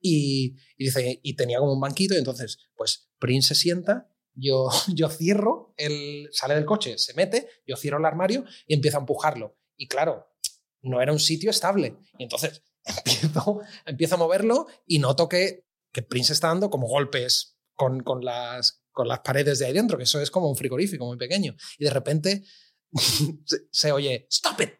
y, 0.00 0.56
dice, 0.78 1.20
y 1.22 1.34
tenía 1.34 1.58
como 1.58 1.72
un 1.72 1.80
banquito, 1.80 2.14
y 2.14 2.18
entonces, 2.18 2.58
pues 2.76 3.10
Prince 3.18 3.48
se 3.48 3.60
sienta, 3.60 4.08
yo, 4.34 4.68
yo 4.94 5.08
cierro, 5.08 5.74
él 5.76 6.28
sale 6.32 6.54
del 6.54 6.64
coche, 6.64 6.98
se 6.98 7.14
mete, 7.14 7.48
yo 7.66 7.76
cierro 7.76 7.98
el 7.98 8.04
armario 8.04 8.44
y 8.66 8.74
empiezo 8.74 8.98
a 8.98 9.00
empujarlo. 9.00 9.58
Y 9.76 9.88
claro, 9.88 10.26
no 10.82 11.00
era 11.00 11.12
un 11.12 11.20
sitio 11.20 11.50
estable. 11.50 11.96
Y 12.18 12.24
entonces 12.24 12.62
empiezo, 12.84 13.60
empiezo 13.86 14.14
a 14.14 14.18
moverlo 14.18 14.66
y 14.86 14.98
noto 14.98 15.28
que, 15.28 15.66
que 15.92 16.02
Prince 16.02 16.32
está 16.32 16.48
dando 16.48 16.70
como 16.70 16.86
golpes 16.86 17.58
con, 17.74 18.02
con, 18.02 18.24
las, 18.24 18.82
con 18.98 19.06
las 19.06 19.20
paredes 19.20 19.60
de 19.60 19.66
ahí 19.66 19.72
dentro, 19.72 19.96
que 19.96 20.02
eso 20.02 20.20
es 20.20 20.28
como 20.28 20.48
un 20.48 20.56
frigorífico 20.56 21.06
muy 21.06 21.16
pequeño. 21.16 21.54
Y 21.78 21.84
de 21.84 21.90
repente 21.90 22.42
se, 23.70 23.92
oye, 23.92 24.26
stop 24.28 24.60
it, 24.60 24.70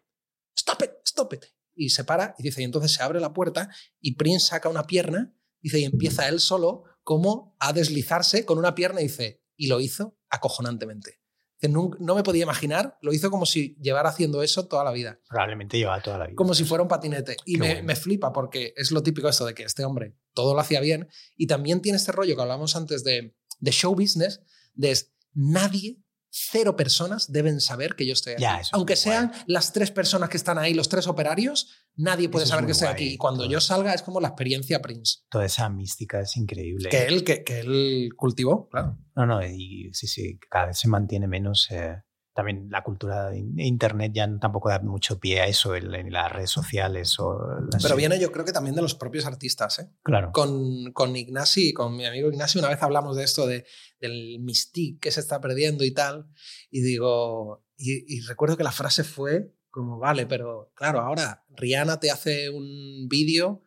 stop 0.53 0.83
it, 0.83 0.91
stop 1.05 1.33
it. 1.35 1.45
Y 1.73 1.89
se 1.91 2.03
para 2.03 2.35
y 2.37 2.43
dice, 2.43 2.61
y 2.61 2.65
entonces 2.65 2.91
se 2.91 3.01
abre 3.01 3.21
la 3.21 3.31
puerta 3.31 3.69
y 4.01 4.15
Prince 4.15 4.47
saca 4.47 4.67
una 4.67 4.83
pierna, 4.83 5.33
dice, 5.61 5.79
y 5.79 5.85
empieza 5.85 6.27
él 6.27 6.41
solo 6.41 6.83
como 7.01 7.55
a 7.59 7.71
deslizarse 7.71 8.43
con 8.43 8.57
una 8.57 8.75
pierna 8.75 8.99
y 8.99 9.05
dice, 9.05 9.41
y 9.55 9.67
lo 9.67 9.79
hizo 9.79 10.17
acojonantemente. 10.29 11.21
No, 11.61 11.91
no, 11.99 12.15
me 12.15 12.23
podía 12.23 12.43
imaginar, 12.43 12.97
lo 13.01 13.13
hizo 13.13 13.31
como 13.31 13.45
si 13.45 13.77
llevara 13.81 14.09
haciendo 14.09 14.43
eso 14.43 14.67
toda 14.67 14.83
la 14.83 14.91
vida. 14.91 15.21
Probablemente 15.29 15.77
lleva 15.77 16.01
toda 16.01 16.17
la 16.17 16.25
vida. 16.25 16.35
Como 16.35 16.53
si 16.53 16.65
fuera 16.65 16.81
un 16.81 16.89
patinete. 16.89 17.37
Y 17.45 17.57
me, 17.57 17.83
me, 17.83 17.95
flipa 17.95 18.33
porque 18.33 18.73
es 18.75 18.91
lo 18.91 19.01
típico 19.01 19.29
esto 19.29 19.45
de 19.45 19.53
que 19.53 19.63
este 19.63 19.83
hombre 19.85 20.17
todo 20.33 20.53
lo 20.53 20.59
hacía 20.59 20.79
bien 20.81 21.07
y 21.35 21.47
también 21.47 21.81
tiene 21.81 21.97
este 21.97 22.13
rollo 22.13 22.35
que 22.35 22.41
hablamos 22.41 22.77
antes 22.77 23.03
de, 23.03 23.35
de 23.59 23.71
show 23.71 23.95
business, 23.95 24.41
de 24.73 24.97
nadie, 25.33 25.99
cero 26.29 26.75
personas 26.75 27.31
deben 27.31 27.59
saber 27.59 27.95
que 27.95 28.05
yo 28.05 28.13
estoy 28.13 28.33
aquí. 28.33 28.45
Aunque 28.71 28.95
sean 28.95 29.31
las 29.47 29.73
tres 29.73 29.91
personas 29.91 30.29
que 30.29 30.37
están 30.37 30.57
ahí, 30.57 30.73
los 30.73 30.89
tres 30.89 31.07
operarios, 31.07 31.69
nadie 31.95 32.29
puede 32.29 32.45
saber 32.45 32.65
que 32.65 32.73
estoy 32.73 32.87
aquí. 32.87 33.13
Y 33.13 33.17
cuando 33.17 33.45
yo 33.45 33.59
salga 33.59 33.93
es 33.93 34.01
como 34.01 34.19
la 34.19 34.29
experiencia 34.29 34.81
Prince. 34.81 35.19
Toda 35.29 35.45
esa 35.45 35.69
mística 35.69 36.21
es 36.21 36.37
increíble. 36.37 36.89
Que 36.89 37.05
él, 37.05 37.23
que, 37.23 37.43
que 37.43 37.59
él 37.59 38.09
cultivó, 38.15 38.69
claro. 38.69 38.97
No, 39.15 39.25
no, 39.25 39.45
y 39.45 39.89
sí, 39.93 40.07
sí, 40.07 40.39
cada 40.49 40.67
vez 40.67 40.77
se 40.77 40.87
mantiene 40.87 41.27
menos. 41.27 41.67
Eh, 41.71 41.95
también 42.33 42.67
la 42.69 42.83
cultura 42.83 43.29
de 43.29 43.39
Internet 43.39 44.11
ya 44.13 44.29
tampoco 44.39 44.69
da 44.69 44.79
mucho 44.79 45.19
pie 45.19 45.41
a 45.41 45.47
eso 45.47 45.75
en, 45.75 46.11
las 46.11 46.31
redes 46.31 46.49
sociales. 46.49 47.19
O 47.19 47.37
Pero 47.81 47.95
viene 47.95 48.19
yo 48.19 48.31
creo 48.31 48.45
que 48.45 48.53
también 48.53 48.75
de 48.75 48.81
los 48.81 48.95
propios 48.95 49.25
artistas. 49.25 49.79
¿eh? 49.79 49.89
Claro. 50.03 50.31
Con, 50.31 50.91
con 50.93 51.15
Ignasi, 51.15 51.73
con 51.73 51.95
mi 51.95 52.05
amigo 52.05 52.29
Ignasi, 52.29 52.59
una 52.59 52.69
vez 52.69 52.81
hablamos 52.81 53.17
de 53.17 53.23
esto, 53.23 53.47
de, 53.47 53.65
del 53.99 54.39
mystique 54.39 54.99
que 54.99 55.11
se 55.11 55.19
está 55.19 55.41
perdiendo 55.41 55.83
y 55.83 55.91
tal. 55.91 56.27
Y 56.69 56.81
digo, 56.81 57.65
y, 57.77 58.21
recuerdo 58.21 58.57
que 58.57 58.63
la 58.63 58.71
frase 58.71 59.03
fue 59.03 59.55
como, 59.69 59.99
vale, 59.99 60.25
pero 60.25 60.71
claro, 60.75 60.99
ahora 61.01 61.45
Rihanna 61.49 61.99
te 61.99 62.11
hace 62.11 62.49
un 62.49 63.07
vídeo 63.07 63.63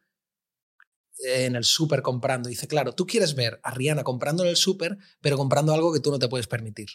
en 1.25 1.57
el 1.57 1.65
súper 1.65 2.03
comprando. 2.03 2.49
Dice, 2.49 2.69
claro, 2.69 2.95
tú 2.95 3.07
quieres 3.07 3.35
ver 3.35 3.61
a 3.63 3.71
Rihanna 3.71 4.05
comprando 4.05 4.43
en 4.43 4.51
el 4.51 4.57
súper, 4.57 4.99
pero 5.21 5.37
comprando 5.37 5.73
algo 5.73 5.93
que 5.93 6.01
tú 6.01 6.11
no 6.11 6.19
te 6.19 6.29
puedes 6.29 6.47
permitir. 6.47 6.89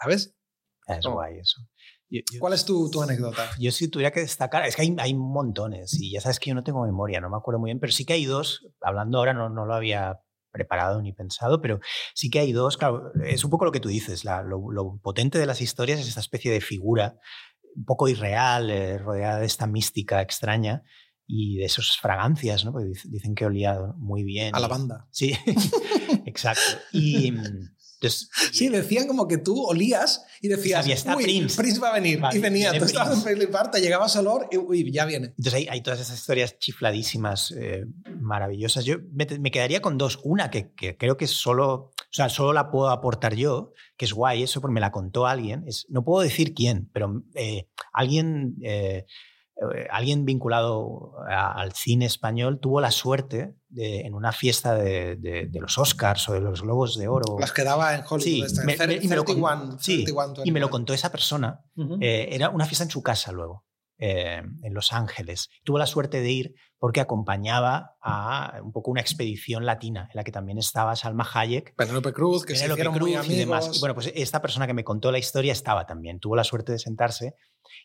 ¿Sabes? 0.00 0.35
Es 0.86 1.06
guay 1.06 1.38
eso. 1.38 1.60
¿Cuál 2.38 2.52
es 2.52 2.64
tu, 2.64 2.88
tu, 2.90 3.02
anécdota? 3.02 3.50
Yo 3.58 3.72
si 3.72 3.88
tuviera 3.88 4.12
que 4.12 4.20
destacar, 4.20 4.64
es 4.64 4.76
que 4.76 4.82
hay, 4.82 4.94
hay, 4.98 5.14
montones 5.14 5.94
y 6.00 6.12
ya 6.12 6.20
sabes 6.20 6.38
que 6.38 6.50
yo 6.50 6.54
no 6.54 6.62
tengo 6.62 6.84
memoria, 6.84 7.20
no 7.20 7.28
me 7.28 7.36
acuerdo 7.36 7.58
muy 7.58 7.68
bien, 7.68 7.80
pero 7.80 7.92
sí 7.92 8.04
que 8.04 8.12
hay 8.12 8.26
dos, 8.26 8.68
hablando 8.80 9.18
ahora 9.18 9.34
no, 9.34 9.48
no 9.48 9.66
lo 9.66 9.74
había 9.74 10.20
preparado 10.52 11.02
ni 11.02 11.12
pensado, 11.12 11.60
pero 11.60 11.80
sí 12.14 12.30
que 12.30 12.38
hay 12.38 12.52
dos, 12.52 12.76
claro, 12.76 13.12
es 13.24 13.44
un 13.44 13.50
poco 13.50 13.64
lo 13.64 13.72
que 13.72 13.80
tú 13.80 13.88
dices, 13.88 14.24
la, 14.24 14.42
lo, 14.42 14.98
potente 15.02 15.38
de 15.38 15.46
las 15.46 15.60
historias 15.60 16.00
es 16.00 16.08
esta 16.08 16.20
especie 16.20 16.50
de 16.52 16.60
figura 16.60 17.18
un 17.74 17.84
poco 17.84 18.08
irreal, 18.08 18.70
eh, 18.70 18.98
rodeada 18.98 19.40
de 19.40 19.46
esta 19.46 19.66
mística 19.66 20.22
extraña 20.22 20.82
y 21.26 21.56
de 21.58 21.64
esas 21.64 21.98
fragancias, 21.98 22.64
¿no? 22.64 22.72
Porque 22.72 22.92
dicen 23.04 23.34
que 23.34 23.44
olía 23.44 23.78
muy 23.96 24.22
bien. 24.22 24.54
A 24.54 24.60
la 24.60 24.68
banda. 24.68 25.08
Sí, 25.10 25.36
exacto. 26.24 26.78
Y, 26.92 27.34
mm, 28.02 28.52
sí, 28.52 28.68
decían 28.68 29.06
como 29.06 29.26
que 29.28 29.38
tú 29.38 29.64
olías 29.64 30.24
y 30.40 30.48
decías, 30.48 30.86
está 30.86 31.16
Prince. 31.16 31.56
Prince 31.56 31.80
va 31.80 31.90
a 31.90 31.94
venir. 31.94 32.20
y 32.32 32.38
venía, 32.38 32.76
tú 32.78 32.84
estabas 32.84 33.26
en 33.26 33.36
flipar, 33.36 33.70
te 33.70 33.80
llegabas 33.80 34.16
olor 34.16 34.48
y 34.50 34.56
uy, 34.56 34.90
ya 34.92 35.04
viene. 35.04 35.28
Entonces 35.28 35.54
hay, 35.54 35.68
hay 35.68 35.80
todas 35.82 36.00
esas 36.00 36.18
historias 36.18 36.58
chifladísimas, 36.58 37.52
eh, 37.52 37.84
maravillosas. 38.20 38.84
Yo 38.84 38.96
me, 39.12 39.50
quedaría 39.50 39.80
con 39.80 39.98
dos. 39.98 40.20
Una 40.24 40.50
que, 40.50 40.72
que, 40.72 40.96
creo 40.96 41.16
que 41.16 41.26
solo, 41.26 41.72
o 41.74 41.94
sea, 42.10 42.28
solo 42.28 42.52
la 42.52 42.70
puedo 42.70 42.90
aportar 42.90 43.34
yo, 43.34 43.72
que 43.96 44.04
es 44.04 44.12
guay 44.12 44.42
eso, 44.42 44.60
porque 44.60 44.74
me 44.74 44.80
la 44.80 44.92
contó 44.92 45.26
alguien. 45.26 45.64
Es, 45.66 45.86
no 45.88 46.04
puedo 46.04 46.22
decir 46.22 46.54
quién, 46.54 46.90
pero 46.92 47.22
eh, 47.34 47.68
alguien... 47.92 48.56
Eh, 48.62 49.06
eh, 49.56 49.86
alguien 49.90 50.26
vinculado 50.26 51.14
al 51.26 51.72
cine 51.72 52.04
español 52.04 52.60
tuvo 52.60 52.82
la 52.82 52.90
suerte 52.90 53.54
de, 53.76 54.00
en 54.00 54.14
una 54.14 54.32
fiesta 54.32 54.74
de, 54.74 55.50
los 55.52 55.76
Oscars 55.76 56.28
o 56.30 56.32
de 56.32 56.40
los 56.40 56.62
Globos 56.62 56.96
de 56.96 57.08
Oro. 57.08 57.36
Las 57.38 57.52
que 57.52 57.62
daba 57.62 57.94
en 57.94 58.02
Hollywood. 58.08 58.48
Sí, 58.48 58.62
y, 58.62 58.66
me, 58.66 58.76
lo, 59.16 59.24
y 60.44 60.50
me 60.50 60.60
lo 60.60 60.70
contó 60.70 60.94
esa 60.94 61.12
persona. 61.12 61.60
Eh, 62.00 62.28
era 62.32 62.48
una 62.48 62.64
fiesta 62.64 62.84
en 62.84 62.90
su 62.90 63.02
casa 63.02 63.32
luego. 63.32 63.64
Eh, 63.98 64.42
en 64.62 64.74
Los 64.74 64.92
Ángeles. 64.92 65.48
Tuvo 65.64 65.78
la 65.78 65.86
suerte 65.86 66.20
de 66.20 66.30
ir 66.30 66.54
porque 66.78 67.00
acompañaba 67.00 67.96
a 68.02 68.60
un 68.62 68.70
poco 68.70 68.90
una 68.90 69.00
expedición 69.00 69.64
latina 69.64 70.08
en 70.12 70.16
la 70.16 70.22
que 70.22 70.32
también 70.32 70.58
estaba 70.58 70.94
Salma 70.96 71.26
Hayek. 71.32 71.74
Penélope 71.76 72.12
Cruz, 72.12 72.44
que 72.44 72.56
se 72.56 72.66
hicieron 72.66 72.98
muy 72.98 73.14
amigos. 73.14 73.34
Y 73.34 73.38
demás. 73.38 73.80
bueno, 73.80 73.94
pues 73.94 74.12
esta 74.14 74.42
persona 74.42 74.66
que 74.66 74.74
me 74.74 74.84
contó 74.84 75.10
la 75.10 75.18
historia 75.18 75.52
estaba 75.52 75.86
también. 75.86 76.20
Tuvo 76.20 76.36
la 76.36 76.44
suerte 76.44 76.72
de 76.72 76.78
sentarse 76.78 77.36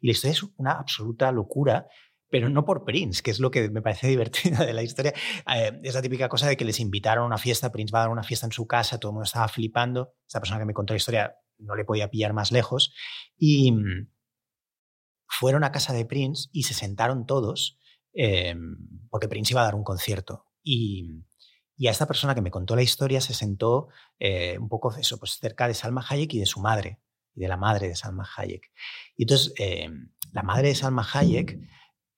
y 0.01 0.07
la 0.07 0.11
historia 0.11 0.33
es 0.33 0.43
una 0.57 0.73
absoluta 0.73 1.31
locura 1.31 1.87
pero 2.31 2.49
no 2.49 2.65
por 2.65 2.83
Prince, 2.83 3.21
que 3.21 3.29
es 3.29 3.39
lo 3.39 3.51
que 3.51 3.69
me 3.69 3.83
parece 3.83 4.07
divertida 4.07 4.65
de 4.65 4.73
la 4.73 4.81
historia. 4.81 5.13
Eh, 5.55 5.79
es 5.83 5.93
la 5.93 6.01
típica 6.01 6.29
cosa 6.29 6.47
de 6.47 6.57
que 6.57 6.65
les 6.65 6.79
invitaron 6.79 7.25
a 7.25 7.27
una 7.27 7.37
fiesta, 7.37 7.71
Prince 7.71 7.91
va 7.91 7.99
a 7.99 8.03
dar 8.03 8.11
una 8.11 8.23
fiesta 8.23 8.47
en 8.47 8.51
su 8.51 8.65
casa, 8.65 8.99
todo 8.99 9.11
el 9.11 9.13
mundo 9.13 9.25
estaba 9.25 9.47
flipando, 9.47 10.15
esta 10.25 10.39
persona 10.39 10.59
que 10.59 10.65
me 10.65 10.73
contó 10.73 10.93
la 10.93 10.97
historia 10.97 11.35
no 11.59 11.75
le 11.75 11.85
podía 11.85 12.09
pillar 12.09 12.33
más 12.33 12.51
lejos, 12.51 12.91
y, 13.37 13.71
fueron 15.31 15.63
a 15.63 15.71
casa 15.71 15.93
de 15.93 16.05
Prince 16.05 16.49
y 16.51 16.63
se 16.63 16.73
sentaron 16.73 17.25
todos 17.25 17.79
em, 18.13 18.75
porque 19.09 19.29
Prince 19.29 19.53
iba 19.53 19.61
a 19.61 19.65
dar 19.65 19.75
un 19.75 19.83
concierto. 19.83 20.45
Y, 20.61 21.23
a 21.87 21.89
esta 21.89 22.05
persona 22.05 22.35
que 22.35 22.41
me 22.41 22.51
contó 22.51 22.75
la 22.75 22.83
historia 22.83 23.21
se 23.21 23.33
sentó 23.33 23.87
eh, 24.19 24.57
un 24.59 24.69
poco 24.69 24.95
eso, 24.95 25.17
pues 25.17 25.39
cerca 25.39 25.67
de 25.67 25.73
Salma 25.73 26.05
Hayek 26.07 26.33
y 26.35 26.39
de 26.39 26.45
su 26.45 26.59
madre, 26.59 26.99
y 27.33 27.39
de 27.39 27.47
la 27.47 27.57
madre 27.57 27.87
de 27.87 27.95
Salma 27.95 28.29
Hayek. 28.37 28.71
Y 29.15 29.23
entonces, 29.23 29.53
em, 29.57 30.11
la 30.31 30.43
madre 30.43 30.67
de 30.67 30.75
Salma 30.75 31.07
Hayek, 31.11 31.57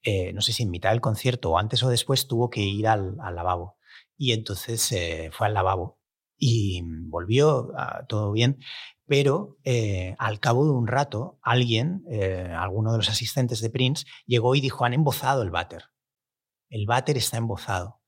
eh, 0.04 0.34
no 0.34 0.42
sé 0.42 0.54
si 0.54 0.64
en 0.64 0.70
mitad 0.70 0.92
del 0.92 1.02
concierto 1.02 1.52
o 1.52 1.58
antes 1.58 1.82
o 1.84 1.90
después, 1.90 2.28
tuvo 2.28 2.50
que 2.50 2.62
ir 2.62 2.88
al, 2.88 3.18
lavabo. 3.18 3.78
Y 4.18 4.34
entonces 4.34 4.92
eh, 4.92 5.30
fue 5.32 5.48
al 5.48 5.54
lavabo 5.54 6.00
y 6.38 6.82
volvió 6.84 7.72
a, 7.78 8.06
todo 8.06 8.32
bien 8.32 8.60
pero 9.06 9.58
eh, 9.64 10.16
al 10.18 10.40
cabo 10.40 10.66
de 10.66 10.72
un 10.72 10.88
rato 10.88 11.38
alguien, 11.42 12.04
eh, 12.10 12.52
alguno 12.58 12.92
de 12.92 12.98
los 12.98 13.10
asistentes 13.10 13.62
de 13.62 13.70
Prince, 13.70 14.06
llegó 14.26 14.56
y 14.56 14.62
dijo, 14.62 14.86
han 14.86 14.94
embozado 14.94 15.42
el 15.44 15.52
váter. 15.52 15.86
El 16.70 16.86
váter 16.86 17.18
está 17.18 17.38
embozado. 17.38 18.02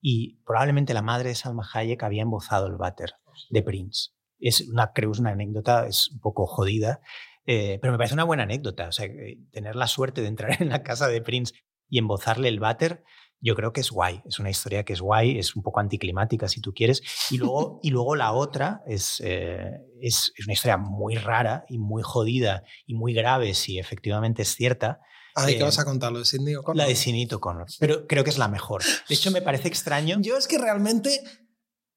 Y 0.00 0.40
probablemente 0.44 0.94
la 0.94 1.02
madre 1.02 1.30
de 1.30 1.34
Salma 1.34 1.68
Hayek 1.72 2.02
había 2.02 2.22
embozado 2.22 2.66
el 2.66 2.76
váter 2.76 3.14
de 3.50 3.62
Prince. 3.62 4.10
Es 4.38 4.60
una, 4.68 4.92
creo 4.92 5.12
es 5.12 5.20
una 5.20 5.30
anécdota, 5.30 5.86
es 5.86 6.10
un 6.10 6.20
poco 6.20 6.46
jodida, 6.46 7.00
eh, 7.46 7.78
pero 7.80 7.92
me 7.92 7.98
parece 7.98 8.14
una 8.14 8.24
buena 8.24 8.44
anécdota. 8.44 8.88
O 8.88 8.92
sea, 8.92 9.08
tener 9.50 9.76
la 9.76 9.86
suerte 9.86 10.20
de 10.20 10.28
entrar 10.28 10.56
en 10.62 10.68
la 10.68 10.82
casa 10.82 11.08
de 11.08 11.20
Prince 11.20 11.54
y 11.88 11.98
embozarle 11.98 12.48
el 12.48 12.60
váter 12.60 13.04
yo 13.42 13.56
creo 13.56 13.72
que 13.72 13.80
es 13.80 13.90
guay, 13.90 14.22
es 14.24 14.38
una 14.38 14.50
historia 14.50 14.84
que 14.84 14.92
es 14.92 15.00
guay, 15.00 15.36
es 15.38 15.56
un 15.56 15.62
poco 15.62 15.80
anticlimática 15.80 16.48
si 16.48 16.60
tú 16.60 16.72
quieres. 16.72 17.02
Y 17.28 17.38
luego, 17.38 17.80
y 17.82 17.90
luego 17.90 18.14
la 18.14 18.32
otra 18.32 18.82
es, 18.86 19.20
eh, 19.24 19.80
es, 20.00 20.32
es, 20.36 20.46
una 20.46 20.52
historia 20.52 20.76
muy 20.76 21.16
rara 21.16 21.64
y 21.68 21.78
muy 21.78 22.02
jodida 22.04 22.62
y 22.86 22.94
muy 22.94 23.12
grave 23.12 23.54
si 23.54 23.80
efectivamente 23.80 24.42
es 24.42 24.54
cierta. 24.54 25.00
Ah, 25.34 25.50
¿y 25.50 25.56
qué 25.56 25.64
vas 25.64 25.80
a 25.80 25.84
contar? 25.84 26.12
¿Lo 26.12 26.20
de 26.20 26.24
Sidney 26.24 26.54
O'Connor? 26.54 26.76
La 26.76 26.86
de 26.86 26.94
Sidney 26.94 27.28
O'Connor, 27.32 27.66
pero 27.80 28.06
creo 28.06 28.22
que 28.22 28.30
es 28.30 28.38
la 28.38 28.48
mejor. 28.48 28.82
De 29.08 29.14
hecho, 29.14 29.32
me 29.32 29.42
parece 29.42 29.66
extraño. 29.66 30.18
Yo 30.20 30.36
es 30.36 30.46
que 30.46 30.58
realmente... 30.58 31.20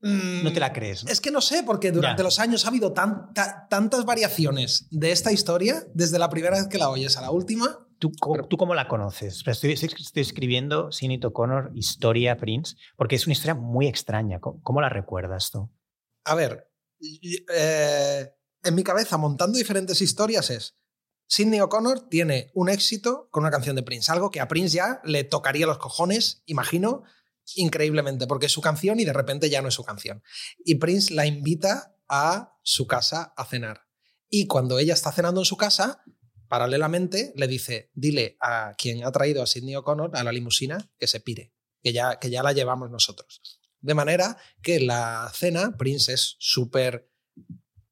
no 0.01 0.53
te 0.53 0.59
la 0.59 0.73
crees. 0.73 1.03
Es 1.07 1.19
que 1.19 1.31
no 1.31 1.41
sé, 1.41 1.63
porque 1.63 1.91
durante 1.91 2.23
los 2.23 2.39
años 2.39 2.65
ha 2.65 2.69
habido 2.69 2.93
tantas 2.93 4.05
variaciones 4.05 4.87
de 4.91 5.11
esta 5.11 5.31
historia, 5.31 5.83
desde 5.93 6.19
la 6.19 6.29
primera 6.29 6.57
vez 6.57 6.67
que 6.67 6.77
la 6.77 6.89
oyes 6.89 7.17
a 7.17 7.21
la 7.21 7.31
última, 7.31 7.85
¿Tú, 7.97 8.11
¿Tú, 8.49 8.57
cómo 8.57 8.75
la 8.75 8.87
conoces? 8.87 9.41
Estoy, 9.45 9.71
estoy 9.71 10.21
escribiendo 10.21 10.91
Sinito 10.91 11.31
Connor, 11.31 11.71
Historia 11.75 12.37
Prince, 12.37 12.75
porque 12.97 13.15
es 13.15 13.25
una 13.25 13.33
historia 13.33 13.55
muy 13.55 13.87
extraña. 13.87 14.39
¿Cómo, 14.41 14.81
la 14.81 14.89
recuerdas 14.89 15.49
tú? 15.51 15.71
A 16.25 16.35
ver, 16.35 16.69
eh, 16.99 18.33
en 18.63 18.75
mi 18.75 18.83
cabeza, 18.83 19.17
montando 19.17 19.57
diferentes 19.57 20.01
historias, 20.01 20.49
es. 20.49 20.77
Sidney 21.27 21.59
O'Connor 21.61 22.07
tiene 22.09 22.51
un 22.53 22.69
éxito 22.69 23.29
con 23.31 23.43
una 23.43 23.51
canción 23.51 23.75
de 23.75 23.83
Prince, 23.83 24.11
algo 24.11 24.29
que 24.29 24.41
a 24.41 24.47
Prince 24.47 24.75
ya 24.75 25.01
le 25.03 25.23
tocaría 25.23 25.65
los 25.65 25.79
cojones, 25.79 26.43
imagino, 26.45 27.03
increíblemente, 27.55 28.27
porque 28.27 28.47
es 28.47 28.51
su 28.51 28.61
canción 28.61 28.99
y 28.99 29.05
de 29.05 29.13
repente 29.13 29.49
ya 29.49 29.61
no 29.61 29.67
es 29.67 29.73
su 29.73 29.83
canción. 29.83 30.23
Y 30.63 30.75
Prince 30.75 31.13
la 31.13 31.25
invita 31.25 31.95
a 32.07 32.57
su 32.63 32.87
casa 32.87 33.33
a 33.37 33.45
cenar. 33.45 33.81
Y 34.29 34.47
cuando 34.47 34.79
ella 34.79 34.93
está 34.93 35.11
cenando 35.11 35.41
en 35.41 35.45
su 35.45 35.57
casa, 35.57 36.03
paralelamente 36.47 37.33
le 37.35 37.47
dice, 37.47 37.91
dile 37.93 38.37
a 38.41 38.73
quien 38.77 39.03
ha 39.03 39.11
traído 39.11 39.43
a 39.43 39.47
Sidney 39.47 39.75
O'Connor 39.75 40.11
a 40.15 40.23
la 40.23 40.31
limusina 40.31 40.91
que 40.97 41.07
se 41.07 41.19
pire, 41.19 41.53
que 41.81 41.93
ya, 41.93 42.19
que 42.19 42.29
ya 42.29 42.43
la 42.43 42.53
llevamos 42.53 42.89
nosotros. 42.89 43.41
De 43.79 43.93
manera 43.93 44.37
que 44.61 44.79
la 44.79 45.31
cena, 45.33 45.75
Prince 45.77 46.13
es 46.13 46.35
súper 46.39 47.11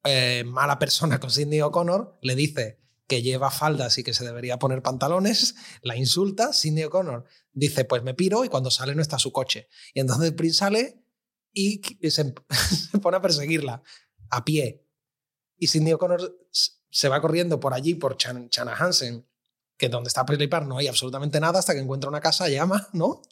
eh, 0.04 0.44
mala 0.44 0.78
persona 0.78 1.20
con 1.20 1.30
Sidney 1.30 1.60
O'Connor, 1.60 2.18
le 2.20 2.34
dice 2.34 2.83
que 3.06 3.22
lleva 3.22 3.50
faldas 3.50 3.98
y 3.98 4.04
que 4.04 4.14
se 4.14 4.24
debería 4.24 4.58
poner 4.58 4.82
pantalones, 4.82 5.54
la 5.82 5.96
insulta, 5.96 6.52
Sidney 6.52 6.84
O'Connor 6.84 7.24
dice, 7.52 7.84
pues 7.84 8.02
me 8.02 8.14
piro 8.14 8.44
y 8.44 8.48
cuando 8.48 8.70
sale 8.70 8.94
no 8.94 9.02
está 9.02 9.18
su 9.18 9.32
coche. 9.32 9.68
Y 9.92 10.00
entonces 10.00 10.32
Prince 10.32 10.58
sale 10.58 11.04
y 11.52 11.80
se, 12.10 12.34
pone 13.00 13.16
a 13.16 13.22
perseguirla 13.22 13.82
a 14.30 14.44
pie. 14.44 14.86
Y 15.56 15.68
Sidney 15.68 15.92
O'Connor 15.92 16.36
se 16.50 17.08
va 17.08 17.20
corriendo 17.20 17.60
por 17.60 17.74
allí, 17.74 17.94
por 17.94 18.16
Chan, 18.16 18.48
Chana 18.48 18.74
Hansen, 18.74 19.26
que 19.76 19.88
donde 19.88 20.08
está 20.08 20.24
Presley 20.24 20.48
Park 20.48 20.66
no 20.66 20.78
hay 20.78 20.88
absolutamente 20.88 21.40
nada 21.40 21.58
hasta 21.58 21.74
que 21.74 21.80
encuentra 21.80 22.08
una 22.08 22.20
casa, 22.20 22.48
llama, 22.48 22.88
¿no? 22.92 23.22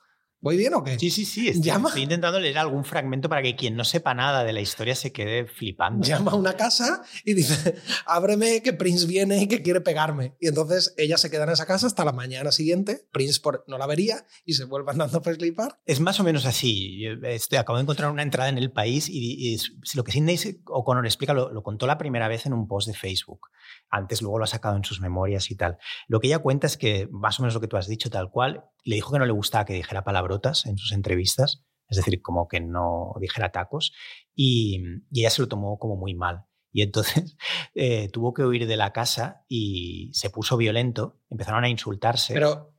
¿Voy 0.42 0.56
bien 0.56 0.74
o 0.74 0.82
qué? 0.82 0.98
Sí, 0.98 1.08
sí, 1.10 1.24
sí. 1.24 1.48
Estoy, 1.48 1.62
Llama. 1.62 1.88
estoy 1.88 2.02
intentando 2.02 2.40
leer 2.40 2.58
algún 2.58 2.84
fragmento 2.84 3.28
para 3.28 3.42
que 3.42 3.54
quien 3.54 3.76
no 3.76 3.84
sepa 3.84 4.12
nada 4.12 4.42
de 4.42 4.52
la 4.52 4.60
historia 4.60 4.96
se 4.96 5.12
quede 5.12 5.46
flipando. 5.46 6.04
Llama 6.04 6.32
a 6.32 6.34
una 6.34 6.54
casa 6.56 7.02
y 7.24 7.34
dice, 7.34 7.76
ábreme 8.06 8.60
que 8.60 8.72
Prince 8.72 9.06
viene 9.06 9.40
y 9.40 9.46
que 9.46 9.62
quiere 9.62 9.80
pegarme. 9.80 10.34
Y 10.40 10.48
entonces 10.48 10.94
ella 10.98 11.16
se 11.16 11.30
queda 11.30 11.44
en 11.44 11.50
esa 11.50 11.64
casa 11.64 11.86
hasta 11.86 12.04
la 12.04 12.10
mañana 12.12 12.50
siguiente, 12.50 13.06
Prince 13.12 13.40
por- 13.40 13.64
no 13.68 13.78
la 13.78 13.86
vería 13.86 14.26
y 14.44 14.54
se 14.54 14.64
vuelve 14.64 14.90
andando 14.90 15.18
a 15.18 15.22
Park. 15.22 15.78
Es 15.86 16.00
más 16.00 16.18
o 16.18 16.24
menos 16.24 16.44
así. 16.44 17.04
Este, 17.22 17.56
acabo 17.56 17.78
de 17.78 17.82
encontrar 17.82 18.10
una 18.10 18.22
entrada 18.24 18.48
en 18.50 18.58
el 18.58 18.72
país 18.72 19.08
y, 19.08 19.54
y 19.54 19.58
lo 19.94 20.02
que 20.02 20.10
Sidney 20.10 20.36
O'Connor 20.66 21.06
explica 21.06 21.34
lo, 21.34 21.52
lo 21.52 21.62
contó 21.62 21.86
la 21.86 21.98
primera 21.98 22.26
vez 22.26 22.46
en 22.46 22.52
un 22.52 22.66
post 22.66 22.88
de 22.88 22.94
Facebook. 22.94 23.46
Antes 23.92 24.22
luego 24.22 24.38
lo 24.38 24.44
ha 24.44 24.48
sacado 24.48 24.74
en 24.74 24.84
sus 24.84 25.00
memorias 25.00 25.50
y 25.50 25.56
tal. 25.56 25.76
Lo 26.08 26.18
que 26.18 26.28
ella 26.28 26.38
cuenta 26.38 26.66
es 26.66 26.78
que, 26.78 27.08
más 27.12 27.38
o 27.38 27.42
menos 27.42 27.54
lo 27.54 27.60
que 27.60 27.68
tú 27.68 27.76
has 27.76 27.86
dicho, 27.86 28.10
tal 28.10 28.30
cual, 28.30 28.64
le 28.84 28.96
dijo 28.96 29.12
que 29.12 29.18
no 29.18 29.26
le 29.26 29.32
gustaba 29.32 29.66
que 29.66 29.74
dijera 29.74 30.02
palabrotas 30.02 30.64
en 30.64 30.78
sus 30.78 30.92
entrevistas, 30.92 31.62
es 31.88 31.98
decir, 31.98 32.22
como 32.22 32.48
que 32.48 32.60
no 32.60 33.12
dijera 33.20 33.52
tacos, 33.52 33.92
y, 34.34 34.82
y 35.10 35.20
ella 35.20 35.30
se 35.30 35.42
lo 35.42 35.48
tomó 35.48 35.78
como 35.78 35.96
muy 35.96 36.14
mal. 36.14 36.46
Y 36.72 36.80
entonces 36.82 37.36
eh, 37.74 38.08
tuvo 38.08 38.32
que 38.32 38.44
huir 38.44 38.66
de 38.66 38.76
la 38.76 38.92
casa 38.92 39.44
y 39.46 40.10
se 40.14 40.30
puso 40.30 40.56
violento, 40.56 41.20
empezaron 41.28 41.64
a 41.64 41.68
insultarse. 41.68 42.32
Pero 42.32 42.74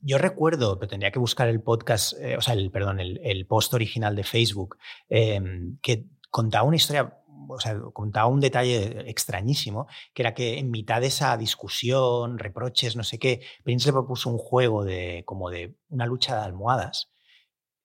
Yo 0.00 0.18
recuerdo, 0.18 0.78
pero 0.78 0.90
tendría 0.90 1.12
que 1.12 1.20
buscar 1.20 1.48
el 1.48 1.62
podcast, 1.62 2.14
eh, 2.20 2.36
o 2.36 2.40
sea, 2.40 2.54
el, 2.54 2.70
perdón, 2.70 2.98
el, 2.98 3.20
el 3.22 3.46
post 3.46 3.72
original 3.72 4.16
de 4.16 4.24
Facebook, 4.24 4.78
eh, 5.08 5.40
que 5.80 6.06
contaba 6.30 6.66
una 6.66 6.76
historia, 6.76 7.17
o 7.48 7.58
sea, 7.60 7.78
contaba 7.92 8.26
un 8.28 8.40
detalle 8.40 9.08
extrañísimo, 9.10 9.86
que 10.14 10.22
era 10.22 10.34
que 10.34 10.58
en 10.58 10.70
mitad 10.70 11.00
de 11.00 11.06
esa 11.08 11.36
discusión, 11.36 12.38
reproches, 12.38 12.96
no 12.96 13.04
sé 13.04 13.18
qué, 13.18 13.40
Prince 13.64 13.86
le 13.88 13.92
propuso 13.92 14.30
un 14.30 14.38
juego 14.38 14.84
de 14.84 15.22
como 15.26 15.50
de 15.50 15.74
una 15.88 16.06
lucha 16.06 16.36
de 16.36 16.42
almohadas. 16.44 17.10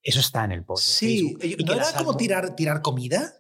Eso 0.02 0.20
está 0.20 0.44
en 0.44 0.52
el 0.52 0.66
post. 0.66 0.84
sí, 0.86 1.36
Y 1.42 1.56
¿no 1.64 1.66
que 1.66 1.74
era 1.80 1.94
como 1.98 2.18
tirar, 2.18 2.56
tirar 2.56 2.82
comida? 2.82 3.34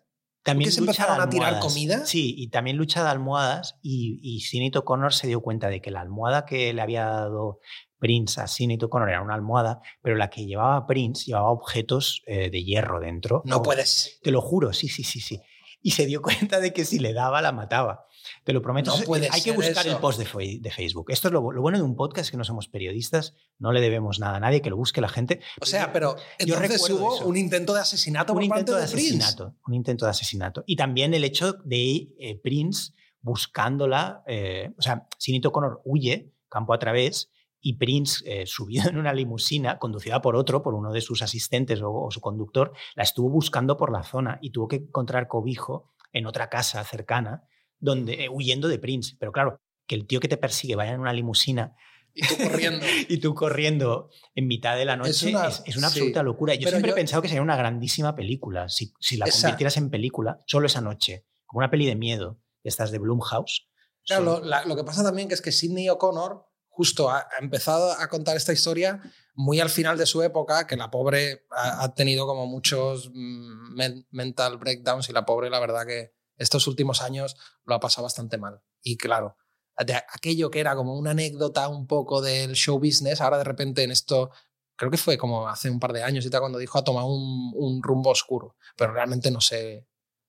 también 0.45 0.71
se 0.73 0.81
empezaron 0.81 1.21
a 1.21 1.29
tirar 1.29 1.59
comida? 1.61 2.05
Sí, 2.05 2.35
y 2.37 2.49
también 2.49 2.75
lucha 2.75 3.01
de 3.03 3.09
almohadas. 3.09 3.75
Y, 3.81 4.19
y 4.21 4.41
Sinead 4.41 4.75
O'Connor 4.75 5.13
se 5.13 5.27
dio 5.27 5.39
cuenta 5.41 5.69
de 5.69 5.81
que 5.81 5.89
la 5.89 6.01
almohada 6.01 6.45
que 6.45 6.73
le 6.73 6.81
había 6.81 7.05
dado 7.05 7.59
Prince 7.97 8.41
a 8.41 8.47
Sinead 8.47 8.83
O'Connor 8.83 9.07
era 9.09 9.21
una 9.21 9.35
almohada, 9.35 9.79
pero 10.01 10.17
la 10.17 10.29
que 10.29 10.45
llevaba 10.45 10.85
Prince 10.85 11.25
llevaba 11.27 11.49
objetos 11.49 12.23
eh, 12.25 12.49
de 12.49 12.61
hierro 12.63 12.99
dentro. 12.99 13.41
No 13.45 13.55
Como- 13.55 13.63
puedes. 13.63 14.19
Te 14.21 14.31
lo 14.31 14.41
juro, 14.41 14.73
sí, 14.73 14.89
sí, 14.89 15.03
sí, 15.05 15.21
sí. 15.21 15.39
Y 15.83 15.91
se 15.91 16.07
dio 16.07 16.21
cuenta 16.23 16.59
de 16.59 16.73
que 16.73 16.85
si 16.85 16.97
le 16.97 17.13
daba, 17.13 17.41
la 17.43 17.51
mataba. 17.51 18.07
Te 18.45 18.53
lo 18.53 18.61
prometo. 18.61 18.97
No 18.97 19.03
puede 19.03 19.27
Hay 19.31 19.41
que 19.41 19.51
buscar 19.51 19.85
eso. 19.85 19.95
el 19.95 20.01
post 20.01 20.17
de, 20.17 20.59
de 20.61 20.71
Facebook. 20.71 21.11
Esto 21.11 21.27
es 21.27 21.33
lo, 21.33 21.51
lo 21.51 21.61
bueno 21.61 21.77
de 21.77 21.83
un 21.83 21.95
podcast, 21.95 22.31
que 22.31 22.37
no 22.37 22.43
somos 22.45 22.67
periodistas, 22.69 23.35
no 23.59 23.71
le 23.73 23.81
debemos 23.81 24.19
nada 24.19 24.37
a 24.37 24.39
nadie, 24.39 24.61
que 24.61 24.69
lo 24.69 24.77
busque 24.77 25.01
la 25.01 25.09
gente. 25.09 25.41
O 25.61 25.65
sea, 25.65 25.91
pero 25.91 26.15
yo 26.15 26.55
entonces 26.55 26.71
recuerdo 26.71 26.95
hubo 26.97 27.15
eso. 27.17 27.25
un 27.27 27.35
intento 27.37 27.73
de 27.73 27.81
asesinato 27.81 28.33
un 28.33 28.39
por 28.39 28.47
parte 28.47 28.59
intento 28.61 28.75
de 28.79 28.85
de 28.87 28.91
Prince. 28.93 29.17
asesinato. 29.23 29.55
Un 29.67 29.73
intento 29.73 30.05
de 30.05 30.11
asesinato. 30.11 30.63
Y 30.65 30.75
también 30.77 31.13
el 31.13 31.23
hecho 31.25 31.53
de 31.65 32.09
eh, 32.17 32.39
Prince 32.41 32.93
buscándola. 33.21 34.23
eh, 34.27 34.71
o 34.77 34.81
sea, 34.81 35.07
Sinito 35.17 35.51
Connor 35.51 35.81
huye 35.85 36.31
campo 36.49 36.73
a 36.73 36.79
través 36.79 37.29
y 37.65 37.77
Prince, 37.77 38.23
eh, 38.27 38.45
subido 38.47 38.89
en 38.89 38.97
una 38.97 39.13
limusina, 39.13 39.79
conducida 39.79 40.21
por 40.21 40.35
otro, 40.35 40.61
por 40.61 40.75
uno 40.75 40.91
de 40.91 41.01
sus 41.01 41.21
asistentes 41.23 41.81
o, 41.81 41.91
o 41.91 42.11
su 42.11 42.21
conductor, 42.21 42.73
la 42.95 43.01
estuvo 43.03 43.29
buscando 43.29 43.75
por 43.77 43.91
la 43.91 44.03
zona 44.03 44.37
y 44.41 44.51
tuvo 44.51 44.67
que 44.67 44.75
encontrar 44.75 45.27
cobijo 45.27 45.93
en 46.11 46.27
otra 46.27 46.49
casa 46.49 46.83
cercana, 46.83 47.43
donde, 47.79 48.25
eh, 48.25 48.29
huyendo 48.29 48.67
de 48.67 48.77
Prince. 48.77 49.15
Pero 49.19 49.31
claro, 49.31 49.57
que 49.87 49.95
el 49.95 50.05
tío 50.05 50.19
que 50.19 50.27
te 50.27 50.37
persigue 50.37 50.75
vaya 50.75 50.91
en 50.91 50.99
una 51.01 51.11
limusina 51.13 51.75
Y 52.13 52.21
tú 52.27 52.35
corriendo. 52.37 52.85
y 53.09 53.17
tú 53.17 53.33
corriendo 53.33 54.09
en 54.35 54.47
mitad 54.47 54.77
de 54.77 54.85
la 54.85 54.95
noche 54.95 55.09
es 55.11 55.23
una, 55.23 55.47
es, 55.47 55.75
una 55.77 55.89
sí. 55.89 55.99
absoluta 55.99 56.21
locura. 56.21 56.53
Yo 56.55 56.69
siempre 56.69 56.89
yo- 56.89 56.95
he 56.95 56.99
pensado 56.99 57.21
que 57.21 57.27
sería 57.29 57.41
una 57.41 57.55
grandísima 57.57 58.15
película 58.15 58.69
si, 58.69 58.93
si 58.99 59.17
la 59.17 59.25
Esa- 59.25 59.47
convirtieras 59.47 59.77
en 59.77 59.89
película 59.89 60.37
solo 60.45 60.67
esa 60.67 60.79
noche, 60.81 61.25
como 61.45 61.59
una 61.59 61.71
peli 61.71 61.85
de 61.87 61.95
miedo, 61.95 62.39
estas 62.63 62.91
de 62.91 62.99
Blumhouse. 62.99 63.67
Claro, 64.05 64.25
Son- 64.25 64.41
lo, 64.43 64.47
la- 64.47 64.65
lo 64.65 64.75
que 64.75 64.83
pasa 64.83 65.01
también 65.03 65.27
que 65.27 65.33
es 65.33 65.41
que 65.41 65.51
Sidney 65.51 65.89
O'Connor 65.89 66.45
justo 66.75 67.09
ha, 67.09 67.19
ha 67.19 67.41
empezado 67.41 67.91
a 67.91 68.07
contar 68.09 68.35
esta 68.35 68.53
historia 68.53 69.01
muy 69.35 69.59
al 69.59 69.69
final 69.69 69.97
de 69.97 70.05
su 70.05 70.21
época, 70.21 70.67
que 70.67 70.75
la 70.77 70.91
pobre 70.91 71.45
ha, 71.51 71.83
ha 71.83 71.93
tenido 71.93 72.27
como 72.27 72.45
muchos 72.47 73.09
mm, 73.13 73.75
men- 73.75 74.07
mental 74.11 74.57
breakdowns 74.57 75.09
y 75.09 75.13
la 75.13 75.25
pobre 75.25 75.49
la 75.49 75.59
verdad 75.59 75.85
que 75.85 76.13
estos 76.37 76.67
últimos 76.67 77.01
años 77.01 77.35
lo 77.65 77.75
ha 77.75 77.79
pasado 77.79 78.03
bastante 78.03 78.37
mal. 78.37 78.61
Y 78.81 78.97
claro, 78.97 79.37
de 79.85 79.95
aquello 79.95 80.49
que 80.51 80.59
era 80.59 80.75
como 80.75 80.95
una 80.97 81.11
anécdota 81.11 81.67
un 81.67 81.87
poco 81.87 82.21
del 82.21 82.53
show 82.53 82.77
business, 82.79 83.21
ahora 83.21 83.37
de 83.37 83.43
repente 83.43 83.83
en 83.83 83.91
esto, 83.91 84.31
creo 84.75 84.91
que 84.91 84.97
fue 84.97 85.17
como 85.17 85.47
hace 85.47 85.69
un 85.69 85.79
par 85.79 85.93
de 85.93 86.03
años 86.03 86.25
y 86.25 86.29
tal, 86.29 86.41
cuando 86.41 86.57
dijo 86.59 86.77
ha 86.77 86.83
tomado 86.83 87.07
un, 87.07 87.53
un 87.55 87.81
rumbo 87.83 88.09
oscuro, 88.11 88.55
pero 88.75 88.93
realmente 88.93 89.31
no 89.31 89.41
sé. 89.41 89.87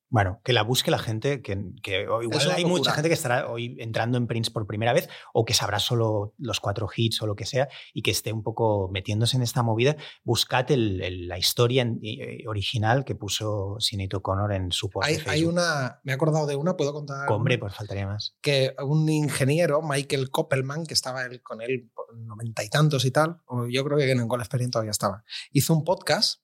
Bueno, 0.09 0.39
que 0.43 0.53
la 0.53 0.61
busque 0.61 0.91
la 0.91 0.99
gente, 0.99 1.41
que, 1.41 1.57
que 1.81 2.01
igual 2.03 2.51
hay 2.51 2.63
mucha 2.63 2.91
gente 2.91 3.09
que 3.09 3.15
estará 3.15 3.49
hoy 3.49 3.75
entrando 3.79 4.17
en 4.17 4.27
Prince 4.27 4.51
por 4.51 4.67
primera 4.67 4.93
vez 4.93 5.09
o 5.33 5.45
que 5.45 5.53
sabrá 5.53 5.79
solo 5.79 6.33
los 6.37 6.59
cuatro 6.59 6.87
hits 6.95 7.21
o 7.23 7.27
lo 7.27 7.35
que 7.35 7.45
sea 7.45 7.67
y 7.93 8.01
que 8.03 8.11
esté 8.11 8.31
un 8.31 8.43
poco 8.43 8.87
metiéndose 8.91 9.35
en 9.35 9.43
esta 9.43 9.63
movida. 9.63 9.95
Buscad 10.23 10.69
el- 10.71 11.01
el- 11.01 11.27
la 11.27 11.37
historia 11.39 11.81
en- 11.81 11.99
eh, 12.03 12.43
original 12.47 13.03
que 13.03 13.15
puso 13.15 13.77
Sinead 13.79 14.13
O'Connor 14.13 14.53
en 14.53 14.71
su 14.71 14.89
post 14.89 15.09
Hay, 15.27 15.43
una, 15.43 15.99
me 16.03 16.11
he 16.11 16.15
acordado 16.15 16.45
de 16.45 16.55
una, 16.55 16.77
puedo 16.77 16.93
contar. 16.93 17.29
Hombre, 17.31 17.57
pues 17.57 17.73
faltaría 17.73 18.05
más. 18.05 18.35
que 18.41 18.75
un 18.83 19.09
ingeniero, 19.09 19.81
Michael 19.81 20.29
Koppelman, 20.29 20.85
que 20.85 20.93
estaba 20.93 21.23
él, 21.25 21.41
con 21.41 21.61
él 21.61 21.89
por 21.93 22.15
noventa 22.17 22.63
y 22.63 22.69
tantos 22.69 23.05
y 23.05 23.11
tal, 23.11 23.41
o 23.47 23.65
yo 23.67 23.83
creo 23.83 23.97
que 23.97 24.09
en 24.11 24.27
Golf 24.27 24.43
Experience 24.43 24.71
todavía 24.71 24.91
estaba, 24.91 25.23
hizo 25.51 25.73
un 25.73 25.83
podcast 25.83 26.41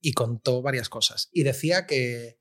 y 0.00 0.12
contó 0.12 0.62
varias 0.62 0.88
cosas. 0.88 1.28
Y 1.32 1.42
decía 1.42 1.86
que, 1.86 2.38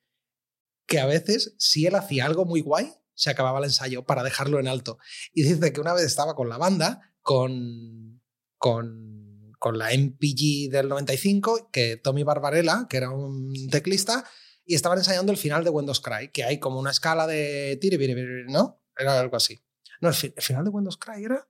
que 0.86 1.00
a 1.00 1.06
veces, 1.06 1.56
si 1.58 1.86
él 1.86 1.96
hacía 1.96 2.26
algo 2.26 2.46
muy 2.46 2.62
guay, 2.62 2.94
se 3.14 3.30
acababa 3.30 3.60
el 3.60 3.66
ensayo 3.66 4.06
para 4.06 4.24
dejarlo 4.24 4.60
en 4.60 4.68
alto. 4.68 4.98
Y 5.34 5.44
dice 5.44 5.72
que 5.74 5.82
una 5.82 5.94
vez 5.94 6.06
estaba 6.06 6.36
con 6.36 6.50
la 6.50 6.58
banda, 6.58 7.14
con, 7.22 8.22
con, 8.58 9.52
con 9.60 9.78
la 9.78 9.92
MPG 9.94 10.70
del 10.72 10.90
95, 10.90 11.70
que 11.72 11.98
Tommy 11.98 12.24
Barbarella, 12.24 12.88
que 12.90 12.98
era 12.98 13.10
un 13.12 13.54
teclista, 13.70 14.26
y 14.66 14.76
estaban 14.76 14.98
ensayando 14.98 15.32
el 15.32 15.38
final 15.38 15.64
de 15.64 15.70
Windows 15.70 16.02
Cry, 16.02 16.32
que 16.32 16.44
hay 16.44 16.60
como 16.60 16.80
una 16.80 16.92
escala 16.92 17.28
de 17.28 17.78
biri, 17.82 18.46
¿no? 18.48 18.82
Era 18.98 19.20
algo 19.20 19.36
así. 19.38 19.64
No, 20.02 20.10
el, 20.10 20.16
fi- 20.16 20.34
el 20.36 20.44
final 20.44 20.64
de 20.64 20.70
Windows 20.72 20.98
Cry 20.98 21.24
era. 21.24 21.48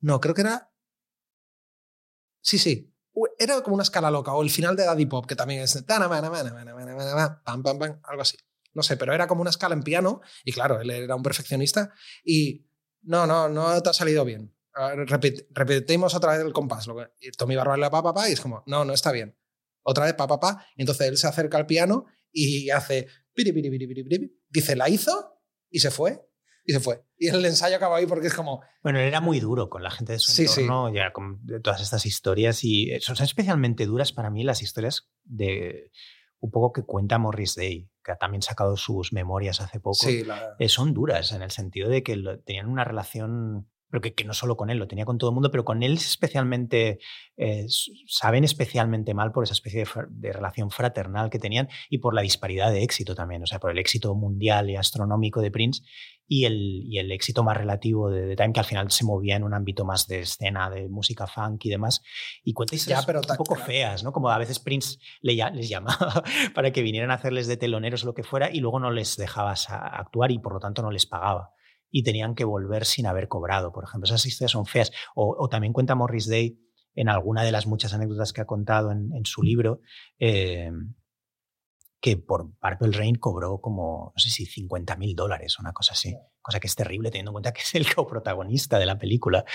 No, 0.00 0.20
creo 0.20 0.34
que 0.34 0.42
era. 0.42 0.70
Sí, 2.40 2.58
sí. 2.58 2.93
Era 3.38 3.60
como 3.62 3.74
una 3.74 3.82
escala 3.82 4.10
loca. 4.10 4.32
O 4.32 4.42
el 4.42 4.50
final 4.50 4.76
de 4.76 4.84
Daddy 4.84 5.06
Pop, 5.06 5.26
que 5.26 5.36
también 5.36 5.62
es. 5.62 5.82
Pam, 7.44 7.62
pam, 7.62 7.78
pam, 7.78 8.00
algo 8.04 8.22
así. 8.22 8.36
No 8.72 8.82
sé, 8.82 8.96
pero 8.96 9.12
era 9.12 9.26
como 9.28 9.40
una 9.40 9.50
escala 9.50 9.74
en 9.74 9.82
piano. 9.82 10.20
Y 10.44 10.52
claro, 10.52 10.80
él 10.80 10.90
era 10.90 11.14
un 11.14 11.22
perfeccionista. 11.22 11.92
Y 12.24 12.66
no, 13.02 13.26
no, 13.26 13.48
no 13.48 13.80
te 13.82 13.90
ha 13.90 13.92
salido 13.92 14.24
bien. 14.24 14.52
Repetimos 15.50 16.14
otra 16.14 16.32
vez 16.32 16.40
el 16.44 16.52
compás. 16.52 16.86
Lo 16.86 16.96
que- 16.96 17.30
Tommy 17.36 17.56
Barbarella 17.56 17.90
pa, 17.90 18.02
pa, 18.02 18.12
pa, 18.14 18.28
y 18.28 18.32
es 18.32 18.40
como, 18.40 18.62
no, 18.66 18.84
no 18.84 18.92
está 18.92 19.12
bien. 19.12 19.36
Otra 19.82 20.04
vez 20.06 20.14
pa, 20.14 20.26
pa, 20.26 20.40
pa. 20.40 20.66
Y 20.76 20.82
entonces 20.82 21.06
él 21.08 21.16
se 21.16 21.26
acerca 21.28 21.56
al 21.58 21.66
piano 21.66 22.06
y 22.32 22.70
hace. 22.70 23.06
Dice, 24.48 24.76
la 24.76 24.88
hizo 24.88 25.40
y 25.70 25.80
se 25.80 25.90
fue. 25.90 26.26
Y 26.66 26.72
se 26.72 26.80
fue. 26.80 27.04
Y 27.18 27.28
el 27.28 27.44
ensayo 27.44 27.76
acaba 27.76 27.96
ahí 27.98 28.06
porque 28.06 28.28
es 28.28 28.34
como. 28.34 28.62
Bueno, 28.82 28.98
él 28.98 29.06
era 29.06 29.20
muy 29.20 29.38
duro 29.40 29.68
con 29.68 29.82
la 29.82 29.90
gente 29.90 30.12
de 30.14 30.18
su 30.18 30.32
Sí, 30.32 30.46
sí. 30.48 30.62
entorno, 30.62 30.92
ya 30.94 31.12
con 31.12 31.40
todas 31.62 31.80
estas 31.82 32.06
historias 32.06 32.64
y 32.64 32.90
eh, 32.90 33.00
son 33.00 33.16
especialmente 33.22 33.84
duras 33.86 34.12
para 34.12 34.30
mí 34.30 34.44
las 34.44 34.62
historias 34.62 35.10
de 35.24 35.90
un 36.40 36.50
poco 36.50 36.72
que 36.72 36.82
cuenta 36.82 37.18
Morris 37.18 37.54
Day, 37.54 37.88
que 38.02 38.12
ha 38.12 38.16
también 38.16 38.42
sacado 38.42 38.76
sus 38.76 39.12
memorias 39.12 39.60
hace 39.60 39.80
poco. 39.80 39.94
Sí, 40.06 40.24
la- 40.24 40.56
Eh, 40.58 40.68
son 40.68 40.92
duras 40.94 41.32
en 41.32 41.42
el 41.42 41.50
sentido 41.50 41.88
de 41.88 42.02
que 42.02 42.16
lo- 42.16 42.38
tenían 42.40 42.68
una 42.68 42.84
relación, 42.84 43.68
pero 43.88 44.00
que, 44.02 44.12
que 44.14 44.24
no 44.24 44.34
solo 44.34 44.56
con 44.56 44.68
él, 44.70 44.76
lo 44.78 44.86
tenía 44.88 45.04
con 45.06 45.16
todo 45.18 45.30
el 45.30 45.34
mundo, 45.34 45.50
pero 45.50 45.64
con 45.64 45.82
él 45.82 45.94
especialmente, 45.94 46.98
eh, 47.36 47.66
saben 48.06 48.44
especialmente 48.44 49.14
mal 49.14 49.32
por 49.32 49.44
esa 49.44 49.52
especie 49.54 49.84
de, 49.84 49.90
de 50.10 50.32
relación 50.32 50.70
fraternal 50.70 51.30
que 51.30 51.38
tenían 51.38 51.68
y 51.88 51.98
por 51.98 52.12
la 52.14 52.22
disparidad 52.22 52.70
de 52.72 52.82
éxito 52.82 53.14
también, 53.14 53.42
o 53.42 53.46
sea, 53.46 53.58
por 53.60 53.70
el 53.70 53.78
éxito 53.78 54.14
mundial 54.14 54.68
y 54.68 54.76
astronómico 54.76 55.40
de 55.40 55.50
Prince 55.50 55.82
y 56.26 56.44
el, 56.46 56.82
y 56.86 56.98
el 56.98 57.12
éxito 57.12 57.42
más 57.42 57.56
relativo 57.56 58.10
de 58.10 58.28
The 58.28 58.36
Time, 58.36 58.52
que 58.52 58.60
al 58.60 58.66
final 58.66 58.90
se 58.90 59.04
movía 59.04 59.36
en 59.36 59.44
un 59.44 59.52
ámbito 59.54 59.84
más 59.84 60.06
de 60.06 60.20
escena, 60.20 60.70
de 60.70 60.88
música 60.88 61.26
funk 61.26 61.64
y 61.66 61.70
demás, 61.70 62.02
y 62.42 62.52
cuenta 62.52 62.74
historias 62.74 63.04
pero 63.06 63.20
un 63.20 63.36
poco 63.36 63.54
claro. 63.54 63.66
feas, 63.66 64.04
¿no? 64.04 64.12
Como 64.12 64.30
a 64.30 64.38
veces 64.38 64.58
Prince 64.58 64.98
le 65.20 65.36
ya- 65.36 65.50
les 65.50 65.68
llamaba 65.68 66.22
para 66.54 66.70
que 66.72 66.82
vinieran 66.82 67.10
a 67.10 67.14
hacerles 67.14 67.46
de 67.46 67.56
teloneros 67.56 68.02
o 68.04 68.06
lo 68.06 68.14
que 68.14 68.22
fuera 68.22 68.50
y 68.50 68.60
luego 68.60 68.80
no 68.80 68.90
les 68.90 69.16
dejabas 69.16 69.68
a- 69.70 69.86
actuar 69.86 70.30
y 70.30 70.38
por 70.38 70.54
lo 70.54 70.60
tanto 70.60 70.80
no 70.82 70.90
les 70.90 71.06
pagaba. 71.06 71.50
Y 71.90 72.02
tenían 72.02 72.34
que 72.34 72.44
volver 72.44 72.86
sin 72.86 73.06
haber 73.06 73.28
cobrado, 73.28 73.70
por 73.72 73.84
ejemplo. 73.84 74.06
Esas 74.06 74.26
historias 74.26 74.50
son 74.50 74.66
feas. 74.66 74.90
O, 75.14 75.36
o 75.38 75.48
también 75.48 75.72
cuenta 75.72 75.94
Morris 75.94 76.28
Day 76.28 76.58
en 76.96 77.08
alguna 77.08 77.42
de 77.44 77.52
las 77.52 77.66
muchas 77.66 77.92
anécdotas 77.94 78.32
que 78.32 78.40
ha 78.40 78.46
contado 78.46 78.90
en, 78.90 79.12
en 79.14 79.24
su 79.26 79.42
libro, 79.42 79.80
eh, 80.18 80.70
que 82.04 82.18
por 82.18 82.50
Purple 82.58 82.98
Rain 82.98 83.14
cobró 83.14 83.62
como, 83.62 84.12
no 84.14 84.20
sé 84.20 84.28
si 84.28 84.44
50 84.44 84.94
mil 84.96 85.16
dólares, 85.16 85.58
una 85.58 85.72
cosa 85.72 85.94
así. 85.94 86.14
Cosa 86.42 86.60
que 86.60 86.66
es 86.66 86.76
terrible 86.76 87.10
teniendo 87.10 87.30
en 87.30 87.32
cuenta 87.32 87.52
que 87.54 87.62
es 87.62 87.74
el 87.74 87.94
coprotagonista 87.94 88.78
de 88.78 88.84
la 88.84 88.98
película. 88.98 89.46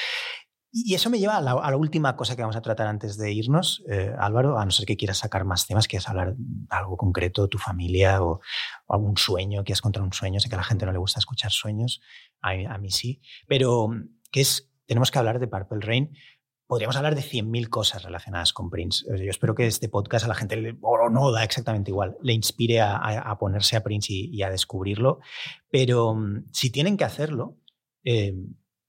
Y 0.72 0.96
eso 0.96 1.12
me 1.12 1.20
lleva 1.20 1.38
a 1.38 1.42
la, 1.42 1.78
última 1.78 2.16
cosa 2.16 2.36
que 2.36 2.42
vamos 2.42 2.56
a 2.56 2.64
tratar 2.64 2.88
antes 2.88 3.20
de 3.20 3.32
irnos, 3.32 3.84
eh, 3.88 4.16
Álvaro, 4.18 4.58
a 4.58 4.66
no 4.66 4.72
ser 4.72 4.88
que 4.88 4.98
quieras 4.98 5.20
sacar 5.20 5.46
más 5.46 5.68
temas, 5.68 5.88
quieras 5.88 6.10
hablar 6.10 6.34
de 6.38 6.66
algo 6.72 6.98
concreto, 6.98 7.48
tu 7.50 7.60
familia 7.60 8.24
o, 8.24 8.40
algún 8.88 9.16
sueño, 9.16 9.64
quieras 9.64 9.82
contar 9.82 10.02
un 10.02 10.14
sueño, 10.14 10.40
sé 10.40 10.50
que 10.50 10.56
a 10.56 10.58
la 10.58 10.64
gente 10.64 10.88
no 10.88 10.92
le 10.92 10.98
gusta 10.98 11.20
escuchar 11.20 11.52
sueños, 11.52 12.02
a, 12.42 12.50
a 12.50 12.78
mí 12.80 12.90
sí, 12.90 13.22
pero 13.48 13.90
que 14.32 14.42
es, 14.42 14.72
tenemos 14.88 15.12
que 15.12 15.20
hablar 15.20 15.38
de 15.40 15.48
Purple 15.48 15.82
Rain. 15.82 16.16
Podríamos 16.70 16.98
hablar 16.98 17.16
de 17.16 17.24
100.000 17.24 17.68
cosas 17.68 18.04
relacionadas 18.04 18.54
con 18.54 18.70
Prince. 18.70 19.04
Yo 19.08 19.32
espero 19.32 19.56
que 19.56 19.66
este 19.66 19.90
podcast 19.90 20.26
a 20.26 20.28
la 20.28 20.36
gente, 20.36 20.56
le, 20.56 20.78
o 20.82 21.10
no, 21.10 21.32
da 21.32 21.44
exactamente 21.44 21.90
igual, 21.90 22.16
le 22.22 22.34
inspire 22.34 22.80
a, 22.80 23.36
ponerse 23.40 23.76
a 23.76 23.82
Prince 23.82 24.14
y, 24.14 24.44
a 24.44 24.52
descubrirlo. 24.52 25.20
Pero 25.72 26.14
mm, 26.14 26.44
si 26.52 26.70
tienen 26.70 26.96
que 26.96 27.06
hacerlo, 27.06 27.58
eh, 28.04 28.36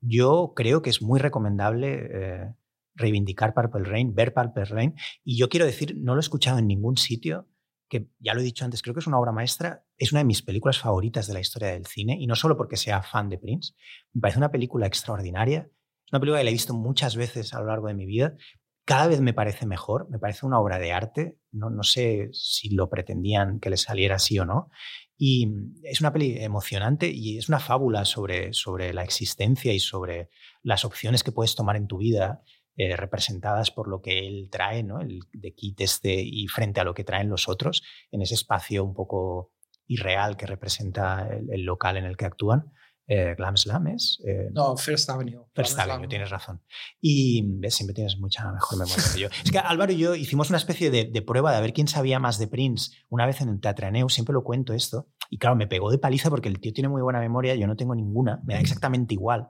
yo 0.02 0.52
creo 0.55 0.82
que 0.82 0.90
es 0.90 1.01
muy 1.01 1.20
recomendable 1.20 2.09
eh, 2.12 2.55
reivindicar 2.97 3.55
Purple 3.55 3.85
Rain, 3.85 4.15
ver 4.15 4.35
Purple 4.35 4.66
Rain. 4.66 4.94
Y 5.24 5.39
yo 5.39 5.48
quiero 5.48 5.65
decir, 5.65 5.97
no 5.97 6.15
lo 6.15 6.20
he 6.20 6.20
escuchado 6.20 6.59
en 6.59 6.66
ningún 6.66 6.98
sitio, 6.98 7.48
que 7.89 8.11
ya 8.19 8.35
lo 8.35 8.40
he 8.40 8.44
dicho 8.44 8.66
antes, 8.66 8.82
creo 8.82 8.93
que 8.93 9.01
es 9.01 9.07
una 9.07 9.19
obra 9.19 9.32
maestra, 9.32 9.86
es 9.97 10.12
una 10.12 10.19
de 10.19 10.27
mis 10.27 10.43
películas 10.43 10.78
favoritas 10.78 11.27
de 11.27 11.32
la 11.32 11.40
historia 11.40 11.69
del 11.69 11.86
cine, 11.86 12.19
y 12.20 12.27
no 12.27 12.36
solo 12.36 12.59
porque 12.59 12.77
sea 12.77 13.01
fan 13.01 13.31
de 13.31 13.39
Prince, 13.39 13.73
me 14.12 14.20
parece 14.20 14.39
una 14.39 14.52
película 14.52 14.86
extraordinaria, 14.86 15.70
una 16.11 16.20
película 16.20 16.39
que 16.39 16.45
la 16.45 16.51
he 16.51 16.55
visto 16.55 16.74
muchas 16.74 17.16
veces 17.16 17.55
a 17.55 17.61
lo 17.61 17.66
largo 17.66 17.89
de 17.89 17.95
mi 17.95 18.07
vida, 18.07 18.37
cada 18.85 19.07
vez 19.07 19.20
me 19.20 19.32
parece 19.32 19.66
mejor, 19.66 20.09
me 20.11 20.19
parece 20.19 20.47
una 20.47 20.59
obra 20.59 20.78
de 20.78 20.93
arte, 20.93 21.39
no, 21.53 21.70
no 21.70 21.82
sé 21.82 22.31
si 22.32 22.70
lo 22.70 22.91
pretendían 22.91 23.61
que 23.61 23.70
le 23.70 23.77
saliera 23.77 24.16
así 24.16 24.39
o 24.39 24.45
no, 24.45 24.70
y 25.16 25.49
es 25.85 26.01
una 26.01 26.12
peli 26.12 26.43
emocionante 26.43 27.09
y 27.09 27.39
es 27.39 27.49
una 27.49 27.61
fábula 27.61 28.05
sobre, 28.05 28.53
sobre 28.53 28.93
la 28.93 29.05
existencia 29.05 29.73
y 29.73 29.78
sobre 29.78 30.31
las 30.62 30.85
opciones 30.85 31.23
que 31.23 31.31
puedes 31.31 31.55
tomar 31.55 31.77
en 31.77 31.87
tu 31.87 31.99
vida 31.99 32.43
eh, 32.77 32.97
representadas 32.97 33.70
por 33.70 33.87
lo 33.87 34.01
que 34.01 34.27
él 34.27 34.49
trae, 34.51 34.82
¿no? 34.82 35.01
el 35.01 35.20
de 35.32 35.55
Kit 35.55 35.82
este 35.82 36.23
y 36.23 36.49
frente 36.49 36.81
a 36.81 36.85
lo 36.85 36.95
que 36.95 37.05
traen 37.05 37.28
los 37.28 37.49
otros 37.49 37.82
en 38.11 38.23
ese 38.23 38.35
espacio 38.35 38.82
un 38.82 38.95
poco 38.95 39.53
irreal 39.87 40.37
que 40.37 40.47
representa 40.47 41.28
el 41.28 41.62
local 41.62 41.97
en 41.99 42.07
el 42.07 42.16
que 42.16 42.24
actúan 42.24 42.73
eh, 43.12 43.35
Glam 43.37 43.57
Slam 43.57 43.89
es. 43.89 44.23
Eh, 44.24 44.51
no, 44.53 44.77
First 44.77 45.11
Avenue. 45.11 45.45
First 45.53 45.77
Avenue, 45.81 46.07
tienes 46.07 46.31
razón. 46.31 46.62
Y 47.01 47.43
¿ves? 47.59 47.74
siempre 47.74 47.93
tienes 47.93 48.16
mucha 48.19 48.53
mejor 48.53 48.78
memoria 48.78 49.05
que 49.12 49.20
yo. 49.20 49.28
Es 49.45 49.51
que 49.51 49.59
Álvaro 49.59 49.93
y 49.93 49.97
yo 49.97 50.15
hicimos 50.15 50.49
una 50.49 50.59
especie 50.59 50.93
de, 50.93 51.23
prueba 51.23 51.53
de 51.53 51.61
ver 51.61 51.73
quién 51.73 51.89
sabía 51.89 52.20
más 52.20 52.39
de 52.39 52.47
Prince 52.47 52.93
una 53.09 53.27
vez 53.27 53.41
en 53.41 53.49
el 53.49 53.61
Teatraneu, 53.61 54.09
siempre 54.09 54.32
lo 54.32 54.45
cuento 54.45 54.74
esto. 54.74 55.09
Y 55.28 55.39
claro, 55.39 55.57
me 55.57 55.66
pegó 55.66 55.91
de 55.91 55.99
paliza 55.99 56.31
porque 56.31 56.49
el 56.49 56.61
tío 56.61 56.73
tiene 56.73 56.89
muy 56.89 57.03
buena 57.03 57.19
memoria, 57.19 57.57
yo 57.57 57.66
no 57.66 57.74
tengo 57.74 57.97
ninguna, 57.97 58.41
me 58.45 58.55
da 58.55 58.61
exactamente 58.61 59.15
igual. 59.15 59.49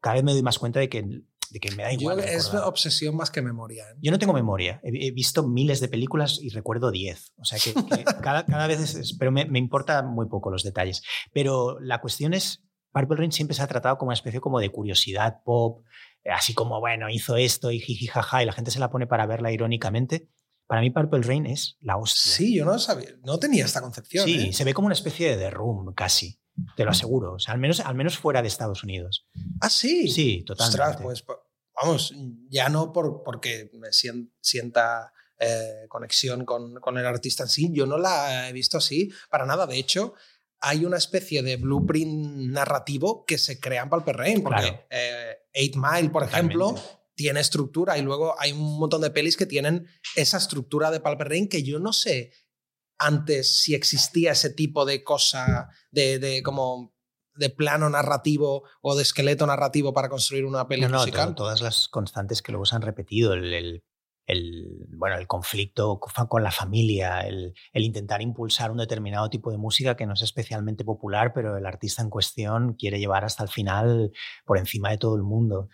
Cada 0.00 0.14
vez 0.14 0.24
me 0.24 0.32
doy 0.32 0.42
más 0.42 0.58
cuenta 0.58 0.80
de 0.80 0.88
que 0.88 1.04
de 1.50 1.60
que 1.60 1.70
me 1.72 1.82
da 1.82 1.92
igual. 1.92 2.16
Yo, 2.16 2.24
es 2.24 2.54
obsesión 2.54 3.14
más 3.14 3.30
que 3.30 3.42
memoria. 3.42 3.84
¿eh? 3.90 3.96
Yo 4.00 4.10
no 4.10 4.18
tengo 4.18 4.32
memoria. 4.32 4.80
He, 4.82 5.10
visto 5.10 5.46
miles 5.46 5.80
de 5.80 5.88
películas 5.88 6.38
y 6.40 6.48
recuerdo 6.48 6.90
10. 6.90 7.34
O 7.36 7.44
sea 7.44 7.58
que, 7.58 7.74
cada, 8.22 8.46
cada, 8.46 8.66
vez 8.66 8.80
es. 8.80 9.18
Pero 9.18 9.32
me, 9.32 9.44
me 9.44 9.58
importa 9.58 10.02
muy 10.02 10.28
poco 10.28 10.50
los 10.50 10.62
detalles. 10.62 11.02
Pero 11.30 11.78
la 11.78 12.00
cuestión 12.00 12.32
es 12.32 12.64
Purple 12.92 13.16
Rain 13.16 13.32
siempre 13.32 13.54
se 13.54 13.62
ha 13.62 13.66
tratado 13.66 13.98
como 13.98 14.08
una 14.08 14.14
especie 14.14 14.40
como 14.40 14.60
de 14.60 14.70
curiosidad 14.70 15.42
pop, 15.44 15.84
eh, 16.24 16.30
así 16.30 16.54
como, 16.54 16.78
bueno, 16.80 17.08
hizo 17.08 17.36
esto 17.36 17.70
y 17.70 17.80
jiji 17.80 18.06
jaja, 18.06 18.42
y 18.42 18.46
la 18.46 18.52
gente 18.52 18.70
se 18.70 18.78
la 18.78 18.90
pone 18.90 19.06
para 19.06 19.26
verla 19.26 19.50
irónicamente. 19.50 20.28
Para 20.66 20.80
mí 20.80 20.90
Purple 20.90 21.22
Rain 21.22 21.46
es 21.46 21.76
la 21.80 21.96
hostia. 21.96 22.32
Sí, 22.32 22.56
yo 22.56 22.64
no 22.64 22.78
sabía, 22.78 23.10
no 23.24 23.38
tenía 23.38 23.64
esta 23.64 23.80
concepción. 23.80 24.24
Sí, 24.26 24.48
¿eh? 24.48 24.52
se 24.52 24.64
ve 24.64 24.74
como 24.74 24.86
una 24.86 24.94
especie 24.94 25.36
de 25.36 25.50
room 25.50 25.92
casi, 25.94 26.40
te 26.76 26.84
lo 26.84 26.90
aseguro. 26.90 27.34
O 27.34 27.38
sea, 27.38 27.54
al 27.54 27.60
menos, 27.60 27.80
al 27.80 27.94
menos 27.94 28.18
fuera 28.18 28.42
de 28.42 28.48
Estados 28.48 28.84
Unidos. 28.84 29.26
Ah, 29.60 29.68
sí. 29.68 30.08
Sí, 30.08 30.44
totalmente. 30.44 30.82
Ostras, 30.82 31.02
pues 31.02 31.24
vamos, 31.74 32.14
ya 32.48 32.68
no 32.68 32.92
por, 32.92 33.22
porque 33.22 33.70
me 33.74 33.88
sienta 33.92 35.12
eh, 35.38 35.86
conexión 35.88 36.44
con, 36.44 36.74
con, 36.76 36.96
el 36.98 37.06
artista 37.06 37.42
en 37.42 37.48
sí, 37.48 37.70
yo 37.72 37.84
no 37.84 37.98
la 37.98 38.48
he 38.48 38.52
visto 38.52 38.78
así 38.78 39.10
para 39.28 39.44
nada. 39.44 39.66
De 39.66 39.76
hecho, 39.76 40.14
hay 40.62 40.84
una 40.84 40.96
especie 40.96 41.42
de 41.42 41.56
blueprint 41.56 42.52
narrativo 42.52 43.24
que 43.24 43.36
se 43.36 43.58
crea 43.58 43.82
en 43.82 43.90
Pulp 43.90 44.06
Rain, 44.06 44.42
porque 44.42 44.86
eh, 44.90 45.36
Eight 45.52 45.74
Mile, 45.76 46.10
por 46.10 46.22
ejemplo, 46.22 46.74
tiene 47.14 47.40
estructura 47.40 47.98
y 47.98 48.02
luego 48.02 48.34
hay 48.38 48.52
un 48.52 48.78
montón 48.78 49.02
de 49.02 49.10
pelis 49.10 49.36
que 49.36 49.44
tienen 49.44 49.88
esa 50.14 50.38
estructura 50.38 50.92
de 50.92 51.00
Pulp 51.00 51.20
Rain 51.20 51.48
que 51.48 51.64
yo 51.64 51.80
no 51.80 51.92
sé 51.92 52.32
antes 52.98 53.60
si 53.60 53.74
existía 53.74 54.32
ese 54.32 54.50
tipo 54.50 54.84
de 54.84 55.02
cosa 55.02 55.68
de, 55.90 56.40
como 56.44 56.94
de 57.34 57.50
plano 57.50 57.90
narrativo 57.90 58.62
o 58.82 58.94
de 58.94 59.02
esqueleto 59.02 59.44
narrativo 59.46 59.92
para 59.92 60.08
construir 60.08 60.44
una 60.44 60.68
peli 60.68 60.82
no, 60.82 61.00
musical. 61.00 61.34
todas 61.34 61.60
las 61.60 61.88
constantes 61.88 62.40
que 62.40 62.52
luego 62.52 62.66
se 62.66 62.76
han 62.76 62.82
repetido, 62.82 63.32
el 63.32 63.52
el, 63.52 63.84
bueno, 64.88 65.16
el 65.16 65.26
conflicto 65.26 65.98
con 66.00 66.42
la 66.42 66.50
familia, 66.50 67.20
el, 67.20 67.54
intentar 67.74 68.22
impulsar 68.22 68.70
un 68.70 68.78
determinado 68.78 69.28
tipo 69.30 69.50
de 69.50 69.58
música 69.58 69.96
que 69.96 70.06
no 70.06 70.14
es 70.14 70.22
especialmente 70.22 70.84
popular, 70.84 71.32
pero 71.34 71.56
el 71.56 71.66
artista 71.66 72.02
en 72.02 72.10
cuestión 72.10 72.74
quiere 72.74 72.98
llevar 72.98 73.24
hasta 73.24 73.42
el 73.42 73.48
final 73.48 74.12
por 74.44 74.58
encima 74.58 74.90
de 74.90 74.98
todo 74.98 75.16
el 75.16 75.22
mundo. 75.22 75.68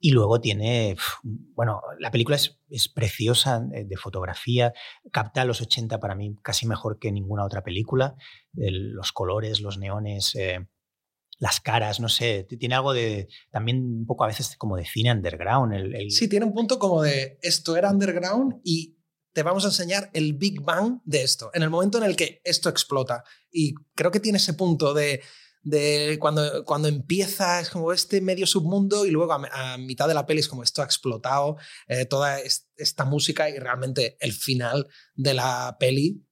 Y 0.00 0.12
luego 0.12 0.40
tiene, 0.40 0.96
bueno, 1.24 1.82
la 1.98 2.12
película 2.12 2.36
es, 2.36 2.60
es 2.70 2.88
preciosa 2.88 3.66
eh, 3.74 3.84
de, 3.84 3.96
fotografía, 3.96 4.72
capta 5.10 5.44
los 5.44 5.60
80 5.60 5.98
para 5.98 6.14
mí 6.14 6.36
casi 6.42 6.66
mejor 6.68 7.00
que 7.00 7.10
ninguna 7.10 7.44
otra 7.44 7.64
película, 7.64 8.14
los 8.52 9.12
colores, 9.12 9.60
los 9.60 9.76
neones. 9.78 10.36
Eh, 10.36 10.66
las 11.38 11.60
caras, 11.60 12.00
no 12.00 12.08
sé, 12.08 12.44
tiene 12.58 12.74
algo 12.74 12.92
de, 12.92 13.28
también 13.50 13.78
un 13.78 14.06
poco 14.06 14.24
a 14.24 14.28
veces 14.28 14.56
como 14.56 14.76
de 14.76 14.84
cine 14.84 15.12
underground. 15.12 15.72
El, 15.72 16.10
Sí, 16.10 16.28
tiene 16.28 16.46
un 16.46 16.52
punto 16.52 16.78
como 16.78 17.02
de, 17.02 17.38
esto 17.42 17.76
era 17.76 17.90
underground 17.90 18.60
y 18.64 18.96
te 19.32 19.44
vamos 19.44 19.64
a 19.64 19.68
enseñar 19.68 20.10
el 20.14 20.34
Big 20.34 20.60
Bang 20.60 21.00
de 21.04 21.22
esto, 21.22 21.50
en 21.54 21.62
el 21.62 21.70
momento 21.70 21.98
en 21.98 22.04
el 22.04 22.16
que 22.16 22.40
esto 22.44 22.68
explota. 22.68 23.22
Y 23.52 23.74
creo 23.94 24.10
que 24.10 24.18
tiene 24.18 24.38
ese 24.38 24.54
punto 24.54 24.94
de, 24.94 25.22
de 25.62 26.16
cuando, 26.20 26.64
cuando 26.64 26.88
empieza 26.88 27.60
es 27.60 27.70
como 27.70 27.92
este 27.92 28.20
medio 28.20 28.46
submundo 28.46 29.06
y 29.06 29.12
luego 29.12 29.32
a, 29.32 29.78
mitad 29.78 30.08
de 30.08 30.14
la 30.14 30.26
peli 30.26 30.40
es 30.40 30.48
como 30.48 30.64
esto 30.64 30.82
ha 30.82 30.86
explotado, 30.86 31.56
eh, 31.86 32.04
toda 32.04 32.38
esta 32.76 33.04
música 33.04 33.48
y 33.48 33.58
realmente 33.60 34.16
el 34.18 34.32
final 34.32 34.88
de 35.14 35.34
la 35.34 35.76
peli 35.78 36.24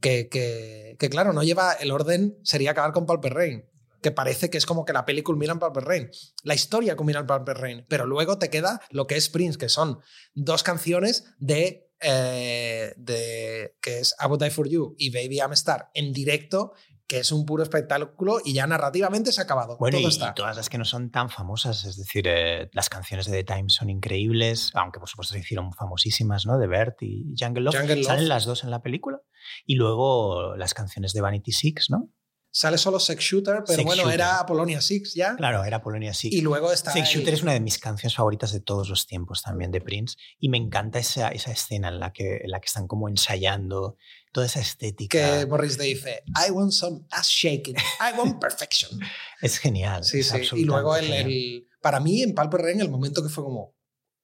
que, 0.00 0.28
que, 0.30 0.96
que, 0.98 1.10
claro, 1.10 1.34
no 1.34 1.42
lleva 1.42 1.74
el 1.74 1.90
orden, 1.90 2.38
sería 2.44 2.70
acabar 2.70 2.92
con 2.92 3.04
Paul 3.04 3.20
Rain 3.22 3.64
que 4.04 4.12
parece 4.12 4.50
que 4.50 4.58
es 4.58 4.66
como 4.66 4.84
que 4.84 4.92
la 4.92 5.06
peli 5.06 5.22
culmina 5.22 5.54
en 5.54 5.58
Purple 5.58 5.82
Rain. 5.82 6.10
La 6.42 6.54
historia 6.54 6.94
culmina 6.94 7.20
en 7.20 7.26
Purple 7.26 7.54
Rain, 7.54 7.86
pero 7.88 8.04
luego 8.04 8.38
te 8.38 8.50
queda 8.50 8.82
lo 8.90 9.06
que 9.06 9.16
es 9.16 9.30
Prince, 9.30 9.58
que 9.58 9.70
son 9.70 9.98
dos 10.34 10.62
canciones 10.62 11.24
de, 11.38 11.90
eh, 12.02 12.92
de 12.98 13.78
que 13.80 14.00
es 14.00 14.14
I 14.22 14.26
Would 14.26 14.42
Die 14.42 14.50
For 14.50 14.68
You 14.68 14.94
y 14.98 15.08
Baby 15.08 15.38
I'm 15.38 15.54
Star 15.54 15.90
en 15.94 16.12
directo 16.12 16.74
que 17.06 17.18
es 17.18 17.32
un 17.32 17.46
puro 17.46 17.62
espectáculo 17.62 18.40
y 18.44 18.54
ya 18.54 18.66
narrativamente 18.66 19.32
se 19.32 19.40
ha 19.40 19.44
acabado. 19.44 19.76
Bueno, 19.78 19.98
y, 19.98 20.08
todas 20.34 20.56
las 20.56 20.68
que 20.68 20.78
no 20.78 20.84
son 20.84 21.10
tan 21.10 21.28
famosas, 21.28 21.84
es 21.84 21.96
decir, 21.96 22.26
eh, 22.26 22.70
las 22.72 22.88
canciones 22.88 23.26
de 23.26 23.42
The 23.42 23.54
Times 23.54 23.74
son 23.74 23.90
increíbles, 23.90 24.70
aunque 24.74 25.00
por 25.00 25.08
supuesto 25.08 25.34
se 25.34 25.40
hicieron 25.40 25.72
famosísimas, 25.72 26.46
¿no? 26.46 26.58
De 26.58 26.66
Bert 26.66 27.02
y 27.02 27.34
Jungle 27.38 27.62
Love. 27.62 27.76
Jungle 27.76 27.96
Love. 27.96 28.06
Salen 28.06 28.28
las 28.28 28.46
dos 28.46 28.64
en 28.64 28.70
la 28.70 28.82
película. 28.82 29.20
Y 29.66 29.74
luego 29.74 30.56
las 30.56 30.72
canciones 30.72 31.12
de 31.12 31.20
Vanity 31.20 31.52
Six, 31.52 31.90
¿no? 31.90 32.10
Sale 32.56 32.78
solo 32.78 33.00
Sex 33.00 33.20
Shooter, 33.20 33.64
pero 33.66 33.82
bueno, 33.82 34.08
era 34.08 34.46
Polonia 34.46 34.80
Six 34.80 35.14
ya. 35.14 35.34
Claro, 35.34 35.64
era 35.64 35.82
Polonia 35.82 36.14
Six. 36.14 36.32
Y 36.32 36.40
luego 36.40 36.70
está. 36.70 36.92
Sex 36.92 37.08
Shooter 37.08 37.34
es 37.34 37.42
una 37.42 37.52
de 37.52 37.58
mis 37.58 37.80
canciones 37.80 38.14
favoritas 38.14 38.52
de 38.52 38.60
todos 38.60 38.88
los 38.88 39.08
tiempos 39.08 39.42
también 39.42 39.72
de 39.72 39.80
Prince. 39.80 40.16
Y 40.38 40.50
me 40.50 40.56
encanta 40.56 41.00
esa, 41.00 41.30
esa 41.30 41.50
escena 41.50 41.88
en 41.88 41.98
la, 41.98 42.12
que, 42.12 42.36
en 42.44 42.50
la 42.52 42.60
que 42.60 42.66
están 42.66 42.86
como 42.86 43.08
ensayando 43.08 43.96
toda 44.30 44.46
esa 44.46 44.60
estética. 44.60 45.40
Que 45.40 45.46
Morris 45.46 45.76
dice: 45.78 46.22
I 46.46 46.52
want 46.52 46.70
some 46.70 47.00
ass 47.10 47.26
shaking. 47.26 47.74
I 47.74 48.16
want 48.16 48.38
perfection. 48.40 49.00
es 49.42 49.58
genial. 49.58 50.04
Sí, 50.04 50.22
sí. 50.22 50.36
Y 50.54 50.62
luego 50.62 50.94
el, 50.94 51.12
el, 51.12 51.68
para 51.82 51.98
mí 51.98 52.22
en 52.22 52.36
Palper 52.36 52.60
Rain, 52.60 52.80
el 52.80 52.88
momento 52.88 53.20
que 53.20 53.30
fue 53.30 53.42
como. 53.42 53.74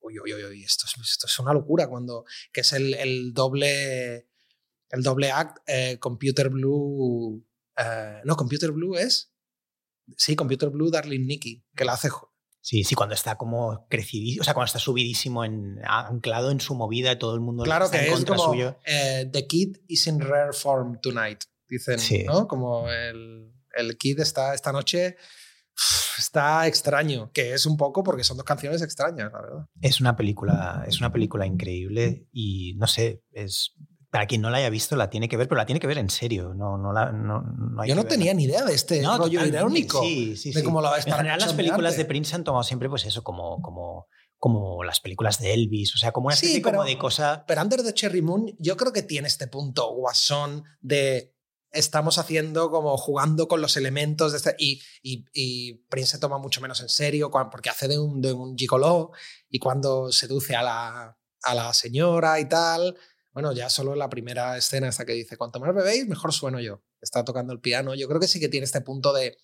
Uy, 0.02 0.20
uy, 0.20 0.32
uy, 0.32 0.62
esto 0.62 0.86
es, 0.86 0.94
esto 1.04 1.26
es 1.26 1.36
una 1.40 1.52
locura 1.52 1.88
cuando. 1.88 2.24
Que 2.52 2.60
es 2.60 2.72
el, 2.74 2.94
el 2.94 3.34
doble. 3.34 4.28
El 4.88 5.02
doble 5.02 5.32
act, 5.32 5.58
eh, 5.66 5.98
Computer 5.98 6.48
Blue 6.48 7.44
eh, 7.80 8.20
no, 8.24 8.36
Computer 8.36 8.72
Blue 8.72 8.96
es. 8.96 9.32
Sí, 10.16 10.36
Computer 10.36 10.70
Blue, 10.70 10.90
Darling 10.90 11.26
Nikki, 11.26 11.64
que 11.74 11.84
la 11.84 11.92
hace. 11.92 12.10
Sí, 12.62 12.84
sí, 12.84 12.94
cuando 12.94 13.14
está 13.14 13.36
como 13.36 13.86
crecidísimo, 13.88 14.42
o 14.42 14.44
sea, 14.44 14.54
cuando 14.54 14.66
está 14.66 14.78
subidísimo, 14.78 15.44
en, 15.44 15.78
anclado 15.84 16.50
en 16.50 16.60
su 16.60 16.74
movida, 16.74 17.18
todo 17.18 17.34
el 17.34 17.40
mundo 17.40 17.62
claro 17.62 17.86
está 17.86 18.00
que 18.00 18.06
en 18.06 18.12
contra 18.12 18.34
es 18.34 18.40
como, 18.40 18.52
suyo. 18.52 18.78
Eh, 18.84 19.30
the 19.32 19.46
Kid 19.46 19.76
is 19.88 20.06
in 20.06 20.20
rare 20.20 20.52
form 20.52 21.00
tonight, 21.00 21.42
dicen, 21.68 21.98
¿no? 22.26 22.46
Como 22.46 22.90
el, 22.90 23.52
el 23.74 23.96
Kid 23.96 24.20
está 24.20 24.52
esta 24.54 24.72
noche 24.72 25.16
está 26.18 26.66
extraño, 26.66 27.30
que 27.32 27.54
es 27.54 27.66
un 27.66 27.76
poco 27.76 28.02
porque 28.02 28.24
son 28.24 28.36
dos 28.36 28.44
canciones 28.44 28.82
extrañas, 28.82 29.32
la 29.32 29.40
verdad. 29.40 29.66
Es 29.80 30.00
una 30.00 30.16
película, 30.16 30.84
es 30.86 31.00
una 31.00 31.12
película 31.12 31.46
increíble 31.46 32.28
y 32.32 32.74
no 32.76 32.86
sé, 32.86 33.22
es 33.32 33.74
para 34.10 34.26
quien 34.26 34.40
no 34.40 34.50
la 34.50 34.58
haya 34.58 34.70
visto, 34.70 34.96
la 34.96 35.08
tiene 35.08 35.28
que 35.28 35.36
ver, 35.36 35.48
pero 35.48 35.58
la 35.58 35.66
tiene 35.66 35.78
que 35.78 35.86
ver 35.86 35.98
en 35.98 36.10
serio. 36.10 36.52
No, 36.54 36.76
no 36.76 36.92
la, 36.92 37.12
no, 37.12 37.42
no 37.42 37.84
Yo 37.84 37.94
no 37.94 38.04
tenía 38.04 38.34
ni 38.34 38.44
idea 38.44 38.64
de 38.64 38.74
este 38.74 39.02
rollo 39.02 39.44
irónico. 39.44 40.02
Sí, 40.02 40.36
sí, 40.36 40.52
de 40.52 40.64
cómo 40.64 40.82
la 40.82 40.90
va 40.90 40.96
a 40.96 40.98
estar 40.98 41.12
En 41.12 41.18
general, 41.18 41.40
las 41.40 41.52
películas 41.52 41.96
de 41.96 42.04
Prince 42.04 42.34
han 42.34 42.44
tomado 42.44 42.64
siempre, 42.64 42.88
pues 42.88 43.04
eso, 43.06 43.22
como, 43.22 43.62
como, 43.62 44.08
como 44.36 44.82
las 44.82 45.00
películas 45.00 45.38
de 45.38 45.54
Elvis, 45.54 45.94
o 45.94 45.98
sea, 45.98 46.10
como 46.10 46.26
una 46.26 46.34
especie 46.34 46.60
como 46.60 46.82
de 46.84 46.98
cosa... 46.98 47.44
Pero 47.46 47.62
Under 47.62 47.82
the 47.82 47.94
Cherry 47.94 48.20
Moon 48.20 48.56
yo 48.58 48.76
creo 48.76 48.92
que 48.92 49.02
tiene 49.02 49.28
este 49.28 49.46
punto 49.46 49.94
guasón 49.94 50.64
de 50.80 51.36
estamos 51.72 52.18
haciendo 52.18 52.70
como 52.70 52.96
jugando 52.96 53.46
con 53.46 53.60
los 53.60 53.76
elementos 53.76 54.32
de 54.32 54.38
este, 54.38 54.56
y, 54.58 54.82
y, 55.02 55.74
Prince 55.88 56.12
se 56.12 56.18
toma 56.18 56.38
mucho 56.38 56.60
menos 56.60 56.80
en 56.80 56.88
serio 56.88 57.30
porque 57.30 57.70
hace 57.70 57.86
de 57.86 57.98
un, 57.98 58.20
de 58.20 58.32
un 58.32 58.56
gigoló 58.56 59.12
y 59.48 59.60
cuando 59.60 60.10
seduce 60.10 60.56
a 60.56 60.62
la, 60.62 61.18
a 61.42 61.54
la 61.54 61.72
señora 61.72 62.40
y 62.40 62.48
tal, 62.48 62.96
bueno, 63.32 63.52
ya 63.52 63.68
solo 63.68 63.94
la 63.94 64.08
primera 64.08 64.56
escena 64.56 64.88
esta 64.88 65.04
que 65.04 65.12
dice, 65.12 65.36
cuanto 65.36 65.60
más 65.60 65.74
bebéis, 65.74 66.08
mejor 66.08 66.32
sueno 66.32 66.60
yo. 66.60 66.82
Está 67.00 67.24
tocando 67.24 67.52
el 67.52 67.60
piano. 67.60 67.94
Yo 67.94 68.08
creo 68.08 68.20
que 68.20 68.28
sí 68.28 68.40
que 68.40 68.48
tiene 68.48 68.64
este 68.64 68.80
punto 68.80 69.12
de 69.12 69.36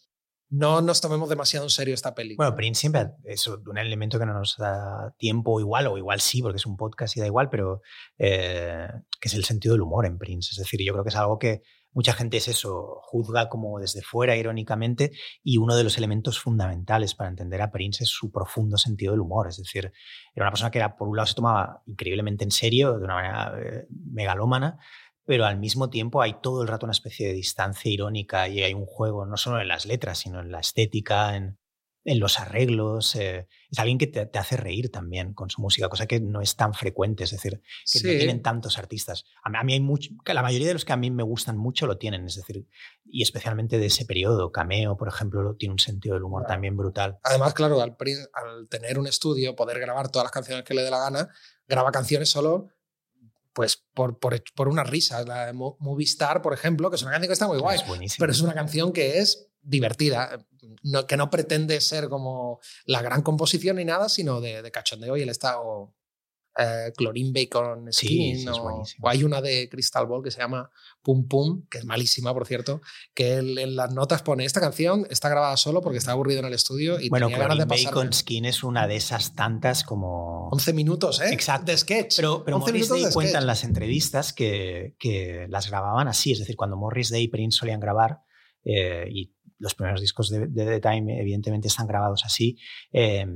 no 0.48 0.80
nos 0.80 1.00
tomemos 1.00 1.28
demasiado 1.28 1.66
en 1.66 1.70
serio 1.70 1.94
esta 1.94 2.14
peli. 2.14 2.36
Bueno, 2.36 2.54
Prince 2.54 2.80
siempre 2.80 3.08
es 3.24 3.46
un 3.46 3.78
elemento 3.78 4.18
que 4.18 4.26
no 4.26 4.34
nos 4.34 4.56
da 4.56 5.14
tiempo 5.18 5.58
igual, 5.60 5.88
o 5.88 5.98
igual 5.98 6.20
sí, 6.20 6.40
porque 6.40 6.58
es 6.58 6.66
un 6.66 6.76
podcast 6.76 7.16
y 7.16 7.20
da 7.20 7.26
igual, 7.26 7.48
pero 7.50 7.80
eh, 8.18 8.86
que 9.20 9.28
es 9.28 9.34
el 9.34 9.44
sentido 9.44 9.74
del 9.74 9.82
humor 9.82 10.06
en 10.06 10.18
Prince. 10.18 10.50
Es 10.52 10.58
decir, 10.58 10.80
yo 10.84 10.92
creo 10.92 11.04
que 11.04 11.10
es 11.10 11.16
algo 11.16 11.38
que 11.38 11.62
mucha 11.96 12.12
gente 12.12 12.36
es 12.36 12.46
eso, 12.46 13.00
juzga 13.04 13.48
como 13.48 13.80
desde 13.80 14.02
fuera, 14.02 14.36
irónicamente, 14.36 15.12
y 15.42 15.56
uno 15.56 15.74
de 15.74 15.82
los 15.82 15.96
elementos 15.96 16.38
fundamentales 16.38 17.14
para 17.14 17.30
entender 17.30 17.62
a 17.62 17.70
Prince 17.70 18.04
es 18.04 18.10
su 18.10 18.30
profundo 18.30 18.76
sentido 18.76 19.12
del 19.12 19.22
humor. 19.22 19.48
Es 19.48 19.56
decir, 19.56 19.90
era 20.34 20.44
una 20.44 20.50
persona 20.50 20.70
que 20.70 20.78
era, 20.78 20.94
por 20.94 21.08
un 21.08 21.16
lado 21.16 21.26
se 21.26 21.34
tomaba 21.34 21.82
increíblemente 21.86 22.44
en 22.44 22.50
serio, 22.50 22.98
de 22.98 23.04
una 23.04 23.14
manera 23.14 23.54
eh, 23.58 23.86
megalómana, 24.12 24.78
pero 25.24 25.46
al 25.46 25.58
mismo 25.58 25.88
tiempo 25.88 26.20
hay 26.20 26.34
todo 26.42 26.60
el 26.60 26.68
rato 26.68 26.84
una 26.84 26.92
especie 26.92 27.28
de 27.28 27.32
distancia 27.32 27.90
irónica 27.90 28.46
y 28.46 28.62
hay 28.62 28.74
un 28.74 28.84
juego 28.84 29.24
no 29.24 29.38
solo 29.38 29.58
en 29.58 29.68
las 29.68 29.86
letras, 29.86 30.18
sino 30.18 30.40
en 30.40 30.52
la 30.52 30.60
estética, 30.60 31.34
en, 31.34 31.58
en 32.06 32.20
los 32.20 32.38
arreglos. 32.38 33.16
Eh, 33.16 33.48
es 33.68 33.78
alguien 33.78 33.98
que 33.98 34.06
te, 34.06 34.38
hace 34.38 34.56
reír 34.56 34.90
también 34.90 35.34
con 35.34 35.50
su 35.50 35.60
música, 35.60 35.88
cosa 35.88 36.06
que 36.06 36.20
no 36.20 36.40
es 36.40 36.54
tan 36.54 36.72
frecuente, 36.72 37.24
es 37.24 37.32
decir, 37.32 37.60
que 37.92 38.00
no 38.00 38.18
tienen 38.18 38.42
tantos 38.42 38.78
artistas. 38.78 39.24
A 39.42 39.64
mí, 39.64 39.72
hay 39.72 39.80
mucho, 39.80 40.10
la 40.24 40.42
mayoría 40.42 40.68
de 40.68 40.74
los 40.74 40.84
que 40.84 40.92
a 40.92 40.96
mí 40.96 41.10
me 41.10 41.24
gustan 41.24 41.58
mucho 41.58 41.86
lo 41.86 41.98
tienen, 41.98 42.24
es 42.24 42.36
decir, 42.36 42.66
y 43.04 43.22
especialmente 43.22 43.78
de 43.78 43.86
ese 43.86 44.06
periodo, 44.06 44.52
Cameo, 44.52 44.96
por 44.96 45.08
ejemplo, 45.08 45.56
tiene 45.56 45.72
un 45.72 45.80
sentido 45.80 46.14
del 46.14 46.22
humor 46.22 46.46
también 46.46 46.76
brutal. 46.76 47.18
Además, 47.24 47.54
claro, 47.54 47.82
al, 47.82 47.96
al 47.98 48.68
tener 48.68 48.98
un 48.98 49.08
estudio, 49.08 49.56
poder 49.56 49.80
grabar 49.80 50.08
todas 50.08 50.26
las 50.26 50.32
canciones 50.32 50.64
que 50.64 50.74
le 50.74 50.82
dé 50.82 50.90
la 50.90 51.00
gana, 51.00 51.28
graba 51.66 51.90
canciones 51.90 52.28
solo 52.28 52.68
pues 53.56 53.82
por, 53.94 54.18
por, 54.18 54.44
por 54.54 54.68
una 54.68 54.84
risa. 54.84 55.24
La 55.24 55.46
de 55.46 55.54
Movistar, 55.54 56.42
por 56.42 56.52
ejemplo, 56.52 56.90
que 56.90 56.96
es 56.96 57.02
una 57.02 57.12
canción 57.12 57.28
que 57.28 57.32
está 57.32 57.48
muy 57.48 57.58
guay, 57.58 57.78
pero 58.18 58.30
es 58.30 58.42
una 58.42 58.52
canción 58.52 58.92
que 58.92 59.18
es 59.18 59.48
divertida, 59.62 60.46
no, 60.82 61.06
que 61.06 61.16
no 61.16 61.30
pretende 61.30 61.80
ser 61.80 62.10
como 62.10 62.60
la 62.84 63.00
gran 63.00 63.22
composición 63.22 63.76
ni 63.76 63.86
nada, 63.86 64.10
sino 64.10 64.42
de, 64.42 64.60
de 64.60 64.70
cachondeo 64.70 65.16
y 65.16 65.22
el 65.22 65.30
estado 65.30 65.95
eh, 66.58 66.92
Chlorine 66.96 67.32
Bacon 67.32 67.92
Skin. 67.92 68.48
o, 68.48 68.84
hay 69.04 69.24
una 69.24 69.40
de 69.40 69.68
Crystal 69.68 70.06
Ball 70.06 70.22
que 70.22 70.30
se 70.30 70.40
llama 70.40 70.70
Pum 71.02 71.28
Pum, 71.28 71.66
que 71.68 71.78
es 71.78 71.84
malísima, 71.84 72.32
por 72.32 72.46
cierto, 72.46 72.80
que 73.14 73.34
en 73.34 73.76
las 73.76 73.92
notas 73.92 74.22
pone 74.22 74.44
esta 74.44 74.60
canción 74.60 75.06
está 75.10 75.28
grabada 75.28 75.56
solo 75.56 75.82
porque 75.82 75.98
está 75.98 76.12
aburrido 76.12 76.40
en 76.40 76.46
el 76.46 76.54
estudio 76.54 76.98
y 76.98 77.08
bueno, 77.08 77.26
tenía 77.26 77.42
ganas 77.42 77.58
de 77.58 77.66
pasar. 77.66 77.94
Bacon 77.94 78.12
Skin 78.12 78.44
es 78.44 78.64
una 78.64 78.86
de 78.86 78.96
esas 78.96 79.34
tantas 79.34 79.84
como 79.84 80.48
11 80.48 80.72
minutos, 80.72 81.20
¿eh? 81.20 81.32
Exacto. 81.32 81.70
De 81.72 81.78
sketch. 81.78 82.16
Pero, 82.16 82.44
pero 82.44 82.58
Morris 82.58 82.88
Day 82.88 83.04
cuenta 83.12 83.38
en 83.38 83.46
las 83.46 83.64
entrevistas 83.64 84.32
que, 84.32 84.96
que, 84.98 85.46
las 85.48 85.68
grababan 85.68 86.08
así, 86.08 86.32
es 86.32 86.38
decir, 86.38 86.56
cuando 86.56 86.76
Morris 86.76 87.10
Day 87.10 87.24
y 87.24 87.28
Prince 87.28 87.58
solían 87.58 87.80
grabar 87.80 88.20
eh, 88.64 89.06
y 89.10 89.32
los 89.58 89.74
primeros 89.74 90.00
discos 90.00 90.30
de, 90.30 90.48
The 90.48 90.80
Time 90.80 91.20
evidentemente 91.20 91.68
están 91.68 91.86
grabados 91.86 92.24
así. 92.24 92.58
Eh, 92.92 93.26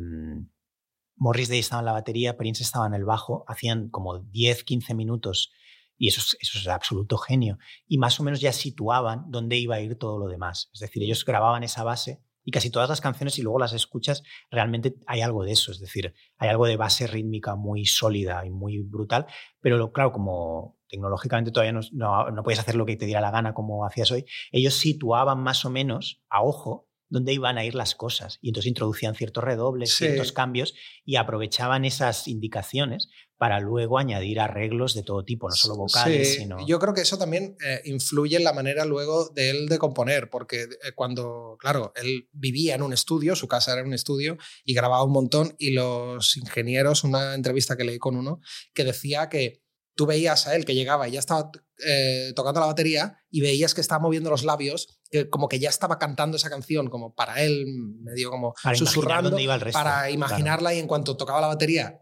Morris 1.21 1.51
Day 1.51 1.59
estaba 1.59 1.81
en 1.81 1.87
la 1.87 1.93
batería, 1.93 2.39
Prince 2.39 2.63
estaba 2.63 2.87
en 2.87 2.95
el 2.95 3.05
bajo, 3.05 3.45
hacían 3.47 3.91
como 3.91 4.19
10, 4.19 4.65
15 4.65 4.95
minutos 4.95 5.53
y 5.99 6.09
eso 6.09 6.23
es, 6.23 6.37
eso 6.41 6.59
es 6.59 6.67
absoluto 6.67 7.19
genio. 7.19 7.59
Y 7.87 7.99
más 7.99 8.19
o 8.19 8.23
menos 8.23 8.41
ya 8.41 8.53
situaban 8.53 9.27
dónde 9.29 9.59
iba 9.59 9.75
a 9.77 9.81
ir 9.81 9.99
todo 9.99 10.19
lo 10.19 10.29
demás. 10.29 10.71
Es 10.73 10.81
decir, 10.81 11.03
ellos 11.03 11.27
grababan 11.27 11.63
esa 11.63 11.85
base 11.85 12.23
y 12.43 12.53
casi 12.53 12.71
todas 12.71 12.89
las 12.89 13.03
canciones, 13.03 13.39
y 13.39 13.43
luego 13.43 13.59
las 13.59 13.75
escuchas, 13.75 14.23
realmente 14.51 14.95
hay 15.07 15.21
algo 15.21 15.45
de 15.45 15.53
eso. 15.53 15.73
Es 15.73 15.79
decir, 15.79 16.15
hay 16.39 16.49
algo 16.49 16.65
de 16.65 16.79
base 16.79 17.07
rítmica 17.07 17.55
muy 17.55 17.85
sólida 17.85 18.47
y 18.47 18.51
muy 18.51 18.81
brutal. 18.81 19.27
Pero 19.61 19.93
claro, 19.93 20.13
como 20.13 20.79
tecnológicamente 20.89 21.53
todavía 21.53 21.73
no, 21.73 21.81
no, 21.93 22.31
no 22.31 22.43
puedes 22.43 22.61
hacer 22.61 22.77
lo 22.77 22.87
que 22.87 22.97
te 22.97 23.05
diera 23.05 23.21
la 23.21 23.31
gana 23.31 23.53
como 23.53 23.85
hacías 23.85 24.11
hoy, 24.11 24.25
ellos 24.53 24.73
situaban 24.73 25.43
más 25.43 25.67
o 25.67 25.71
menos 25.71 26.23
a 26.31 26.43
ojo 26.43 26.90
dónde 27.11 27.33
iban 27.35 27.59
a 27.59 27.65
ir 27.65 27.75
las 27.75 27.95
cosas. 27.95 28.39
Y 28.41 28.49
entonces 28.49 28.69
introducían 28.69 29.15
ciertos 29.15 29.45
redobles, 29.45 29.95
ciertos 29.95 30.33
cambios 30.33 30.75
y 31.05 31.17
aprovechaban 31.17 31.85
esas 31.85 32.27
indicaciones 32.29 33.09
para 33.37 33.59
luego 33.59 33.99
añadir 33.99 34.39
arreglos 34.39 34.95
de 34.95 35.03
todo 35.03 35.25
tipo, 35.25 35.49
no 35.49 35.55
solo 35.55 35.75
vocales, 35.75 36.35
sino... 36.35 36.59
Yo 36.67 36.79
creo 36.79 36.93
que 36.93 37.01
eso 37.01 37.17
también 37.17 37.57
eh, 37.65 37.81
influye 37.87 38.37
en 38.37 38.45
la 38.45 38.53
manera 38.53 38.85
luego 38.85 39.31
de 39.31 39.49
él 39.49 39.67
de 39.67 39.79
componer, 39.79 40.29
porque 40.29 40.65
eh, 40.65 40.93
cuando, 40.95 41.57
claro, 41.59 41.95
él 41.97 42.29
vivía 42.33 42.75
en 42.75 42.83
un 42.83 42.93
estudio, 42.93 43.35
su 43.35 43.49
casa 43.49 43.73
era 43.73 43.83
un 43.83 43.95
estudio, 43.95 44.37
y 44.63 44.75
grababa 44.75 45.05
un 45.05 45.13
montón, 45.13 45.55
y 45.59 45.73
los 45.73 46.37
ingenieros, 46.37 47.03
una 47.03 47.35
entrevista 47.35 47.79
que 47.79 47.85
leí 47.85 47.99
con 47.99 48.15
uno, 48.15 48.41
que 48.75 48.85
decía 48.85 49.31
que 49.31 49.63
tú 50.01 50.07
veías 50.07 50.47
a 50.47 50.57
él 50.57 50.65
que 50.65 50.75
llegaba 50.75 51.07
y 51.09 51.13
ya 51.13 51.19
estaba 51.19 51.51
eh, 51.87 52.33
tocando 52.35 52.59
la 52.59 52.65
batería 52.65 53.19
y 53.31 53.43
veías 53.43 53.75
que 53.75 53.83
estaba 53.83 54.01
moviendo 54.01 54.31
los 54.31 54.45
labios, 54.45 54.99
como 55.29 55.47
que 55.47 55.59
ya 55.59 55.69
estaba 55.69 55.99
cantando 55.99 56.39
esa 56.39 56.49
canción, 56.49 56.89
como 56.89 57.15
para 57.15 57.43
él, 57.43 57.67
medio 58.01 58.31
como 58.31 58.55
susurrando, 58.75 59.37
para 59.75 60.11
imaginarla 60.11 60.73
y 60.73 60.79
en 60.79 60.87
cuanto 60.87 61.19
tocaba 61.19 61.43
la 61.43 61.49
batería, 61.49 62.01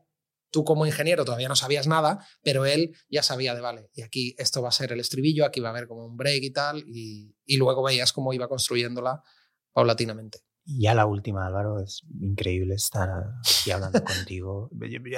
tú 0.52 0.64
como 0.64 0.86
ingeniero 0.86 1.24
todavía 1.24 1.48
no 1.48 1.56
sabías 1.56 1.88
nada, 1.88 2.24
pero 2.40 2.66
él 2.66 2.96
ya 3.10 3.24
sabía 3.24 3.56
de, 3.56 3.62
vale, 3.62 3.90
y 3.92 4.02
aquí 4.02 4.36
esto 4.38 4.62
va 4.62 4.68
a 4.68 4.70
ser 4.70 4.92
el 4.92 5.00
estribillo, 5.00 5.44
aquí 5.44 5.58
va 5.58 5.70
a 5.70 5.72
haber 5.72 5.88
como 5.88 6.06
un 6.06 6.16
break 6.16 6.44
y 6.44 6.50
tal, 6.52 6.84
y, 6.86 7.34
y 7.44 7.56
luego 7.56 7.82
veías 7.82 8.12
cómo 8.12 8.32
iba 8.32 8.46
construyéndola 8.46 9.24
paulatinamente. 9.72 10.38
Y 10.70 10.82
ya 10.82 10.92
la 10.92 11.06
última, 11.06 11.46
Álvaro, 11.46 11.80
es 11.80 12.02
increíble 12.20 12.74
estar 12.74 13.08
aquí 13.38 13.70
hablando 13.70 14.04
contigo. 14.04 14.68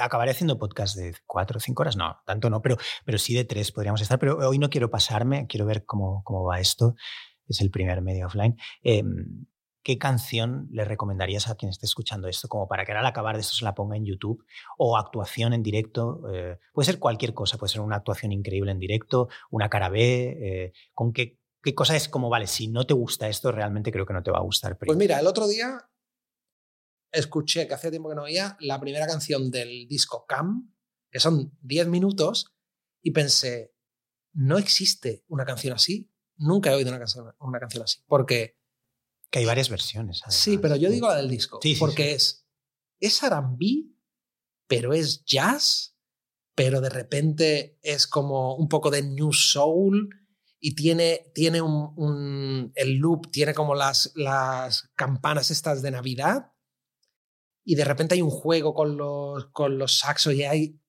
Acabaré 0.00 0.30
haciendo 0.30 0.60
podcast 0.60 0.96
de 0.96 1.12
cuatro 1.26 1.58
o 1.58 1.60
cinco 1.60 1.82
horas, 1.82 1.96
no, 1.96 2.18
tanto 2.24 2.48
no, 2.50 2.62
pero, 2.62 2.76
pero 3.04 3.18
sí 3.18 3.34
de 3.34 3.44
tres 3.44 3.72
podríamos 3.72 4.00
estar. 4.00 4.20
Pero 4.20 4.38
hoy 4.48 4.60
no 4.60 4.70
quiero 4.70 4.90
pasarme, 4.90 5.48
quiero 5.48 5.66
ver 5.66 5.84
cómo, 5.84 6.22
cómo 6.22 6.44
va 6.44 6.60
esto. 6.60 6.94
Es 7.48 7.60
el 7.60 7.72
primer 7.72 8.00
medio 8.00 8.28
offline. 8.28 8.56
Em, 8.84 9.46
¿Qué 9.82 9.98
canción 9.98 10.68
le 10.70 10.84
recomendarías 10.84 11.48
a 11.48 11.56
quien 11.56 11.70
esté 11.70 11.86
escuchando 11.86 12.28
esto 12.28 12.46
como 12.46 12.68
para 12.68 12.84
que 12.84 12.92
al 12.92 13.04
acabar 13.04 13.34
de 13.34 13.40
esto 13.40 13.54
se 13.56 13.64
la 13.64 13.74
ponga 13.74 13.96
en 13.96 14.04
YouTube? 14.04 14.44
O 14.78 14.96
actuación 14.96 15.52
en 15.52 15.64
directo. 15.64 16.22
Eh, 16.32 16.58
puede 16.72 16.86
ser 16.86 17.00
cualquier 17.00 17.34
cosa, 17.34 17.58
puede 17.58 17.72
ser 17.72 17.80
una 17.80 17.96
actuación 17.96 18.30
increíble 18.30 18.70
en 18.70 18.78
directo, 18.78 19.28
una 19.50 19.68
cara 19.68 19.88
B. 19.88 20.36
Eh, 20.40 20.72
¿Con 20.92 21.12
qué 21.12 21.39
qué 21.62 21.74
cosa 21.74 21.96
es 21.96 22.08
como, 22.08 22.28
vale, 22.28 22.46
si 22.46 22.68
no 22.68 22.86
te 22.86 22.94
gusta 22.94 23.28
esto, 23.28 23.52
realmente 23.52 23.92
creo 23.92 24.06
que 24.06 24.14
no 24.14 24.22
te 24.22 24.30
va 24.30 24.38
a 24.38 24.42
gustar. 24.42 24.78
Pues 24.78 24.96
mira, 24.96 25.18
el 25.18 25.26
otro 25.26 25.46
día 25.46 25.90
escuché, 27.12 27.66
que 27.66 27.74
hace 27.74 27.90
tiempo 27.90 28.08
que 28.08 28.14
no 28.14 28.22
oía, 28.22 28.56
la 28.60 28.80
primera 28.80 29.06
canción 29.06 29.50
del 29.50 29.86
disco 29.88 30.26
Cam, 30.26 30.72
que 31.10 31.20
son 31.20 31.56
10 31.62 31.88
minutos, 31.88 32.54
y 33.02 33.10
pensé, 33.10 33.74
no 34.32 34.58
existe 34.58 35.24
una 35.28 35.44
canción 35.44 35.74
así. 35.74 36.12
Nunca 36.36 36.70
he 36.70 36.74
oído 36.74 36.90
una 36.90 36.98
canción, 36.98 37.34
una 37.40 37.60
canción 37.60 37.82
así. 37.82 38.00
Porque... 38.06 38.58
Que 39.30 39.40
hay 39.40 39.44
varias 39.44 39.68
versiones. 39.68 40.22
Sí, 40.28 40.58
pero 40.58 40.76
yo 40.76 40.90
digo 40.90 41.08
la 41.08 41.16
del 41.16 41.28
disco. 41.28 41.60
porque 41.78 42.14
es, 42.14 42.46
es 42.98 43.22
R&B, 43.22 43.92
pero 44.66 44.92
es 44.92 45.24
jazz, 45.24 45.96
pero 46.54 46.80
de 46.80 46.90
repente 46.90 47.78
es 47.82 48.06
como 48.06 48.56
un 48.56 48.68
poco 48.68 48.90
de 48.90 49.02
new 49.02 49.32
soul 49.32 50.19
y 50.60 50.74
tiene, 50.74 51.30
tiene 51.34 51.62
un, 51.62 52.72
el 52.74 52.96
loop, 52.96 53.30
tiene 53.30 53.54
como 53.54 53.74
las, 53.74 54.12
las 54.14 54.90
campanas 54.94 55.50
estas 55.50 55.80
de 55.80 55.90
Navidad 55.90 56.52
y 57.64 57.74
de 57.74 57.84
repente 57.84 58.14
hay 58.14 58.22
un 58.22 58.30
juego 58.30 58.74
con 58.74 58.96
los, 58.96 59.46
con 59.52 59.78
los 59.78 59.98
saxos 59.98 60.34
y 60.34 60.44
hay 60.44 60.80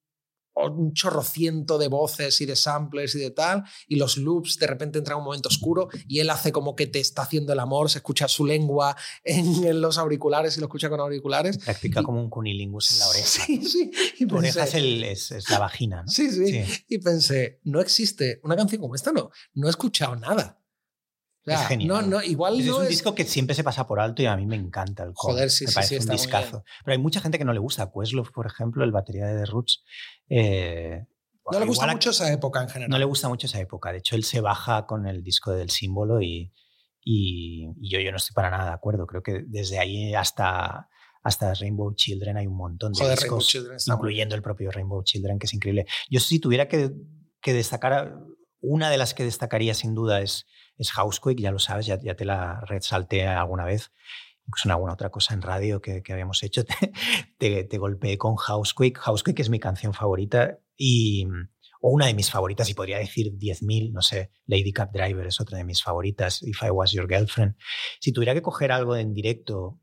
un 0.56 0.94
chorrociento 0.94 1.78
de 1.78 1.88
voces 1.88 2.40
y 2.42 2.46
de 2.46 2.56
samplers 2.56 3.16
y 3.16 3.20
de 3.20 3.32
tal, 3.32 3.64
y 3.88 3.96
los 3.96 4.18
loops 4.18 4.58
de 4.58 4.68
repente 4.68 5.00
entra 5.00 5.16
un 5.16 5.24
momento 5.24 5.50
oscuro 5.50 5.90
y 6.08 6.20
él 6.20 6.30
hace 6.30 6.52
como 6.52 6.76
que 6.76 6.88
te 6.88 7.00
está 7.00 7.24
haciendo 7.24 7.54
el 7.54 7.60
amor, 7.60 7.90
se 7.90 8.00
escucha 8.00 8.28
su 8.28 8.46
lengua 8.46 8.96
en, 9.24 9.82
los 9.82 9.98
auriculares 9.98 10.58
y 10.58 10.60
lo 10.60 10.68
escucha 10.68 10.90
con 10.90 11.00
auriculares. 11.00 11.58
Practica 11.58 12.04
como 12.04 12.22
un 12.22 12.30
cunilingus 12.30 12.92
en 12.92 13.00
la 13.00 13.08
oreja. 13.08 13.26
Sí, 13.26 13.64
sí. 13.66 13.92
Y 14.20 14.32
oreja 14.32 14.64
es, 14.66 15.32
es, 15.32 15.50
la 15.50 15.60
vagina, 15.60 16.04
¿no? 16.04 16.08
Sí, 16.08 16.30
sí, 16.32 16.64
Y 16.88 17.00
pensé, 17.00 17.60
no 17.64 17.80
existe 17.80 18.40
una 18.44 18.56
canción 18.56 18.82
como 18.82 18.96
esta, 18.96 19.12
no, 19.12 19.32
no 19.54 19.68
he 19.68 19.70
escuchado 19.70 20.16
nada. 20.16 20.61
Es 21.46 21.68
genial. 21.68 21.88
No, 21.88 22.02
no, 22.02 22.24
igual 22.24 22.60
es, 22.60 22.70
un 22.70 22.88
disco 22.88 23.16
que 23.16 23.24
siempre 23.24 23.56
se 23.56 23.64
pasa 23.64 23.88
por 23.88 24.00
alto 24.00 24.22
y 24.22 24.26
a 24.26 24.36
mí 24.36 24.46
me 24.46 24.56
encanta 24.56 25.04
el 25.04 25.12
Joder, 25.16 25.50
sí, 25.50 25.66
me 25.66 25.72
sí, 25.72 25.84
sí, 25.84 25.96
un 25.98 26.08
discazo. 26.08 26.64
Pero 26.86 26.94
hay 26.94 27.02
mucha 27.02 27.22
gente 27.22 27.38
que 27.38 27.46
no 27.46 27.54
le 27.54 27.60
gusta. 27.60 27.92
Questlove, 27.92 28.32
por 28.32 28.46
ejemplo, 28.46 28.84
el 28.84 28.92
batería 28.92 29.26
de 29.26 29.40
The 29.40 29.46
Roots, 29.46 29.84
eh, 30.30 31.06
no 31.50 31.60
le 31.60 31.66
gusta 31.66 31.88
mucho 31.88 32.12
esa 32.12 32.32
época 32.32 32.62
en 32.62 32.70
general. 32.70 32.90
No 32.90 32.98
le 32.98 33.06
gusta 33.06 33.28
mucho 33.28 33.48
esa 33.48 33.60
época. 33.60 33.92
De 33.92 34.00
hecho, 34.00 34.16
él 34.16 34.24
se 34.24 34.42
baja 34.42 34.86
con 34.86 35.08
el 35.08 35.24
disco 35.24 35.52
del 35.52 35.70
símbolo 35.70 36.22
y, 36.22 36.54
y, 37.04 37.68
yo, 37.90 38.00
yo 38.00 38.12
no 38.12 38.18
estoy 38.18 38.34
para 38.34 38.50
nada 38.50 38.66
de 38.66 38.74
acuerdo. 38.74 39.08
Creo 39.08 39.24
que 39.24 39.44
desde 39.48 39.80
ahí 39.80 40.14
hasta, 40.14 40.88
hasta 41.24 41.54
Rainbow 41.54 41.94
Children 41.96 42.38
hay 42.38 42.48
un 42.48 42.58
montón 42.58 42.94
de 42.94 43.00
Joder, 43.04 43.20
discos, 43.20 43.58
incluyendo 43.88 44.36
el 44.36 44.42
propio 44.42 44.72
Rainbow 44.72 45.04
Children, 45.04 45.40
que 45.40 45.48
es 45.48 45.54
increíble. 45.54 45.86
Yo 46.10 46.20
si 46.20 46.40
tuviera 46.40 46.68
que, 46.68 46.92
que 47.42 47.54
destacar, 47.54 48.18
una 48.62 48.90
de 48.90 48.98
las 48.98 49.14
que 49.14 49.24
destacaría 49.24 49.74
sin 49.74 49.94
duda 49.96 50.22
es, 50.22 50.46
es 50.78 50.92
Housequake, 50.92 51.40
ya 51.42 51.52
lo 51.52 51.60
sabes, 51.60 51.86
ya, 51.86 52.00
ya 52.02 52.16
te 52.16 52.26
la 52.26 52.62
resalté 52.62 53.26
alguna 53.28 53.66
vez, 53.66 53.92
incluso 54.48 54.68
en 54.68 54.72
alguna 54.72 54.94
otra 54.94 55.10
cosa 55.10 55.34
en 55.34 55.42
radio 55.42 55.82
que, 55.82 56.02
que 56.04 56.14
habíamos 56.14 56.42
hecho, 56.44 56.64
te, 56.66 56.74
te, 57.38 57.64
te 57.66 57.78
golpeé 57.78 58.18
con 58.18 58.36
Housequake. 58.36 58.98
Housequake 58.98 59.40
es 59.42 59.50
mi 59.50 59.60
canción 59.60 59.94
favorita 59.94 60.60
y, 60.78 61.26
o 61.82 61.90
una 61.92 62.06
de 62.06 62.14
mis 62.14 62.30
favoritas, 62.30 62.70
y 62.70 62.74
podría 62.76 63.00
decir 63.00 63.32
10.000, 63.38 63.92
no 63.92 64.02
sé, 64.04 64.32
Lady 64.46 64.72
Cab 64.72 64.92
Driver 64.92 65.26
es 65.26 65.42
otra 65.42 65.58
de 65.58 65.64
mis 65.64 65.82
favoritas, 65.84 66.42
If 66.44 66.62
I 66.64 66.70
Was 66.70 66.92
Your 66.92 67.08
Girlfriend. 67.08 67.56
Si 68.00 68.12
tuviera 68.12 68.34
que 68.36 68.42
coger 68.44 68.72
algo 68.72 68.96
en 68.96 69.14
directo, 69.14 69.80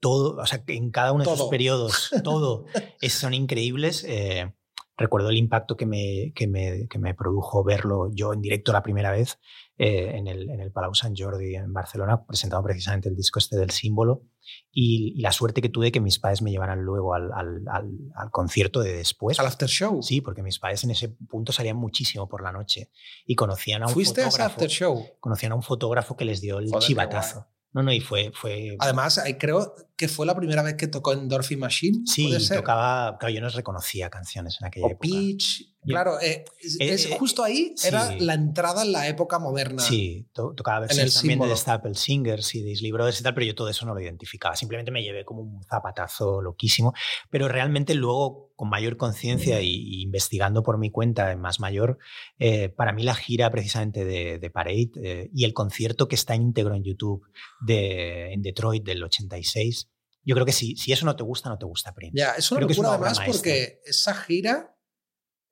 todo, 0.00 0.36
o 0.40 0.46
sea, 0.46 0.62
en 0.66 0.90
cada 0.90 1.12
uno 1.12 1.24
de 1.24 1.30
sus 1.30 1.50
periodos, 1.50 2.10
todo, 2.22 2.66
es- 3.00 3.14
son 3.14 3.34
increíbles. 3.34 4.04
eh, 4.06 4.52
recuerdo 4.96 5.30
el 5.30 5.36
impacto 5.36 5.76
que 5.76 5.86
me, 5.86 6.32
que, 6.34 6.46
me, 6.46 6.86
que 6.88 6.98
me 6.98 7.14
produjo 7.14 7.64
verlo 7.64 8.10
yo 8.12 8.32
en 8.32 8.40
directo 8.40 8.72
la 8.72 8.82
primera 8.82 9.10
vez 9.10 9.38
eh, 9.76 10.12
en, 10.14 10.28
el, 10.28 10.48
en 10.50 10.60
el 10.60 10.70
Palau 10.70 10.94
Sant 10.94 11.16
Jordi 11.18 11.56
en 11.56 11.72
Barcelona, 11.72 12.24
presentando 12.24 12.64
precisamente 12.64 13.08
el 13.08 13.16
disco 13.16 13.38
este 13.38 13.56
del 13.56 13.70
símbolo. 13.70 14.22
Y, 14.70 15.14
y 15.16 15.20
la 15.20 15.32
suerte 15.32 15.62
que 15.62 15.68
tuve 15.68 15.90
que 15.90 16.00
mis 16.00 16.18
padres 16.18 16.42
me 16.42 16.50
llevaran 16.50 16.82
luego 16.82 17.14
al, 17.14 17.32
al, 17.32 17.62
al, 17.66 17.90
al 18.14 18.30
concierto 18.30 18.80
de 18.80 18.92
después. 18.92 19.40
Al 19.40 19.46
after 19.46 19.68
show. 19.68 20.02
Sí, 20.02 20.20
porque 20.20 20.42
mis 20.42 20.58
padres 20.58 20.84
en 20.84 20.90
ese 20.90 21.08
punto 21.08 21.50
salían 21.50 21.76
muchísimo 21.76 22.28
por 22.28 22.42
la 22.42 22.52
noche 22.52 22.90
y 23.26 23.34
conocían 23.34 23.82
a 23.82 23.86
un 23.86 23.92
¿Fuiste 23.92 24.20
a 24.20 24.24
ese 24.24 24.32
fotógrafo. 24.32 24.54
after 24.54 24.68
show? 24.70 25.06
Conocían 25.18 25.52
a 25.52 25.54
un 25.54 25.62
fotógrafo 25.62 26.16
que 26.16 26.24
les 26.24 26.40
dio 26.40 26.58
el 26.58 26.68
Joder, 26.68 26.86
chivatazo. 26.86 27.46
No, 27.74 27.82
no, 27.82 27.92
y 27.92 28.00
fue. 28.00 28.30
fue 28.32 28.76
Además, 28.78 29.18
ahí 29.18 29.34
creo 29.34 29.74
que 29.96 30.08
fue 30.08 30.26
la 30.26 30.34
primera 30.36 30.62
vez 30.62 30.74
que 30.74 30.86
tocó 30.86 31.12
en 31.12 31.28
Dorothy 31.28 31.56
Machine. 31.56 32.00
sí, 32.06 32.28
¿puede 32.28 32.40
ser? 32.40 32.56
tocaba. 32.58 33.18
Claro, 33.18 33.34
yo 33.34 33.40
no 33.40 33.48
reconocía 33.48 34.08
canciones 34.10 34.56
en 34.60 34.66
aquella 34.68 34.86
O 34.86 34.90
época. 34.90 35.08
Peach. 35.08 35.60
Yo- 35.86 35.92
Claro, 35.92 36.18
eh, 36.20 36.44
es, 36.62 36.76
Eh, 36.80 36.94
es 36.94 37.04
eh, 37.06 37.16
justo 37.18 37.44
ahí 37.44 37.74
sí. 37.76 37.88
era 37.88 38.14
la 38.18 38.32
entrada 38.34 38.82
en 38.84 38.92
la 38.92 39.06
época 39.06 39.38
moderna. 39.38 39.82
Sí, 39.82 40.26
to- 40.32 40.54
tocaba 40.54 40.80
versiones 40.80 41.12
también 41.14 41.38
de 41.40 41.44
símbolo. 41.44 41.52
The 41.54 41.60
Staple 41.60 41.94
Singers 41.94 42.54
y 42.54 42.62
de 42.62 42.70
Isley 42.70 42.90
Brothers 42.90 43.20
y 43.20 43.22
tal, 43.22 43.34
pero 43.34 43.46
yo 43.46 43.54
todo 43.54 43.68
eso 43.68 43.84
no 43.84 43.92
lo 43.94 44.00
identificaba. 44.00 44.56
Simplemente 44.56 44.90
me 44.90 45.02
llevé 45.02 45.24
como 45.26 45.42
un 45.42 45.62
zapatazo 45.64 46.40
loquísimo. 46.40 46.94
Pero 47.28 47.48
realmente 47.48 47.94
luego, 47.94 48.43
con 48.64 48.70
mayor 48.70 48.96
conciencia 48.96 49.60
y, 49.60 49.68
y 49.68 50.02
investigando 50.02 50.62
por 50.62 50.78
mi 50.78 50.90
cuenta 50.90 51.30
en 51.30 51.40
más 51.40 51.60
mayor, 51.60 51.98
eh, 52.38 52.70
para 52.70 52.92
mí 52.92 53.02
la 53.02 53.14
gira 53.14 53.50
precisamente 53.50 54.04
de, 54.04 54.38
de 54.38 54.50
Parade 54.50 54.90
eh, 55.02 55.30
y 55.34 55.44
el 55.44 55.52
concierto 55.52 56.08
que 56.08 56.14
está 56.14 56.34
íntegro 56.34 56.74
en 56.74 56.82
YouTube 56.82 57.26
de, 57.60 58.32
en 58.32 58.40
Detroit 58.42 58.82
del 58.84 59.02
86, 59.02 59.90
yo 60.22 60.34
creo 60.34 60.46
que 60.46 60.52
si, 60.52 60.76
si 60.76 60.92
eso 60.92 61.04
no 61.04 61.14
te 61.14 61.22
gusta, 61.22 61.50
no 61.50 61.58
te 61.58 61.66
gusta 61.66 61.92
Prince. 61.92 62.16
Ya, 62.16 62.32
es 62.32 62.50
una 62.50 62.60
Creo 62.60 62.68
que 62.68 62.72
es 62.72 62.78
locura 62.78 62.96
una 62.96 62.96
además 62.96 63.18
maestra. 63.18 63.32
porque 63.38 63.80
esa 63.84 64.14
gira 64.14 64.78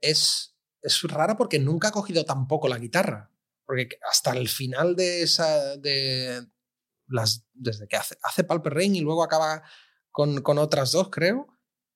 es, 0.00 0.56
es 0.80 1.02
rara 1.02 1.36
porque 1.36 1.58
nunca 1.58 1.88
ha 1.88 1.92
cogido 1.92 2.24
tampoco 2.24 2.68
la 2.68 2.78
guitarra. 2.78 3.30
Porque 3.66 3.90
hasta 4.10 4.30
el 4.32 4.48
final 4.48 4.96
de 4.96 5.22
esa. 5.22 5.76
De 5.76 6.46
las, 7.06 7.46
desde 7.52 7.86
que 7.86 7.96
hace, 7.96 8.16
hace 8.22 8.44
Palper 8.44 8.72
Rain 8.72 8.96
y 8.96 9.00
luego 9.00 9.22
acaba 9.22 9.62
con, 10.10 10.40
con 10.40 10.56
otras 10.56 10.92
dos, 10.92 11.10
creo. 11.10 11.46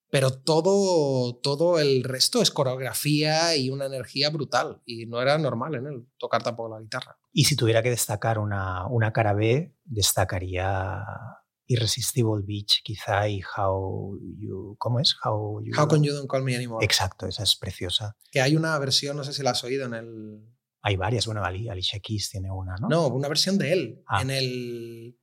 Pero 0.09 0.31
todo, 0.31 1.37
todo 1.43 1.79
el 1.81 2.05
resto 2.05 2.41
es 2.41 2.51
coreografía 2.53 3.57
y 3.57 3.71
una 3.71 3.87
energía 3.87 4.31
brutal. 4.31 4.81
Y 4.87 5.07
no 5.07 5.21
era 5.21 5.37
normal 5.39 5.75
en 5.75 5.87
él 5.87 6.07
tocar 6.19 6.43
tampoco 6.43 6.69
la 6.77 6.81
guitarra. 6.81 7.19
Y 7.33 7.45
si 7.45 7.57
tuviera 7.57 7.83
que 7.83 7.91
destacar 7.91 8.39
una, 8.39 8.87
una 8.87 9.13
cara 9.13 9.35
B, 9.35 9.75
destacaría 9.85 11.05
Irresistible 11.69 12.45
Beach, 12.47 12.83
quizá, 12.85 13.29
y 13.29 13.41
How 13.57 14.19
You. 14.39 14.77
¿Cómo 14.79 15.01
es? 15.01 15.17
How 15.25 15.61
You. 15.65 15.73
How 15.77 15.89
Can 15.89 16.03
You 16.05 16.15
Don't 16.15 16.31
Call 16.31 16.45
Me 16.45 16.55
Anymore? 16.55 16.85
Exacto, 16.85 17.27
esa 17.27 17.43
es 17.43 17.57
preciosa. 17.57 18.17
Que 18.31 18.41
hay 18.41 18.55
una 18.57 18.79
versión, 18.79 19.17
no 19.17 19.25
sé 19.25 19.33
si 19.33 19.43
la 19.43 19.51
has 19.51 19.65
oído 19.65 19.87
en 19.87 19.95
el, 19.95 20.47
Hay 20.83 20.97
varias. 20.97 21.27
Bueno, 21.27 21.45
Ali- 21.45 21.69
Alicia 21.69 21.99
Keys 21.99 22.31
tiene 22.31 22.51
una, 22.53 22.77
¿no? 22.81 22.89
No, 22.89 23.09
una 23.09 23.27
versión 23.29 23.59
de 23.59 23.73
él. 23.73 24.03
Ah. 24.07 24.23
En, 24.23 24.31
el, 24.31 25.19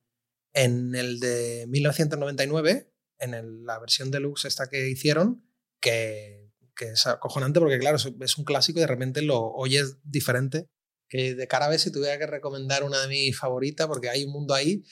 en 0.52 0.94
el 0.94 1.18
de 1.20 1.64
1999, 1.68 2.93
en 3.24 3.34
el- 3.34 3.64
la 3.64 3.78
versión 3.78 4.10
deluxe 4.10 4.46
esta 4.48 4.68
que 4.68 4.88
hicieron, 4.88 5.44
que, 5.80 6.50
que 6.76 6.90
es 6.90 7.06
acojonante 7.06 7.60
porque, 7.60 7.78
claro, 7.78 7.96
es- 7.96 8.38
un 8.38 8.44
clásico 8.44 8.78
y 8.78 8.82
de 8.82 8.86
repente 8.86 9.22
lo 9.22 9.40
oyes 9.52 9.96
diferente. 10.04 10.66
Que 11.08 11.34
de 11.34 11.46
cara 11.46 11.66
a 11.66 11.68
ver 11.68 11.78
si 11.78 11.92
tuviera 11.92 12.18
que 12.18 12.26
recomendar 12.26 12.82
una 12.82 13.00
de 13.02 13.08
mis 13.08 13.36
favoritas, 13.38 13.86
porque 13.86 14.08
hay 14.08 14.24
un 14.24 14.32
mundo 14.32 14.54
ahí. 14.54 14.82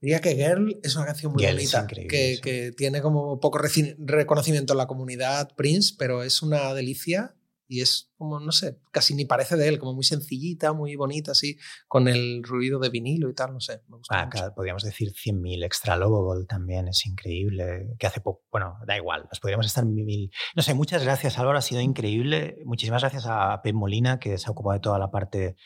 Diría 0.00 0.20
que 0.20 0.34
Girl 0.34 0.80
es 0.82 0.96
una 0.96 1.06
canción 1.06 1.32
muy 1.32 1.42
Girl 1.44 1.56
bonita, 1.56 1.86
que, 1.86 2.34
sí. 2.36 2.40
que 2.40 2.72
tiene 2.72 3.00
como 3.02 3.38
poco 3.38 3.58
reconocimiento 3.58 4.72
en 4.72 4.78
la 4.78 4.86
comunidad 4.86 5.54
Prince, 5.56 5.94
pero 5.98 6.22
es 6.22 6.42
una 6.42 6.72
delicia 6.74 7.36
y 7.72 7.80
es 7.80 8.12
como, 8.18 8.38
no 8.38 8.52
sé, 8.52 8.78
casi 8.90 9.14
ni 9.14 9.24
parece 9.24 9.56
de 9.56 9.66
él, 9.66 9.78
como 9.78 9.94
muy 9.94 10.04
sencillita, 10.04 10.74
muy 10.74 10.94
bonita, 10.94 11.32
así, 11.32 11.56
con 11.88 12.06
el 12.06 12.42
ruido 12.42 12.78
de 12.78 12.90
vinilo 12.90 13.30
y 13.30 13.34
tal, 13.34 13.54
no 13.54 13.60
sé. 13.60 13.80
Me 13.88 13.96
gusta 13.96 14.20
Ah, 14.20 14.28
claro, 14.28 14.52
podríamos 14.54 14.82
decir 14.82 15.08
100.000. 15.08 15.64
Extra 15.64 15.96
Lovable 15.96 16.44
también 16.44 16.88
es 16.88 17.06
increíble. 17.06 17.94
Que 17.98 18.06
hace 18.06 18.20
poco. 18.20 18.44
Bueno, 18.52 18.76
da 18.86 18.94
igual. 18.94 19.26
Nos 19.30 19.40
podríamos 19.40 19.64
estar 19.64 19.86
mil. 19.86 20.30
No 20.54 20.62
sé, 20.62 20.74
muchas 20.74 21.02
gracias, 21.02 21.38
Álvaro. 21.38 21.56
Ha 21.56 21.62
sido 21.62 21.80
increíble. 21.80 22.58
Muchísimas 22.66 23.00
gracias 23.00 23.24
a 23.26 23.62
Pep 23.62 23.74
Molina, 23.74 24.20
que 24.20 24.36
se 24.36 24.48
ha 24.48 24.50
ocupado 24.50 24.74
de 24.74 24.80
toda 24.80 24.98
la 24.98 25.10
parte 25.10 25.56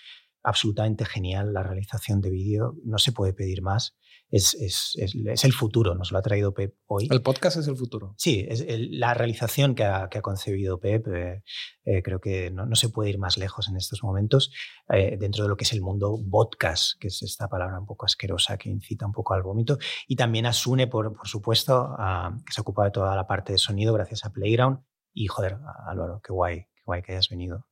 absolutamente 0.44 1.04
genial, 1.04 1.52
la 1.52 1.64
realización 1.64 2.20
de 2.20 2.30
vídeo. 2.30 2.76
No 2.84 2.98
se 2.98 3.10
puede 3.10 3.32
pedir 3.32 3.62
más. 3.62 3.96
Es, 4.28 4.54
es, 4.54 4.92
es, 4.96 5.14
es 5.14 5.44
el 5.44 5.52
futuro. 5.52 5.94
Nos 5.94 6.10
lo 6.10 6.18
ha 6.18 6.22
traído 6.22 6.52
Pep 6.52 6.74
hoy. 6.86 7.06
El 7.10 7.22
podcast 7.22 7.58
es 7.58 7.68
el 7.68 7.76
futuro. 7.76 8.14
Sí, 8.18 8.44
es 8.48 8.60
el- 8.62 8.98
la 8.98 9.14
realización 9.14 9.74
que 9.76 9.84
ha, 9.84 10.08
que 10.08 10.18
ha 10.18 10.22
concebido 10.22 10.80
Pep, 10.80 11.06
eh, 11.08 11.44
eh, 11.84 12.02
creo 12.02 12.20
que 12.20 12.50
no, 12.50 12.66
no 12.66 12.74
se 12.74 12.88
puede 12.88 13.10
ir 13.10 13.18
más 13.18 13.38
lejos 13.38 13.68
en 13.68 13.76
estos 13.76 14.02
momentos 14.02 14.52
eh, 14.88 15.16
dentro 15.16 15.44
de 15.44 15.48
lo 15.50 15.56
que 15.56 15.62
es 15.64 15.72
el 15.72 15.80
mundo 15.80 16.18
podcast, 16.28 16.98
que 16.98 17.06
es 17.06 17.22
esta 17.22 17.48
palabra 17.48 17.78
un 17.78 17.86
poco 17.86 18.04
asquerosa 18.06 18.58
que 18.58 18.68
incita 18.68 19.06
un 19.06 19.12
poco 19.12 19.34
al 19.34 19.42
vómito. 19.42 19.78
Y 20.08 20.16
también 20.16 20.46
a 20.46 20.52
Sune, 20.52 20.88
por, 20.88 21.14
por 21.16 21.28
supuesto, 21.28 21.94
a- 21.96 22.36
que 22.44 22.52
se 22.52 22.60
ocupa 22.60 22.84
de 22.84 22.90
toda 22.90 23.14
la 23.14 23.26
parte 23.28 23.52
de 23.52 23.58
sonido 23.58 23.94
gracias 23.94 24.24
a 24.24 24.32
Playground. 24.32 24.80
Y 25.14 25.28
joder, 25.28 25.56
Álvaro, 25.86 26.20
qué 26.22 26.32
guay, 26.32 26.62
qué 26.74 26.82
guay 26.84 27.02
que 27.02 27.12
hayas 27.12 27.28
venido. 27.28 27.66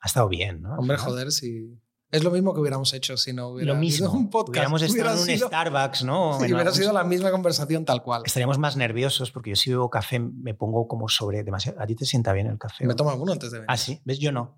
Ha 0.00 0.06
estado 0.06 0.28
bien, 0.28 0.62
¿no? 0.62 0.74
Hombre, 0.76 0.96
joder, 0.96 1.30
si... 1.30 1.78
Es 2.14 2.24
lo 2.24 2.30
mismo 2.30 2.54
que 2.54 2.60
hubiéramos 2.60 2.92
hecho 2.94 3.16
si 3.16 3.32
no 3.32 3.48
hubiera 3.48 3.72
Lo 3.74 3.78
mismo. 3.80 4.06
sido 4.06 4.12
un 4.18 4.30
podcast. 4.30 4.50
Hubiéramos 4.50 4.82
estado 4.82 4.94
Hubiera 4.94 5.12
en 5.14 5.18
un 5.18 5.26
sido- 5.26 5.46
Starbucks, 5.48 6.04
¿no? 6.04 6.38
sí, 6.38 6.44
En 6.46 6.54
hubiera 6.54 6.72
sido 6.72 6.92
la 6.92 7.04
misma 7.04 7.30
conversación 7.30 7.84
tal 7.84 8.02
cual. 8.02 8.22
estaríamos 8.24 8.58
más 8.58 8.76
nerviosos 8.76 9.30
porque 9.30 9.50
yo 9.50 9.56
si 9.56 9.70
bebo 9.70 9.90
café 9.90 10.18
me 10.20 10.54
pongo 10.54 10.86
como 10.88 11.08
sobre 11.08 11.42
demasiado. 11.42 11.80
¿A 11.80 11.86
ti 11.86 11.94
te 11.96 12.04
sienta 12.06 12.32
bien 12.32 12.46
el 12.46 12.58
café? 12.58 12.86
Me 12.86 12.94
tomo 12.94 13.10
alguno 13.10 13.32
antes 13.32 13.50
de 13.50 13.58
venir. 13.58 13.66
Ah, 13.68 13.76
sí, 13.76 14.00
¿ves? 14.04 14.18
Yo 14.18 14.32
no. 14.32 14.56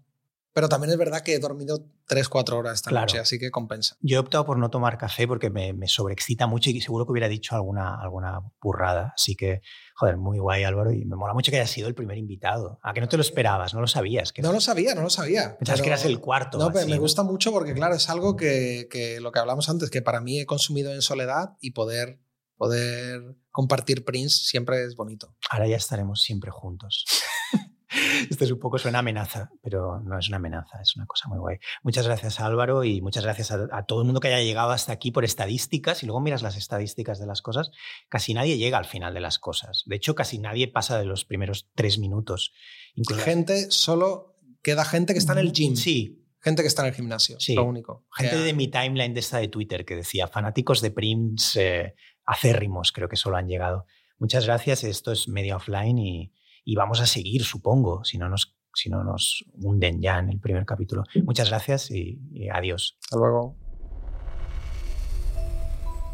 Pero 0.56 0.70
también 0.70 0.90
es 0.90 0.96
verdad 0.96 1.20
que 1.20 1.34
he 1.34 1.38
dormido 1.38 1.86
3-4 2.08 2.52
horas 2.54 2.76
esta 2.76 2.88
Claro. 2.88 3.02
noche, 3.04 3.18
así 3.18 3.38
que 3.38 3.50
compensa. 3.50 3.94
Yo 4.00 4.16
he 4.16 4.18
optado 4.18 4.46
por 4.46 4.56
no 4.56 4.70
tomar 4.70 4.96
café 4.96 5.28
porque 5.28 5.50
me, 5.50 5.74
me 5.74 5.86
sobreexcita 5.86 6.46
mucho 6.46 6.70
y 6.70 6.80
seguro 6.80 7.04
que 7.04 7.12
hubiera 7.12 7.28
dicho 7.28 7.54
alguna, 7.54 8.00
alguna 8.00 8.40
burrada. 8.62 9.12
Así 9.14 9.36
que, 9.36 9.60
joder, 9.96 10.16
muy 10.16 10.38
guay 10.38 10.64
Álvaro 10.64 10.92
y 10.92 11.04
me 11.04 11.14
mola 11.14 11.34
mucho 11.34 11.50
que 11.50 11.58
hayas 11.58 11.68
sido 11.70 11.88
el 11.88 11.94
primer 11.94 12.16
invitado. 12.16 12.80
¿A 12.82 12.94
que 12.94 13.02
no 13.02 13.06
te 13.08 13.18
lo 13.18 13.20
esperabas? 13.20 13.74
¿No 13.74 13.82
lo 13.82 13.86
sabías? 13.86 14.32
Que 14.32 14.40
No 14.40 14.50
lo 14.50 14.62
sabía, 14.62 14.94
no 14.94 15.02
lo 15.02 15.10
sabía. 15.10 15.58
Pensabas 15.58 15.82
que 15.82 15.88
eras 15.88 16.06
el 16.06 16.20
cuarto. 16.20 16.56
No, 16.56 16.72
pero 16.72 16.88
me 16.88 16.96
gusta 16.96 17.22
mucho 17.22 17.52
porque, 17.52 17.74
claro, 17.74 17.94
es 17.94 18.08
algo 18.08 18.34
que, 18.34 18.88
que 18.90 19.20
lo 19.20 19.32
que 19.32 19.40
hablamos 19.40 19.68
antes, 19.68 19.90
que 19.90 20.00
para 20.00 20.22
mí 20.22 20.40
he 20.40 20.46
consumido 20.46 20.90
en 20.90 21.02
soledad 21.02 21.50
y 21.60 21.72
poder, 21.72 22.18
poder 22.56 23.36
compartir 23.50 24.06
Prince 24.06 24.38
siempre 24.48 24.84
es 24.84 24.96
bonito. 24.96 25.36
Ahora 25.50 25.68
ya 25.68 25.76
estaremos 25.76 26.22
siempre 26.22 26.50
juntos. 26.50 27.04
Esto 28.30 28.44
es 28.44 28.50
un 28.50 28.58
poco 28.58 28.78
suena 28.78 28.98
amenaza, 28.98 29.50
pero 29.62 30.00
no 30.00 30.18
es 30.18 30.28
una 30.28 30.38
amenaza, 30.38 30.80
es 30.82 30.96
una 30.96 31.06
cosa 31.06 31.28
muy 31.28 31.38
guay. 31.38 31.58
Muchas 31.82 32.06
gracias 32.06 32.40
Álvaro 32.40 32.82
y 32.84 33.00
muchas 33.00 33.24
gracias 33.24 33.52
a, 33.52 33.66
a 33.72 33.84
todo 33.86 34.00
el 34.00 34.06
mundo 34.06 34.20
que 34.20 34.28
haya 34.28 34.42
llegado 34.44 34.70
hasta 34.72 34.92
aquí 34.92 35.10
por 35.12 35.24
estadísticas. 35.24 36.02
Y 36.02 36.06
luego 36.06 36.20
miras 36.20 36.42
las 36.42 36.56
estadísticas 36.56 37.18
de 37.20 37.26
las 37.26 37.42
cosas, 37.42 37.70
casi 38.08 38.34
nadie 38.34 38.58
llega 38.58 38.78
al 38.78 38.84
final 38.86 39.14
de 39.14 39.20
las 39.20 39.38
cosas. 39.38 39.82
De 39.86 39.96
hecho, 39.96 40.14
casi 40.14 40.38
nadie 40.38 40.68
pasa 40.68 40.98
de 40.98 41.04
los 41.04 41.24
primeros 41.24 41.68
tres 41.74 41.98
minutos. 41.98 42.52
Incluso 42.94 43.22
Gente, 43.22 43.70
solo 43.70 44.36
queda 44.62 44.84
gente 44.84 45.12
que 45.12 45.18
está 45.18 45.32
en 45.34 45.38
el 45.38 45.52
gym. 45.52 45.76
Sí, 45.76 46.22
Gente 46.38 46.62
que 46.62 46.68
está 46.68 46.82
en 46.82 46.88
el 46.88 46.94
gimnasio, 46.94 47.40
Sí. 47.40 47.54
lo 47.56 47.64
único. 47.64 48.06
gente 48.16 48.36
Que- 48.36 48.42
de 48.42 48.52
mi 48.52 48.68
timeline 48.68 49.12
de 49.14 49.18
esta 49.20 49.38
de 49.38 49.48
Twitter 49.48 49.84
que 49.84 49.96
decía 49.96 50.28
fanáticos 50.28 50.80
de 50.80 50.92
Prince 50.92 51.60
eh, 51.60 51.94
acérrimos, 52.24 52.92
creo 52.92 53.08
que 53.08 53.16
solo 53.16 53.36
han 53.36 53.48
llegado. 53.48 53.86
Muchas 54.18 54.46
gracias, 54.46 54.84
esto 54.84 55.10
es 55.10 55.26
media 55.28 55.56
offline 55.56 55.98
y, 55.98 56.32
y 56.66 56.74
vamos 56.74 57.00
a 57.00 57.06
seguir, 57.06 57.44
supongo, 57.44 58.04
si 58.04 58.18
no 58.18 58.28
nos, 58.28 58.54
si 58.74 58.90
no 58.90 59.04
nos 59.04 59.44
hunden 59.54 60.02
ya 60.02 60.18
en 60.18 60.30
el 60.30 60.40
primer 60.40 60.66
capítulo. 60.66 61.04
Muchas 61.24 61.48
gracias 61.48 61.92
y, 61.92 62.20
y 62.32 62.48
adiós. 62.48 62.98
Hasta 63.04 63.16
luego. 63.16 63.56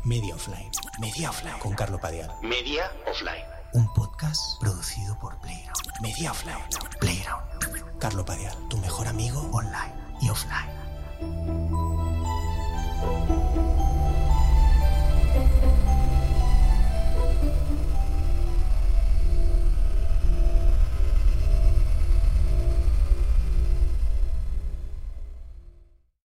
Media 0.05 0.35
offline, 0.35 0.70
media 1.01 1.31
offline 1.31 1.59
con 1.59 1.74
Carlo 1.74 1.99
Padial. 1.99 2.31
Media 2.43 2.93
offline. 3.07 3.47
Un 3.73 3.87
podcast 3.95 4.61
producido 4.61 5.19
por 5.19 5.41
Playground. 5.41 6.03
Media 6.03 6.33
offline, 6.33 6.66
Playground. 7.01 7.99
Carlo 7.99 8.24
Padial, 8.24 8.55
tu 8.69 8.77
mejor 8.77 9.09
amigo 9.09 9.41
online 9.53 9.95
y 10.20 10.29
offline. 10.29 10.83